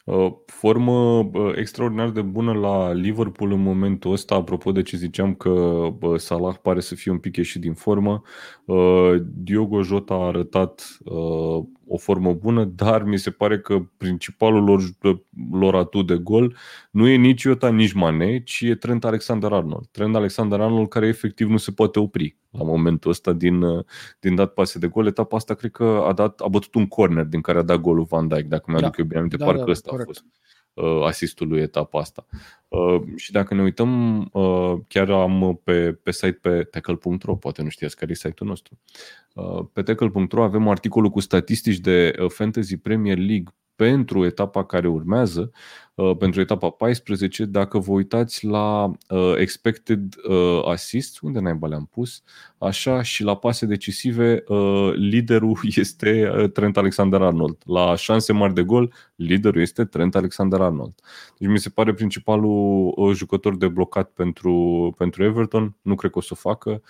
Uh, 0.06 0.32
formă 0.46 1.20
uh, 1.34 1.52
extraordinar 1.56 2.10
de 2.10 2.22
bună 2.22 2.54
la 2.54 2.92
Liverpool 2.92 3.52
în 3.52 3.62
momentul 3.62 4.12
ăsta, 4.12 4.36
apropo 4.36 4.72
de 4.72 4.82
ce 4.82 4.98
ziceam 4.98 5.34
că 5.36 5.50
uh, 5.50 6.20
Salah 6.20 6.56
pare 6.62 6.80
să 6.80 6.96
fie 6.96 7.12
un 7.12 7.18
pic 7.18 7.36
ieșit 7.36 7.62
din 7.62 7.74
formă. 7.74 8.22
Uh, 8.66 9.14
Diogo 9.22 9.82
Jota 9.82 10.14
a 10.14 10.26
arătat 10.26 10.98
uh, 11.04 11.64
o 11.88 11.98
formă 11.98 12.34
bună, 12.34 12.64
dar 12.64 13.04
mi 13.04 13.18
se 13.18 13.32
pare 13.32 13.60
că 13.60 13.80
principalul 13.98 14.64
lor, 14.64 14.82
lor 15.52 15.76
atu 15.76 16.02
de 16.02 16.16
gol 16.16 16.56
nu 16.92 17.08
e 17.08 17.16
nici 17.16 17.44
Iota, 17.44 17.70
nici 17.70 17.94
Mane, 17.94 18.44
ci 18.44 18.62
e 18.62 18.76
Trent 18.76 19.06
Alexander-Arnold. 19.06 19.88
Trent 19.92 20.16
Alexander-Arnold 20.16 20.88
care 20.88 21.08
efectiv 21.08 21.50
nu 21.50 21.58
se 21.58 21.72
poate 21.72 22.00
opri 22.00 22.38
la 22.50 22.64
momentul 22.64 23.12
ăsta 23.12 23.34
din, 23.34 23.64
din 24.20 24.36
dat 24.36 24.54
pase 24.54 24.80
de 24.80 24.88
gol. 24.88 25.08
Etapa 25.08 25.36
asta 25.36 25.54
cred 25.54 25.72
că 25.72 26.04
a, 26.08 26.14
dat, 26.14 26.40
a 26.40 26.48
bătut 26.48 26.76
un 26.76 26.88
corner 26.88 27.24
din 27.26 27.42
care 27.42 27.58
a 27.58 27.62
dat 27.62 27.80
golul 27.80 28.04
Van 28.04 28.28
Dijk, 28.28 28.48
dacă 28.48 28.64
mi-aduc 28.68 28.90
da. 28.90 28.96
eu 28.98 29.06
bine 29.06 29.18
aminte, 29.18 29.38
da, 29.38 29.46
parcă 29.46 29.64
da, 29.64 29.72
ăsta 29.72 29.90
corect. 29.90 30.10
a 30.10 30.12
fost 30.14 30.26
uh, 30.26 30.55
asistul 31.04 31.48
lui 31.48 31.62
etapa 31.62 32.00
asta. 32.00 32.26
Uh, 32.68 33.02
și 33.16 33.32
dacă 33.32 33.54
ne 33.54 33.62
uităm, 33.62 34.20
uh, 34.34 34.74
chiar 34.88 35.10
am 35.10 35.60
pe, 35.64 35.94
pe 35.94 36.12
site 36.12 36.40
pe 36.42 36.64
tackle.ro, 36.64 37.36
poate 37.36 37.62
nu 37.62 37.70
știați 37.70 37.96
care 37.96 38.12
e 38.12 38.16
site-ul 38.16 38.50
nostru. 38.50 38.78
Uh, 39.34 39.66
pe 39.74 39.82
tackle.ro 39.82 40.44
avem 40.44 40.68
articolul 40.68 41.10
cu 41.10 41.20
statistici 41.20 41.80
de 41.80 42.16
uh, 42.20 42.30
Fantasy 42.30 42.78
Premier 42.78 43.18
League 43.18 43.54
pentru 43.76 44.26
etapa 44.26 44.66
care 44.66 44.88
urmează, 44.88 45.52
uh, 45.96 46.18
pentru 46.18 46.42
etapa 46.42 46.70
14, 46.70 47.46
dacă 47.46 47.80
vă 47.80 47.92
uitați 47.92 48.46
la 48.46 48.84
uh, 49.10 49.34
expected 49.38 50.16
uh, 50.30 50.62
assists, 50.66 51.20
unde 51.20 51.40
naiba 51.40 51.68
le-am 51.68 51.86
pus, 51.86 52.24
așa, 52.58 53.02
și 53.02 53.24
la 53.24 53.36
pase 53.38 53.66
decisive, 53.66 54.44
liderul 54.96 55.60
este 55.76 56.30
Trent 56.54 56.78
Alexander-Arnold. 56.78 57.58
La 57.66 57.96
șanse 57.96 58.34
mari 58.34 58.54
de 58.54 58.64
gol, 58.64 58.94
liderul 59.16 59.62
este 59.62 59.86
Trent 59.86 60.16
Alexander-Arnold. 60.16 60.94
Deci 61.38 61.50
mi 61.50 61.60
se 61.60 61.70
pare 61.70 61.94
principalul 61.94 63.14
jucător 63.14 63.58
de 63.58 63.68
blocat 63.68 64.10
pentru, 64.10 64.94
pentru 64.98 65.24
Everton, 65.24 65.76
nu 65.82 65.96
cred 65.96 66.12
că 66.12 66.18
o 66.18 66.22
să 66.22 66.30
o 66.32 66.36
facă. 66.36 66.82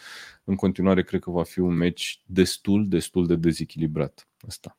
În 0.44 0.56
continuare, 0.56 1.04
cred 1.04 1.22
că 1.22 1.32
va 1.32 1.44
fi 1.44 1.60
un 1.60 1.74
meci 1.74 2.22
destul, 2.26 2.88
destul 2.88 3.28
de 3.28 3.36
dezechilibrat. 3.36 4.28
Asta. 4.48 4.78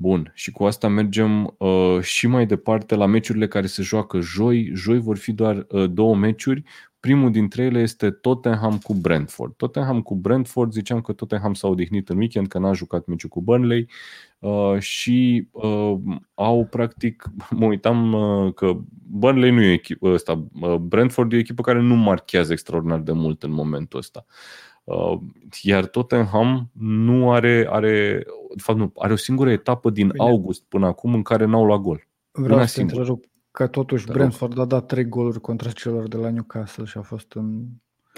Bun, 0.00 0.32
și 0.34 0.50
cu 0.50 0.64
asta 0.64 0.88
mergem 0.88 1.54
uh, 1.58 2.00
și 2.00 2.26
mai 2.26 2.46
departe 2.46 2.94
la 2.94 3.06
meciurile 3.06 3.48
care 3.48 3.66
se 3.66 3.82
joacă 3.82 4.20
joi. 4.20 4.70
Joi 4.74 4.98
vor 4.98 5.16
fi 5.16 5.32
doar 5.32 5.66
uh, 5.68 5.90
două 5.90 6.16
meciuri. 6.16 6.62
Primul 7.00 7.30
dintre 7.30 7.62
ele 7.62 7.80
este 7.80 8.10
Tottenham 8.10 8.78
cu 8.78 8.94
Brentford. 8.94 9.54
Tottenham 9.56 10.02
cu 10.02 10.14
Brentford, 10.14 10.72
ziceam 10.72 11.00
că 11.00 11.12
Tottenham 11.12 11.54
s-a 11.54 11.68
odihnit 11.68 12.08
în 12.08 12.16
weekend, 12.16 12.48
că 12.48 12.58
n-a 12.58 12.72
jucat 12.72 13.06
meciul 13.06 13.28
cu 13.28 13.42
Burnley 13.42 13.88
uh, 14.38 14.78
și 14.78 15.48
uh, 15.50 15.94
au 16.34 16.66
practic, 16.66 17.24
mă 17.50 17.66
uitam 17.66 18.12
uh, 18.12 18.54
că 18.54 18.72
Burnley 19.10 19.50
nu 19.50 19.62
e 19.62 19.72
echipă 19.72 20.08
ăsta, 20.08 20.46
uh, 20.60 20.74
Brentford 20.74 21.32
e 21.32 21.36
o 21.36 21.38
echipă 21.38 21.62
care 21.62 21.80
nu 21.80 21.94
marchează 21.94 22.52
extraordinar 22.52 22.98
de 22.98 23.12
mult 23.12 23.42
în 23.42 23.52
momentul 23.52 23.98
ăsta. 23.98 24.26
Uh, 24.84 25.18
iar 25.62 25.86
Tottenham 25.86 26.70
nu 26.78 27.32
are, 27.32 27.66
are, 27.70 28.24
de 28.54 28.62
fapt 28.62 28.78
nu, 28.78 28.92
are 28.96 29.12
o 29.12 29.16
singură 29.16 29.50
etapă 29.50 29.90
din 29.90 30.08
Bine. 30.08 30.24
august 30.24 30.64
până 30.68 30.86
acum 30.86 31.14
în 31.14 31.22
care 31.22 31.44
n-au 31.44 31.64
luat 31.64 31.80
gol. 31.80 32.06
Vreau 32.30 32.64
să 32.64 32.80
întrerup 32.80 33.24
că 33.50 33.66
totuși 33.66 34.06
da, 34.06 34.12
Brentford 34.12 34.58
a 34.58 34.64
dat 34.64 34.86
trei 34.86 35.04
goluri 35.08 35.40
contra 35.40 35.70
celor 35.70 36.08
de 36.08 36.16
la 36.16 36.30
Newcastle 36.30 36.84
și 36.84 36.98
a 36.98 37.02
fost 37.02 37.32
în 37.32 37.64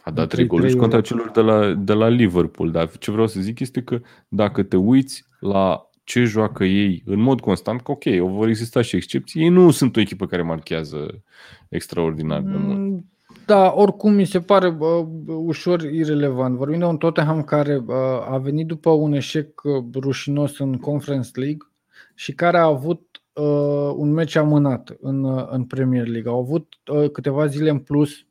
a 0.05 0.11
dat 0.11 0.29
trei 0.29 0.47
goluri 0.47 0.77
contra 0.77 1.01
celor 1.01 1.31
de 1.31 1.41
la, 1.41 1.75
de 1.75 1.93
la 1.93 2.09
Liverpool, 2.09 2.71
dar 2.71 2.99
ce 2.99 3.11
vreau 3.11 3.27
să 3.27 3.41
zic 3.41 3.61
este 3.61 3.83
că 3.83 4.01
dacă 4.29 4.63
te 4.63 4.77
uiți 4.77 5.25
la 5.41 5.91
ce 6.05 6.25
joacă 6.25 6.65
ei 6.65 7.03
în 7.07 7.21
mod 7.21 7.41
constant, 7.41 7.81
că 7.81 7.91
ok, 7.91 8.05
vor 8.05 8.49
exista 8.49 8.83
și 8.83 8.97
excepții, 8.97 9.43
ei 9.43 9.49
nu 9.49 9.71
sunt 9.71 9.97
o 9.97 10.01
echipă 10.01 10.27
care 10.27 10.43
marchează 10.43 11.23
extraordinar 11.69 12.41
de 12.41 12.57
mult. 12.57 13.05
Mm, 13.41 13.47
da, 13.47 13.73
oricum 13.75 14.13
mi 14.13 14.25
se 14.25 14.41
pare 14.41 14.77
uh, 14.79 15.07
ușor 15.27 15.83
irelevant. 15.83 16.57
Vorbim 16.57 16.79
de 16.79 16.85
un 16.85 16.97
Tottenham 16.97 17.43
care 17.43 17.77
uh, 17.77 17.95
a 18.29 18.39
venit 18.39 18.67
după 18.67 18.91
un 18.91 19.13
eșec 19.13 19.63
uh, 19.63 19.85
rușinos 19.95 20.59
în 20.59 20.79
Conference 20.79 21.31
League 21.35 21.69
și 22.15 22.35
care 22.35 22.59
a 22.59 22.65
avut 22.65 23.23
uh, 23.33 23.93
un 23.97 24.13
meci 24.13 24.37
amânat 24.37 24.97
în, 25.01 25.25
uh, 25.25 25.47
în 25.51 25.65
Premier 25.65 26.07
League. 26.07 26.31
Au 26.31 26.39
avut 26.39 26.75
uh, 26.93 27.11
câteva 27.11 27.47
zile 27.47 27.71
în 27.71 27.79
plus 27.79 28.25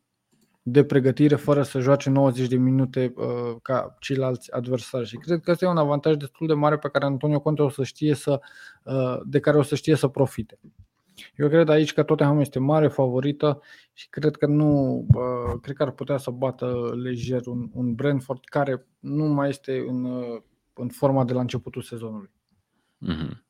de 0.61 0.83
pregătire 0.83 1.35
fără 1.35 1.63
să 1.63 1.79
joace 1.79 2.09
90 2.09 2.47
de 2.47 2.55
minute 2.55 3.13
uh, 3.15 3.55
ca 3.61 3.95
ceilalți 3.99 4.53
adversari 4.53 5.07
și 5.07 5.17
cred 5.17 5.39
că 5.39 5.51
asta 5.51 5.65
e 5.65 5.69
un 5.69 5.77
avantaj 5.77 6.15
destul 6.15 6.47
de 6.47 6.53
mare 6.53 6.77
pe 6.77 6.89
care 6.89 7.05
Antonio 7.05 7.39
Conte 7.39 7.61
o 7.61 7.69
să 7.69 7.83
știe 7.83 8.15
să, 8.15 8.39
uh, 8.83 9.19
de 9.25 9.39
care 9.39 9.57
o 9.57 9.61
să 9.61 9.75
știe 9.75 9.95
să 9.95 10.07
profite. 10.07 10.59
Eu 11.35 11.47
cred 11.47 11.69
aici 11.69 11.93
că 11.93 12.03
Tottenham 12.03 12.39
este 12.39 12.59
mare 12.59 12.87
favorită 12.87 13.61
și 13.93 14.09
cred 14.09 14.35
că 14.35 14.45
nu, 14.45 15.05
cred 15.61 15.75
că 15.75 15.83
ar 15.83 15.91
putea 15.91 16.17
să 16.17 16.31
bată 16.31 16.91
lejer 17.03 17.45
un, 17.45 17.69
un 17.73 17.93
Brentford 17.93 18.45
care 18.45 18.85
nu 18.99 19.25
mai 19.25 19.49
este 19.49 19.85
în, 19.87 20.05
în 20.73 20.87
forma 20.87 21.25
de 21.25 21.33
la 21.33 21.41
începutul 21.41 21.81
sezonului. 21.81 22.31
Mm-hmm. 23.05 23.47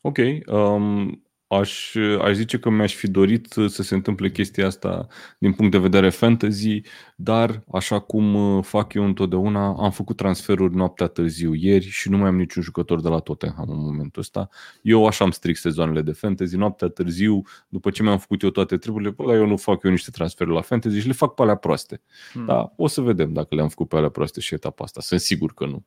Ok. 0.00 0.18
Um, 0.46 1.23
aș, 1.58 1.94
aș 2.20 2.34
zice 2.34 2.58
că 2.58 2.70
mi-aș 2.70 2.94
fi 2.94 3.10
dorit 3.10 3.46
să 3.66 3.82
se 3.82 3.94
întâmple 3.94 4.30
chestia 4.30 4.66
asta 4.66 5.06
din 5.38 5.52
punct 5.52 5.72
de 5.72 5.78
vedere 5.78 6.10
fantasy, 6.10 6.80
dar 7.16 7.64
așa 7.72 7.98
cum 7.98 8.34
uh, 8.34 8.64
fac 8.64 8.94
eu 8.94 9.04
întotdeauna, 9.04 9.66
am 9.66 9.90
făcut 9.90 10.16
transferuri 10.16 10.74
noaptea 10.74 11.06
târziu 11.06 11.54
ieri 11.54 11.84
și 11.84 12.10
nu 12.10 12.16
mai 12.16 12.28
am 12.28 12.36
niciun 12.36 12.62
jucător 12.62 13.00
de 13.00 13.08
la 13.08 13.18
Tottenham 13.18 13.70
în 13.70 13.78
momentul 13.84 14.22
ăsta. 14.22 14.48
Eu 14.82 15.06
așa 15.06 15.24
am 15.24 15.30
strict 15.30 15.58
sezoanele 15.58 16.02
de 16.02 16.12
fantasy, 16.12 16.56
noaptea 16.56 16.88
târziu, 16.88 17.42
după 17.68 17.90
ce 17.90 18.02
mi-am 18.02 18.18
făcut 18.18 18.42
eu 18.42 18.50
toate 18.50 18.76
treburile, 18.76 19.10
bă, 19.10 19.34
eu 19.34 19.46
nu 19.46 19.56
fac 19.56 19.82
eu 19.82 19.90
niște 19.90 20.10
transferuri 20.10 20.56
la 20.56 20.62
fantasy 20.62 20.98
și 20.98 21.06
le 21.06 21.12
fac 21.12 21.34
pe 21.34 21.42
alea 21.42 21.54
proaste. 21.54 22.02
Hmm. 22.32 22.46
Da, 22.46 22.72
o 22.76 22.86
să 22.86 23.00
vedem 23.00 23.32
dacă 23.32 23.54
le-am 23.54 23.68
făcut 23.68 23.88
pe 23.88 23.96
alea 23.96 24.08
proaste 24.08 24.40
și 24.40 24.54
etapa 24.54 24.84
asta. 24.84 25.00
Sunt 25.00 25.20
sigur 25.20 25.54
că 25.54 25.66
nu. 25.66 25.84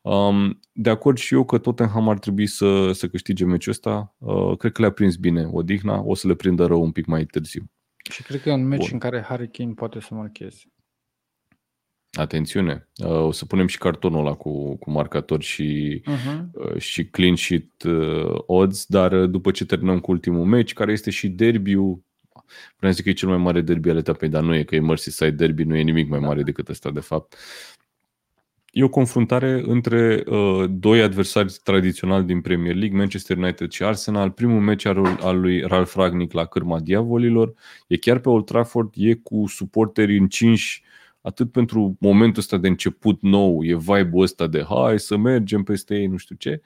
Um, 0.00 0.60
de 0.72 0.90
acord 0.90 1.16
și 1.16 1.34
eu 1.34 1.44
că 1.44 1.58
Tottenham 1.58 2.08
ar 2.08 2.18
trebui 2.18 2.46
să, 2.46 2.92
să 2.92 3.08
câștige 3.08 3.44
meciul 3.44 3.72
ăsta. 3.72 4.14
Uh, 4.18 4.56
cred 4.56 4.72
că 4.72 4.80
le-a 4.80 4.90
prins 4.90 5.16
bine 5.16 5.48
odihna, 5.52 6.02
o 6.04 6.14
să 6.14 6.26
le 6.26 6.34
prindă 6.34 6.66
rău 6.66 6.82
un 6.82 6.92
pic 6.92 7.06
mai 7.06 7.24
târziu. 7.24 7.70
Și 8.10 8.22
cred 8.22 8.40
că 8.40 8.48
e 8.48 8.52
un 8.52 8.66
meci 8.66 8.78
Bun. 8.78 8.88
în 8.92 8.98
care 8.98 9.20
Harry 9.20 9.50
Kane 9.50 9.72
poate 9.72 10.00
să 10.00 10.14
marcheze. 10.14 10.62
Atențiune, 12.12 12.88
uh, 13.04 13.10
o 13.10 13.32
să 13.32 13.44
punem 13.44 13.66
și 13.66 13.78
cartonul 13.78 14.20
ăla 14.20 14.34
cu, 14.34 14.76
cu 14.76 14.90
marcator 14.90 15.42
și, 15.42 16.02
uh-huh. 16.06 16.44
uh, 16.52 16.78
și 16.78 17.06
clean 17.06 17.36
sheet 17.36 17.82
uh, 17.82 18.38
odds, 18.46 18.86
dar 18.86 19.12
uh, 19.12 19.30
după 19.30 19.50
ce 19.50 19.64
terminăm 19.64 20.00
cu 20.00 20.10
ultimul 20.10 20.44
meci, 20.44 20.72
care 20.72 20.92
este 20.92 21.10
și 21.10 21.28
derbiul, 21.28 22.02
vreau 22.76 22.92
să 22.92 22.96
zic 22.96 23.04
că 23.04 23.10
e 23.10 23.12
cel 23.12 23.28
mai 23.28 23.38
mare 23.38 23.60
derby 23.60 23.90
al 23.90 23.96
etapei, 23.96 24.28
dar 24.28 24.42
nu 24.42 24.54
e, 24.54 24.62
că 24.62 24.74
e 24.74 24.80
Merseyside 24.80 25.30
derby, 25.30 25.64
nu 25.64 25.76
e 25.76 25.82
nimic 25.82 26.08
mai 26.08 26.20
da. 26.20 26.26
mare 26.26 26.42
decât 26.42 26.68
ăsta 26.68 26.90
de 26.90 27.00
fapt 27.00 27.36
e 28.78 28.82
o 28.82 28.88
confruntare 28.88 29.62
între 29.66 30.24
uh, 30.26 30.64
doi 30.70 31.02
adversari 31.02 31.54
tradiționali 31.62 32.24
din 32.24 32.40
Premier 32.40 32.74
League, 32.74 32.98
Manchester 32.98 33.36
United 33.36 33.70
și 33.70 33.82
Arsenal. 33.82 34.30
Primul 34.30 34.60
meci 34.60 34.84
al, 34.84 35.18
al 35.20 35.40
lui 35.40 35.60
Ralf 35.60 35.94
Ragnic 35.94 36.32
la 36.32 36.44
cârma 36.44 36.80
diavolilor. 36.80 37.54
E 37.86 37.96
chiar 37.96 38.18
pe 38.18 38.28
Old 38.28 38.44
Trafford, 38.44 38.92
e 38.96 39.14
cu 39.14 39.46
suporteri 39.46 40.18
încinși 40.18 40.82
atât 41.20 41.52
pentru 41.52 41.96
momentul 42.00 42.40
ăsta 42.40 42.56
de 42.56 42.68
început 42.68 43.22
nou, 43.22 43.64
e 43.64 43.76
vibe-ul 43.76 44.22
ăsta 44.22 44.46
de 44.46 44.64
hai 44.68 44.98
să 44.98 45.16
mergem 45.16 45.62
peste 45.62 45.94
ei, 45.94 46.06
nu 46.06 46.16
știu 46.16 46.36
ce, 46.36 46.62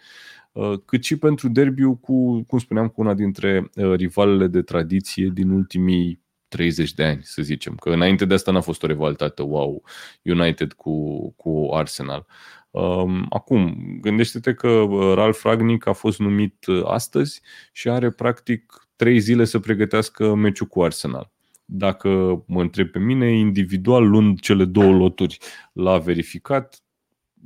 uh, 0.52 0.72
cât 0.84 1.04
și 1.04 1.16
pentru 1.16 1.48
derbiu 1.48 1.94
cu, 1.94 2.42
cum 2.42 2.58
spuneam, 2.58 2.88
cu 2.88 3.00
una 3.00 3.14
dintre 3.14 3.70
uh, 3.74 3.92
rivalele 3.94 4.46
de 4.46 4.62
tradiție 4.62 5.30
din 5.34 5.50
ultimii 5.50 6.21
30 6.52 6.92
de 6.92 7.04
ani, 7.04 7.20
să 7.22 7.42
zicem. 7.42 7.74
Că 7.74 7.90
înainte 7.90 8.24
de 8.24 8.34
asta 8.34 8.50
n-a 8.50 8.60
fost 8.60 8.82
o 8.82 8.86
rivalitate 8.86 9.42
wow 9.42 9.82
United 10.22 10.72
cu, 10.72 11.30
cu 11.30 11.70
Arsenal. 11.72 12.26
Um, 12.70 13.26
acum, 13.30 13.76
gândește-te 14.00 14.54
că 14.54 14.68
uh, 14.68 15.14
Ralf 15.14 15.42
Ragnic 15.42 15.86
a 15.86 15.92
fost 15.92 16.18
numit 16.18 16.66
uh, 16.66 16.82
astăzi 16.84 17.42
și 17.72 17.88
are 17.88 18.10
practic 18.10 18.88
3 18.96 19.18
zile 19.18 19.44
să 19.44 19.58
pregătească 19.58 20.34
meciul 20.34 20.66
cu 20.66 20.82
Arsenal. 20.82 21.30
dacă 21.64 22.08
mă 22.46 22.60
întreb 22.60 22.88
pe 22.88 22.98
mine, 22.98 23.32
individual, 23.32 24.08
luând 24.08 24.40
cele 24.40 24.64
două 24.64 24.92
loturi 24.92 25.38
la 25.72 25.98
verificat, 25.98 26.82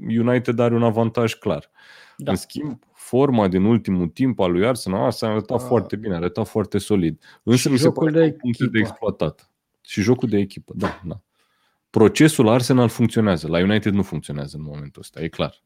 United 0.08 0.58
are 0.58 0.74
un 0.74 0.82
avantaj 0.82 1.34
clar. 1.34 1.70
Da. 2.16 2.30
În 2.30 2.36
schimb, 2.36 2.78
forma 3.06 3.48
din 3.48 3.64
ultimul 3.64 4.08
timp 4.08 4.40
al 4.40 4.52
lui 4.52 4.66
Arsenal 4.66 5.10
s-a 5.10 5.28
arătat 5.28 5.60
uh, 5.60 5.66
foarte 5.66 5.96
bine, 5.96 6.14
a 6.14 6.16
arătat 6.16 6.48
foarte 6.48 6.78
solid. 6.78 7.22
Însă 7.42 7.70
mi 7.70 7.78
se 7.78 7.90
pare 7.90 8.10
de 8.10 8.32
puncte 8.32 8.66
de 8.66 8.78
exploatat. 8.78 9.50
Și 9.80 10.00
jocul 10.00 10.28
de 10.28 10.38
echipă, 10.38 10.72
da, 10.76 11.00
da. 11.04 11.20
Procesul 11.90 12.48
Arsenal 12.48 12.88
funcționează, 12.88 13.48
la 13.48 13.58
United 13.58 13.92
nu 13.92 14.02
funcționează 14.02 14.56
în 14.56 14.62
momentul 14.62 15.00
ăsta, 15.00 15.22
e 15.22 15.28
clar. 15.28 15.62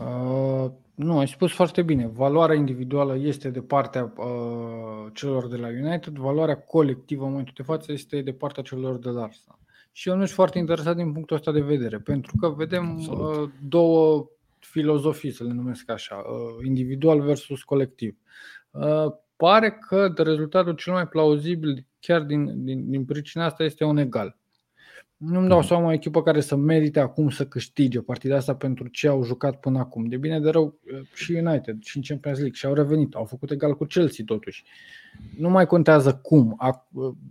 Uh, 0.00 0.70
nu, 0.94 1.18
ai 1.18 1.28
spus 1.28 1.52
foarte 1.52 1.82
bine. 1.82 2.06
Valoarea 2.06 2.56
individuală 2.56 3.16
este 3.16 3.50
de 3.50 3.60
partea 3.60 4.12
uh, 4.16 5.10
celor 5.12 5.48
de 5.48 5.56
la 5.56 5.68
United, 5.68 6.16
valoarea 6.16 6.56
colectivă 6.56 7.24
în 7.24 7.30
momentul 7.30 7.54
de 7.56 7.62
față 7.62 7.92
este 7.92 8.20
de 8.20 8.32
partea 8.32 8.62
celor 8.62 8.98
de 8.98 9.08
la 9.08 9.22
Arsenal. 9.22 9.58
Și 9.92 10.08
eu 10.08 10.14
nu 10.14 10.24
sunt 10.24 10.34
foarte 10.34 10.58
interesat 10.58 10.96
din 10.96 11.12
punctul 11.12 11.36
ăsta 11.36 11.52
de 11.52 11.60
vedere, 11.60 11.98
pentru 11.98 12.36
că 12.40 12.48
vedem 12.48 12.98
uh, 12.98 13.50
două 13.68 14.28
filozofii, 14.70 15.30
să 15.30 15.44
le 15.44 15.52
numesc 15.52 15.90
așa, 15.90 16.14
uh, 16.14 16.66
individual 16.66 17.20
versus 17.20 17.62
colectiv. 17.62 18.16
Uh, 18.70 19.06
pare 19.36 19.78
că 19.88 20.08
de 20.08 20.22
rezultatul 20.22 20.74
cel 20.74 20.92
mai 20.92 21.08
plauzibil, 21.08 21.86
chiar 22.00 22.22
din, 22.22 22.64
din, 22.64 22.90
din 22.90 23.04
pricina 23.04 23.44
asta, 23.44 23.64
este 23.64 23.84
un 23.84 23.96
egal. 23.96 24.36
Nu-mi 25.16 25.48
dau 25.48 25.58
mhm. 25.58 25.66
seama 25.66 25.86
o 25.86 25.92
echipă 25.92 26.22
care 26.22 26.40
să 26.40 26.56
merite 26.56 27.00
acum 27.00 27.30
să 27.30 27.46
câștige 27.46 28.00
partida 28.00 28.36
asta 28.36 28.54
pentru 28.54 28.88
ce 28.88 29.08
au 29.08 29.24
jucat 29.24 29.60
până 29.60 29.78
acum. 29.78 30.04
De 30.04 30.16
bine 30.16 30.40
de 30.40 30.50
rău 30.50 30.78
uh, 30.92 31.00
și 31.14 31.32
United 31.32 31.82
și 31.82 31.96
în 31.96 32.02
Champions 32.02 32.38
League 32.38 32.56
și 32.56 32.66
au 32.66 32.74
revenit. 32.74 33.14
Au 33.14 33.24
făcut 33.24 33.50
egal 33.50 33.76
cu 33.76 33.84
Chelsea 33.84 34.24
totuși. 34.24 34.64
Nu 35.36 35.50
mai 35.50 35.66
contează 35.66 36.14
cum, 36.14 36.56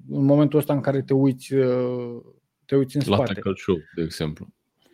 în 0.10 0.26
momentul 0.26 0.60
ăsta 0.60 0.74
în 0.74 0.82
care 0.82 1.02
te 1.02 1.14
uiți, 1.14 1.54
te 2.66 2.76
uiți 2.76 2.96
în 2.96 3.02
spate. 3.02 3.22
La 3.22 3.34
tackle 3.34 3.54
show, 3.56 3.78
de 3.96 4.02
exemplu. 4.02 4.48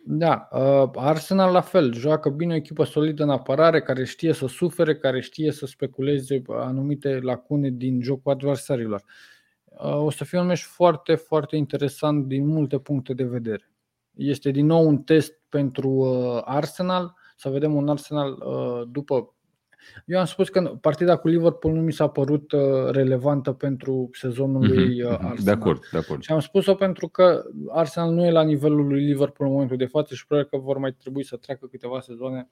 Da, 0.06 0.48
uh, 0.52 0.90
Arsenal 0.94 1.52
la 1.52 1.60
fel, 1.60 1.94
joacă 1.94 2.28
bine 2.28 2.52
o 2.52 2.56
echipă 2.56 2.84
solidă 2.84 3.22
în 3.22 3.30
apărare, 3.30 3.82
care 3.82 4.04
știe 4.04 4.32
să 4.32 4.46
sufere, 4.46 4.96
care 4.96 5.20
știe 5.20 5.52
să 5.52 5.66
speculeze 5.66 6.42
anumite 6.48 7.18
lacune 7.22 7.70
din 7.70 8.02
jocul 8.02 8.32
adversarilor. 8.32 9.04
Uh, 9.64 9.96
o 9.96 10.10
să 10.10 10.24
fie 10.24 10.38
un 10.38 10.46
meci 10.46 10.62
foarte, 10.62 11.14
foarte 11.14 11.56
interesant 11.56 12.26
din 12.26 12.46
multe 12.46 12.78
puncte 12.78 13.14
de 13.14 13.24
vedere. 13.24 13.70
Este 14.14 14.50
din 14.50 14.66
nou 14.66 14.86
un 14.86 14.98
test 14.98 15.40
pentru 15.48 15.88
uh, 15.88 16.40
Arsenal, 16.44 17.14
să 17.36 17.48
vedem 17.48 17.74
un 17.74 17.88
Arsenal 17.88 18.38
după 18.90 19.33
eu 20.06 20.18
am 20.18 20.24
spus 20.24 20.48
că 20.48 20.60
partida 20.60 21.16
cu 21.16 21.28
Liverpool 21.28 21.74
nu 21.74 21.80
mi 21.80 21.92
s-a 21.92 22.08
părut 22.08 22.52
uh, 22.52 22.60
relevantă 22.90 23.52
pentru 23.52 24.10
sezonul 24.12 24.66
lui 24.66 25.00
mm-hmm, 25.00 25.10
Arsenal. 25.10 25.36
De 25.44 25.50
acord, 25.50 25.88
de 25.92 25.98
acord. 25.98 26.22
Și 26.22 26.32
am 26.32 26.40
spus-o 26.40 26.74
pentru 26.74 27.08
că 27.08 27.42
Arsenal 27.68 28.12
nu 28.12 28.24
e 28.24 28.30
la 28.30 28.42
nivelul 28.42 28.86
lui 28.86 29.04
Liverpool 29.04 29.48
în 29.48 29.54
momentul 29.54 29.76
de 29.76 29.86
față 29.86 30.14
și 30.14 30.26
probabil 30.26 30.50
că 30.50 30.64
vor 30.64 30.78
mai 30.78 30.92
trebui 30.92 31.24
să 31.24 31.36
treacă 31.36 31.66
câteva 31.66 32.00
sezoane 32.00 32.48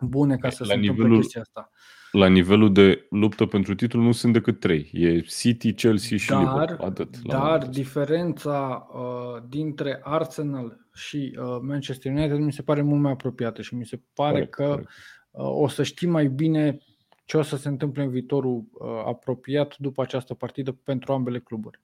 bune 0.00 0.36
ca 0.36 0.50
să 0.50 0.64
la 0.66 0.68
se 0.68 0.74
nivelul, 0.74 0.94
întâmple 0.96 1.20
chestia 1.20 1.40
asta. 1.40 1.70
La 2.12 2.26
nivelul 2.26 2.72
de 2.72 3.06
luptă 3.10 3.46
pentru 3.46 3.74
titlu 3.74 4.00
nu 4.00 4.12
sunt 4.12 4.32
decât 4.32 4.60
trei. 4.60 4.90
E 4.92 5.20
City, 5.20 5.72
Chelsea 5.72 6.16
și 6.16 6.28
dar, 6.28 6.42
Liverpool. 6.42 6.88
Atât, 6.88 7.18
dar 7.18 7.66
diferența 7.66 8.88
uh, 8.94 9.42
dintre 9.48 10.00
Arsenal 10.02 10.78
și 10.94 11.38
uh, 11.38 11.44
Manchester 11.62 12.12
United 12.12 12.38
mi 12.38 12.52
se 12.52 12.62
pare 12.62 12.82
mult 12.82 13.00
mai 13.00 13.12
apropiată 13.12 13.62
și 13.62 13.74
mi 13.74 13.86
se 13.86 14.00
pare 14.14 14.32
corect, 14.32 14.54
că 14.54 14.64
corect 14.64 14.88
o 15.32 15.68
să 15.68 15.82
știm 15.82 16.10
mai 16.10 16.26
bine 16.26 16.78
ce 17.24 17.36
o 17.36 17.42
să 17.42 17.56
se 17.56 17.68
întâmple 17.68 18.02
în 18.02 18.10
viitorul 18.10 18.64
uh, 18.72 18.88
apropiat 19.06 19.76
după 19.78 20.02
această 20.02 20.34
partidă 20.34 20.72
pentru 20.72 21.12
ambele 21.12 21.38
cluburi. 21.38 21.80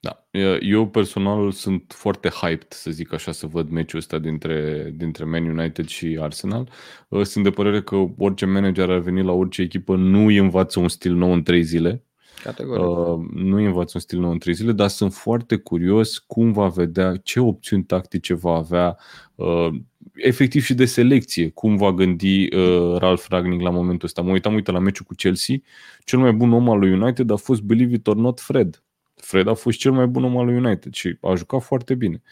Da. 0.00 0.26
Eu 0.60 0.88
personal 0.88 1.50
sunt 1.50 1.94
foarte 1.96 2.28
hyped, 2.28 2.66
să 2.68 2.90
zic 2.90 3.12
așa, 3.12 3.32
să 3.32 3.46
văd 3.46 3.68
meciul 3.68 3.98
ăsta 3.98 4.18
dintre, 4.18 4.90
dintre 4.96 5.24
Man 5.24 5.58
United 5.58 5.86
și 5.86 6.18
Arsenal. 6.20 6.68
Uh, 7.08 7.22
sunt 7.22 7.44
de 7.44 7.50
părere 7.50 7.82
că 7.82 8.04
orice 8.18 8.46
manager 8.46 8.90
ar 8.90 8.98
veni 8.98 9.22
la 9.22 9.32
orice 9.32 9.62
echipă 9.62 9.96
nu 9.96 10.26
îi 10.26 10.36
învață 10.36 10.80
un 10.80 10.88
stil 10.88 11.14
nou 11.14 11.32
în 11.32 11.42
trei 11.42 11.62
zile. 11.62 12.04
Categoric. 12.42 12.84
Uh, 12.84 13.26
nu 13.34 13.56
îi 13.56 13.64
învață 13.64 13.92
un 13.94 14.00
stil 14.00 14.18
nou 14.18 14.30
în 14.30 14.38
trei 14.38 14.54
zile, 14.54 14.72
dar 14.72 14.88
sunt 14.88 15.14
foarte 15.14 15.56
curios 15.56 16.18
cum 16.18 16.52
va 16.52 16.68
vedea, 16.68 17.16
ce 17.16 17.40
opțiuni 17.40 17.84
tactice 17.84 18.34
va 18.34 18.52
avea, 18.52 18.96
uh, 19.34 19.68
efectiv 20.14 20.62
și 20.62 20.74
de 20.74 20.84
selecție, 20.84 21.48
cum 21.48 21.76
va 21.76 21.92
gândi 21.92 22.54
uh, 22.54 22.96
Ralph 22.98 23.24
Ragnick 23.28 23.62
la 23.62 23.70
momentul 23.70 24.06
ăsta. 24.06 24.22
Mă 24.22 24.30
uitam, 24.30 24.54
uite, 24.54 24.70
la 24.70 24.78
meciul 24.78 25.04
cu 25.04 25.14
Chelsea, 25.14 25.56
cel 26.04 26.18
mai 26.18 26.32
bun 26.32 26.52
om 26.52 26.70
al 26.70 26.78
lui 26.78 26.92
United 26.92 27.30
a 27.30 27.36
fost, 27.36 27.62
believe 27.62 27.94
it 27.94 28.06
or 28.06 28.16
not, 28.16 28.40
Fred. 28.40 28.82
Fred 29.14 29.48
a 29.48 29.54
fost 29.54 29.78
cel 29.78 29.92
mai 29.92 30.06
bun 30.06 30.24
om 30.24 30.36
al 30.36 30.44
lui 30.44 30.56
United 30.56 30.94
și 30.94 31.16
a 31.20 31.34
jucat 31.34 31.62
foarte 31.62 31.94
bine. 31.94 32.22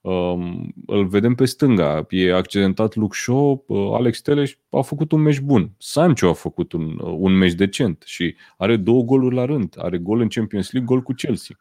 Um, 0.00 0.74
îl 0.86 1.06
vedem 1.06 1.34
pe 1.34 1.44
stânga, 1.44 2.06
e 2.08 2.34
accidentat 2.34 2.94
Luke 2.94 3.16
Shaw, 3.16 3.64
uh, 3.66 3.92
Alex 3.92 4.20
Teles 4.20 4.58
a 4.70 4.80
făcut 4.80 5.12
un 5.12 5.20
meci 5.20 5.40
bun, 5.40 5.70
Sancho 5.78 6.28
a 6.28 6.32
făcut 6.32 6.72
un, 6.72 6.98
uh, 7.00 7.14
un 7.18 7.32
meci 7.32 7.52
decent 7.52 8.02
și 8.06 8.34
are 8.56 8.76
două 8.76 9.02
goluri 9.02 9.34
la 9.34 9.44
rând, 9.44 9.74
are 9.78 9.98
gol 9.98 10.20
în 10.20 10.28
Champions 10.28 10.72
League, 10.72 10.94
gol 10.94 11.02
cu 11.02 11.12
Chelsea. 11.12 11.56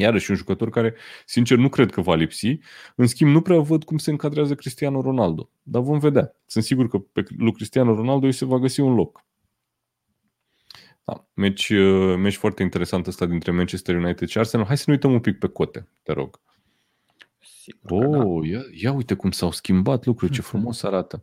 Iarăși 0.00 0.30
un 0.30 0.36
jucător 0.36 0.70
care, 0.70 0.94
sincer, 1.26 1.58
nu 1.58 1.68
cred 1.68 1.90
că 1.90 2.00
va 2.00 2.14
lipsi. 2.14 2.58
În 2.96 3.06
schimb, 3.06 3.30
nu 3.30 3.40
prea 3.40 3.58
văd 3.58 3.84
cum 3.84 3.98
se 3.98 4.10
încadrează 4.10 4.54
Cristiano 4.54 5.00
Ronaldo. 5.00 5.50
Dar 5.62 5.82
vom 5.82 5.98
vedea. 5.98 6.32
Sunt 6.46 6.64
sigur 6.64 6.88
că 6.88 6.98
pe 6.98 7.24
lui 7.36 7.52
Cristiano 7.52 7.94
Ronaldo 7.94 8.26
îi 8.26 8.32
se 8.32 8.44
va 8.44 8.58
găsi 8.58 8.80
un 8.80 8.94
loc. 8.94 9.24
Da, 11.04 11.28
meci, 11.34 11.68
uh, 11.68 12.16
meci 12.16 12.36
foarte 12.36 12.62
interesant 12.62 13.06
ăsta 13.06 13.26
dintre 13.26 13.50
Manchester 13.50 13.96
United 13.96 14.28
și 14.28 14.38
Arsenal. 14.38 14.66
Hai 14.66 14.76
să 14.76 14.84
ne 14.86 14.92
uităm 14.92 15.12
un 15.12 15.20
pic 15.20 15.38
pe 15.38 15.48
cote, 15.48 15.88
te 16.02 16.12
rog. 16.12 16.40
Sigur 17.70 18.04
oh, 18.04 18.42
da. 18.42 18.48
ia, 18.48 18.60
ia 18.82 18.92
uite 18.92 19.14
cum 19.14 19.30
s-au 19.30 19.50
schimbat 19.50 20.04
lucruri, 20.04 20.32
ce 20.32 20.40
frumos 20.40 20.82
arată. 20.82 21.22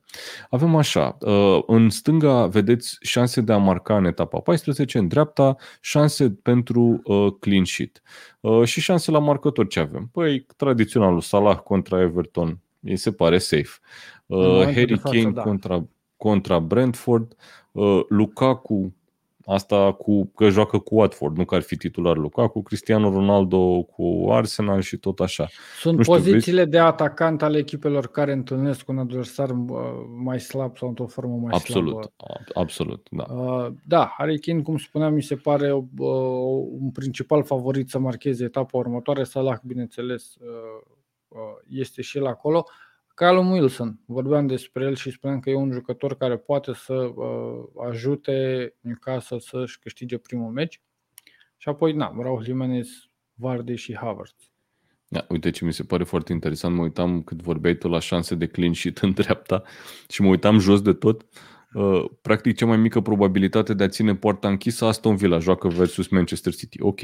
Avem 0.50 0.76
așa, 0.76 1.18
uh, 1.20 1.64
în 1.68 1.90
stânga 1.90 2.46
vedeți 2.46 2.98
șanse 3.02 3.42
de 3.42 3.54
a 3.54 3.58
marca 3.58 3.98
în 3.98 4.06
etapa 4.06 4.40
14, 4.40 4.98
în 4.98 5.08
dreapta 5.08 5.56
șanse 5.82 6.30
pentru 6.30 7.02
uh, 7.04 7.34
clean 7.40 7.66
sheet. 7.66 8.02
Uh, 8.40 8.64
și 8.64 8.82
șanse 8.82 9.12
la 9.12 9.20
marcător 9.20 9.68
ce 9.68 9.80
avem? 9.80 10.10
Păi, 10.12 10.46
tradiționalul 10.56 11.22
Salah 11.22 11.58
contra 11.58 12.02
Everton, 12.02 12.60
mi 12.80 12.96
se 12.96 13.12
pare 13.12 13.38
safe. 13.38 13.80
Harry 14.64 15.00
Kane 15.00 15.32
da. 15.32 15.42
contra, 15.42 15.88
contra 16.18 16.60
Brentford, 16.60 17.36
Lukaku 18.08 18.94
Asta 19.50 19.92
cu 19.92 20.26
că 20.26 20.50
joacă 20.50 20.80
cu 20.80 20.96
Watford, 20.96 21.38
nu 21.38 21.46
că 21.46 21.56
ar 21.56 21.62
fi 21.62 21.76
titular 21.78 22.18
Lukaku, 22.18 22.62
Cristiano 22.62 23.10
Ronaldo 23.10 23.82
cu 23.82 24.28
Arsenal 24.32 24.82
și 24.82 24.98
tot 24.98 25.20
așa. 25.20 25.48
Sunt 25.80 25.98
nu 25.98 26.04
știu, 26.04 26.16
pozițiile 26.16 26.60
vezi? 26.60 26.72
de 26.72 26.80
atacant 26.80 27.42
ale 27.42 27.58
echipelor 27.58 28.08
care 28.08 28.32
întâlnesc 28.32 28.90
un 28.90 28.98
adversar 28.98 29.50
uh, 29.50 29.78
mai 30.24 30.40
slab 30.40 30.78
sau 30.78 30.88
într-o 30.88 31.08
formă 31.08 31.36
mai 31.36 31.52
absolut, 31.54 31.92
slabă. 31.92 32.14
Absolut, 32.54 33.08
da. 33.12 33.24
Uh, 33.34 33.74
da, 33.84 34.14
Harry 34.18 34.40
Kane, 34.40 34.62
cum 34.62 34.78
spuneam, 34.78 35.14
mi 35.14 35.24
se 35.24 35.36
pare 35.36 35.74
uh, 35.74 35.86
un 36.80 36.92
principal 36.92 37.44
favorit 37.44 37.90
să 37.90 38.00
marcheze 38.00 38.44
etapa 38.44 38.78
următoare. 38.78 39.24
Salah, 39.24 39.58
bineînțeles, 39.64 40.38
este 41.68 42.02
și 42.02 42.18
el 42.18 42.26
acolo. 42.26 42.66
Callum 43.18 43.52
Wilson, 43.52 44.00
vorbeam 44.06 44.48
despre 44.48 44.84
el 44.84 44.96
și 44.96 45.12
spuneam 45.12 45.40
că 45.40 45.50
e 45.50 45.56
un 45.56 45.72
jucător 45.72 46.18
care 46.18 46.38
poate 46.38 46.74
să 46.74 46.94
uh, 46.94 47.64
ajute 47.90 48.74
Newcastle 48.80 49.40
să-și 49.40 49.80
câștige 49.80 50.18
primul 50.18 50.52
meci. 50.52 50.82
Și 51.58 51.70
apoi, 51.70 51.94
na, 51.94 52.16
Raul 52.22 52.44
Jimenez, 52.44 52.88
Vardy 53.34 53.76
și 53.76 53.96
Havertz. 53.96 54.52
Da, 55.08 55.26
uite 55.30 55.50
ce 55.50 55.66
mi 55.66 55.74
se 55.74 55.84
pare 55.84 56.04
foarte 56.04 56.32
interesant, 56.32 56.76
mă 56.76 56.82
uitam 56.82 57.22
cât 57.22 57.42
vorbeai 57.42 57.76
tu 57.76 57.88
la 57.88 58.00
șanse 58.00 58.36
de 58.36 58.48
clean 58.48 58.74
sheet 58.74 58.98
în 58.98 59.12
dreapta 59.12 59.64
și 60.10 60.22
mă 60.22 60.28
uitam 60.28 60.60
jos 60.60 60.82
de 60.82 60.94
tot 60.94 61.26
Uh, 61.74 62.06
practic 62.22 62.56
cea 62.56 62.66
mai 62.66 62.78
mică 62.78 63.02
probabilitate 63.02 63.74
de 63.74 63.84
a 63.84 63.88
ține 63.88 64.16
poarta 64.16 64.48
închisă 64.48 64.86
Aston 64.86 65.16
Villa 65.16 65.40
joacă 65.40 65.68
versus 65.68 66.08
Manchester 66.08 66.54
City. 66.54 66.82
Ok. 66.82 67.00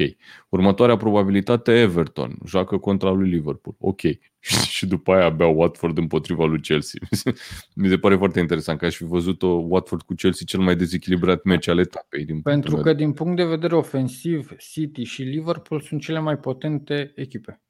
Următoarea 0.48 0.96
probabilitate 0.96 1.80
Everton 1.80 2.38
joacă 2.44 2.76
contra 2.76 3.10
lui 3.10 3.30
Liverpool. 3.30 3.76
Ok. 3.78 4.00
și 4.74 4.86
după 4.86 5.12
aia 5.12 5.24
abia 5.24 5.46
Watford 5.46 5.98
împotriva 5.98 6.44
lui 6.44 6.60
Chelsea. 6.60 7.00
Mi 7.74 7.88
se 7.88 7.98
pare 7.98 8.16
foarte 8.16 8.40
interesant 8.40 8.78
că 8.78 8.84
aș 8.84 8.96
fi 8.96 9.04
văzut-o 9.04 9.46
Watford 9.46 10.02
cu 10.02 10.14
Chelsea 10.14 10.46
cel 10.46 10.60
mai 10.60 10.76
dezechilibrat 10.76 11.42
meci 11.42 11.68
al 11.68 11.78
etapei. 11.78 12.24
Din 12.24 12.40
Pentru 12.42 12.76
că 12.76 12.92
din 12.92 13.12
punct 13.12 13.36
de 13.36 13.44
vedere 13.44 13.74
ofensiv, 13.74 14.56
City 14.56 15.02
și 15.02 15.22
Liverpool 15.22 15.80
sunt 15.80 16.00
cele 16.00 16.18
mai 16.18 16.38
potente 16.38 17.12
echipe. 17.14 17.60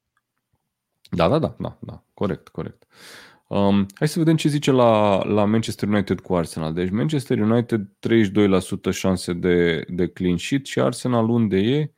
Da, 1.09 1.27
da, 1.27 1.39
da, 1.39 1.55
da, 1.59 1.77
da. 1.81 2.03
corect, 2.13 2.47
corect. 2.47 2.87
Um, 3.47 3.85
hai 3.93 4.07
să 4.07 4.19
vedem 4.19 4.35
ce 4.35 4.49
zice 4.49 4.71
la, 4.71 5.23
la 5.23 5.45
Manchester 5.45 5.87
United 5.89 6.19
cu 6.19 6.35
Arsenal. 6.35 6.73
Deci 6.73 6.89
Manchester 6.89 7.39
United 7.39 7.81
32% 8.89 8.91
șanse 8.91 9.33
de, 9.33 9.85
de 9.87 10.07
clean 10.07 10.37
sheet 10.37 10.65
și 10.65 10.79
Arsenal 10.79 11.29
unde 11.29 11.57
e? 11.57 11.91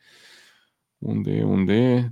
Unde 0.97 1.31
e? 1.31 1.43
Unde 1.43 1.73
e? 1.73 2.11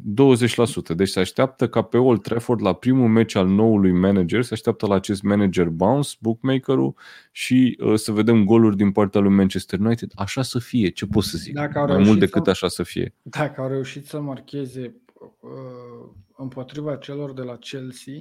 20%. 0.93 0.95
Deci 0.95 1.09
se 1.09 1.19
așteaptă 1.19 1.69
ca 1.69 1.81
pe 1.81 1.97
Old 1.97 2.21
Trafford 2.21 2.61
la 2.61 2.73
primul 2.73 3.07
meci 3.07 3.35
al 3.35 3.47
noului 3.47 3.91
manager, 3.91 4.43
se 4.43 4.53
așteaptă 4.53 4.87
la 4.87 4.95
acest 4.95 5.21
manager 5.21 5.69
bounce, 5.69 6.15
bookmakerul, 6.19 6.95
și 7.31 7.77
uh, 7.79 7.95
să 7.95 8.11
vedem 8.11 8.43
goluri 8.43 8.75
din 8.75 8.91
partea 8.91 9.21
lui 9.21 9.33
Manchester 9.33 9.79
United. 9.79 10.11
Așa 10.15 10.41
să 10.41 10.59
fie, 10.59 10.89
ce 10.89 11.05
pot 11.05 11.23
să 11.23 11.37
zic? 11.37 11.53
Dacă 11.53 11.79
au 11.79 11.85
Mai 11.85 12.03
mult 12.03 12.19
decât 12.19 12.43
să, 12.43 12.49
așa 12.49 12.67
să 12.67 12.83
fie. 12.83 13.13
Dacă 13.21 13.61
au 13.61 13.67
reușit 13.67 14.05
să 14.05 14.19
marcheze 14.19 14.95
uh, 15.41 16.09
împotriva 16.37 16.95
celor 16.95 17.33
de 17.33 17.41
la 17.41 17.57
Chelsea, 17.57 18.13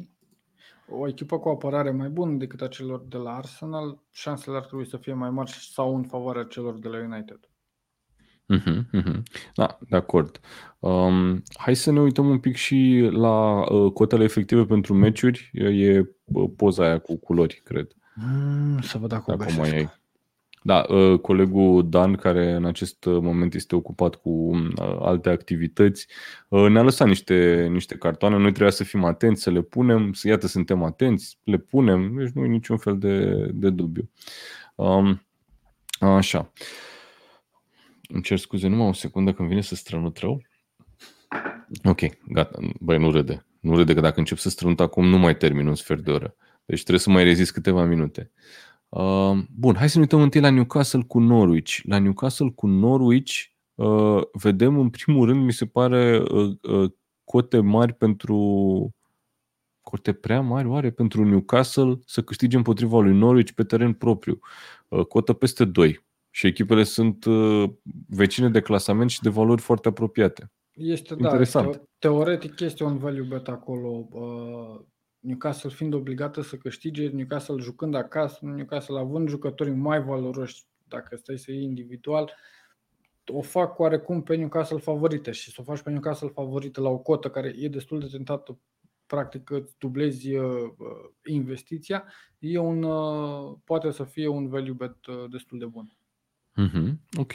o 0.89 1.09
echipă 1.09 1.39
cu 1.39 1.49
apărare 1.49 1.91
mai 1.91 2.09
bună 2.09 2.37
decât 2.37 2.61
a 2.61 2.68
celor 2.68 3.05
de 3.09 3.16
la 3.16 3.37
Arsenal, 3.37 4.03
șansele 4.11 4.57
ar 4.57 4.64
trebui 4.64 4.87
să 4.87 4.97
fie 4.97 5.12
mai 5.12 5.30
mari 5.30 5.51
sau 5.51 5.97
în 5.97 6.03
favoarea 6.03 6.43
celor 6.43 6.78
de 6.78 6.89
la 6.89 6.99
United. 6.99 7.49
Uh-huh, 8.53 8.82
uh-huh. 8.93 9.22
Da, 9.55 9.78
de 9.89 9.97
acord. 9.97 10.41
Um, 10.78 11.43
hai 11.59 11.74
să 11.74 11.91
ne 11.91 12.01
uităm 12.01 12.28
un 12.28 12.39
pic 12.39 12.57
și 12.57 13.09
la 13.12 13.64
uh, 13.72 13.93
cotele 13.93 14.24
efective 14.24 14.64
pentru 14.64 14.95
meciuri. 14.95 15.51
E 15.53 15.99
uh, 16.24 16.51
poza 16.57 16.85
aia 16.85 16.99
cu 16.99 17.16
culori, 17.16 17.61
cred. 17.64 17.93
Mm, 18.14 18.80
să 18.80 18.99
văd 18.99 19.09
dacă, 19.09 19.35
dacă 19.37 19.53
mai 19.57 19.70
ai. 19.70 20.03
Da, 20.67 20.87
uh, 20.89 21.19
colegul 21.21 21.89
Dan, 21.89 22.15
care 22.15 22.53
în 22.53 22.65
acest 22.65 23.05
moment 23.05 23.55
este 23.55 23.75
ocupat 23.75 24.15
cu 24.15 24.31
uh, 24.31 24.97
alte 25.01 25.29
activități, 25.29 26.07
uh, 26.49 26.69
ne-a 26.71 26.83
lăsat 26.83 27.09
niște, 27.09 27.69
niște 27.71 27.97
cartoane. 27.97 28.37
Noi 28.37 28.51
trebuia 28.51 28.71
să 28.71 28.85
fim 28.85 29.05
atenți, 29.05 29.43
să 29.43 29.51
le 29.51 29.62
punem, 29.62 30.12
să 30.12 30.29
iată, 30.29 30.47
suntem 30.47 30.83
atenți, 30.83 31.39
le 31.43 31.57
punem, 31.57 32.17
deci 32.17 32.31
nu 32.31 32.45
e 32.45 32.47
niciun 32.47 32.77
fel 32.77 32.99
de, 32.99 33.47
de 33.53 33.71
dubiu. 33.71 34.11
Um, 34.75 35.27
așa. 36.01 36.53
Îmi 38.09 38.23
cer 38.23 38.39
scuze 38.39 38.69
numai 38.69 38.89
o 38.89 38.93
secundă 38.93 39.33
când 39.33 39.49
vine 39.49 39.61
să 39.61 39.75
strănut 39.75 40.19
rău. 40.19 40.43
Ok, 41.85 42.01
gata. 42.29 42.59
Băi, 42.81 42.99
nu 42.99 43.11
râde. 43.11 43.47
Nu 43.61 43.77
râde 43.77 43.95
că 43.95 44.01
dacă 44.01 44.19
încep 44.19 44.39
să 44.39 44.49
strănut 44.49 44.81
acum, 44.81 45.07
nu 45.07 45.19
mai 45.19 45.37
termin 45.37 45.67
un 45.67 45.75
sfert 45.75 46.05
de 46.05 46.11
oră. 46.11 46.37
Deci 46.65 46.81
trebuie 46.81 47.01
să 47.01 47.11
mai 47.11 47.25
rezist 47.25 47.53
câteva 47.53 47.85
minute. 47.85 48.31
Uh, 48.95 49.38
bun, 49.57 49.74
hai 49.74 49.88
să 49.88 49.97
ne 49.97 50.03
uităm 50.03 50.20
întâi 50.20 50.40
la 50.40 50.51
Newcastle 50.51 51.03
cu 51.03 51.18
Norwich. 51.18 51.78
La 51.82 51.99
Newcastle 51.99 52.51
cu 52.51 52.66
Norwich 52.66 53.32
uh, 53.74 54.22
vedem 54.32 54.78
în 54.78 54.90
primul 54.90 55.26
rând, 55.26 55.45
mi 55.45 55.53
se 55.53 55.66
pare, 55.66 56.22
uh, 56.30 56.51
uh, 56.62 56.90
cote 57.24 57.61
mari 57.61 57.92
pentru 57.92 58.36
cote 59.80 60.12
prea 60.12 60.40
mari, 60.40 60.68
oare, 60.68 60.90
pentru 60.90 61.24
Newcastle 61.24 61.99
să 62.07 62.22
câștige 62.22 62.57
împotriva 62.57 63.01
lui 63.01 63.16
Norwich 63.16 63.53
pe 63.53 63.64
teren 63.64 63.92
propriu. 63.92 64.38
Uh, 64.88 65.07
cotă 65.07 65.32
peste 65.32 65.64
2 65.64 66.07
și 66.30 66.47
echipele 66.47 66.82
sunt 66.82 67.24
uh, 67.24 67.70
vecine 68.09 68.49
de 68.49 68.61
clasament 68.61 69.11
și 69.11 69.20
de 69.20 69.28
valori 69.28 69.61
foarte 69.61 69.88
apropiate. 69.88 70.53
Este, 70.72 71.14
da, 71.14 71.28
Interesant. 71.28 71.76
Da, 71.76 71.82
teoretic 71.99 72.61
este 72.61 72.84
un 72.84 72.99
value 72.99 73.26
bet 73.28 73.49
acolo. 73.49 74.09
Uh, 75.25 75.31
Newcastle 75.31 75.70
fiind 75.70 75.95
obligată 75.95 76.41
să 76.43 76.57
câștige, 76.57 77.09
Newcastle 77.09 77.57
jucând 77.59 77.95
acasă, 77.95 78.39
Newcastle 78.43 78.99
având 78.99 79.29
jucători 79.29 79.70
mai 79.70 80.03
valoroși, 80.03 80.64
dacă 80.89 81.16
stai 81.16 81.39
să 81.39 81.53
iei 81.53 81.62
individual, 81.62 82.33
o 83.27 83.41
fac 83.41 83.79
oarecum 83.79 84.22
pe 84.22 84.37
Newcastle 84.37 84.79
favorită 84.79 85.31
și 85.31 85.51
să 85.51 85.57
o 85.61 85.62
faci 85.62 85.83
pe 85.83 85.91
Newcastle 85.91 86.29
favorită 86.29 86.81
la 86.81 86.89
o 86.89 86.99
cotă 86.99 87.31
care 87.31 87.55
e 87.59 87.68
destul 87.68 88.01
de 88.01 88.07
tentată, 88.07 88.59
practic 89.07 89.51
îți 89.51 89.75
dublezi 89.79 90.35
uh, 90.35 90.70
investiția, 91.25 92.05
e 92.39 92.59
un, 92.59 92.83
uh, 92.83 93.57
poate 93.64 93.91
să 93.91 94.05
fie 94.05 94.29
un 94.29 94.49
value 94.49 94.72
bet 94.72 95.07
uh, 95.07 95.25
destul 95.31 95.59
de 95.59 95.66
bun. 95.66 95.97
Mm-hmm. 96.57 96.95
Ok. 97.18 97.33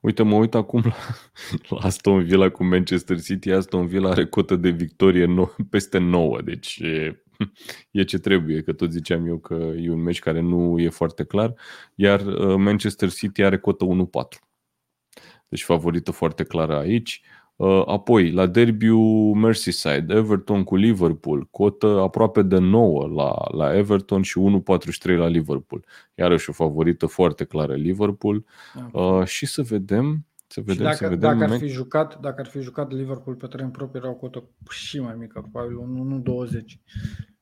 Uite, 0.00 0.22
mă 0.22 0.34
uit 0.34 0.54
acum 0.54 0.82
la, 0.84 0.94
la 1.76 1.86
Aston 1.86 2.24
Villa 2.24 2.50
cu 2.50 2.64
Manchester 2.64 3.20
City. 3.20 3.50
Aston 3.50 3.86
Villa 3.86 4.10
are 4.10 4.26
cotă 4.26 4.56
de 4.56 4.70
victorie 4.70 5.24
no, 5.24 5.48
peste 5.70 5.98
9, 5.98 6.42
deci 6.42 6.78
e, 6.78 7.21
e 7.90 8.02
ce 8.02 8.18
trebuie, 8.18 8.62
că 8.62 8.72
tot 8.72 8.90
ziceam 8.90 9.26
eu 9.26 9.38
că 9.38 9.54
e 9.54 9.90
un 9.90 10.02
meci 10.02 10.18
care 10.18 10.40
nu 10.40 10.78
e 10.78 10.88
foarte 10.88 11.24
clar, 11.24 11.54
iar 11.94 12.20
uh, 12.20 12.56
Manchester 12.56 13.10
City 13.10 13.42
are 13.42 13.58
cotă 13.58 13.86
1-4. 13.86 14.38
Deci 15.48 15.64
favorită 15.64 16.10
foarte 16.10 16.44
clară 16.44 16.76
aici. 16.76 17.22
Uh, 17.56 17.82
apoi, 17.86 18.30
la 18.30 18.46
derbiu 18.46 18.98
Merseyside, 19.32 20.14
Everton 20.14 20.64
cu 20.64 20.76
Liverpool, 20.76 21.46
cotă 21.50 22.00
aproape 22.00 22.42
de 22.42 22.58
9 22.58 23.06
la, 23.06 23.34
la 23.56 23.76
Everton 23.76 24.22
și 24.22 24.40
1.43 24.40 25.16
la 25.16 25.26
Liverpool. 25.26 25.84
Iarăși 26.14 26.50
o 26.50 26.52
favorită 26.52 27.06
foarte 27.06 27.44
clară 27.44 27.74
Liverpool. 27.74 28.44
Uh, 28.92 29.24
și 29.24 29.46
să 29.46 29.62
vedem 29.62 30.26
să 30.52 30.60
vedem, 30.60 30.74
și 30.74 30.82
dacă, 30.82 30.96
să 30.96 31.08
vedem 31.08 31.38
dacă, 31.38 31.52
ar 31.52 31.58
fi 31.58 31.66
jucat, 31.66 32.20
dacă 32.20 32.40
ar 32.40 32.46
fi 32.46 32.60
jucat 32.60 32.92
Liverpool 32.92 33.36
pe 33.36 33.46
teren 33.46 33.70
propriu, 33.70 34.00
era 34.00 34.10
o 34.10 34.14
cotă 34.14 34.44
și 34.70 35.00
mai 35.00 35.14
mică, 35.14 35.48
probabil 35.52 36.22
1-20. 36.58 36.64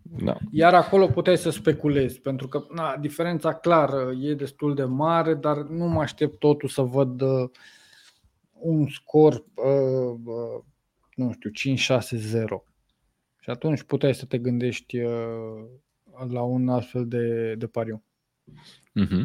Da. 0.02 0.36
Iar 0.50 0.74
acolo 0.74 1.06
puteai 1.06 1.38
să 1.38 1.50
speculezi, 1.50 2.20
pentru 2.20 2.48
că 2.48 2.66
na, 2.74 2.96
diferența 2.96 3.54
clară 3.54 4.12
e 4.20 4.34
destul 4.34 4.74
de 4.74 4.84
mare, 4.84 5.34
dar 5.34 5.56
nu 5.56 5.88
mă 5.88 6.00
aștept 6.00 6.38
totul 6.38 6.68
să 6.68 6.82
văd 6.82 7.20
uh, 7.20 7.50
un 8.52 8.88
scor, 8.88 9.34
uh, 9.34 10.18
uh, 10.24 10.62
nu 11.14 11.32
știu, 11.32 11.50
5-6-0. 11.50 11.76
Și 13.40 13.50
atunci 13.50 13.82
puteai 13.82 14.14
să 14.14 14.24
te 14.24 14.38
gândești 14.38 15.00
uh, 15.00 15.64
la 16.28 16.42
un 16.42 16.68
astfel 16.68 17.08
de, 17.08 17.54
de 17.54 17.66
pariu. 17.66 18.02
Uh-huh. 19.00 19.24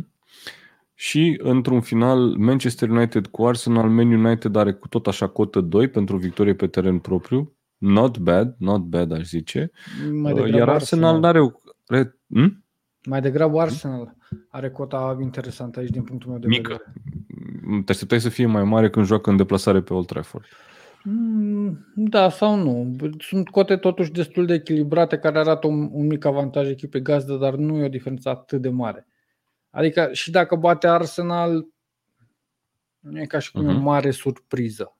Și, 0.97 1.39
într-un 1.43 1.81
final, 1.81 2.19
Manchester 2.37 2.89
United 2.89 3.27
cu 3.27 3.45
Arsenal, 3.45 3.89
Man 3.89 4.11
United 4.11 4.55
are 4.55 4.73
cu 4.73 4.87
tot 4.87 5.07
așa 5.07 5.27
cotă 5.27 5.61
2 5.61 5.87
pentru 5.87 6.17
victorie 6.17 6.53
pe 6.53 6.67
teren 6.67 6.99
propriu. 6.99 7.55
Not 7.77 8.17
bad, 8.17 8.55
not 8.57 8.81
bad, 8.81 9.11
aș 9.11 9.23
zice. 9.23 9.71
Mai 10.11 10.51
Iar 10.51 10.69
Arsenal 10.69 11.19
nu 11.19 11.27
are 11.27 11.41
o... 11.41 11.51
Hmm? 12.27 12.63
Mai 13.05 13.21
degrabă 13.21 13.59
Arsenal 13.59 14.15
are 14.49 14.69
cota 14.69 15.17
interesantă 15.21 15.79
aici 15.79 15.89
din 15.89 16.03
punctul 16.03 16.29
meu 16.29 16.39
de 16.39 16.47
Mică. 16.47 16.81
vedere. 17.63 17.83
Te 17.83 17.91
așteptai 17.91 18.19
să 18.19 18.29
fie 18.29 18.45
mai 18.45 18.63
mare 18.63 18.89
când 18.89 19.05
joacă 19.05 19.29
în 19.29 19.37
deplasare 19.37 19.81
pe 19.81 19.93
Old 19.93 20.05
Trafford. 20.05 20.45
Mm, 21.03 21.85
da 21.95 22.29
sau 22.29 22.55
nu. 22.55 22.95
Sunt 23.17 23.49
cote 23.49 23.75
totuși 23.75 24.11
destul 24.11 24.45
de 24.45 24.53
echilibrate 24.53 25.17
care 25.17 25.39
arată 25.39 25.67
un, 25.67 25.89
un 25.91 26.05
mic 26.05 26.25
avantaj 26.25 26.69
echipei 26.69 27.01
gazdă, 27.01 27.35
dar 27.35 27.55
nu 27.55 27.77
e 27.77 27.85
o 27.85 27.89
diferență 27.89 28.29
atât 28.29 28.61
de 28.61 28.69
mare. 28.69 29.07
Adică 29.75 30.09
și 30.11 30.31
dacă 30.31 30.55
bate 30.55 30.87
Arsenal, 30.87 31.67
nu 32.99 33.21
e 33.21 33.25
ca 33.25 33.39
și 33.39 33.51
cum 33.51 33.63
uh-huh. 33.63 33.69
o 33.69 33.71
mhm. 33.71 33.83
mare 33.83 34.11
surpriză. 34.11 34.97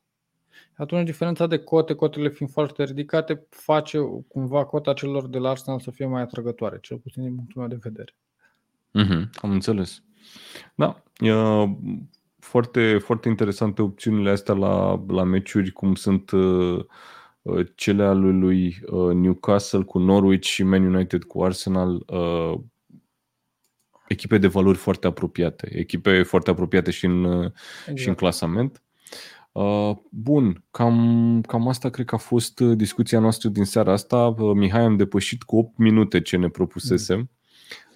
Atunci 0.78 1.05
diferența 1.05 1.47
de 1.47 1.57
cote, 1.57 1.93
cotele 1.93 2.30
fiind 2.30 2.51
foarte 2.51 2.84
ridicate, 2.84 3.45
face 3.49 3.97
cumva 4.28 4.65
cota 4.65 4.93
celor 4.93 5.28
de 5.28 5.38
la 5.38 5.49
Arsenal 5.49 5.80
să 5.80 5.91
fie 5.91 6.05
mai 6.05 6.21
atrăgătoare, 6.21 6.78
cel 6.82 6.97
puțin 6.97 7.23
din 7.23 7.36
punctul 7.36 7.61
meu 7.61 7.69
de 7.69 7.80
vedere. 7.82 8.15
Uh-huh, 9.03 9.30
am 9.41 9.51
înțeles. 9.51 10.03
Da, 10.76 11.03
foarte, 12.39 12.97
foarte 12.97 13.30
interesante 13.30 13.82
opțiunile 13.82 14.30
astea 14.30 14.53
la, 14.53 15.03
la 15.07 15.23
meciuri, 15.23 15.71
cum 15.71 15.95
sunt 15.95 16.32
uh, 16.32 16.86
uh, 17.41 17.67
cele 17.76 18.03
ale 18.03 18.30
lui 18.30 18.80
uh, 18.86 19.13
Newcastle 19.13 19.84
cu 19.84 19.99
Norwich 19.99 20.47
și 20.47 20.63
Man 20.63 20.93
United 20.93 21.23
cu 21.23 21.43
Arsenal. 21.43 22.03
Uh, 22.07 22.59
echipe 24.08 24.38
de 24.38 24.47
valori 24.47 24.78
foarte 24.78 25.08
apropiate, 25.08 25.70
echipe 25.78 26.24
foarte 26.24 26.49
apropiate 26.49 26.91
și 26.91 27.06
în, 27.06 27.24
uh, 27.24 27.51
exact. 27.80 27.99
și 27.99 28.08
în 28.08 28.14
clasament. 28.14 28.82
Uh, 29.51 29.91
bun, 30.10 30.64
cam, 30.72 31.41
cam 31.47 31.68
asta 31.68 31.89
cred 31.89 32.06
că 32.06 32.16
a 32.16 32.18
fost 32.18 32.60
uh, 32.60 32.78
discuția 32.78 33.20
noastră 33.20 33.49
din 33.49 33.64
seara 33.64 33.91
asta. 33.91 34.36
Uh, 34.38 34.56
Mihai, 34.56 34.82
am 34.82 34.95
depășit 34.95 35.43
cu 35.43 35.58
8 35.58 35.78
minute 35.78 36.22
ce 36.22 36.38
ne 36.38 36.49
propusesem. 36.49 37.18
Mm. 37.18 37.30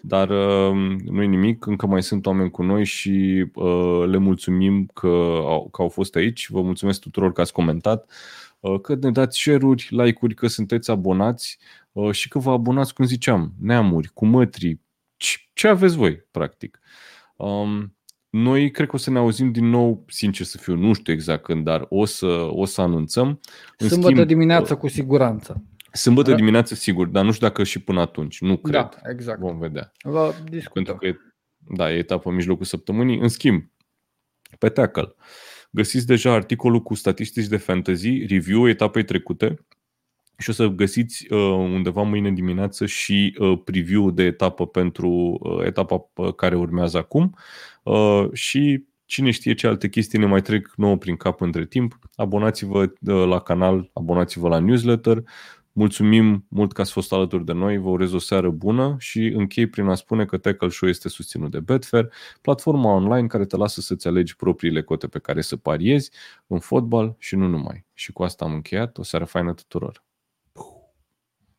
Dar 0.02 0.30
uh, 0.30 1.00
nu 1.04 1.22
e 1.22 1.26
nimic, 1.26 1.66
încă 1.66 1.86
mai 1.86 2.04
sunt 2.04 2.26
oameni 2.26 2.52
cu 2.52 2.64
noi 2.64 2.86
și 2.86 3.46
uh, 3.54 4.04
le 4.06 4.18
mulțumim 4.18 4.86
că 4.94 5.08
au, 5.46 5.70
că 5.72 5.82
au 5.82 5.90
fost 5.90 6.16
aici. 6.16 6.50
Vă 6.50 6.62
mulțumesc 6.62 7.00
tuturor 7.00 7.32
că 7.32 7.42
ați 7.42 7.54
comentat, 7.54 8.12
uh, 8.60 8.82
că 8.82 8.96
ne 9.02 9.12
dați 9.12 9.40
share-uri, 9.40 9.88
like-uri, 9.90 10.34
că 10.34 10.48
sunteți 10.48 10.92
abonați 10.92 11.58
uh, 11.92 12.12
și 12.12 12.28
că 12.28 12.40
vă 12.40 12.52
abonați, 12.52 12.94
cum 12.94 13.06
ziceam, 13.06 13.54
neamuri, 13.62 14.08
cu 14.14 14.26
mătri, 14.26 14.80
ce 15.54 15.68
aveți 15.68 15.96
voi, 15.96 16.18
practic. 16.18 16.80
Um, 17.36 17.98
noi 18.30 18.72
cred 18.72 18.88
că 18.88 18.96
o 18.96 19.00
să 19.00 19.10
ne 19.10 19.18
auzim 19.18 19.52
din 19.52 19.66
nou, 19.66 20.06
sincer 20.08 20.46
să 20.46 20.58
fiu, 20.58 20.76
nu 20.76 20.94
știu 20.94 21.14
exact 21.14 21.44
când, 21.44 21.64
dar 21.64 21.86
o 21.90 22.06
să, 22.06 22.48
o 22.52 22.66
să 22.66 22.82
anunțăm. 22.82 23.40
Sâmbătă 23.78 24.12
schimb, 24.12 24.28
dimineață 24.28 24.76
cu 24.76 24.88
siguranță. 24.88 25.64
Sâmbătă 25.92 26.30
da. 26.30 26.36
dimineață, 26.36 26.76
sigur, 26.76 27.08
dar 27.08 27.26
nu 27.26 27.32
știu 27.32 27.48
dacă 27.48 27.64
și 27.64 27.80
până 27.80 28.00
atunci. 28.00 28.42
Nu 28.42 28.58
cred. 28.58 28.74
Da, 28.74 29.10
exact. 29.10 29.40
Vom 29.40 29.60
vedea. 29.60 29.92
Vă 30.02 30.34
Pentru 30.74 30.96
că, 30.96 31.16
da, 31.58 31.92
e 31.92 31.98
etapa 31.98 32.30
în 32.30 32.36
mijlocul 32.36 32.66
săptămânii. 32.66 33.20
În 33.20 33.28
schimb, 33.28 33.72
pe 34.58 34.70
Tackle, 34.70 35.16
găsiți 35.72 36.06
deja 36.06 36.34
articolul 36.34 36.82
cu 36.82 36.94
statistici 36.94 37.48
de 37.48 37.58
fantasy, 37.58 38.26
review 38.26 38.68
etapei 38.68 39.04
trecute 39.04 39.66
și 40.40 40.50
o 40.50 40.54
să 40.54 40.68
găsiți 40.68 41.28
uh, 41.30 41.40
undeva 41.50 42.02
mâine 42.02 42.32
dimineață 42.32 42.86
și 42.86 43.36
uh, 43.40 43.60
preview 43.64 44.12
de 44.12 44.24
etapă 44.24 44.68
pentru 44.68 45.40
uh, 45.42 45.66
etapa 45.66 46.10
care 46.36 46.56
urmează 46.56 46.98
acum 46.98 47.36
uh, 47.84 48.26
și 48.34 48.88
Cine 49.10 49.32
știe 49.32 49.54
ce 49.54 49.68
alte 49.68 49.90
chestii 49.90 50.20
ne 50.20 50.26
mai 50.26 50.42
trec 50.42 50.74
nouă 50.76 50.98
prin 50.98 51.16
cap 51.16 51.42
între 51.42 51.66
timp. 51.66 52.00
Abonați-vă 52.16 52.80
uh, 52.80 53.26
la 53.28 53.40
canal, 53.40 53.90
abonați-vă 53.94 54.48
la 54.48 54.60
newsletter. 54.60 55.24
Mulțumim 55.72 56.46
mult 56.50 56.72
că 56.74 56.82
ați 56.82 56.92
fost 56.92 57.14
alături 57.14 57.46
de 57.46 57.52
noi, 57.54 57.78
vă 57.78 57.90
urez 57.90 58.14
o 58.14 58.20
seară 58.20 58.50
bună 58.50 58.96
și 59.00 59.26
închei 59.26 59.68
prin 59.68 59.88
a 59.88 59.96
spune 59.96 60.26
că 60.26 60.38
Tackle 60.38 60.70
Show 60.70 60.90
este 60.90 61.10
susținut 61.10 61.52
de 61.52 61.60
Betfair, 61.60 62.10
platforma 62.42 62.94
online 62.94 63.28
care 63.28 63.46
te 63.46 63.58
lasă 63.58 63.82
să-ți 63.82 64.08
alegi 64.08 64.36
propriile 64.36 64.82
cote 64.82 65.08
pe 65.08 65.20
care 65.20 65.42
să 65.42 65.56
pariezi 65.56 66.12
în 66.48 66.60
fotbal 66.60 67.16
și 67.20 67.36
nu 67.36 67.48
numai. 67.48 67.86
Și 67.94 68.12
cu 68.12 68.24
asta 68.24 68.46
am 68.46 68.54
încheiat. 68.54 68.98
O 68.98 69.04
seară 69.04 69.26
faină 69.26 69.54
tuturor! 69.54 70.09